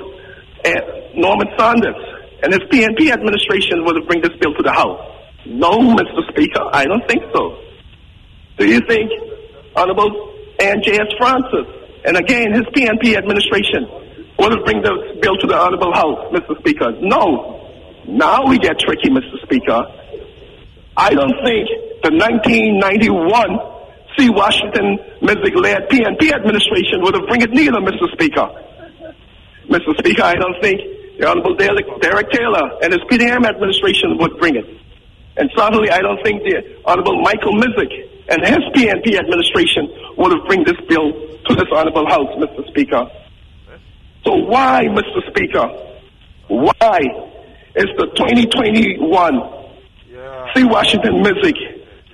uh, 0.64 0.70
Norman 1.16 1.48
Saunders 1.57 1.98
and 2.44 2.53
his 2.53 2.62
PNP 2.70 3.10
administration 3.12 3.84
have 3.98 4.07
bring 4.07 4.22
this 4.22 4.38
bill 4.40 4.53
to 4.53 4.62
the 4.62 4.72
House? 4.72 5.02
No, 5.48 5.74
Mr. 5.98 6.22
Speaker, 6.30 6.62
I 6.72 6.86
don't 6.86 7.07
think 7.07 7.24
so. 7.34 7.57
Do 8.57 8.68
you 8.70 8.80
think 8.88 9.10
Honorable 9.76 10.34
Ann 10.60 10.84
J.S. 10.84 11.10
Francis 11.18 11.66
and 12.06 12.16
again 12.16 12.53
his 12.53 12.64
PNP 12.78 13.18
administration 13.18 13.90
have 14.53 14.64
bring 14.66 14.82
this 14.82 15.18
bill 15.20 15.36
to 15.38 15.48
the 15.48 15.57
Honorable 15.57 15.94
House, 15.94 16.32
Mr. 16.32 16.60
Speaker? 16.60 16.94
No. 17.02 18.03
Now 18.07 18.45
we 18.45 18.60
get 18.60 18.78
tricky, 18.80 19.10
Mr. 19.10 19.41
Speaker. 19.41 19.82
I 20.97 21.13
don't 21.13 21.35
think 21.43 21.67
the 22.03 22.11
1991 22.11 23.76
C. 24.17 24.30
Washington 24.30 24.97
Missick-led 25.22 25.89
PNP 25.89 26.31
administration 26.31 27.01
would 27.01 27.15
have 27.15 27.27
bring 27.27 27.41
it 27.41 27.51
neither, 27.51 27.80
Mr. 27.80 28.07
Speaker. 28.13 28.47
Mr. 29.67 29.97
Speaker, 29.99 30.23
I 30.23 30.35
don't 30.35 30.55
think 30.61 30.80
the 31.19 31.27
Honorable 31.27 31.55
Derek 31.55 32.31
Taylor 32.31 32.80
and 32.81 32.93
his 32.93 33.01
PDM 33.11 33.45
administration 33.45 34.17
would 34.19 34.38
bring 34.38 34.55
it. 34.55 34.65
And 35.38 35.51
certainly 35.55 35.89
I 35.91 35.99
don't 35.99 36.23
think 36.23 36.43
the 36.43 36.80
Honorable 36.85 37.22
Michael 37.22 37.53
Missick 37.53 37.91
and 38.30 38.41
his 38.45 38.63
PNP 38.72 39.19
administration 39.19 39.91
would 40.17 40.31
have 40.31 40.47
bring 40.47 40.63
this 40.63 40.80
bill 40.88 41.11
to 41.11 41.55
this 41.55 41.67
Honorable 41.73 42.07
House, 42.07 42.31
Mr. 42.39 42.67
Speaker. 42.69 43.09
So 44.23 44.34
why, 44.35 44.85
Mr. 44.85 45.27
Speaker, 45.30 45.67
why 46.47 46.99
is 47.76 47.85
the 47.97 48.07
2021 48.15 49.55
C. 50.56 50.64
Washington 50.64 51.23
Missick 51.23 51.57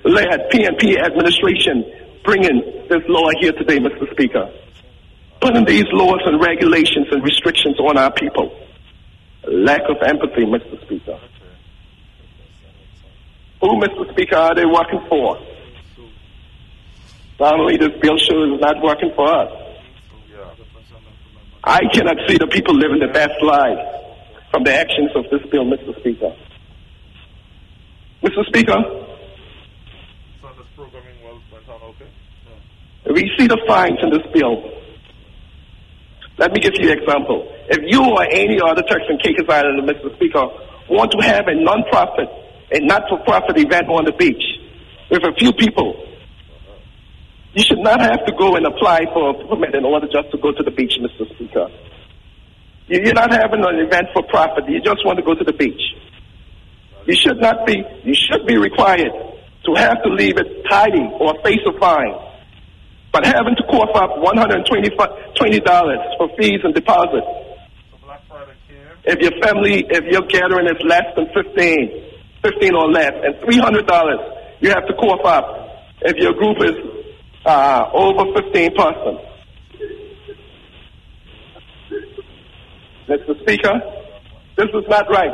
led 0.04 0.50
PNP 0.52 0.98
administration 0.98 1.86
bringing 2.24 2.62
this 2.90 3.02
law 3.08 3.30
here 3.40 3.52
today, 3.54 3.78
Mr. 3.78 4.10
Speaker? 4.12 4.52
Putting 5.40 5.66
these 5.66 5.86
laws 5.92 6.20
and 6.26 6.42
regulations 6.42 7.08
and 7.12 7.24
restrictions 7.24 7.80
on 7.80 7.98
our 7.98 8.12
people. 8.12 8.52
Lack 9.48 9.82
of 9.90 9.98
empathy, 10.06 10.46
Mr. 10.46 10.82
Speaker. 10.86 11.20
Who, 13.62 13.80
Mr. 13.80 14.12
Speaker, 14.12 14.36
are 14.36 14.56
they 14.56 14.66
working 14.66 15.06
for? 15.08 15.38
Not 17.40 17.60
only 17.60 17.78
this 17.78 17.92
bill 18.02 18.18
shows 18.18 18.56
is 18.56 18.60
not 18.60 18.82
working 18.84 19.12
for 19.16 19.28
us. 19.28 19.52
I 21.64 21.82
cannot 21.94 22.18
see 22.28 22.38
the 22.38 22.48
people 22.48 22.76
living 22.76 23.00
the 23.00 23.14
best 23.14 23.42
lives 23.42 23.82
from 24.52 24.64
the 24.64 24.76
actions 24.76 25.12
of 25.16 25.26
this 25.32 25.48
bill, 25.50 25.66
Mr. 25.66 25.98
Speaker. 26.00 26.36
Mr. 28.24 28.46
Speaker, 28.46 28.78
Sunday's 30.42 30.66
programming 30.76 31.18
was 31.24 31.42
went 31.52 31.68
on 31.70 31.82
okay? 31.90 32.06
we 33.12 33.32
see 33.36 33.48
the 33.48 33.58
fines 33.68 33.98
in 34.04 34.12
this 34.12 34.22
bill. 34.32 34.62
Let 36.38 36.54
me 36.54 36.60
give 36.60 36.74
you 36.78 36.92
an 36.92 37.00
example. 37.00 37.52
If 37.68 37.80
you 37.88 38.04
or 38.04 38.22
any 38.30 38.62
other 38.62 38.84
Turks 38.84 39.06
and 39.10 39.20
Caicos 39.22 39.50
Island, 39.50 39.90
Mr. 39.90 40.14
Speaker, 40.18 40.46
want 40.88 41.12
to 41.14 41.26
have 41.26 41.48
a 41.48 41.56
non-profit, 41.56 42.30
a 42.72 42.80
not-for-profit 42.86 43.58
event 43.58 43.90
on 43.90 44.06
the 44.06 44.12
beach 44.12 44.44
with 45.10 45.24
a 45.24 45.34
few 45.40 45.52
people, 45.54 46.08
you 47.54 47.64
should 47.64 47.80
not 47.80 48.02
have 48.02 48.24
to 48.28 48.34
go 48.38 48.56
and 48.56 48.68
apply 48.68 49.06
for 49.14 49.32
a 49.32 49.48
permit 49.48 49.74
in 49.74 49.84
order 49.84 50.06
just 50.06 50.30
to 50.30 50.38
go 50.38 50.52
to 50.52 50.62
the 50.62 50.72
beach, 50.72 50.94
Mr. 51.02 51.26
Speaker. 51.34 51.70
You're 52.88 53.14
not 53.14 53.34
having 53.34 53.66
an 53.66 53.80
event 53.80 54.10
for 54.14 54.22
profit. 54.30 54.70
You 54.70 54.80
just 54.80 55.04
want 55.06 55.18
to 55.18 55.26
go 55.26 55.34
to 55.34 55.44
the 55.44 55.54
beach. 55.54 55.82
You 57.06 57.16
should 57.16 57.40
not 57.40 57.66
be, 57.66 57.82
you 58.04 58.14
should 58.14 58.46
be 58.46 58.58
required 58.58 59.12
to 59.66 59.74
have 59.76 60.04
to 60.04 60.10
leave 60.10 60.38
it 60.38 60.66
tidy 60.70 61.10
or 61.20 61.34
face 61.44 61.62
a 61.68 61.74
fine. 61.80 62.14
But 63.12 63.26
having 63.26 63.56
to 63.56 63.64
cough 63.70 63.96
up 63.96 64.12
$120 64.18 66.18
for 66.18 66.30
fees 66.38 66.62
and 66.64 66.74
deposits. 66.74 67.28
If 69.04 69.20
your 69.20 69.32
family, 69.42 69.84
if 69.90 70.06
your 70.06 70.22
gathering 70.28 70.68
is 70.68 70.82
less 70.84 71.06
than 71.16 71.28
15, 71.34 72.04
15 72.44 72.76
or 72.76 72.92
less, 72.92 73.12
and 73.24 73.36
$300 73.36 74.42
you 74.62 74.70
have 74.70 74.86
to 74.86 74.94
cough 74.94 75.26
up 75.26 75.88
if 76.02 76.16
your 76.18 76.34
group 76.34 76.58
is 76.64 76.76
uh, 77.46 77.90
over 77.94 78.32
15 78.42 78.76
persons. 78.76 79.20
Mr. 83.10 83.42
Speaker, 83.42 83.82
this 84.56 84.68
is 84.68 84.86
not 84.88 85.10
right. 85.10 85.34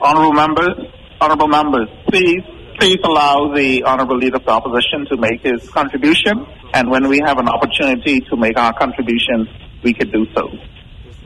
Honorable 0.00 0.32
members, 0.32 0.76
honorable 1.20 1.48
members, 1.48 1.88
please, 2.08 2.42
please 2.78 2.98
allow 3.04 3.52
the 3.54 3.82
honorable 3.84 4.16
leader 4.16 4.36
of 4.36 4.44
the 4.44 4.50
opposition 4.50 5.06
to 5.10 5.16
make 5.16 5.42
his 5.42 5.68
contribution. 5.70 6.46
And 6.72 6.90
when 6.90 7.08
we 7.08 7.20
have 7.24 7.38
an 7.38 7.48
opportunity 7.48 8.20
to 8.20 8.36
make 8.36 8.56
our 8.58 8.72
contribution, 8.72 9.46
we 9.84 9.92
can 9.92 10.10
do 10.10 10.24
so. 10.34 10.48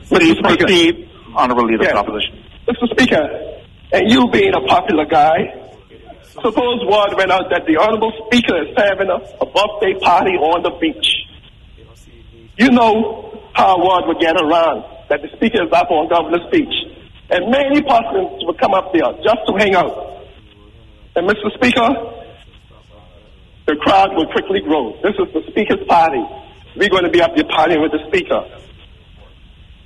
Please 0.09 0.35
proceed, 0.41 1.09
honorable 1.35 1.65
leader 1.65 1.83
Yes. 1.83 1.93
of 1.93 2.05
the 2.05 2.11
opposition. 2.11 2.43
Mr. 2.67 2.89
Speaker, 2.91 3.61
and 3.93 4.11
you 4.11 4.27
being 4.29 4.53
a 4.53 4.61
popular 4.67 5.05
guy, 5.05 5.37
suppose 6.33 6.83
word 6.83 7.15
went 7.15 7.31
out 7.31 7.45
that 7.49 7.63
the 7.65 7.77
Honorable 7.77 8.11
Speaker 8.27 8.61
is 8.63 8.75
having 8.75 9.07
a, 9.09 9.15
a 9.39 9.45
birthday 9.45 9.93
party 10.01 10.31
on 10.35 10.63
the 10.63 10.71
beach. 10.81 11.07
You 12.57 12.71
know 12.71 13.39
how 13.53 13.77
word 13.77 14.07
would 14.07 14.19
get 14.19 14.35
around 14.35 14.83
that 15.09 15.21
the 15.21 15.29
Speaker 15.37 15.63
is 15.63 15.71
up 15.71 15.89
on 15.91 16.09
Governor's 16.09 16.49
Beach. 16.51 16.73
And 17.29 17.49
many 17.49 17.81
persons 17.81 18.43
would 18.45 18.59
come 18.59 18.73
up 18.73 18.93
there 18.93 19.11
just 19.23 19.41
to 19.47 19.53
hang 19.57 19.75
out. 19.75 20.25
And 21.15 21.27
Mr. 21.27 21.51
Speaker, 21.55 21.89
the 23.65 23.75
crowd 23.81 24.15
will 24.15 24.27
quickly 24.31 24.61
grow. 24.61 24.93
This 25.01 25.13
is 25.17 25.33
the 25.33 25.41
Speaker's 25.49 25.85
party. 25.87 26.21
We're 26.75 26.89
going 26.89 27.05
to 27.05 27.09
be 27.09 27.21
up 27.21 27.35
there 27.35 27.45
partying 27.45 27.81
with 27.81 27.91
the 27.91 28.03
Speaker. 28.07 28.45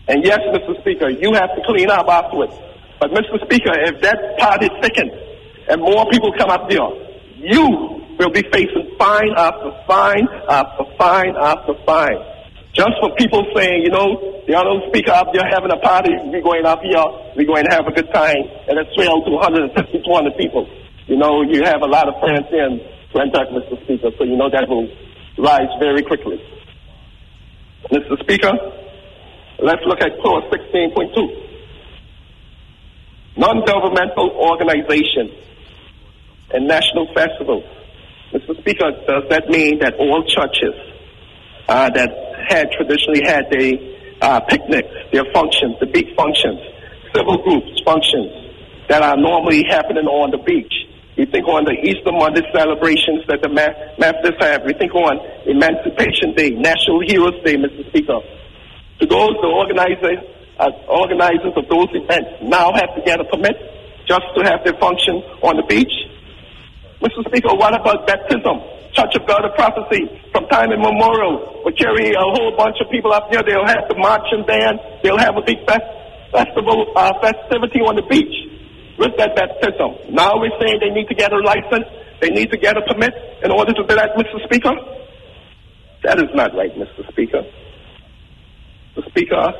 And 0.07 0.26
yes, 0.26 0.40
Mr. 0.52 0.80
Speaker, 0.82 1.10
you 1.10 1.34
have 1.34 1.56
to 1.56 1.61
clean 1.66 1.90
up 1.90 2.07
afterwards. 2.07 2.53
But 2.99 3.11
Mr. 3.11 3.40
Speaker, 3.45 3.72
if 3.88 4.02
that 4.02 4.38
party 4.38 4.68
thickens 4.82 5.14
and 5.70 5.82
more 5.82 6.06
people 6.10 6.34
come 6.38 6.49
up 6.49 6.70
there, 6.70 6.90
you 7.38 8.03
will 8.18 8.32
be 8.32 8.44
facing 8.52 8.95
fine 8.98 9.32
after 9.38 9.72
fine 9.88 10.28
after 10.49 10.84
fine 10.98 11.36
after 11.38 11.74
fine. 11.86 12.18
Just 12.74 12.94
for 13.02 13.10
people 13.16 13.44
saying, 13.56 13.82
you 13.84 13.90
know, 13.90 14.41
the 14.46 14.54
honorable 14.54 14.88
speaker 14.90 15.12
up 15.12 15.34
there 15.34 15.46
having 15.50 15.72
a 15.72 15.82
party, 15.82 16.14
we're 16.30 16.41
going 16.41 16.66
up 16.66 16.82
here, 16.82 17.02
we're 17.36 17.50
going 17.50 17.66
to 17.66 17.74
have 17.74 17.88
a 17.88 17.91
good 17.91 18.14
time, 18.14 18.46
and 18.70 18.78
it's 18.78 18.94
swelled 18.94 19.26
to 19.26 19.32
150, 19.32 19.74
200 19.74 20.38
people. 20.38 20.70
You 21.08 21.18
know, 21.18 21.41
you 21.41 21.64
have 21.66 21.82
a 21.82 21.90
lot 21.90 22.08
of 22.08 22.14
friends 22.22 22.46
in 22.54 22.80
Grand 23.12 23.34
Turk, 23.34 23.50
Mr. 23.50 23.82
Speaker, 23.84 24.12
so 24.18 24.24
you 24.24 24.38
know 24.38 24.50
that 24.54 24.70
will 24.70 24.86
rise 25.38 25.74
very 25.80 26.04
quickly. 26.04 26.38
Mr. 27.90 28.20
Speaker, 28.22 28.54
let's 29.60 29.82
look 29.86 30.02
at 30.02 30.20
clause 30.22 30.44
16.2 30.54 31.50
non-governmental 33.38 34.30
organizations 34.32 35.32
and 36.52 36.68
national 36.68 37.08
festivals. 37.14 37.64
Mr. 38.34 38.60
Speaker, 38.60 38.91
does 39.08 39.24
that 39.30 39.48
mean 39.50 39.80
that 39.80 39.96
all 39.96 40.24
churches 40.28 40.76
uh, 41.68 41.90
that 41.90 42.28
had 42.48 42.72
traditionally 42.72 43.22
had 43.26 43.49
their 43.52 43.74
uh, 44.22 44.40
picnics, 44.41 44.90
their 45.11 45.26
functions, 45.34 45.76
the 45.80 45.88
big 45.88 46.16
functions, 46.16 46.60
civil 47.16 47.38
groups 47.44 47.82
functions 47.86 48.32
that 48.88 49.02
are 49.02 49.18
normally 49.18 49.64
happening 49.70 50.06
on 50.06 50.32
the 50.32 50.38
beach? 50.38 50.74
We 51.18 51.26
think 51.26 51.48
on 51.48 51.66
the 51.66 51.76
Easter 51.76 52.16
Monday 52.16 52.48
celebrations 52.56 53.28
that 53.28 53.44
the 53.44 53.52
Methodists 53.52 54.40
have. 54.40 54.64
We 54.64 54.72
think 54.72 54.95
on 54.95 55.20
Emancipation 55.44 56.32
Day, 56.32 56.52
National 56.56 57.03
Heroes 57.03 57.36
Day, 57.44 57.60
Mr. 57.60 57.84
Speaker. 57.91 58.24
To 58.99 59.06
those, 59.06 59.36
the 59.44 59.52
organizers, 59.52 60.24
uh, 60.56 60.72
organizers 60.88 61.52
of 61.60 61.68
those 61.68 61.91
events 61.91 62.40
now 62.44 62.72
have 62.72 62.95
to 62.95 63.02
get 63.03 63.20
a 63.20 63.28
permit 63.28 63.60
just 64.07 64.24
to 64.36 64.48
have 64.48 64.64
their 64.64 64.80
function 64.80 65.20
on 65.44 65.60
the 65.60 65.64
beach. 65.68 65.91
Mr. 67.00 67.24
Speaker, 67.32 67.56
what 67.56 67.72
about 67.74 68.06
baptism? 68.06 68.60
Church 68.92 69.16
of 69.16 69.24
God 69.26 69.46
of 69.46 69.56
Prophecy 69.56 70.04
from 70.34 70.48
time 70.52 70.68
immemorial 70.72 71.64
will 71.64 71.72
carry 71.72 72.12
a 72.12 72.26
whole 72.36 72.52
bunch 72.58 72.76
of 72.84 72.92
people 72.92 73.14
up 73.14 73.32
there. 73.32 73.42
They'll 73.42 73.66
have 73.66 73.88
the 73.88 73.96
marching 73.96 74.44
band. 74.44 74.80
They'll 75.02 75.18
have 75.18 75.38
a 75.38 75.42
big 75.46 75.64
fest, 75.64 75.88
festival 76.32 76.92
uh, 76.96 77.14
festivity 77.24 77.80
on 77.80 77.96
the 77.96 78.04
beach 78.04 78.36
with 79.00 79.16
that 79.16 79.32
baptism. 79.32 80.12
Now 80.12 80.36
we're 80.36 80.52
saying 80.60 80.84
they 80.84 80.92
need 80.92 81.08
to 81.08 81.16
get 81.16 81.32
a 81.32 81.40
license. 81.40 81.88
They 82.20 82.36
need 82.36 82.52
to 82.52 82.58
get 82.58 82.76
a 82.76 82.82
permit 82.82 83.14
in 83.44 83.52
order 83.52 83.72
to 83.72 83.84
do 83.88 83.96
that, 83.96 84.20
Mr. 84.20 84.44
Speaker. 84.44 84.76
That 86.04 86.20
is 86.20 86.28
not 86.36 86.52
right, 86.54 86.76
Mr. 86.76 87.08
Speaker. 87.12 87.48
Mr. 88.98 89.08
Speaker, 89.08 89.54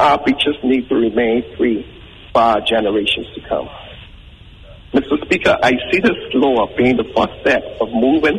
our 0.00 0.18
beaches 0.24 0.58
need 0.64 0.88
to 0.88 0.96
remain 0.96 1.44
free 1.56 1.86
for 2.32 2.42
our 2.42 2.60
generations 2.66 3.26
to 3.36 3.40
come. 3.48 3.68
Mr. 4.94 5.20
Speaker, 5.24 5.56
I 5.60 5.72
see 5.90 5.98
this 5.98 6.16
law 6.34 6.68
being 6.76 6.96
the 6.96 7.10
first 7.16 7.40
step 7.40 7.62
of 7.80 7.88
moving 7.90 8.38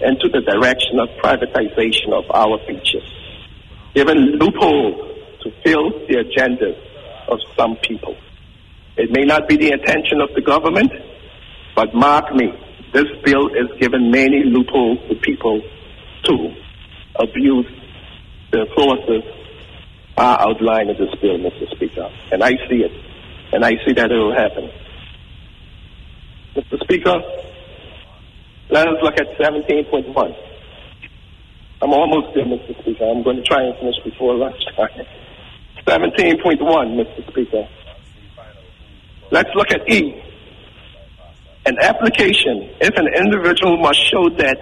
into 0.00 0.28
the 0.28 0.40
direction 0.46 1.00
of 1.00 1.08
privatization 1.18 2.12
of 2.14 2.24
our 2.30 2.56
beaches, 2.68 3.02
given 3.94 4.38
loopholes 4.38 5.18
to 5.42 5.50
fill 5.64 5.90
the 6.06 6.22
agendas 6.22 6.78
of 7.26 7.40
some 7.56 7.74
people. 7.82 8.16
It 8.96 9.10
may 9.10 9.24
not 9.24 9.48
be 9.48 9.56
the 9.56 9.72
intention 9.72 10.20
of 10.20 10.28
the 10.36 10.40
government, 10.40 10.92
but 11.74 11.92
mark 11.94 12.32
me, 12.32 12.52
this 12.92 13.06
bill 13.24 13.48
is 13.48 13.66
giving 13.80 14.12
many 14.12 14.44
loopholes 14.44 14.98
to 15.08 15.16
people 15.16 15.60
to 16.24 16.54
abuse 17.16 17.66
the 18.52 18.66
clauses 18.74 19.24
are 20.16 20.40
outlined 20.48 20.90
in 20.90 20.96
this 20.96 21.14
bill, 21.20 21.38
Mr. 21.38 21.68
Speaker. 21.74 22.08
And 22.30 22.42
I 22.42 22.52
see 22.68 22.86
it. 22.86 22.92
And 23.52 23.64
I 23.64 23.72
see 23.84 23.94
that 23.94 24.10
it 24.10 24.16
will 24.16 24.34
happen. 24.34 24.70
Mr. 26.58 26.82
Speaker, 26.82 27.14
let 28.70 28.88
us 28.88 28.96
look 29.00 29.14
at 29.14 29.28
17.1. 29.38 30.36
I'm 31.80 31.92
almost 31.92 32.34
there, 32.34 32.44
Mr. 32.44 32.76
Speaker. 32.82 33.04
I'm 33.04 33.22
going 33.22 33.36
to 33.36 33.42
try 33.44 33.62
and 33.62 33.78
finish 33.78 33.94
before 34.02 34.34
lunchtime. 34.34 35.06
17.1, 35.86 36.58
Mr. 36.58 37.30
Speaker. 37.30 37.68
Let's 39.30 39.50
look 39.54 39.70
at 39.70 39.88
E. 39.88 40.20
An 41.66 41.78
application, 41.80 42.74
if 42.80 42.96
an 42.96 43.06
individual 43.14 43.76
must 43.76 44.00
show 44.10 44.28
that 44.38 44.58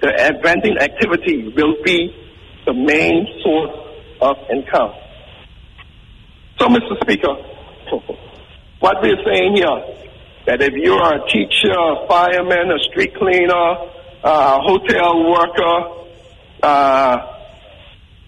the 0.00 0.40
vending 0.42 0.76
activity 0.78 1.52
will 1.54 1.76
be 1.84 2.12
the 2.66 2.72
main 2.74 3.28
source 3.44 3.70
of 4.20 4.36
income. 4.50 4.92
So, 6.58 6.66
Mr. 6.66 7.00
Speaker, 7.00 7.34
what 8.80 8.96
we're 9.02 9.22
saying 9.24 9.54
here, 9.54 10.07
that 10.48 10.64
if 10.64 10.72
you 10.72 10.96
are 10.96 11.20
a 11.20 11.28
teacher, 11.28 11.76
a 11.76 12.08
fireman, 12.08 12.72
a 12.72 12.80
street 12.88 13.12
cleaner, 13.20 13.68
a 14.24 14.56
hotel 14.64 15.28
worker, 15.28 15.76
uh, 16.64 17.16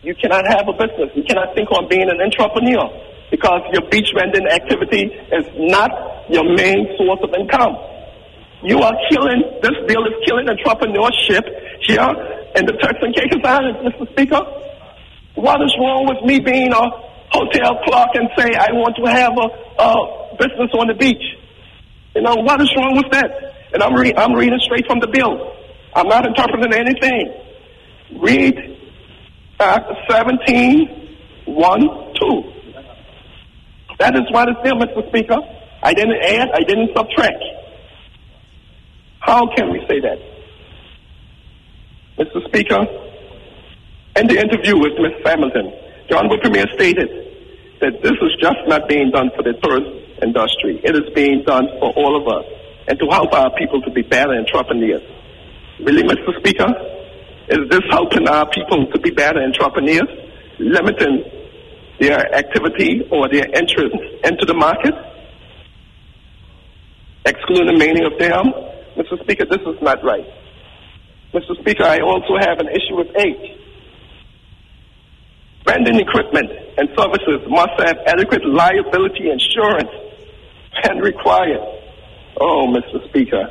you 0.05 0.14
cannot 0.20 0.44
have 0.52 0.68
a 0.68 0.76
business. 0.76 1.09
You 1.16 1.24
cannot 1.24 1.56
think 1.56 1.72
on 1.72 1.88
being 1.88 2.12
an 2.12 2.20
entrepreneur 2.20 2.92
because 3.32 3.64
your 3.72 3.88
beach 3.88 4.12
vending 4.12 4.44
activity 4.52 5.09
is 5.32 5.48
not 5.56 6.28
your 6.28 6.44
main 6.44 6.92
source 7.01 7.24
of 7.24 7.32
income. 7.32 7.72
You 8.68 8.84
are 8.84 8.92
killing, 9.09 9.40
this 9.64 9.80
bill 9.88 10.05
is 10.05 10.20
killing 10.28 10.44
entrepreneurship 10.44 11.48
here 11.88 12.12
in 12.52 12.68
the 12.68 12.76
Turks 12.84 13.01
and 13.01 13.16
Caicos 13.16 13.40
Islands, 13.48 13.80
Mr. 13.80 14.05
Speaker. 14.12 14.44
What 15.40 15.64
is 15.64 15.72
wrong 15.80 16.05
with 16.05 16.20
me 16.28 16.38
being 16.38 16.68
a 16.68 16.84
hotel 17.32 17.80
clerk 17.88 18.12
and 18.12 18.28
say 18.36 18.52
I 18.52 18.76
want 18.76 18.92
to 19.01 19.09
have 19.09 19.32
a, 19.40 19.48
a 19.80 20.36
business 20.36 20.68
on 20.76 20.88
the 20.88 20.94
beach? 21.01 21.39
You 22.14 22.22
know, 22.22 22.34
what 22.36 22.60
is 22.60 22.70
wrong 22.76 22.96
with 22.96 23.10
that? 23.12 23.30
And 23.72 23.82
I'm, 23.82 23.94
re- 23.94 24.14
I'm 24.16 24.32
reading 24.34 24.58
straight 24.64 24.86
from 24.86 24.98
the 25.00 25.06
bill. 25.06 25.54
I'm 25.94 26.08
not 26.08 26.26
interpreting 26.26 26.72
anything. 26.72 27.32
Read 28.20 28.78
uh, 29.60 29.78
17, 30.08 31.16
1, 31.46 31.80
2. 32.20 32.52
That 33.98 34.16
is 34.16 34.22
what 34.30 34.48
is 34.48 34.56
there, 34.64 34.74
Mr. 34.74 35.06
Speaker. 35.08 35.36
I 35.82 35.94
didn't 35.94 36.20
add, 36.22 36.48
I 36.52 36.60
didn't 36.60 36.90
subtract. 36.96 37.42
How 39.20 39.46
can 39.54 39.70
we 39.70 39.80
say 39.88 40.00
that? 40.00 40.18
Mr. 42.18 42.44
Speaker, 42.48 42.80
in 44.16 44.26
the 44.26 44.38
interview 44.38 44.78
with 44.78 44.92
Ms. 44.98 45.22
Hamilton, 45.24 45.72
the 46.08 46.16
Honorable 46.16 46.38
Premier 46.38 46.66
stated 46.74 47.08
that 47.80 48.02
this 48.02 48.12
is 48.12 48.36
just 48.40 48.58
not 48.66 48.88
being 48.88 49.10
done 49.10 49.30
for 49.36 49.42
the 49.42 49.54
tourist 49.62 49.88
industry. 50.22 50.80
It 50.82 50.94
is 50.94 51.12
being 51.14 51.42
done 51.44 51.68
for 51.78 51.90
all 51.97 52.16
of 52.16 52.26
us 52.28 52.44
and 52.88 52.98
to 52.98 53.06
help 53.10 53.32
our 53.32 53.51
people 53.56 53.80
to 53.82 53.90
be 53.90 54.02
better 54.02 54.32
entrepreneurs. 54.32 55.02
Really, 55.80 56.02
Mr. 56.02 56.36
Speaker? 56.38 56.68
Is 57.48 57.68
this 57.68 57.80
helping 57.90 58.28
our 58.28 58.48
people 58.51 58.86
to 58.92 58.98
be 59.01 59.10
better 59.10 59.40
entrepreneurs? 59.42 60.09
Limiting 60.59 61.24
their 61.98 62.34
activity 62.34 63.06
or 63.10 63.28
their 63.28 63.47
entrance 63.55 63.94
into 64.24 64.44
the 64.47 64.55
market? 64.55 64.94
Excluding 67.24 67.78
many 67.78 68.05
of 68.05 68.18
them? 68.18 68.52
Mr. 68.97 69.22
Speaker, 69.22 69.47
this 69.47 69.60
is 69.60 69.80
not 69.80 70.02
right. 70.05 70.26
Mr. 71.32 71.59
Speaker, 71.60 71.84
I 71.84 71.98
also 72.01 72.36
have 72.40 72.59
an 72.59 72.68
issue 72.68 72.97
with 72.97 73.09
eight. 73.16 73.56
Vending 75.64 76.01
equipment 76.01 76.51
and 76.76 76.88
services 76.98 77.47
must 77.48 77.78
have 77.86 77.98
adequate 78.06 78.44
liability 78.44 79.30
insurance 79.30 80.09
and 80.84 81.02
required. 81.02 81.60
Oh, 82.40 82.66
Mr. 82.68 83.06
Speaker, 83.09 83.51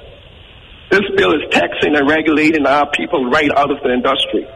this 0.89 1.05
bill 1.15 1.33
is 1.33 1.43
taxing 1.51 1.95
and 1.95 2.09
regulating 2.09 2.65
our 2.65 2.89
people 2.91 3.29
right 3.29 3.51
out 3.55 3.71
of 3.71 3.77
the 3.83 3.93
industry. 3.93 4.47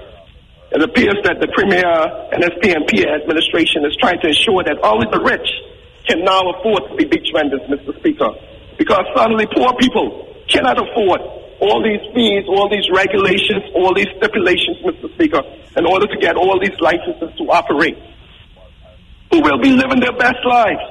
It 0.72 0.81
appears 0.81 1.18
that 1.23 1.38
the 1.40 1.48
Premier 1.53 1.85
and 2.34 2.41
SPMP 2.41 3.06
administration 3.06 3.85
is 3.85 3.95
trying 4.02 4.19
to 4.22 4.27
ensure 4.34 4.64
that 4.64 4.81
only 4.81 5.06
the 5.11 5.22
rich 5.22 5.45
can 6.07 6.26
now 6.26 6.41
afford 6.49 6.90
to 6.90 6.95
be 6.95 7.06
beach 7.06 7.30
vendors, 7.34 7.61
Mr. 7.69 7.94
Speaker. 7.99 8.34
Because 8.77 9.06
suddenly 9.15 9.45
poor 9.53 9.73
people 9.77 10.34
cannot 10.49 10.81
afford 10.81 11.22
all 11.61 11.80
these 11.84 12.02
fees, 12.15 12.44
all 12.49 12.68
these 12.69 12.90
regulations, 12.90 13.64
all 13.76 13.94
these 13.94 14.10
stipulations, 14.18 14.81
Mr. 14.81 15.14
Speaker, 15.14 15.41
in 15.77 15.85
order 15.85 16.07
to 16.07 16.18
get 16.18 16.35
all 16.35 16.60
these 16.60 16.76
licenses 16.81 17.30
to 17.38 17.44
operate. 17.52 17.98
Who 19.31 19.41
will 19.41 19.60
be 19.61 19.69
living 19.69 19.99
their 19.99 20.18
best 20.18 20.41
lives? 20.44 20.81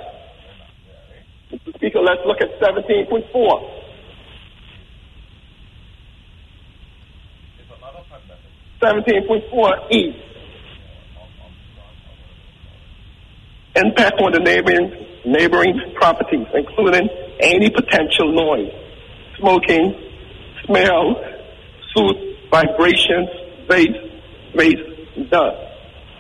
Mr. 1.52 1.74
Speaker, 1.74 2.00
let's 2.00 2.22
look 2.24 2.40
at 2.40 2.58
17.4. 2.60 3.82
17.4E. 8.82 10.16
Impact 13.76 14.20
on 14.20 14.32
the 14.32 14.40
neighboring, 14.40 15.06
neighboring 15.24 15.94
properties, 15.94 16.46
including 16.52 17.08
any 17.40 17.70
potential 17.70 18.32
noise, 18.32 18.72
smoking, 19.38 19.94
smell, 20.64 21.22
soot, 21.94 22.16
vibrations, 22.50 23.28
bass, 23.68 23.88
bass, 24.56 24.76
dust. 25.30 25.56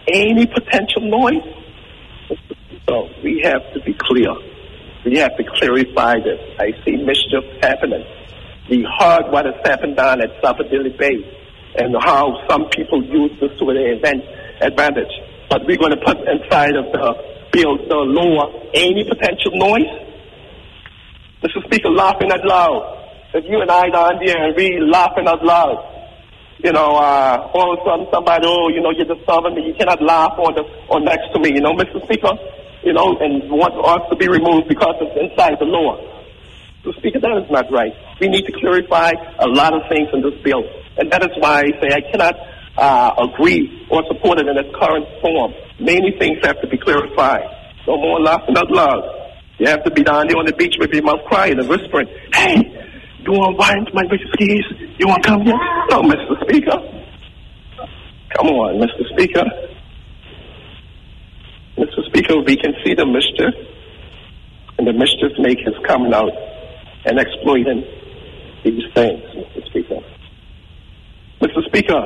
Any 0.08 0.46
potential 0.46 1.02
noise? 1.02 1.42
So 2.88 3.08
we 3.24 3.40
have 3.44 3.72
to 3.74 3.80
be 3.80 3.94
clear. 3.94 4.51
We 5.04 5.18
have 5.18 5.36
to 5.36 5.44
clarify 5.58 6.14
this. 6.20 6.40
I 6.58 6.70
see 6.84 6.96
mischief 6.96 7.44
happening. 7.60 8.04
We 8.70 8.86
heard 8.98 9.30
what 9.30 9.46
has 9.46 9.56
happened 9.64 9.96
down 9.96 10.20
at 10.22 10.30
Sapodilla 10.40 10.96
Bay 10.96 11.18
and 11.76 11.96
how 12.00 12.38
some 12.48 12.68
people 12.70 13.02
use 13.04 13.32
this 13.40 13.50
to 13.58 13.66
their 13.66 13.94
advantage. 13.94 15.12
But 15.50 15.66
we're 15.66 15.76
going 15.76 15.98
to 15.98 16.04
put 16.04 16.18
inside 16.18 16.76
of 16.76 16.86
the 16.92 17.32
bill 17.52 17.76
the 17.88 17.96
law 17.96 18.70
any 18.74 19.04
potential 19.04 19.52
noise. 19.54 19.90
Mr. 21.42 21.64
Speaker, 21.66 21.90
laughing 21.90 22.30
out 22.30 22.44
loud. 22.44 22.98
If 23.34 23.44
you 23.48 23.60
and 23.60 23.70
I 23.70 23.88
down 23.88 24.20
there 24.24 24.44
and 24.46 24.56
we 24.56 24.78
laughing 24.80 25.26
out 25.26 25.44
loud, 25.44 25.92
you 26.62 26.70
know, 26.70 26.94
uh, 26.94 27.50
all 27.52 27.72
of 27.72 27.80
a 27.80 27.82
sudden 27.84 28.06
somebody, 28.12 28.46
oh, 28.46 28.68
you 28.68 28.80
know, 28.80 28.92
you're 28.92 29.08
disturbing 29.08 29.56
me. 29.56 29.66
You 29.66 29.74
cannot 29.74 30.00
laugh 30.00 30.38
on 30.38 30.54
the 30.54 30.62
or 30.88 31.00
next 31.00 31.32
to 31.34 31.40
me. 31.40 31.50
You 31.54 31.60
know, 31.60 31.72
Mr. 31.72 32.02
Speaker, 32.04 32.38
you 32.84 32.92
know, 32.92 33.16
and 33.18 33.50
want 33.50 33.74
us 33.78 34.08
to 34.10 34.16
be 34.16 34.28
removed 34.28 34.68
because 34.68 34.94
it's 35.00 35.16
inside 35.16 35.58
the 35.58 35.66
law. 35.66 35.96
So, 36.84 36.92
Speaker, 36.98 37.20
that 37.20 37.42
is 37.44 37.50
not 37.50 37.70
right. 37.70 37.94
We 38.20 38.28
need 38.28 38.44
to 38.46 38.52
clarify 38.52 39.12
a 39.38 39.46
lot 39.46 39.72
of 39.72 39.86
things 39.88 40.08
in 40.12 40.22
this 40.22 40.34
bill. 40.42 40.66
And 40.98 41.10
that 41.12 41.22
is 41.22 41.30
why 41.38 41.62
I 41.62 41.70
say 41.78 41.94
I 41.94 42.02
cannot 42.10 42.34
uh, 42.76 43.14
agree 43.30 43.86
or 43.90 44.02
support 44.08 44.40
it 44.40 44.48
in 44.48 44.56
its 44.58 44.74
current 44.74 45.06
form. 45.20 45.54
Many 45.78 46.18
things 46.18 46.38
have 46.42 46.60
to 46.60 46.66
be 46.66 46.78
clarified. 46.78 47.46
No 47.86 47.96
more 47.96 48.20
laughing 48.20 48.56
out 48.56 48.70
loud. 48.70 49.02
You 49.58 49.68
have 49.68 49.84
to 49.84 49.90
be 49.90 50.02
down 50.02 50.26
there 50.26 50.38
on 50.38 50.46
the 50.46 50.54
beach 50.54 50.74
with 50.78 50.90
your 50.90 51.02
mouth 51.02 51.22
crying 51.26 51.58
and 51.58 51.68
whispering, 51.68 52.08
hey, 52.34 52.82
you 53.22 53.30
want 53.30 53.54
to 53.54 53.78
into 53.78 53.94
my 53.94 54.02
skis? 54.34 54.66
You 54.98 55.06
want 55.06 55.22
to 55.22 55.28
come 55.28 55.42
here? 55.42 55.54
No, 55.90 56.02
Mr. 56.02 56.34
Speaker. 56.42 56.78
Come 58.34 58.48
on, 58.48 58.82
Mr. 58.82 59.06
Speaker. 59.14 59.44
Speaker, 62.32 62.44
we 62.46 62.56
can 62.56 62.74
see 62.84 62.94
the 62.94 63.04
mischief, 63.04 63.54
and 64.78 64.86
the 64.86 64.92
mischief 64.92 65.32
makers 65.38 65.74
coming 65.86 66.14
out 66.14 66.32
and 67.04 67.18
exploiting 67.18 67.84
these 68.64 68.82
things, 68.94 69.22
Mr. 69.34 69.66
Speaker. 69.66 70.00
Mr. 71.40 71.64
Speaker, 71.66 72.02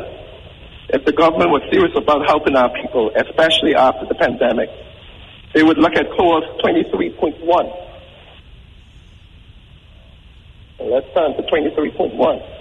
if 0.89 1.05
the 1.05 1.13
government 1.13 1.51
was 1.51 1.63
serious 1.71 1.93
about 1.97 2.27
helping 2.27 2.57
our 2.57 2.71
people, 2.71 3.11
especially 3.17 3.75
after 3.75 4.07
the 4.07 4.15
pandemic, 4.15 4.71
they 5.55 5.63
would 5.63 5.79
look 5.79 5.95
at 5.95 6.11
clause 6.13 6.45
23.1. 6.65 7.83
let's 10.79 11.07
turn 11.15 11.35
to 11.37 11.43
23.1. 11.43 12.53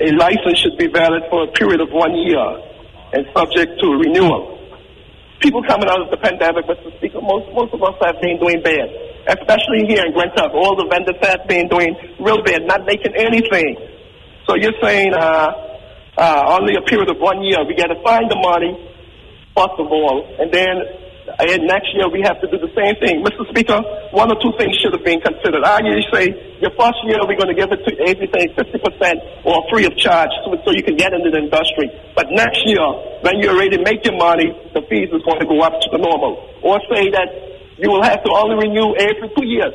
A 0.00 0.12
license 0.12 0.58
should 0.58 0.78
be 0.78 0.86
valid 0.88 1.22
for 1.30 1.44
a 1.44 1.46
period 1.48 1.80
of 1.80 1.90
one 1.90 2.14
year 2.16 2.69
and 3.12 3.26
subject 3.34 3.80
to 3.80 3.86
renewal. 3.96 4.58
People 5.40 5.62
coming 5.64 5.88
out 5.88 6.02
of 6.02 6.10
the 6.10 6.18
pandemic, 6.18 6.66
Mr. 6.66 6.94
Speaker, 6.98 7.20
most, 7.20 7.48
most 7.54 7.72
of 7.72 7.82
us 7.82 7.96
have 8.04 8.20
been 8.20 8.38
doing 8.38 8.62
bad 8.62 9.10
especially 9.28 9.86
here 9.86 10.04
in 10.06 10.12
Grand 10.12 10.32
Theft. 10.36 10.54
All 10.54 10.76
the 10.76 10.86
vendors 10.88 11.18
have 11.22 11.46
been 11.46 11.68
doing 11.68 11.94
real 12.18 12.42
bad, 12.42 12.64
not 12.64 12.86
making 12.86 13.14
anything. 13.16 13.76
So 14.46 14.56
you're 14.56 14.76
saying 14.80 15.12
uh, 15.12 15.50
uh, 16.16 16.56
only 16.58 16.74
a 16.76 16.82
period 16.82 17.10
of 17.10 17.18
one 17.18 17.42
year, 17.42 17.58
we 17.66 17.74
got 17.74 17.92
to 17.92 18.00
find 18.02 18.30
the 18.30 18.40
money, 18.40 18.74
first 19.54 19.76
of 19.78 19.86
all, 19.86 20.24
and 20.38 20.50
then 20.52 20.74
and 21.38 21.66
next 21.66 21.92
year 21.94 22.08
we 22.08 22.20
have 22.24 22.40
to 22.40 22.48
do 22.48 22.58
the 22.58 22.72
same 22.76 22.96
thing. 23.00 23.24
Mr. 23.24 23.48
Speaker, 23.48 23.80
one 24.12 24.30
or 24.32 24.38
two 24.40 24.52
things 24.58 24.76
should 24.80 24.92
have 24.92 25.04
been 25.04 25.20
considered. 25.20 25.62
I 25.64 25.80
usually 25.84 26.08
say 26.12 26.24
your 26.60 26.72
first 26.76 26.98
year 27.06 27.20
we're 27.24 27.38
going 27.38 27.52
to 27.52 27.58
give 27.58 27.70
it 27.72 27.80
to 27.84 27.92
everything 28.04 28.52
50% 28.56 29.46
or 29.46 29.64
free 29.70 29.86
of 29.86 29.96
charge 29.96 30.30
so, 30.44 30.56
so 30.64 30.70
you 30.72 30.82
can 30.82 30.96
get 30.96 31.12
into 31.12 31.30
the 31.30 31.38
industry. 31.38 31.88
But 32.14 32.28
next 32.30 32.60
year, 32.66 32.84
when 33.22 33.40
you're 33.40 33.56
ready 33.56 33.76
to 33.76 33.82
make 33.82 34.04
your 34.04 34.16
money, 34.16 34.52
the 34.74 34.82
fees 34.88 35.08
is 35.12 35.22
going 35.22 35.40
to 35.40 35.48
go 35.48 35.60
up 35.60 35.80
to 35.80 35.88
the 35.92 35.98
normal. 35.98 36.40
Or 36.62 36.80
say 36.90 37.08
that 37.12 37.28
you 37.78 37.88
will 37.88 38.02
have 38.02 38.22
to 38.24 38.30
only 38.36 38.68
renew 38.68 38.92
every 38.96 39.28
two 39.32 39.46
years. 39.46 39.72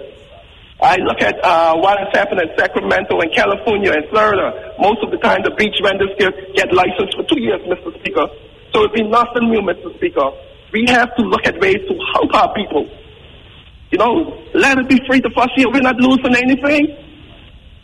I 0.81 0.97
look 0.99 1.22
at 1.22 1.39
uh, 1.39 1.73
what 1.80 1.97
has 1.97 2.11
happened 2.11 2.41
in 2.43 2.51
Sacramento 2.59 3.17
and 3.17 3.31
California 3.31 3.93
and 3.95 4.03
Florida. 4.09 4.76
Most 4.77 4.99
of 5.01 5.09
the 5.09 5.17
time, 5.17 5.39
the 5.41 5.55
beach 5.55 5.80
vendors 5.81 6.11
get, 6.19 6.35
get 6.53 6.73
licensed 6.73 7.15
for 7.15 7.23
two 7.23 7.39
years, 7.39 7.63
Mr. 7.63 7.95
Speaker. 7.97 8.27
So 8.76 8.84
it'd 8.84 8.93
be 8.93 9.07
nothing 9.07 9.49
new, 9.49 9.63
Mr. 9.63 9.95
Speaker. 9.95 10.35
We 10.76 10.84
have 10.89 11.15
to 11.15 11.23
look 11.23 11.47
at 11.47 11.57
ways 11.61 11.80
to 11.88 11.95
help 12.11 12.35
our 12.35 12.53
people. 12.53 12.85
You 13.91 13.97
know, 13.97 14.43
let 14.53 14.77
it 14.77 14.89
be 14.89 14.99
free 15.07 15.22
the 15.22 15.31
first 15.31 15.56
year. 15.56 15.72
We're 15.72 15.80
not 15.80 15.95
losing 15.95 16.35
anything. 16.35 16.91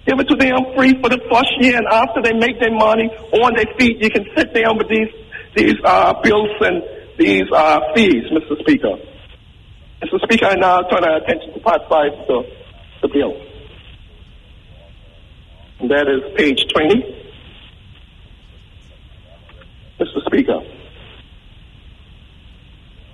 Give 0.05 0.19
it 0.19 0.27
to 0.27 0.35
them 0.35 0.75
free 0.75 0.99
for 0.99 1.07
the 1.07 1.23
first 1.31 1.55
year, 1.61 1.77
and 1.77 1.87
after 1.87 2.21
they 2.21 2.33
make 2.33 2.59
their 2.59 2.75
money 2.75 3.07
on 3.07 3.55
their 3.55 3.71
feet, 3.79 4.03
you 4.03 4.09
can 4.09 4.25
sit 4.35 4.53
down 4.53 4.77
with 4.77 4.89
these 4.89 5.07
these 5.55 5.75
uh, 5.85 6.19
bills 6.21 6.49
and 6.59 6.83
these 7.17 7.47
uh, 7.53 7.79
fees, 7.95 8.25
Mr. 8.27 8.59
Speaker. 8.59 8.99
Mr. 10.03 10.19
Speaker, 10.23 10.47
I 10.47 10.55
now 10.55 10.81
turn 10.81 11.05
our 11.05 11.15
attention 11.15 11.53
to 11.53 11.59
part 11.61 11.87
five 11.87 12.11
of 12.11 12.27
the, 12.27 12.43
the 13.03 13.07
bill. 13.07 13.39
And 15.79 15.89
that 15.91 16.09
is 16.09 16.35
page 16.35 16.65
20. 16.73 17.31
Mr. 19.97 20.25
Speaker, 20.25 20.59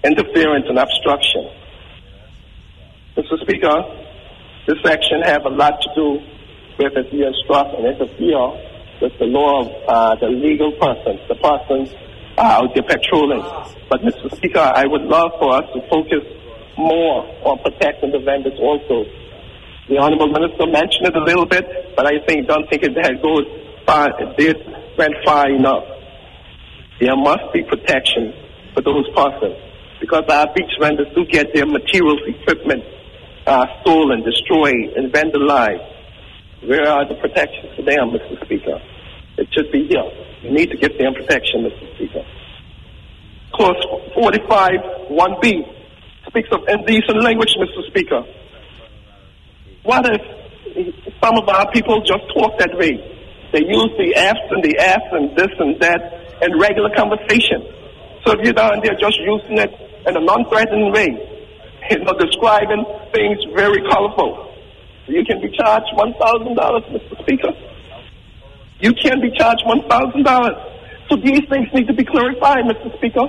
interference 0.07 0.65
and 0.69 0.79
obstruction. 0.79 1.51
Mr. 3.17 3.35
Speaker, 3.41 3.75
this 4.67 4.77
section 4.83 5.21
have 5.23 5.43
a 5.45 5.49
lot 5.49 5.81
to 5.81 5.89
do 5.95 6.07
with 6.79 6.93
if 6.95 7.11
you 7.11 7.27
obstruct 7.27 7.75
and 7.75 7.85
interfere 7.85 8.45
with 9.01 9.13
the 9.19 9.25
law 9.25 9.61
of 9.61 9.67
uh, 9.87 10.15
the 10.21 10.27
legal 10.27 10.71
persons, 10.79 11.19
the 11.27 11.35
persons 11.35 11.91
uh, 12.37 12.61
out 12.61 12.73
there 12.73 12.83
patrolling. 12.83 13.43
But 13.89 14.01
Mr. 14.01 14.33
Speaker, 14.35 14.59
I 14.59 14.85
would 14.85 15.03
love 15.03 15.31
for 15.39 15.55
us 15.55 15.65
to 15.73 15.81
focus 15.89 16.23
more 16.77 17.25
on 17.43 17.59
protecting 17.59 18.11
the 18.11 18.19
vendors 18.19 18.57
also. 18.59 19.03
The 19.89 19.97
Honorable 19.97 20.27
Minister 20.27 20.67
mentioned 20.67 21.07
it 21.07 21.15
a 21.15 21.23
little 21.23 21.45
bit, 21.45 21.95
but 21.95 22.05
I 22.05 22.23
think 22.27 22.47
don't 22.47 22.69
think 22.69 22.83
it 22.83 22.93
goes 23.21 23.45
far, 23.85 24.09
it 24.19 24.37
did 24.37 24.57
went 24.97 25.15
far 25.25 25.49
enough. 25.49 25.85
There 26.99 27.15
must 27.15 27.51
be 27.53 27.63
protection 27.63 28.33
for 28.73 28.81
those 28.81 29.07
persons 29.15 29.66
because 29.99 30.23
our 30.29 30.47
beach 30.53 30.71
vendors 30.79 31.07
do 31.15 31.25
get 31.25 31.53
their 31.53 31.65
materials, 31.65 32.19
equipment 32.25 32.83
uh, 33.47 33.65
stolen, 33.81 34.23
destroyed, 34.23 34.93
and 34.95 35.11
vandalized. 35.11 35.93
Where 36.65 36.87
are 36.87 37.07
the 37.07 37.15
protections 37.15 37.75
for 37.75 37.83
them, 37.83 38.11
Mr. 38.11 38.43
Speaker? 38.45 38.81
It 39.37 39.47
should 39.53 39.71
be 39.71 39.87
here. 39.87 40.03
We 40.43 40.51
need 40.51 40.69
to 40.71 40.77
give 40.77 40.97
them 40.97 41.13
protection, 41.13 41.63
Mr. 41.63 41.95
Speaker. 41.95 42.25
Clause 43.53 43.77
45, 44.13 44.71
1B 45.09 45.73
speaks 46.27 46.49
of 46.51 46.67
indecent 46.67 47.23
language, 47.23 47.55
Mr. 47.57 47.87
Speaker. 47.87 48.23
What 49.83 50.05
if 50.11 50.21
some 51.23 51.37
of 51.37 51.47
our 51.47 51.71
people 51.71 52.01
just 52.01 52.27
talk 52.35 52.59
that 52.59 52.77
way? 52.77 52.99
They 53.53 53.63
use 53.63 53.91
the 53.97 54.13
F's 54.15 54.51
and 54.51 54.63
the 54.63 54.77
F 54.77 55.01
and 55.11 55.35
this 55.37 55.53
and 55.59 55.79
that 55.79 56.41
in 56.41 56.59
regular 56.59 56.93
conversation. 56.93 57.63
So 58.25 58.33
if 58.33 58.43
you're 58.43 58.53
down 58.53 58.81
there 58.83 58.95
just 58.99 59.17
using 59.19 59.57
it 59.59 59.86
in 60.07 60.15
a 60.15 60.21
non-threatening 60.21 60.91
way, 60.91 61.09
you 61.91 61.99
know, 61.99 62.13
describing 62.13 62.85
things 63.13 63.37
very 63.55 63.81
colorful, 63.89 64.53
you 65.07 65.23
can 65.25 65.41
be 65.41 65.49
charged 65.55 65.87
$1,000, 65.95 66.55
Mr. 66.55 67.21
Speaker. 67.21 67.53
You 68.79 68.93
can 68.93 69.21
be 69.21 69.31
charged 69.37 69.63
$1,000. 69.65 71.09
So 71.09 71.15
these 71.15 71.41
things 71.49 71.67
need 71.73 71.87
to 71.87 71.93
be 71.93 72.03
clarified, 72.03 72.65
Mr. 72.65 72.95
Speaker. 72.97 73.27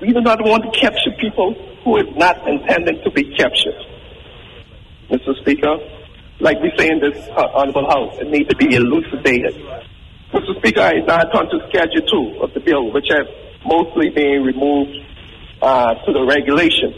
We 0.00 0.12
do 0.12 0.20
not 0.20 0.42
want 0.42 0.64
to 0.64 0.80
capture 0.80 1.12
people 1.20 1.54
who 1.84 1.96
is 1.98 2.06
not 2.16 2.46
intended 2.48 3.02
to 3.04 3.10
be 3.10 3.34
captured. 3.36 3.78
Mr. 5.10 5.34
Speaker, 5.40 5.76
like 6.40 6.60
we 6.60 6.72
say 6.76 6.88
in 6.88 7.00
this 7.00 7.28
uh, 7.28 7.46
honorable 7.54 7.86
house, 7.88 8.16
it 8.18 8.28
needs 8.28 8.48
to 8.48 8.56
be 8.56 8.74
elucidated. 8.74 9.54
Mr. 10.32 10.56
Speaker, 10.58 10.80
I 10.80 10.92
now 11.06 11.22
turn 11.30 11.48
to 11.50 11.58
Schedule 11.68 12.34
2 12.36 12.42
of 12.42 12.54
the 12.54 12.60
bill, 12.60 12.92
which 12.92 13.06
has 13.10 13.26
mostly 13.64 14.10
been 14.10 14.42
removed 14.42 14.96
uh, 15.62 15.94
to 15.94 16.12
the 16.12 16.24
regulations. 16.24 16.96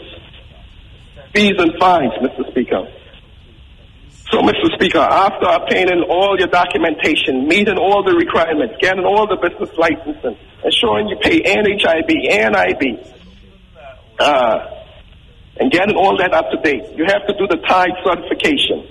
Fees 1.33 1.53
and 1.57 1.73
fines, 1.79 2.13
Mr. 2.21 2.49
Speaker. 2.51 2.87
So, 4.31 4.39
Mr. 4.41 4.73
Speaker, 4.73 4.99
after 4.99 5.45
obtaining 5.45 6.05
all 6.09 6.35
your 6.39 6.47
documentation, 6.47 7.47
meeting 7.47 7.77
all 7.77 8.03
the 8.03 8.15
requirements, 8.15 8.75
getting 8.79 9.05
all 9.05 9.27
the 9.27 9.37
business 9.37 9.69
licensing, 9.77 10.37
ensuring 10.63 11.07
you 11.09 11.17
pay 11.21 11.41
NHIB, 11.41 12.09
NIB, 12.09 13.05
uh, 14.19 14.57
and 15.57 15.71
getting 15.71 15.95
all 15.95 16.17
that 16.17 16.33
up 16.33 16.49
to 16.49 16.57
date, 16.61 16.81
you 16.95 17.05
have 17.05 17.27
to 17.27 17.33
do 17.37 17.45
the 17.47 17.61
tide 17.67 17.93
certification, 18.03 18.87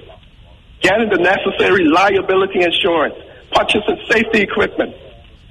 getting 0.81 1.09
the 1.11 1.19
necessary 1.19 1.85
liability 1.91 2.63
insurance, 2.63 3.17
purchasing 3.51 3.99
safety 4.09 4.43
equipment, 4.43 4.95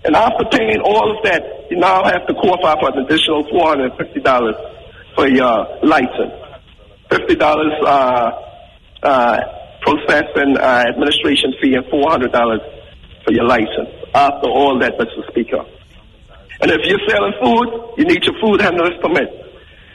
and 0.03 0.15
after 0.15 0.45
paying 0.51 0.81
all 0.81 1.15
of 1.15 1.23
that, 1.23 1.43
you 1.69 1.77
now 1.77 2.03
have 2.03 2.25
to 2.27 2.33
qualify 2.33 2.79
for 2.79 2.89
an 2.89 3.05
additional 3.05 3.43
$450 3.45 5.15
for 5.15 5.27
your 5.27 5.79
license. 5.83 6.33
$50 7.09 7.41
uh, 7.83 8.31
uh, 9.03 9.39
processing 9.81 10.57
uh, 10.57 10.85
administration 10.89 11.53
fee 11.61 11.75
and 11.75 11.85
$400 11.85 12.31
for 13.23 13.33
your 13.33 13.45
license 13.45 13.89
after 14.13 14.47
all 14.47 14.79
that, 14.79 14.97
Mr. 14.97 15.27
Speaker. 15.29 15.63
And 16.61 16.71
if 16.71 16.81
you're 16.85 17.01
selling 17.09 17.33
food, 17.41 17.93
you 17.97 18.05
need 18.05 18.23
your 18.23 18.39
food 18.41 18.61
handler's 18.61 18.97
permit. 19.01 19.29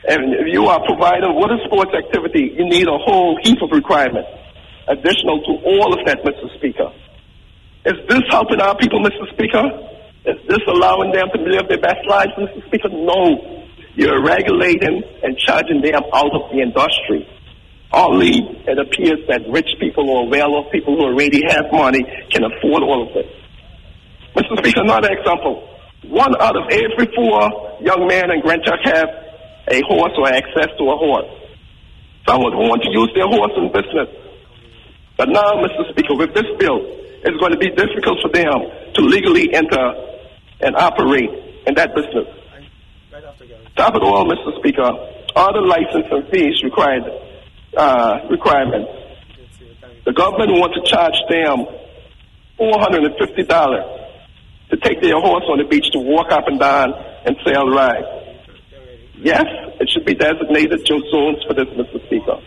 And 0.08 0.34
if 0.34 0.46
you 0.52 0.66
are 0.66 0.80
providing 0.86 1.34
water 1.34 1.58
sports 1.64 1.90
activity, 1.94 2.54
you 2.56 2.64
need 2.64 2.86
a 2.86 2.98
whole 2.98 3.38
heap 3.42 3.58
of 3.62 3.70
requirements 3.72 4.28
additional 4.88 5.42
to 5.42 5.52
all 5.66 5.98
of 5.98 6.06
that, 6.06 6.22
Mr. 6.22 6.46
Speaker. 6.56 6.92
Is 7.84 7.94
this 8.08 8.22
helping 8.30 8.60
our 8.60 8.76
people, 8.76 9.00
Mr. 9.00 9.26
Speaker? 9.32 9.62
Is 10.26 10.42
this 10.48 10.58
allowing 10.66 11.12
them 11.12 11.28
to 11.34 11.38
live 11.38 11.68
their 11.68 11.80
best 11.80 12.02
lives, 12.08 12.32
Mr. 12.36 12.66
Speaker? 12.66 12.88
No. 12.90 13.62
You're 13.94 14.22
regulating 14.22 15.02
and 15.22 15.38
charging 15.38 15.80
them 15.80 16.02
out 16.12 16.34
of 16.34 16.50
the 16.50 16.58
industry. 16.60 17.30
Only 17.92 18.42
it 18.66 18.78
appears 18.78 19.22
that 19.28 19.46
rich 19.48 19.70
people 19.78 20.10
or 20.10 20.28
well-off 20.28 20.72
people 20.72 20.96
who 20.96 21.04
already 21.04 21.42
have 21.48 21.70
money 21.70 22.02
can 22.30 22.42
afford 22.42 22.82
all 22.82 23.06
of 23.06 23.14
this. 23.14 23.30
Mr. 24.34 24.58
Speaker, 24.58 24.82
another 24.82 25.12
example. 25.12 25.62
One 26.08 26.34
out 26.42 26.56
of 26.56 26.64
every 26.70 27.06
four 27.14 27.78
young 27.80 28.06
men 28.06 28.30
in 28.34 28.40
Grand 28.42 28.66
have 28.66 29.08
a 29.70 29.80
horse 29.86 30.12
or 30.18 30.26
access 30.26 30.74
to 30.76 30.84
a 30.90 30.96
horse. 30.96 31.30
Some 32.26 32.42
would 32.42 32.54
want 32.54 32.82
to 32.82 32.90
use 32.90 33.10
their 33.14 33.30
horse 33.30 33.52
in 33.56 33.70
business. 33.70 34.10
But 35.16 35.30
now, 35.30 35.62
Mr. 35.62 35.88
Speaker, 35.90 36.16
with 36.16 36.34
this 36.34 36.50
bill, 36.58 36.82
it's 37.22 37.38
going 37.38 37.52
to 37.52 37.58
be 37.58 37.70
difficult 37.70 38.18
for 38.20 38.30
them 38.34 38.92
to 38.92 39.00
legally 39.02 39.54
enter 39.54 40.15
and 40.60 40.76
operate 40.76 41.30
in 41.66 41.74
that 41.74 41.94
business. 41.94 42.26
Top 43.76 43.94
of 43.94 44.02
all, 44.02 44.24
Mr. 44.24 44.58
Speaker, 44.58 44.90
all 45.36 45.52
the 45.52 45.60
license 45.60 46.06
and 46.10 46.28
fees 46.30 46.62
required 46.62 47.04
uh, 47.76 48.20
requirements. 48.30 48.90
The 50.04 50.12
government 50.12 50.52
wants 50.52 50.76
to 50.76 50.82
charge 50.88 51.14
them 51.28 51.66
$450 52.58 53.96
to 54.70 54.76
take 54.78 55.00
their 55.02 55.20
horse 55.20 55.44
on 55.48 55.58
the 55.58 55.64
beach 55.64 55.90
to 55.92 55.98
walk 55.98 56.32
up 56.32 56.48
and 56.48 56.58
down 56.58 56.94
and 57.24 57.36
sail 57.44 57.68
rides. 57.68 58.06
Yes, 59.18 59.44
it 59.80 59.90
should 59.90 60.04
be 60.04 60.14
designated 60.14 60.84
to 60.86 61.00
zones 61.10 61.42
for 61.46 61.54
this, 61.54 61.68
Mr. 61.74 62.04
Speaker. 62.06 62.40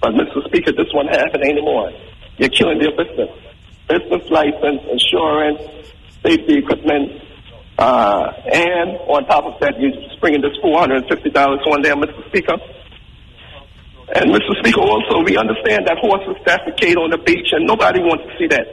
But, 0.00 0.12
Mr. 0.12 0.44
Speaker, 0.46 0.72
this 0.72 0.86
won't 0.92 1.10
happen 1.10 1.42
anymore. 1.42 1.92
You're 2.36 2.50
killing 2.50 2.78
their 2.78 2.94
business. 2.96 3.30
Business 3.88 4.30
license, 4.30 4.82
insurance, 4.90 5.60
safety 6.28 6.58
equipment, 6.58 7.22
uh, 7.78 8.32
and 8.52 9.00
on 9.08 9.24
top 9.26 9.44
of 9.44 9.60
that, 9.60 9.80
you're 9.80 9.92
bringing 10.20 10.42
this 10.42 10.52
$450 10.62 11.08
on 11.72 11.82
there, 11.82 11.96
Mr. 11.96 12.26
Speaker. 12.28 12.58
And 14.14 14.30
Mr. 14.32 14.52
Speaker, 14.60 14.80
also, 14.80 15.22
we 15.24 15.36
understand 15.36 15.86
that 15.86 15.98
horses 15.98 16.36
defecate 16.44 16.96
on 16.96 17.10
the 17.10 17.18
beach, 17.18 17.48
and 17.52 17.66
nobody 17.66 18.00
wants 18.00 18.24
to 18.24 18.32
see 18.38 18.48
that. 18.48 18.66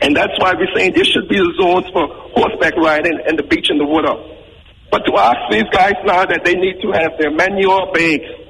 And 0.00 0.16
that's 0.16 0.32
why 0.38 0.54
we're 0.54 0.72
saying 0.74 0.92
there 0.94 1.04
should 1.04 1.28
be 1.28 1.38
the 1.38 1.54
zones 1.60 1.86
for 1.92 2.08
horseback 2.34 2.76
riding 2.76 3.20
and 3.26 3.38
the 3.38 3.44
beach 3.44 3.66
and 3.70 3.78
the 3.78 3.86
water. 3.86 4.14
But 4.90 5.06
to 5.06 5.12
ask 5.16 5.38
these 5.50 5.68
guys 5.72 5.94
now 6.04 6.26
that 6.26 6.42
they 6.44 6.54
need 6.54 6.82
to 6.82 6.90
have 6.92 7.16
their 7.18 7.30
manure 7.30 7.90
bags, 7.94 8.41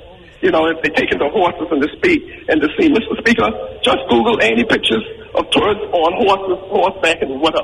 you 0.43 0.51
know, 0.51 0.66
if 0.66 0.82
they're 0.82 0.98
taking 0.98 1.23
the 1.23 1.31
horses 1.31 1.70
and 1.70 1.78
the 1.78 1.89
speed 1.94 2.19
and 2.51 2.59
the 2.59 2.66
sea. 2.74 2.90
Mr. 2.90 3.14
Speaker, 3.23 3.47
just 3.86 4.02
Google 4.10 4.43
any 4.43 4.66
pictures 4.66 5.06
of 5.39 5.47
tourists 5.55 5.86
on 5.94 6.10
horses, 6.19 6.59
horseback 6.66 7.23
and 7.23 7.40
water. 7.40 7.62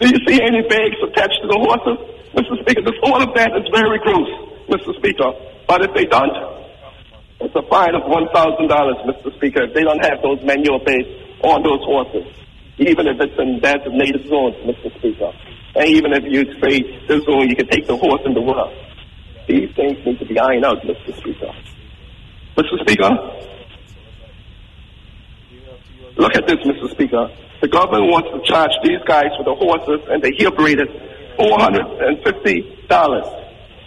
Do 0.00 0.08
you 0.08 0.16
see 0.24 0.40
any 0.40 0.64
bags 0.64 0.96
attached 1.04 1.38
to 1.44 1.48
the 1.52 1.60
horses? 1.60 2.00
Mr. 2.32 2.56
Speaker, 2.64 2.80
this, 2.88 2.96
all 3.04 3.20
of 3.20 3.36
that 3.36 3.52
is 3.52 3.68
very 3.68 4.00
gross, 4.00 4.32
Mr. 4.72 4.96
Speaker. 4.96 5.28
But 5.68 5.84
if 5.84 5.92
they 5.92 6.08
don't, 6.08 6.32
it's 7.44 7.54
a 7.54 7.62
fine 7.68 7.94
of 7.94 8.08
$1,000, 8.08 8.32
Mr. 8.32 9.28
Speaker, 9.36 9.68
if 9.68 9.74
they 9.76 9.84
don't 9.84 10.00
have 10.00 10.24
those 10.24 10.40
manual 10.40 10.80
bags 10.80 11.08
on 11.44 11.62
those 11.62 11.84
horses. 11.84 12.24
Even 12.80 13.12
if 13.12 13.20
it's 13.20 13.36
in 13.36 13.60
designated 13.60 14.24
zones, 14.24 14.56
Mr. 14.64 14.88
Speaker. 14.96 15.36
And 15.76 15.84
even 15.84 16.16
if 16.16 16.24
you 16.24 16.48
say 16.64 16.80
this 17.06 17.20
zone, 17.28 17.44
you 17.48 17.56
can 17.56 17.68
take 17.68 17.86
the 17.86 17.96
horse 17.96 18.24
in 18.24 18.32
the 18.32 18.40
water. 18.40 18.72
These 19.46 19.68
things 19.76 20.00
need 20.06 20.18
to 20.18 20.24
be 20.24 20.38
ironed 20.40 20.64
out, 20.64 20.80
Mr. 20.80 21.12
Speaker. 21.20 21.52
Mr. 22.56 22.78
Speaker, 22.80 23.10
look 26.16 26.34
at 26.36 26.46
this, 26.46 26.58
Mr. 26.66 26.90
Speaker. 26.90 27.28
The 27.60 27.68
government 27.68 28.10
wants 28.10 28.28
to 28.32 28.40
charge 28.50 28.72
these 28.82 29.00
guys 29.06 29.28
for 29.36 29.44
the 29.44 29.54
horses 29.54 30.00
and 30.08 30.22
the 30.22 30.32
hip 30.36 30.56
rated 30.58 30.88
$450. 31.38 32.88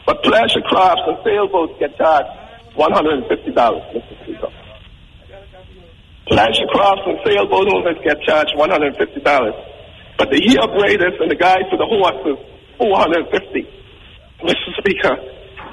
But 0.06 0.22
pleasure 0.24 0.62
crafts 0.62 1.02
and 1.08 1.18
sailboats 1.24 1.74
get 1.80 1.98
charged 1.98 2.30
$150, 2.78 3.54
Mr. 3.54 4.24
Speaker. 4.24 4.52
Pleasure 6.28 6.68
crafts 6.70 7.02
and 7.06 7.20
sailboat 7.26 7.68
owners 7.68 7.98
get 8.04 8.22
charged 8.22 8.54
$150. 8.56 9.24
But 10.18 10.30
the 10.30 10.38
heel 10.38 10.68
braiders 10.70 11.20
and 11.20 11.30
the 11.32 11.36
guys 11.36 11.66
for 11.70 11.78
the 11.78 11.86
horses, 11.86 12.38
450 12.78 13.68
Mr. 14.44 14.70
Speaker, 14.78 15.18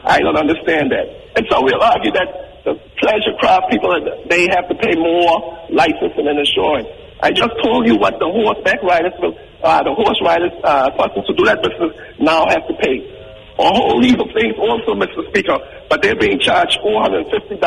I 0.05 0.21
don't 0.21 0.37
understand 0.37 0.93
that. 0.93 1.07
And 1.37 1.47
so 1.51 1.61
we'll 1.63 1.83
argue 1.83 2.13
that 2.13 2.50
the 2.65 2.75
pleasure 2.99 3.35
craft 3.39 3.71
people, 3.71 3.91
they 4.29 4.49
have 4.51 4.69
to 4.69 4.75
pay 4.75 4.95
more 4.97 5.67
licensing 5.71 6.27
and 6.27 6.39
insurance. 6.39 6.89
I 7.23 7.31
just 7.31 7.53
told 7.63 7.87
you 7.87 7.97
what 7.97 8.19
the 8.19 8.27
horseback 8.27 8.83
riders 8.83 9.13
uh, 9.63 9.83
the 9.83 9.93
horse 9.93 10.21
riders, 10.25 10.53
uh, 10.65 10.91
persons 10.97 11.25
who 11.29 11.35
do 11.37 11.45
that 11.45 11.61
business 11.61 11.93
now 12.19 12.49
have 12.49 12.67
to 12.67 12.75
pay. 12.81 13.05
A 13.59 13.69
whole 13.69 14.01
heap 14.01 14.19
of 14.19 14.33
things 14.33 14.57
also, 14.57 14.97
Mr. 14.97 15.29
Speaker, 15.29 15.59
but 15.91 16.01
they're 16.01 16.17
being 16.17 16.41
charged 16.41 16.79
$450 16.81 17.61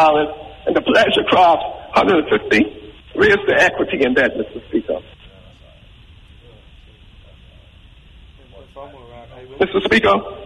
and 0.66 0.76
the 0.76 0.82
pleasure 0.82 1.24
craft 1.30 1.62
150 1.94 2.84
Where's 3.14 3.38
the 3.46 3.56
equity 3.62 4.00
in 4.02 4.16
that, 4.16 4.32
Mr. 4.34 4.68
Speaker? 4.70 5.00
Mr. 9.60 9.84
Speaker, 9.86 10.43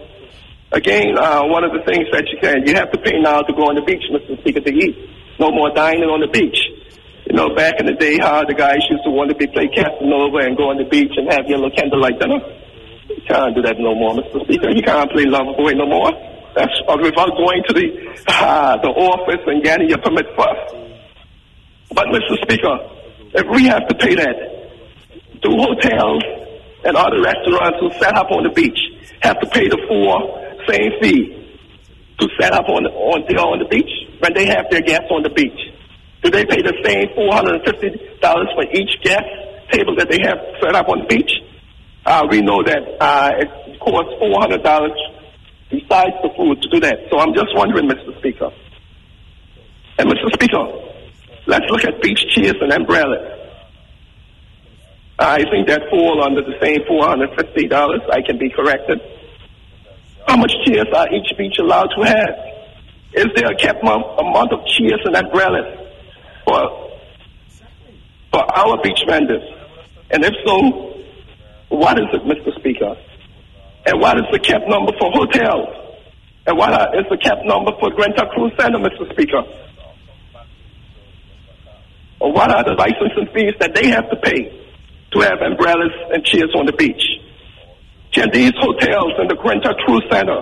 again, 0.72 1.18
uh, 1.18 1.44
one 1.46 1.64
of 1.64 1.72
the 1.72 1.84
things 1.86 2.08
that 2.12 2.28
you 2.28 2.38
can, 2.42 2.66
you 2.66 2.76
have 2.76 2.92
to 2.92 3.00
pay 3.00 3.20
now 3.20 3.42
to 3.42 3.54
go 3.54 3.70
on 3.70 3.76
the 3.76 3.82
beach, 3.82 4.04
Mr. 4.12 4.40
Speaker, 4.42 4.62
to 4.62 4.72
eat. 4.72 4.96
No 5.40 5.52
more 5.52 5.74
dining 5.74 6.10
on 6.10 6.22
the 6.22 6.28
beach. 6.28 6.58
You 7.30 7.36
know, 7.36 7.54
back 7.54 7.80
in 7.80 7.86
the 7.86 7.94
day, 7.94 8.18
how 8.20 8.44
the 8.46 8.56
guys 8.56 8.80
used 8.90 9.04
to 9.04 9.12
want 9.12 9.30
to 9.30 9.36
be 9.36 9.48
play 9.48 9.68
Casanova 9.68 10.48
and 10.48 10.56
go 10.56 10.72
on 10.72 10.78
the 10.78 10.88
beach 10.88 11.12
and 11.18 11.28
have 11.32 11.46
your 11.48 11.60
little 11.60 11.76
candlelight 11.76 12.20
dinner. 12.20 12.40
You 13.10 13.22
can't 13.28 13.54
do 13.54 13.62
that 13.64 13.76
no 13.80 13.94
more, 13.96 14.16
Mr. 14.16 14.44
Speaker. 14.48 14.72
You 14.72 14.82
can't 14.82 15.12
play 15.12 15.26
love 15.28 15.56
boy 15.56 15.76
no 15.76 15.86
more. 15.86 16.12
That's 16.56 16.74
without 16.88 17.36
going 17.38 17.62
to 17.68 17.74
the 17.74 17.88
uh, 18.28 18.82
the 18.82 18.90
office 18.90 19.44
and 19.46 19.62
getting 19.62 19.90
your 19.90 20.00
permit 20.00 20.26
first. 20.34 20.88
But, 21.94 22.08
Mr. 22.08 22.40
Speaker, 22.42 22.76
if 23.36 23.46
we 23.54 23.68
have 23.68 23.88
to 23.88 23.96
pay 23.96 24.16
that, 24.16 24.36
do 25.42 25.52
hotels 25.52 26.24
and 26.84 26.96
other 26.98 27.22
restaurants 27.22 27.78
who 27.80 27.92
set 28.00 28.16
up 28.16 28.32
on 28.32 28.44
the 28.44 28.50
beach 28.56 28.80
have 29.22 29.40
to 29.40 29.48
pay 29.48 29.68
the 29.68 29.78
full 29.88 30.08
same 30.68 30.92
fee 31.02 31.48
to 32.20 32.28
set 32.40 32.54
up 32.54 32.70
on 32.70 32.84
the, 32.84 32.90
on, 32.90 33.24
the, 33.28 33.36
on 33.38 33.60
the 33.60 33.70
beach 33.70 33.90
when 34.20 34.34
they 34.34 34.46
have 34.46 34.66
their 34.70 34.82
guests 34.82 35.08
on 35.12 35.24
the 35.24 35.30
beach? 35.30 35.60
Do 36.24 36.32
they 36.32 36.46
pay 36.46 36.62
the 36.62 36.74
same 36.84 37.08
$450 37.16 38.56
for 38.56 38.64
each 38.74 39.02
guest 39.04 39.26
table 39.72 39.96
that 39.98 40.10
they 40.10 40.20
have 40.24 40.40
set 40.62 40.76
up 40.76 40.90
on 40.90 41.00
the 41.00 41.06
beach? 41.06 41.32
Uh, 42.06 42.26
we 42.30 42.42
know 42.42 42.64
that 42.64 42.82
uh, 43.00 43.32
it 43.38 43.80
costs 43.80 44.14
$400 44.20 44.64
besides 45.70 46.16
the 46.24 46.30
food 46.36 46.62
to 46.62 46.70
do 46.70 46.80
that. 46.80 46.98
So 47.12 47.20
I'm 47.20 47.34
just 47.34 47.54
wondering, 47.54 47.88
Mr. 47.88 48.18
Speaker. 48.20 48.50
And 50.00 50.10
Mr. 50.10 50.32
Speaker, 50.34 50.64
let's 51.48 51.66
look 51.70 51.84
at 51.84 52.02
beach 52.02 52.22
chairs 52.34 52.56
and 52.62 52.72
umbrellas. 52.72 53.34
I 55.20 55.44
think 55.50 55.68
that 55.68 55.82
fall 55.90 56.24
under 56.24 56.42
the 56.42 56.54
same 56.62 56.82
$450. 56.86 58.10
I 58.12 58.22
can 58.22 58.38
be 58.38 58.50
corrected. 58.50 59.02
How 60.28 60.36
much 60.36 60.52
are 60.94 61.14
each 61.14 61.38
beach 61.38 61.56
allowed 61.58 61.88
to 61.96 62.04
have? 62.04 62.36
Is 63.14 63.28
there 63.36 63.48
a 63.48 63.56
cap 63.56 63.78
kept 63.82 63.84
amount 63.84 64.52
of 64.52 64.60
chairs 64.68 65.00
and 65.06 65.16
umbrellas 65.16 65.80
for 66.46 66.92
for 68.32 68.58
our 68.58 68.82
beach 68.84 69.00
vendors? 69.08 69.44
And 70.12 70.24
if 70.26 70.34
so, 70.46 71.04
what 71.70 71.98
is 71.98 72.08
it, 72.12 72.24
Mr. 72.24 72.54
Speaker? 72.60 72.96
And 73.86 74.02
what 74.02 74.18
is 74.18 74.26
the 74.32 74.40
cap 74.40 74.62
number 74.68 74.92
for 75.00 75.12
hotels? 75.12 75.70
And 76.46 76.58
what 76.58 76.74
is 76.96 77.06
the 77.10 77.18
cap 77.18 77.38
number 77.46 77.72
for 77.80 77.90
Grand 77.92 78.14
Turk 78.18 78.30
Cruise 78.32 78.54
Center, 78.60 78.80
Mr. 78.80 79.10
Speaker? 79.14 79.44
Or 82.20 82.34
what 82.34 82.52
are 82.52 82.64
the 82.64 82.74
licensing 82.74 83.34
fees 83.34 83.54
that 83.60 83.74
they 83.76 83.90
have 83.90 84.10
to 84.10 84.16
pay 84.18 84.52
to 85.12 85.20
have 85.22 85.40
umbrellas 85.42 85.92
and 86.12 86.24
chairs 86.26 86.52
on 86.56 86.66
the 86.66 86.74
beach? 86.74 87.17
Can 88.18 88.32
these 88.34 88.54
hotels 88.58 89.14
and 89.20 89.30
the 89.30 89.36
Grand 89.36 89.62
Turk 89.62 89.78
Cruise 89.86 90.02
Center, 90.10 90.42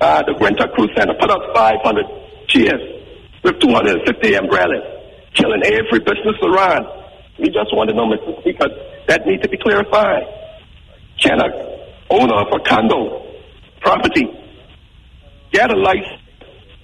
uh, 0.00 0.22
the 0.26 0.34
Grand 0.34 0.58
Turk 0.58 0.72
Cruise 0.74 0.90
Center 0.98 1.14
put 1.14 1.30
up 1.30 1.38
500 1.54 2.04
chairs 2.48 2.82
with 3.44 3.60
250 3.60 4.34
umbrellas, 4.34 4.82
killing 5.34 5.62
every 5.62 6.00
business 6.00 6.34
around? 6.42 6.82
We 7.38 7.46
just 7.54 7.70
want 7.70 7.90
to 7.90 7.94
know, 7.94 8.10
Mr. 8.10 8.40
Speaker, 8.40 8.66
that 9.06 9.24
needs 9.24 9.40
to 9.44 9.48
be 9.48 9.56
clarified. 9.56 10.24
Can 11.22 11.38
a 11.38 11.46
owner 12.10 12.34
of 12.42 12.48
a 12.50 12.58
condo 12.66 13.22
property 13.80 14.26
get 15.52 15.70
a 15.70 15.76
license 15.78 16.26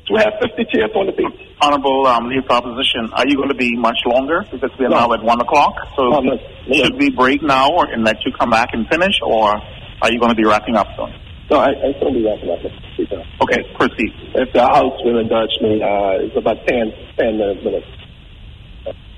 to 0.06 0.14
have 0.22 0.34
50 0.38 0.70
chairs 0.70 0.90
on 0.94 1.06
the 1.06 1.12
beach? 1.18 1.34
Honorable 1.60 2.06
um, 2.06 2.28
lead 2.28 2.46
proposition, 2.46 3.10
are 3.14 3.26
you 3.26 3.34
going 3.34 3.48
to 3.48 3.56
be 3.58 3.74
much 3.76 3.98
longer 4.06 4.46
because 4.52 4.70
we're 4.78 4.88
No. 4.88 4.98
now 5.08 5.12
at 5.14 5.22
one 5.24 5.40
o'clock? 5.40 5.74
So 5.96 6.20
no. 6.20 6.38
should 6.72 6.94
we 6.94 7.10
break 7.10 7.42
now 7.42 7.70
or, 7.74 7.86
and 7.90 8.04
let 8.04 8.24
you 8.24 8.30
come 8.38 8.50
back 8.50 8.68
and 8.72 8.86
finish, 8.86 9.18
or 9.20 9.60
are 10.02 10.10
you 10.12 10.18
going 10.18 10.30
to 10.30 10.36
be 10.36 10.44
wrapping 10.44 10.74
up 10.74 10.88
soon? 10.96 11.14
No, 11.50 11.58
I, 11.58 11.70
I 11.70 11.94
still 11.96 12.12
be 12.12 12.24
wrapping 12.26 12.50
up, 12.50 12.58
Mr. 12.58 12.94
Speaker. 12.94 13.22
Okay, 13.40 13.62
proceed. 13.78 14.12
If 14.34 14.52
the 14.52 14.62
House 14.62 14.98
will 15.04 15.18
indulge 15.18 15.54
me, 15.62 15.80
uh, 15.80 16.26
it's 16.26 16.36
about 16.36 16.58
10, 16.66 16.92
10 17.16 17.38
minutes. 17.38 17.86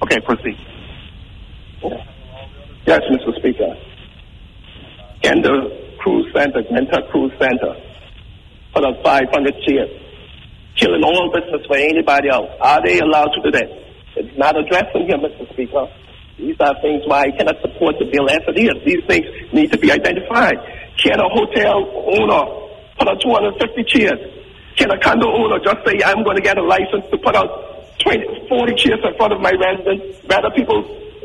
Okay, 0.03 0.21
proceed. 0.21 0.59
Yes, 2.87 3.01
Mr. 3.11 3.35
Speaker. 3.39 3.75
Can 5.23 5.41
the 5.41 5.97
cruise 6.01 6.31
center, 6.37 6.63
Grand 6.69 6.89
Turk 6.93 7.09
Cruise 7.11 7.33
Center, 7.41 7.75
put 8.75 8.85
up 8.85 9.03
500 9.03 9.55
chairs, 9.67 9.89
killing 10.77 11.03
all 11.03 11.33
business 11.33 11.65
for 11.67 11.77
anybody 11.77 12.29
else? 12.29 12.51
Are 12.61 12.83
they 12.85 12.99
allowed 12.99 13.33
to 13.33 13.41
do 13.41 13.51
that? 13.53 13.71
It's 14.17 14.37
not 14.37 14.57
addressing 14.59 15.07
here, 15.07 15.17
Mr. 15.17 15.51
Speaker. 15.55 15.89
These 16.39 16.57
are 16.59 16.75
things 16.83 17.03
why 17.07 17.23
I 17.23 17.31
cannot 17.31 17.61
support 17.63 17.95
the 17.99 18.07
bill 18.11 18.29
as 18.29 18.43
it 18.49 18.59
is. 18.59 18.75
These 18.85 19.07
things 19.07 19.27
need 19.53 19.71
to 19.71 19.79
be 19.79 19.93
identified. 19.93 20.59
Can 20.99 21.21
a 21.21 21.29
hotel 21.31 21.87
owner 22.11 22.43
put 22.99 23.07
up 23.07 23.21
250 23.21 23.85
chairs? 23.87 24.19
Can 24.77 24.91
a 24.91 24.99
condo 24.99 25.31
owner 25.31 25.59
just 25.63 25.87
say, 25.87 26.03
I'm 26.05 26.25
going 26.25 26.37
to 26.37 26.43
get 26.43 26.59
a 26.59 26.63
license 26.63 27.07
to 27.11 27.19
put 27.19 27.37
out 27.37 27.99
20, 28.03 28.49
40 28.49 28.75
chairs 28.75 28.99
in 29.05 29.15
front 29.17 29.33
of 29.33 29.41
my 29.41 29.53
residence, 29.55 30.19
whether 30.27 30.51
people 30.51 30.83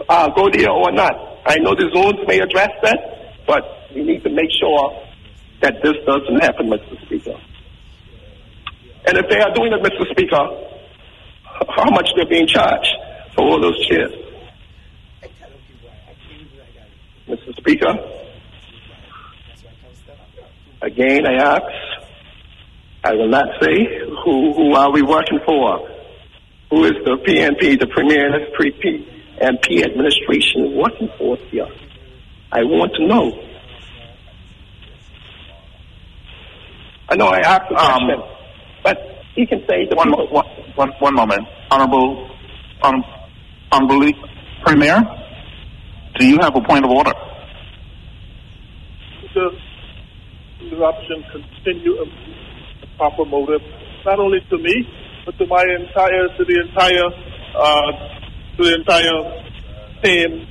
uh, 0.08 0.30
go 0.30 0.50
there 0.52 0.70
or 0.70 0.92
not? 0.92 1.18
I 1.46 1.58
know 1.58 1.74
the 1.74 1.90
zones 1.90 2.22
may 2.28 2.40
address 2.40 2.70
that, 2.84 3.34
but 3.48 3.66
we 3.96 4.04
need 4.04 4.22
to 4.24 4.30
make 4.30 4.52
sure 4.62 4.94
that 5.62 5.82
this 5.82 5.98
doesn't 6.06 6.40
happen, 6.42 6.70
Mr. 6.70 7.02
Speaker. 7.06 7.36
And 9.08 9.18
if 9.18 9.26
they 9.28 9.40
are 9.42 9.54
doing 9.56 9.74
it, 9.74 9.82
Mr. 9.82 10.06
Speaker, 10.12 10.46
how 11.74 11.90
much 11.90 12.10
they're 12.16 12.30
being 12.30 12.46
charged 12.46 12.94
for 13.34 13.42
all 13.42 13.60
those 13.60 13.88
chairs? 13.88 14.14
Mr. 17.30 17.56
Speaker, 17.58 17.94
again 20.82 21.26
I 21.28 21.34
ask, 21.34 21.64
I 23.04 23.14
will 23.14 23.30
not 23.30 23.46
say 23.62 23.86
who, 24.26 24.54
who 24.54 24.74
are 24.74 24.92
we 24.92 25.02
working 25.02 25.40
for? 25.46 25.88
Who 26.72 26.86
is 26.86 26.94
the 27.06 27.18
PNP, 27.26 27.80
the 27.80 27.88
Premier 27.88 28.28
and 28.36 29.58
PNP 29.60 29.86
administration 29.86 30.76
working 30.76 31.10
for 31.18 31.38
here? 31.52 31.68
I 32.52 32.64
want 32.64 32.94
to 32.96 33.06
know. 33.08 33.32
I 37.10 37.16
know 37.16 37.28
I 37.28 37.40
asked 37.40 37.70
the 37.70 37.76
Um, 37.76 38.06
question, 38.06 38.24
but 38.84 38.98
he 39.36 39.46
can 39.46 39.66
say 39.68 39.86
the 39.90 39.96
One, 39.96 40.12
one, 40.12 40.46
one, 40.76 40.92
one 41.00 41.16
moment. 41.16 41.48
Honorable, 41.72 42.30
um, 42.84 43.04
Honorable 43.72 44.12
Premier, 44.64 44.98
do 46.20 46.28
you 46.28 46.38
have 46.42 46.56
a 46.56 46.62
point 46.62 46.84
of 46.84 46.92
order? 46.92 47.14
the 49.34 49.52
interruption 50.60 51.24
continue 51.32 51.96
a 52.02 52.98
proper 52.98 53.24
motive, 53.26 53.62
not 54.06 54.20
only 54.20 54.40
to 54.50 54.58
me, 54.58 54.88
but 55.26 55.38
to 55.38 55.46
my 55.48 55.64
entire, 55.80 56.28
to 56.36 56.44
the 56.44 56.60
entire, 56.68 57.08
uh, 57.56 57.92
to 58.58 58.64
the 58.64 58.76
entire 58.76 59.22
team, 60.04 60.48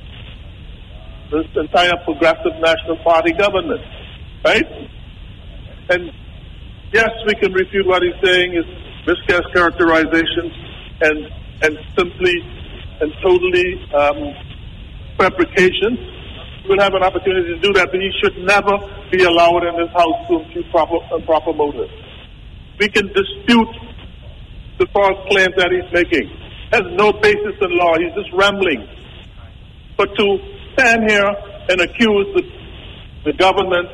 this 1.31 1.45
entire 1.55 1.93
progressive 2.03 2.55
national 2.59 2.97
party 3.03 3.31
government, 3.33 3.81
right? 4.43 4.65
And 5.89 6.11
yes, 6.91 7.09
we 7.27 7.35
can 7.35 7.53
refute 7.53 7.85
what 7.85 8.01
he's 8.01 8.19
saying 8.23 8.53
is 8.55 8.65
mischaracterizations 9.05 10.53
and 11.01 11.29
and 11.61 11.77
simply 11.97 12.33
and 13.01 13.13
totally 13.21 13.85
um, 13.93 14.48
fabrications. 15.19 15.99
We'll 16.63 16.79
have 16.79 16.95
an 16.95 17.03
opportunity 17.03 17.53
to 17.55 17.59
do 17.59 17.73
that, 17.73 17.91
but 17.91 17.99
he 17.99 18.09
should 18.23 18.39
never 18.47 18.79
be 19.11 19.23
allowed 19.23 19.67
in 19.67 19.75
this 19.75 19.91
house 19.91 20.15
to 20.31 20.39
impute 20.39 20.71
proper 20.71 20.95
uh, 21.11 21.17
improper 21.19 21.51
motives. 21.51 21.91
We 22.79 22.87
can 22.87 23.11
dispute 23.11 23.73
the 24.79 24.87
false 24.95 25.19
claims 25.27 25.53
that 25.59 25.69
he's 25.75 25.91
making. 25.91 26.31
Has 26.71 26.87
no 26.95 27.11
basis 27.11 27.57
in 27.59 27.71
law. 27.75 27.99
He's 27.99 28.15
just 28.15 28.31
rambling. 28.31 28.87
But 29.97 30.15
to 30.15 30.25
stand 30.73 31.09
here 31.09 31.27
and 31.67 31.81
accuse 31.81 32.27
the, 32.37 32.43
the 33.25 33.33
government 33.33 33.89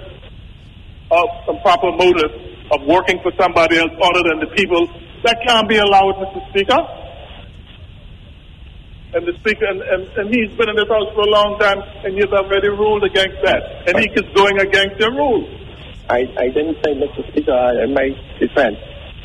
of 1.09 1.25
improper 1.49 1.91
motive 1.97 2.29
of 2.71 2.81
working 2.85 3.19
for 3.23 3.31
somebody 3.39 3.77
else 3.77 3.91
other 4.01 4.21
than 4.29 4.39
the 4.41 4.51
people, 4.53 4.85
that 5.23 5.37
can't 5.47 5.67
be 5.69 5.77
allowed, 5.77 6.15
Mr. 6.21 6.49
Speaker. 6.49 7.04
And 9.15 9.25
the 9.25 9.31
speaker, 9.39 9.63
and, 9.63 9.81
and, 9.81 10.03
and 10.19 10.27
he's 10.27 10.51
been 10.57 10.67
in 10.67 10.75
this 10.75 10.89
house 10.91 11.07
for 11.15 11.23
a 11.23 11.31
long 11.31 11.57
time, 11.57 11.79
and 12.03 12.17
you've 12.17 12.33
already 12.33 12.67
ruled 12.67 13.05
against 13.05 13.39
that. 13.47 13.87
And 13.87 13.97
he 13.97 14.09
keeps 14.11 14.27
going 14.35 14.59
against 14.59 14.99
your 14.99 15.15
rules. 15.15 15.47
I, 16.09 16.27
I 16.35 16.51
didn't 16.51 16.83
say, 16.83 16.91
Mr. 16.99 17.23
Speaker, 17.31 17.55
in 17.79 17.93
my 17.93 18.11
defense. 18.43 18.75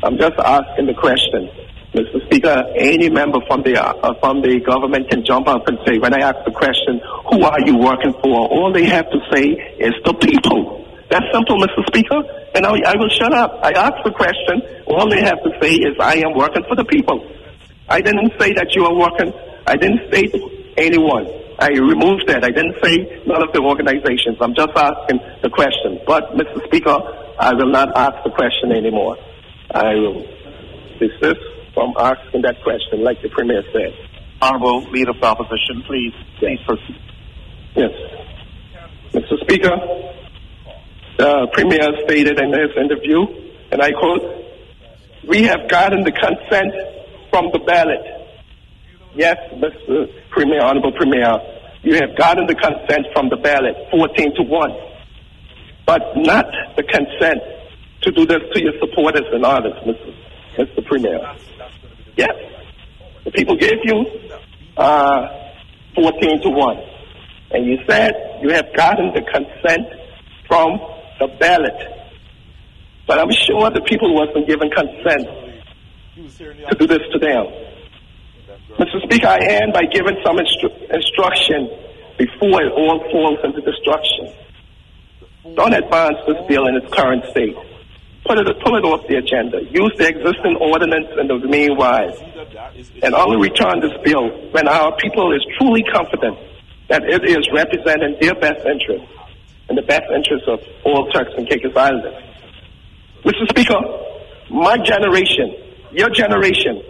I'm 0.04 0.16
just 0.16 0.38
asking 0.38 0.86
the 0.86 0.94
question. 0.94 1.50
Mr. 1.92 2.24
Speaker, 2.26 2.70
any 2.78 3.10
member 3.10 3.40
from 3.48 3.66
the 3.66 3.74
uh, 3.82 4.14
from 4.20 4.40
the 4.42 4.60
government 4.60 5.10
can 5.10 5.24
jump 5.26 5.48
up 5.48 5.66
and 5.66 5.76
say, 5.84 5.98
when 5.98 6.14
I 6.14 6.22
ask 6.22 6.38
the 6.46 6.54
question, 6.54 7.02
who 7.26 7.42
are 7.42 7.58
you 7.66 7.76
working 7.76 8.14
for? 8.22 8.46
All 8.46 8.72
they 8.72 8.86
have 8.86 9.10
to 9.10 9.18
say 9.34 9.58
is 9.74 9.92
the 10.06 10.14
people. 10.14 10.86
That's 11.10 11.26
simple, 11.34 11.58
Mr. 11.58 11.82
Speaker. 11.90 12.22
And 12.54 12.64
I, 12.64 12.78
I 12.86 12.94
will 12.94 13.10
shut 13.10 13.34
up. 13.34 13.58
I 13.64 13.72
ask 13.74 13.98
the 14.04 14.14
question. 14.14 14.62
All 14.86 15.10
they 15.10 15.20
have 15.20 15.42
to 15.42 15.50
say 15.60 15.74
is, 15.74 15.98
I 15.98 16.22
am 16.22 16.38
working 16.38 16.62
for 16.68 16.76
the 16.76 16.84
people. 16.84 17.26
I 17.88 18.00
didn't 18.00 18.38
say 18.38 18.52
that 18.54 18.70
you 18.76 18.86
are 18.86 18.94
working. 18.94 19.34
I 19.66 19.76
didn't 19.76 20.12
say 20.12 20.22
to 20.22 20.38
anyone. 20.76 21.26
I 21.58 21.68
removed 21.68 22.24
that. 22.28 22.42
I 22.42 22.50
didn't 22.50 22.76
say 22.82 23.22
none 23.26 23.42
of 23.42 23.52
the 23.52 23.60
organizations. 23.60 24.38
I'm 24.40 24.54
just 24.54 24.72
asking 24.74 25.20
the 25.42 25.50
question. 25.50 26.00
But, 26.06 26.32
Mr. 26.32 26.64
Speaker, 26.66 26.96
I 27.38 27.52
will 27.54 27.70
not 27.70 27.96
ask 27.96 28.24
the 28.24 28.30
question 28.30 28.72
anymore. 28.72 29.16
I 29.70 29.94
will 29.94 30.24
desist 30.98 31.44
from 31.74 31.94
asking 31.98 32.42
that 32.42 32.62
question, 32.62 33.04
like 33.04 33.20
the 33.22 33.28
Premier 33.28 33.62
said. 33.72 33.92
Honorable 34.42 34.90
Leader 34.90 35.10
of 35.10 35.20
the 35.20 35.26
Opposition, 35.26 35.84
please, 35.86 36.14
please 36.38 36.58
proceed. 36.66 37.00
Yes. 37.76 37.92
Mr. 39.12 39.38
Speaker, 39.42 39.76
the 41.18 41.48
Premier 41.52 41.88
stated 42.08 42.40
in 42.40 42.50
his 42.52 42.70
interview, 42.76 43.26
and 43.70 43.82
I 43.82 43.92
quote, 43.92 44.22
we 45.28 45.42
have 45.42 45.68
gotten 45.68 46.04
the 46.04 46.12
consent 46.12 46.72
from 47.30 47.50
the 47.52 47.58
ballot. 47.58 48.19
Yes, 49.14 49.36
Mr. 49.54 50.08
Premier, 50.30 50.62
Honorable 50.62 50.92
Premier, 50.92 51.38
you 51.82 51.94
have 51.94 52.16
gotten 52.16 52.46
the 52.46 52.54
consent 52.54 53.06
from 53.12 53.28
the 53.28 53.36
ballot, 53.36 53.74
14 53.90 54.34
to 54.36 54.42
1, 54.42 54.70
but 55.86 56.00
not 56.16 56.46
the 56.76 56.82
consent 56.82 57.40
to 58.02 58.12
do 58.12 58.24
this 58.24 58.40
to 58.54 58.62
your 58.62 58.72
supporters 58.78 59.26
and 59.32 59.44
others, 59.44 59.74
Mr. 59.84 60.14
Mr. 60.58 60.84
Premier. 60.86 61.20
Yes, 62.16 62.30
the 63.24 63.30
people 63.30 63.56
gave 63.56 63.78
you 63.84 64.04
uh, 64.76 65.26
14 65.94 66.42
to 66.42 66.48
1. 66.48 66.76
And 67.52 67.66
you 67.66 67.78
said 67.88 68.12
you 68.42 68.50
have 68.50 68.72
gotten 68.76 69.12
the 69.12 69.22
consent 69.22 69.86
from 70.46 70.78
the 71.18 71.26
ballot. 71.38 71.74
But 73.06 73.18
I'm 73.18 73.30
sure 73.32 73.70
the 73.70 73.80
people 73.80 74.14
wasn't 74.14 74.46
given 74.46 74.70
consent 74.70 75.26
to 76.70 76.76
do 76.78 76.86
this 76.86 77.00
to 77.12 77.18
them. 77.18 77.46
Mr. 78.80 78.96
Speaker, 79.04 79.26
I 79.28 79.38
end 79.44 79.74
by 79.74 79.84
giving 79.84 80.16
some 80.24 80.38
instru- 80.38 80.72
instruction 80.88 81.68
before 82.16 82.62
it 82.64 82.72
all 82.72 82.98
falls 83.12 83.38
into 83.44 83.60
destruction. 83.60 84.32
Don't 85.54 85.74
advance 85.74 86.16
this 86.26 86.38
bill 86.48 86.66
in 86.66 86.76
its 86.76 86.88
current 86.90 87.22
state. 87.30 87.54
put 88.24 88.38
it, 88.38 88.46
pull 88.64 88.76
it 88.76 88.84
off 88.84 89.06
the 89.06 89.16
agenda. 89.16 89.60
Use 89.70 89.92
the 89.98 90.08
existing 90.08 90.56
ordinance 90.56 91.08
in 91.20 91.28
the 91.28 91.36
meanwhile. 91.44 92.08
And 93.02 93.14
only 93.14 93.36
return 93.36 93.80
this 93.80 93.92
bill 94.02 94.30
when 94.52 94.66
our 94.66 94.96
people 94.96 95.30
is 95.36 95.44
truly 95.58 95.82
confident 95.82 96.38
that 96.88 97.04
it 97.04 97.24
is 97.28 97.48
representing 97.52 98.16
their 98.20 98.34
best 98.34 98.64
interest 98.64 99.04
and 99.68 99.76
the 99.76 99.82
best 99.82 100.08
interest 100.08 100.48
of 100.48 100.60
all 100.84 101.10
Turks 101.10 101.32
and 101.36 101.46
Caicos 101.46 101.76
Islanders. 101.76 102.16
Mr. 103.24 103.46
Speaker, 103.50 103.76
my 104.48 104.78
generation, 104.78 105.54
your 105.92 106.08
generation, 106.08 106.82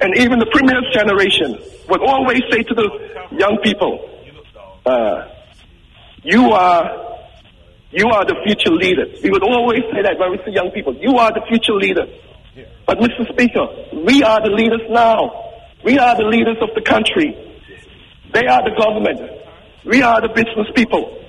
and 0.00 0.16
even 0.18 0.38
the 0.38 0.46
Premier's 0.46 0.92
generation 0.92 1.58
would 1.88 2.02
always 2.02 2.42
say 2.50 2.62
to 2.62 2.74
the 2.74 3.36
young 3.38 3.58
people, 3.62 4.10
uh, 4.86 5.28
you 6.22 6.50
are 6.50 7.04
you 7.90 8.08
are 8.08 8.24
the 8.24 8.34
future 8.44 8.74
leaders. 8.74 9.20
We 9.22 9.30
would 9.30 9.44
always 9.44 9.82
say 9.92 10.02
that 10.02 10.18
when 10.18 10.32
we 10.32 10.38
see 10.44 10.50
young 10.50 10.70
people. 10.72 10.96
You 10.96 11.16
are 11.18 11.30
the 11.32 11.42
future 11.48 11.74
leaders. 11.74 12.08
But 12.86 12.98
Mr. 12.98 13.22
Speaker, 13.32 13.66
we 14.04 14.22
are 14.22 14.42
the 14.42 14.50
leaders 14.50 14.82
now. 14.90 15.52
We 15.84 15.98
are 15.98 16.16
the 16.16 16.24
leaders 16.24 16.56
of 16.60 16.70
the 16.74 16.82
country. 16.82 17.36
They 18.32 18.46
are 18.46 18.62
the 18.64 18.74
government. 18.76 19.20
We 19.84 20.02
are 20.02 20.20
the 20.20 20.28
business 20.28 20.66
people. 20.74 21.20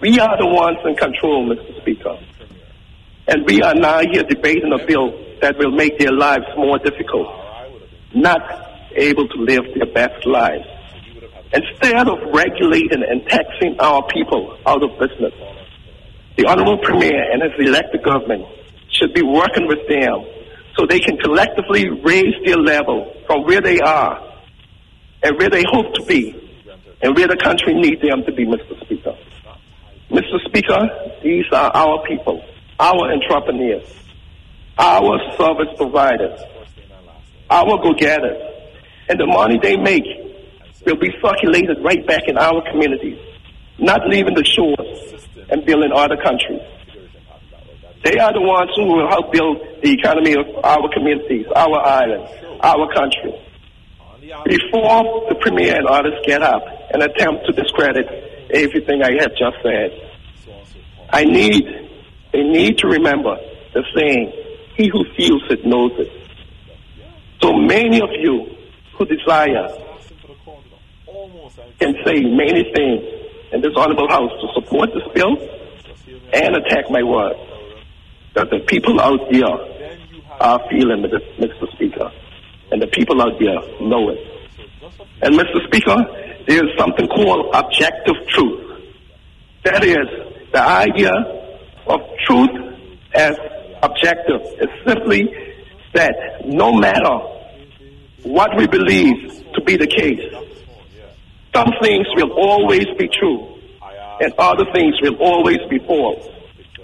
We 0.00 0.20
are 0.20 0.38
the 0.38 0.46
ones 0.46 0.78
in 0.84 0.94
control, 0.94 1.48
Mr. 1.48 1.80
Speaker. 1.80 2.18
And 3.28 3.44
we 3.46 3.60
are 3.60 3.74
now 3.74 4.00
here 4.10 4.22
debating 4.22 4.72
a 4.72 4.84
bill 4.86 5.12
that 5.42 5.58
will 5.58 5.70
make 5.70 5.98
their 5.98 6.12
lives 6.12 6.46
more 6.56 6.78
difficult, 6.78 7.28
not 8.14 8.40
able 8.96 9.28
to 9.28 9.38
live 9.38 9.64
their 9.74 9.92
best 9.92 10.26
lives. 10.26 10.64
Instead 11.52 12.08
of 12.08 12.18
regulating 12.32 13.04
and 13.06 13.26
taxing 13.28 13.76
our 13.80 14.02
people 14.08 14.58
out 14.66 14.82
of 14.82 14.90
business, 14.98 15.34
the 16.36 16.46
Honorable 16.46 16.78
Premier 16.78 17.30
and 17.32 17.42
his 17.42 17.68
elected 17.68 18.02
government 18.02 18.46
should 18.90 19.12
be 19.12 19.22
working 19.22 19.66
with 19.66 19.86
them 19.88 20.24
so 20.76 20.86
they 20.86 21.00
can 21.00 21.18
collectively 21.18 21.88
raise 21.88 22.34
their 22.44 22.56
level 22.56 23.12
from 23.26 23.44
where 23.44 23.60
they 23.60 23.78
are 23.80 24.22
and 25.22 25.36
where 25.38 25.50
they 25.50 25.64
hope 25.70 25.92
to 25.94 26.04
be 26.04 26.32
and 27.02 27.14
where 27.16 27.28
the 27.28 27.36
country 27.36 27.74
needs 27.74 28.00
them 28.00 28.22
to 28.24 28.32
be, 28.32 28.46
Mr. 28.46 28.80
Speaker. 28.84 29.16
Mr. 30.10 30.40
Speaker, 30.46 30.88
these 31.22 31.44
are 31.52 31.70
our 31.74 32.02
people, 32.06 32.42
our 32.78 33.12
entrepreneurs, 33.12 33.88
our 34.78 35.18
service 35.36 35.74
providers, 35.76 36.40
our 37.50 37.78
go-getters, 37.82 38.40
and 39.08 39.18
the 39.18 39.26
money 39.26 39.58
they 39.62 39.76
make 39.76 40.04
will 40.86 40.96
be 40.96 41.10
circulated 41.20 41.78
right 41.82 42.06
back 42.06 42.22
in 42.28 42.38
our 42.38 42.62
communities, 42.70 43.18
not 43.78 44.06
leaving 44.08 44.34
the 44.34 44.44
shores 44.44 45.26
and 45.50 45.64
building 45.64 45.90
other 45.94 46.16
countries. 46.16 46.60
They 48.04 48.16
are 48.18 48.32
the 48.32 48.40
ones 48.40 48.70
who 48.76 48.86
will 48.86 49.08
help 49.08 49.32
build 49.32 49.58
the 49.82 49.92
economy 49.92 50.34
of 50.34 50.46
our 50.64 50.88
communities, 50.94 51.46
our 51.54 51.80
island, 51.84 52.28
our 52.60 52.92
country. 52.94 53.34
Before 54.44 55.26
the 55.28 55.36
Premier 55.40 55.74
and 55.76 55.86
others 55.86 56.14
get 56.24 56.42
up 56.42 56.62
and 56.92 57.02
attempt 57.02 57.46
to 57.46 57.52
discredit 57.52 58.06
everything 58.50 59.02
I 59.02 59.12
have 59.20 59.32
just 59.32 59.56
said, 59.62 59.90
I 61.10 61.24
need, 61.24 61.64
they 62.32 62.42
need 62.42 62.78
to 62.78 62.88
remember 62.88 63.36
the 63.74 63.84
saying, 63.94 64.32
he 64.76 64.88
who 64.88 65.04
feels 65.16 65.42
it 65.50 65.64
knows 65.64 65.92
it. 65.98 66.12
So 67.42 67.52
many 67.52 68.00
of 68.00 68.10
you 68.12 68.54
who 68.96 69.04
desire 69.04 69.68
can 71.78 71.94
say 72.04 72.20
many 72.22 72.64
things 72.74 73.02
in 73.52 73.60
this 73.60 73.72
honorable 73.76 74.08
house 74.08 74.30
to 74.40 74.48
support 74.60 74.90
this 74.92 75.06
bill 75.14 75.36
and 76.32 76.56
attack 76.56 76.90
my 76.90 77.02
word. 77.02 77.36
That 78.34 78.50
the 78.50 78.60
people 78.66 79.00
out 79.00 79.20
there 79.30 79.46
are 80.40 80.60
feeling 80.70 81.04
it, 81.04 81.40
Mr. 81.40 81.72
Speaker. 81.72 82.12
And 82.70 82.82
the 82.82 82.86
people 82.88 83.20
out 83.22 83.38
there 83.40 83.60
know 83.80 84.10
it. 84.10 84.18
And 85.22 85.34
Mr. 85.34 85.64
Speaker, 85.66 85.96
there 86.46 86.64
is 86.64 86.78
something 86.78 87.08
called 87.08 87.54
objective 87.54 88.16
truth. 88.28 88.82
That 89.64 89.84
is 89.84 90.06
the 90.52 90.62
idea 90.62 91.10
of 91.88 92.00
truth 92.26 92.50
as 93.14 93.36
objective 93.82 94.40
is 94.60 94.68
simply 94.86 95.28
that 95.94 96.42
no 96.44 96.72
matter 96.72 97.16
what 98.24 98.50
we 98.56 98.66
believe 98.66 99.44
to 99.54 99.62
be 99.64 99.76
the 99.76 99.86
case, 99.86 100.20
some 101.54 101.72
things 101.82 102.06
will 102.14 102.32
always 102.32 102.86
be 102.98 103.08
true 103.08 103.58
and 104.20 104.32
other 104.38 104.64
things 104.72 104.94
will 105.00 105.16
always 105.16 105.58
be 105.70 105.78
false. 105.86 106.26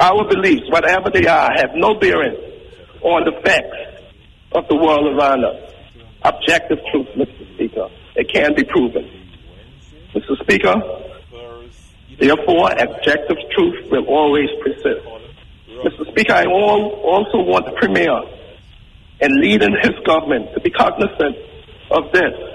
Our 0.00 0.26
beliefs, 0.28 0.68
whatever 0.68 1.10
they 1.10 1.26
are, 1.26 1.50
have 1.56 1.70
no 1.74 1.94
bearing 1.94 2.36
on 3.02 3.24
the 3.24 3.40
facts 3.44 3.76
of 4.52 4.66
the 4.68 4.76
world 4.76 5.14
around 5.14 5.44
us. 5.44 5.72
Objective 6.24 6.78
truth, 6.90 7.08
Mr. 7.16 7.54
Speaker. 7.54 7.88
It 8.16 8.30
can 8.32 8.54
be 8.54 8.64
proven. 8.64 9.10
Mr. 10.14 10.40
Speaker, 10.42 10.74
therefore, 12.18 12.70
objective 12.72 13.36
truth 13.50 13.90
will 13.90 14.06
always 14.06 14.48
persist. 14.62 15.06
Mr. 15.84 16.10
Speaker, 16.10 16.32
I 16.32 16.44
also 16.46 17.42
want 17.42 17.66
the 17.66 17.72
Premier 17.72 18.22
and 19.20 19.34
leading 19.40 19.76
his 19.82 19.92
government 20.04 20.54
to 20.54 20.60
be 20.60 20.70
cognizant 20.70 21.36
of 21.90 22.10
this 22.12 22.54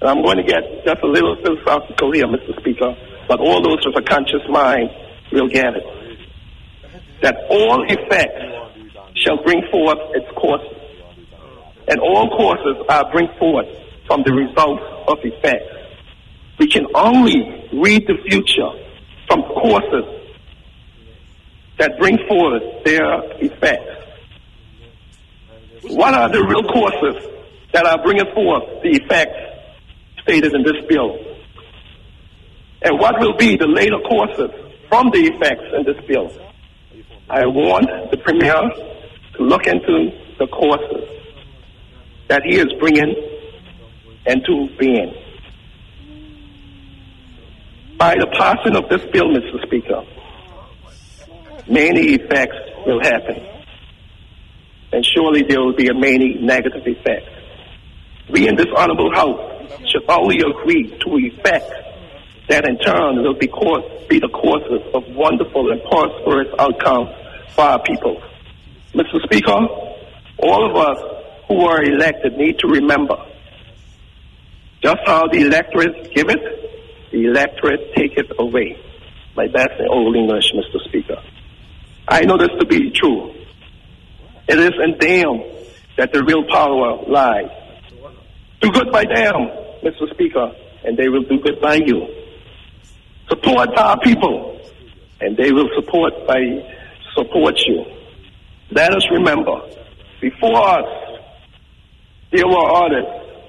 and 0.00 0.08
I'm 0.08 0.22
going 0.22 0.36
to 0.36 0.44
get 0.44 0.62
just 0.84 1.02
a 1.02 1.06
little 1.06 1.36
philosophical 1.42 2.12
here, 2.12 2.26
Mr. 2.26 2.58
Speaker, 2.60 2.94
but 3.26 3.40
all 3.40 3.60
those 3.62 3.84
with 3.84 3.96
a 3.96 4.02
conscious 4.02 4.42
mind 4.48 4.90
will 5.32 5.48
get 5.48 5.74
it. 5.74 6.18
That 7.22 7.34
all 7.50 7.84
effects 7.88 8.78
shall 9.16 9.42
bring 9.42 9.60
forth 9.72 9.98
its 10.14 10.30
courses. 10.36 10.76
And 11.88 11.98
all 12.00 12.30
courses 12.36 12.76
are 12.88 13.10
bring 13.10 13.28
forth 13.38 13.66
from 14.06 14.22
the 14.22 14.32
results 14.32 14.82
of 15.08 15.18
effects. 15.24 15.74
We 16.58 16.68
can 16.68 16.86
only 16.94 17.68
read 17.72 18.06
the 18.06 18.16
future 18.28 18.70
from 19.28 19.42
courses 19.42 20.04
that 21.78 21.98
bring 21.98 22.18
forth 22.26 22.62
their 22.84 23.22
effects. 23.40 23.94
What 25.82 26.14
are 26.14 26.28
the 26.28 26.42
real 26.44 26.64
courses 26.64 27.30
that 27.72 27.86
are 27.86 28.02
bringing 28.02 28.26
forth 28.34 28.82
the 28.82 28.90
effects 28.90 29.38
stated 30.22 30.52
in 30.54 30.64
this 30.64 30.84
bill? 30.88 31.16
And 32.82 32.98
what 32.98 33.20
will 33.20 33.36
be 33.36 33.56
the 33.56 33.68
later 33.68 33.98
courses 34.08 34.50
from 34.88 35.10
the 35.10 35.30
effects 35.32 35.64
in 35.76 35.84
this 35.84 36.04
bill? 36.06 36.32
I 37.30 37.46
want 37.46 38.10
the 38.10 38.16
Premier 38.16 38.54
to 39.36 39.42
look 39.42 39.66
into 39.66 40.10
the 40.38 40.46
courses 40.48 41.08
that 42.28 42.42
he 42.44 42.56
is 42.56 42.72
bringing 42.80 43.14
into 44.26 44.68
being. 44.78 45.14
By 47.98 48.14
the 48.14 48.28
passing 48.38 48.76
of 48.76 48.88
this 48.88 49.04
bill, 49.10 49.26
Mr. 49.26 49.60
Speaker, 49.66 50.04
many 51.68 52.14
effects 52.14 52.56
will 52.86 53.00
happen. 53.02 53.44
And 54.92 55.04
surely 55.04 55.42
there 55.42 55.60
will 55.60 55.74
be 55.74 55.92
many 55.92 56.34
negative 56.40 56.86
effects. 56.86 57.28
We 58.30 58.46
in 58.46 58.54
this 58.54 58.68
honorable 58.76 59.12
house 59.12 59.40
should 59.90 60.08
only 60.08 60.38
agree 60.38 60.96
to 61.00 61.16
effect 61.16 61.72
that 62.48 62.68
in 62.68 62.78
turn 62.78 63.22
will 63.22 63.34
be, 63.34 63.48
course, 63.48 63.84
be 64.08 64.20
the 64.20 64.28
causes 64.28 64.80
of 64.94 65.02
wonderful 65.16 65.70
and 65.72 65.82
prosperous 65.82 66.48
outcomes 66.58 67.10
for 67.54 67.64
our 67.64 67.82
people. 67.82 68.22
Mr. 68.94 69.20
Speaker, 69.24 69.58
all 70.38 70.70
of 70.70 70.76
us 70.76 70.98
who 71.48 71.66
are 71.66 71.82
elected 71.82 72.36
need 72.36 72.58
to 72.60 72.68
remember 72.68 73.16
just 74.82 74.98
how 75.04 75.26
the 75.26 75.40
electorate 75.40 76.14
give 76.14 76.28
it, 76.28 76.77
the 77.10 77.24
electorate 77.24 77.94
take 77.94 78.16
it 78.16 78.30
away. 78.38 78.78
Like 79.36 79.52
that's 79.52 79.74
old 79.88 80.16
English, 80.16 80.52
Mr. 80.52 80.82
Speaker. 80.88 81.22
I 82.08 82.22
know 82.22 82.38
this 82.38 82.48
to 82.58 82.66
be 82.66 82.90
true. 82.90 83.34
It 84.48 84.58
is 84.58 84.72
in 84.82 84.98
them 84.98 85.42
that 85.96 86.12
the 86.12 86.24
real 86.24 86.44
power 86.48 87.02
lies. 87.06 87.50
Do 88.60 88.70
good 88.72 88.90
by 88.90 89.04
them, 89.04 89.50
Mr. 89.84 90.10
Speaker, 90.14 90.52
and 90.84 90.96
they 90.96 91.08
will 91.08 91.22
do 91.22 91.38
good 91.38 91.60
by 91.60 91.74
you. 91.74 92.06
Support 93.28 93.76
our 93.76 94.00
people, 94.00 94.60
and 95.20 95.36
they 95.36 95.52
will 95.52 95.68
support 95.76 96.26
by 96.26 96.38
support 97.14 97.58
you. 97.66 97.84
Let 98.70 98.94
us 98.94 99.06
remember, 99.10 99.60
before 100.20 100.56
us, 100.56 101.18
there 102.32 102.46
were 102.46 102.70
others 102.84 103.04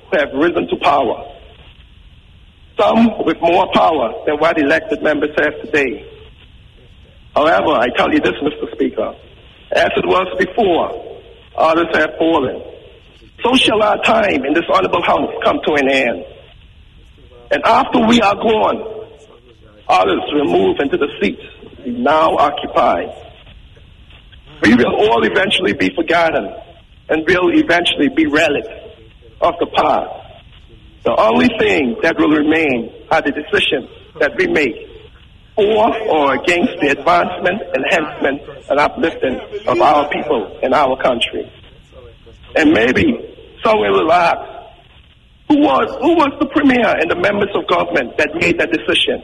who 0.10 0.18
have 0.18 0.30
risen 0.34 0.68
to 0.68 0.76
power. 0.81 1.38
Some 2.80 3.26
with 3.26 3.41
more 3.41 3.68
power 3.73 4.14
than 4.26 4.38
what 4.38 4.57
elected 4.57 5.03
members 5.03 5.31
have 5.38 5.53
today. 5.61 6.06
However, 7.35 7.72
I 7.72 7.88
tell 7.97 8.11
you 8.11 8.22
this, 8.22 8.35
Mr. 8.41 8.72
Speaker, 8.73 9.15
as 9.72 9.89
it 9.97 10.06
was 10.06 10.27
before, 10.39 11.22
others 11.57 11.88
have 11.93 12.11
fallen. 12.18 12.64
So 13.43 13.56
shall 13.56 13.84
our 13.84 14.01
time 14.03 14.45
in 14.45 14.53
this 14.53 14.64
honorable 14.73 15.03
house 15.03 15.31
come 15.43 15.60
to 15.65 15.73
an 15.73 15.89
end. 15.89 16.26
And 17.51 17.64
after 17.65 17.99
we 18.07 18.22
are 18.22 18.35
gone, 18.35 19.07
others 19.88 20.22
will 20.31 20.45
move 20.45 20.77
into 20.80 20.97
the 20.97 21.10
seats 21.22 21.41
we 21.85 21.91
now 21.91 22.35
occupy. 22.38 23.06
We 24.61 24.76
will 24.76 24.95
all 24.95 25.26
eventually 25.26 25.73
be 25.73 25.93
forgotten 25.95 26.53
and 27.10 27.26
will 27.26 27.57
eventually 27.57 28.10
be 28.10 28.26
relics 28.27 28.69
of 29.41 29.56
the 29.60 29.68
past. 29.76 30.18
The 31.03 31.15
only 31.15 31.47
thing 31.59 31.95
that 32.03 32.17
will 32.17 32.30
remain 32.30 32.91
are 33.09 33.21
the 33.21 33.31
decisions 33.31 33.89
that 34.19 34.35
we 34.38 34.47
make 34.47 34.76
for 35.55 35.97
or 36.07 36.35
against 36.35 36.80
the 36.80 36.89
advancement, 36.89 37.61
enhancement, 37.76 38.41
and 38.69 38.80
uplifting 38.80 39.39
of 39.67 39.81
our 39.81 40.09
people 40.09 40.59
and 40.63 40.73
our 40.73 40.95
country. 41.01 41.51
And 42.55 42.71
maybe 42.71 43.03
someone 43.63 43.91
will 43.91 44.11
ask, 44.11 44.39
who 45.47 45.59
was, 45.59 45.88
who 46.01 46.15
was 46.15 46.31
the 46.39 46.47
premier 46.47 46.95
and 46.99 47.09
the 47.09 47.15
members 47.15 47.49
of 47.55 47.67
government 47.67 48.17
that 48.17 48.35
made 48.35 48.59
that 48.59 48.71
decision? 48.71 49.23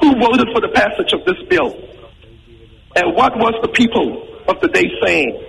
Who 0.00 0.14
voted 0.20 0.48
for 0.52 0.60
the 0.60 0.70
passage 0.74 1.12
of 1.12 1.24
this 1.24 1.42
bill? 1.48 1.74
And 2.94 3.14
what 3.14 3.36
was 3.36 3.54
the 3.62 3.68
people 3.68 4.28
of 4.48 4.60
the 4.60 4.68
day 4.68 4.88
saying? 5.04 5.42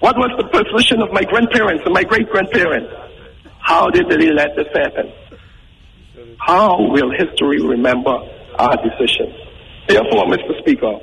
What 0.00 0.16
was 0.16 0.30
the 0.36 0.48
position 0.48 1.00
of 1.02 1.12
my 1.12 1.22
grandparents 1.22 1.82
and 1.84 1.94
my 1.94 2.04
great 2.04 2.28
grandparents? 2.30 2.92
How 3.68 3.90
did 3.90 4.08
they 4.08 4.30
let 4.32 4.56
this 4.56 4.66
happen? 4.72 5.12
How 6.40 6.78
will 6.88 7.10
history 7.10 7.60
remember 7.60 8.16
our 8.58 8.76
decisions? 8.78 9.34
Therefore, 9.86 10.24
Mr. 10.24 10.58
Speaker, 10.60 10.94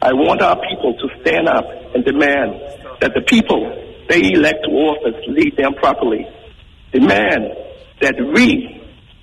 I 0.00 0.14
want 0.14 0.40
our 0.40 0.56
people 0.56 0.94
to 0.94 1.20
stand 1.20 1.48
up 1.48 1.66
and 1.94 2.02
demand 2.06 2.54
that 3.02 3.12
the 3.14 3.20
people 3.26 3.60
they 4.08 4.32
elect 4.32 4.64
to 4.64 4.70
office 4.70 5.22
lead 5.28 5.54
them 5.58 5.74
properly. 5.74 6.26
Demand 6.92 7.52
that 8.00 8.14
we, 8.34 8.80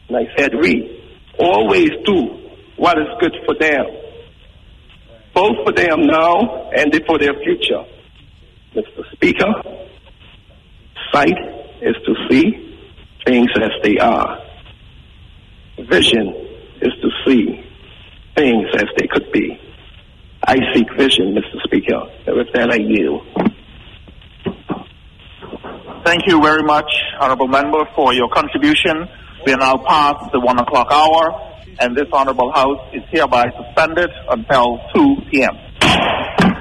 and 0.07 0.17
I 0.17 0.27
said 0.37 0.51
we, 0.53 1.01
always 1.39 1.89
do 2.05 2.37
what 2.77 2.99
is 2.99 3.07
good 3.19 3.35
for 3.47 3.55
them, 3.59 3.85
both 5.33 5.55
for 5.65 5.71
them 5.71 6.05
now 6.05 6.69
and 6.69 6.93
for 7.07 7.17
their 7.17 7.33
future. 7.33 7.83
Mr. 8.75 9.11
Speaker, 9.13 9.51
sight 11.11 11.33
is 11.81 11.95
to 12.05 12.13
see 12.29 12.73
things 13.25 13.49
as 13.55 13.71
they 13.83 13.97
are. 13.97 14.39
Vision 15.89 16.33
is 16.81 16.93
to 17.01 17.09
see 17.25 17.63
things 18.35 18.67
as 18.75 18.85
they 18.97 19.07
could 19.07 19.31
be. 19.31 19.59
I 20.43 20.57
seek 20.73 20.87
vision, 20.97 21.33
Mr. 21.33 21.61
Speaker. 21.63 22.01
And 22.27 22.37
with 22.37 22.47
that, 22.53 22.71
I 22.71 22.77
yield. 22.77 23.25
Thank 26.05 26.27
you 26.27 26.39
very 26.41 26.61
much, 26.61 26.91
Honorable 27.19 27.47
Member, 27.47 27.83
for 27.95 28.13
your 28.13 28.29
contribution. 28.29 29.07
We 29.45 29.53
are 29.53 29.57
now 29.57 29.77
past 29.77 30.31
the 30.31 30.39
one 30.39 30.59
o'clock 30.59 30.87
hour, 30.91 31.55
and 31.79 31.95
this 31.95 32.05
Honorable 32.13 32.51
House 32.53 32.79
is 32.93 33.01
hereby 33.09 33.45
suspended 33.57 34.11
until 34.29 34.79
2 34.93 35.15
p.m. 35.31 36.54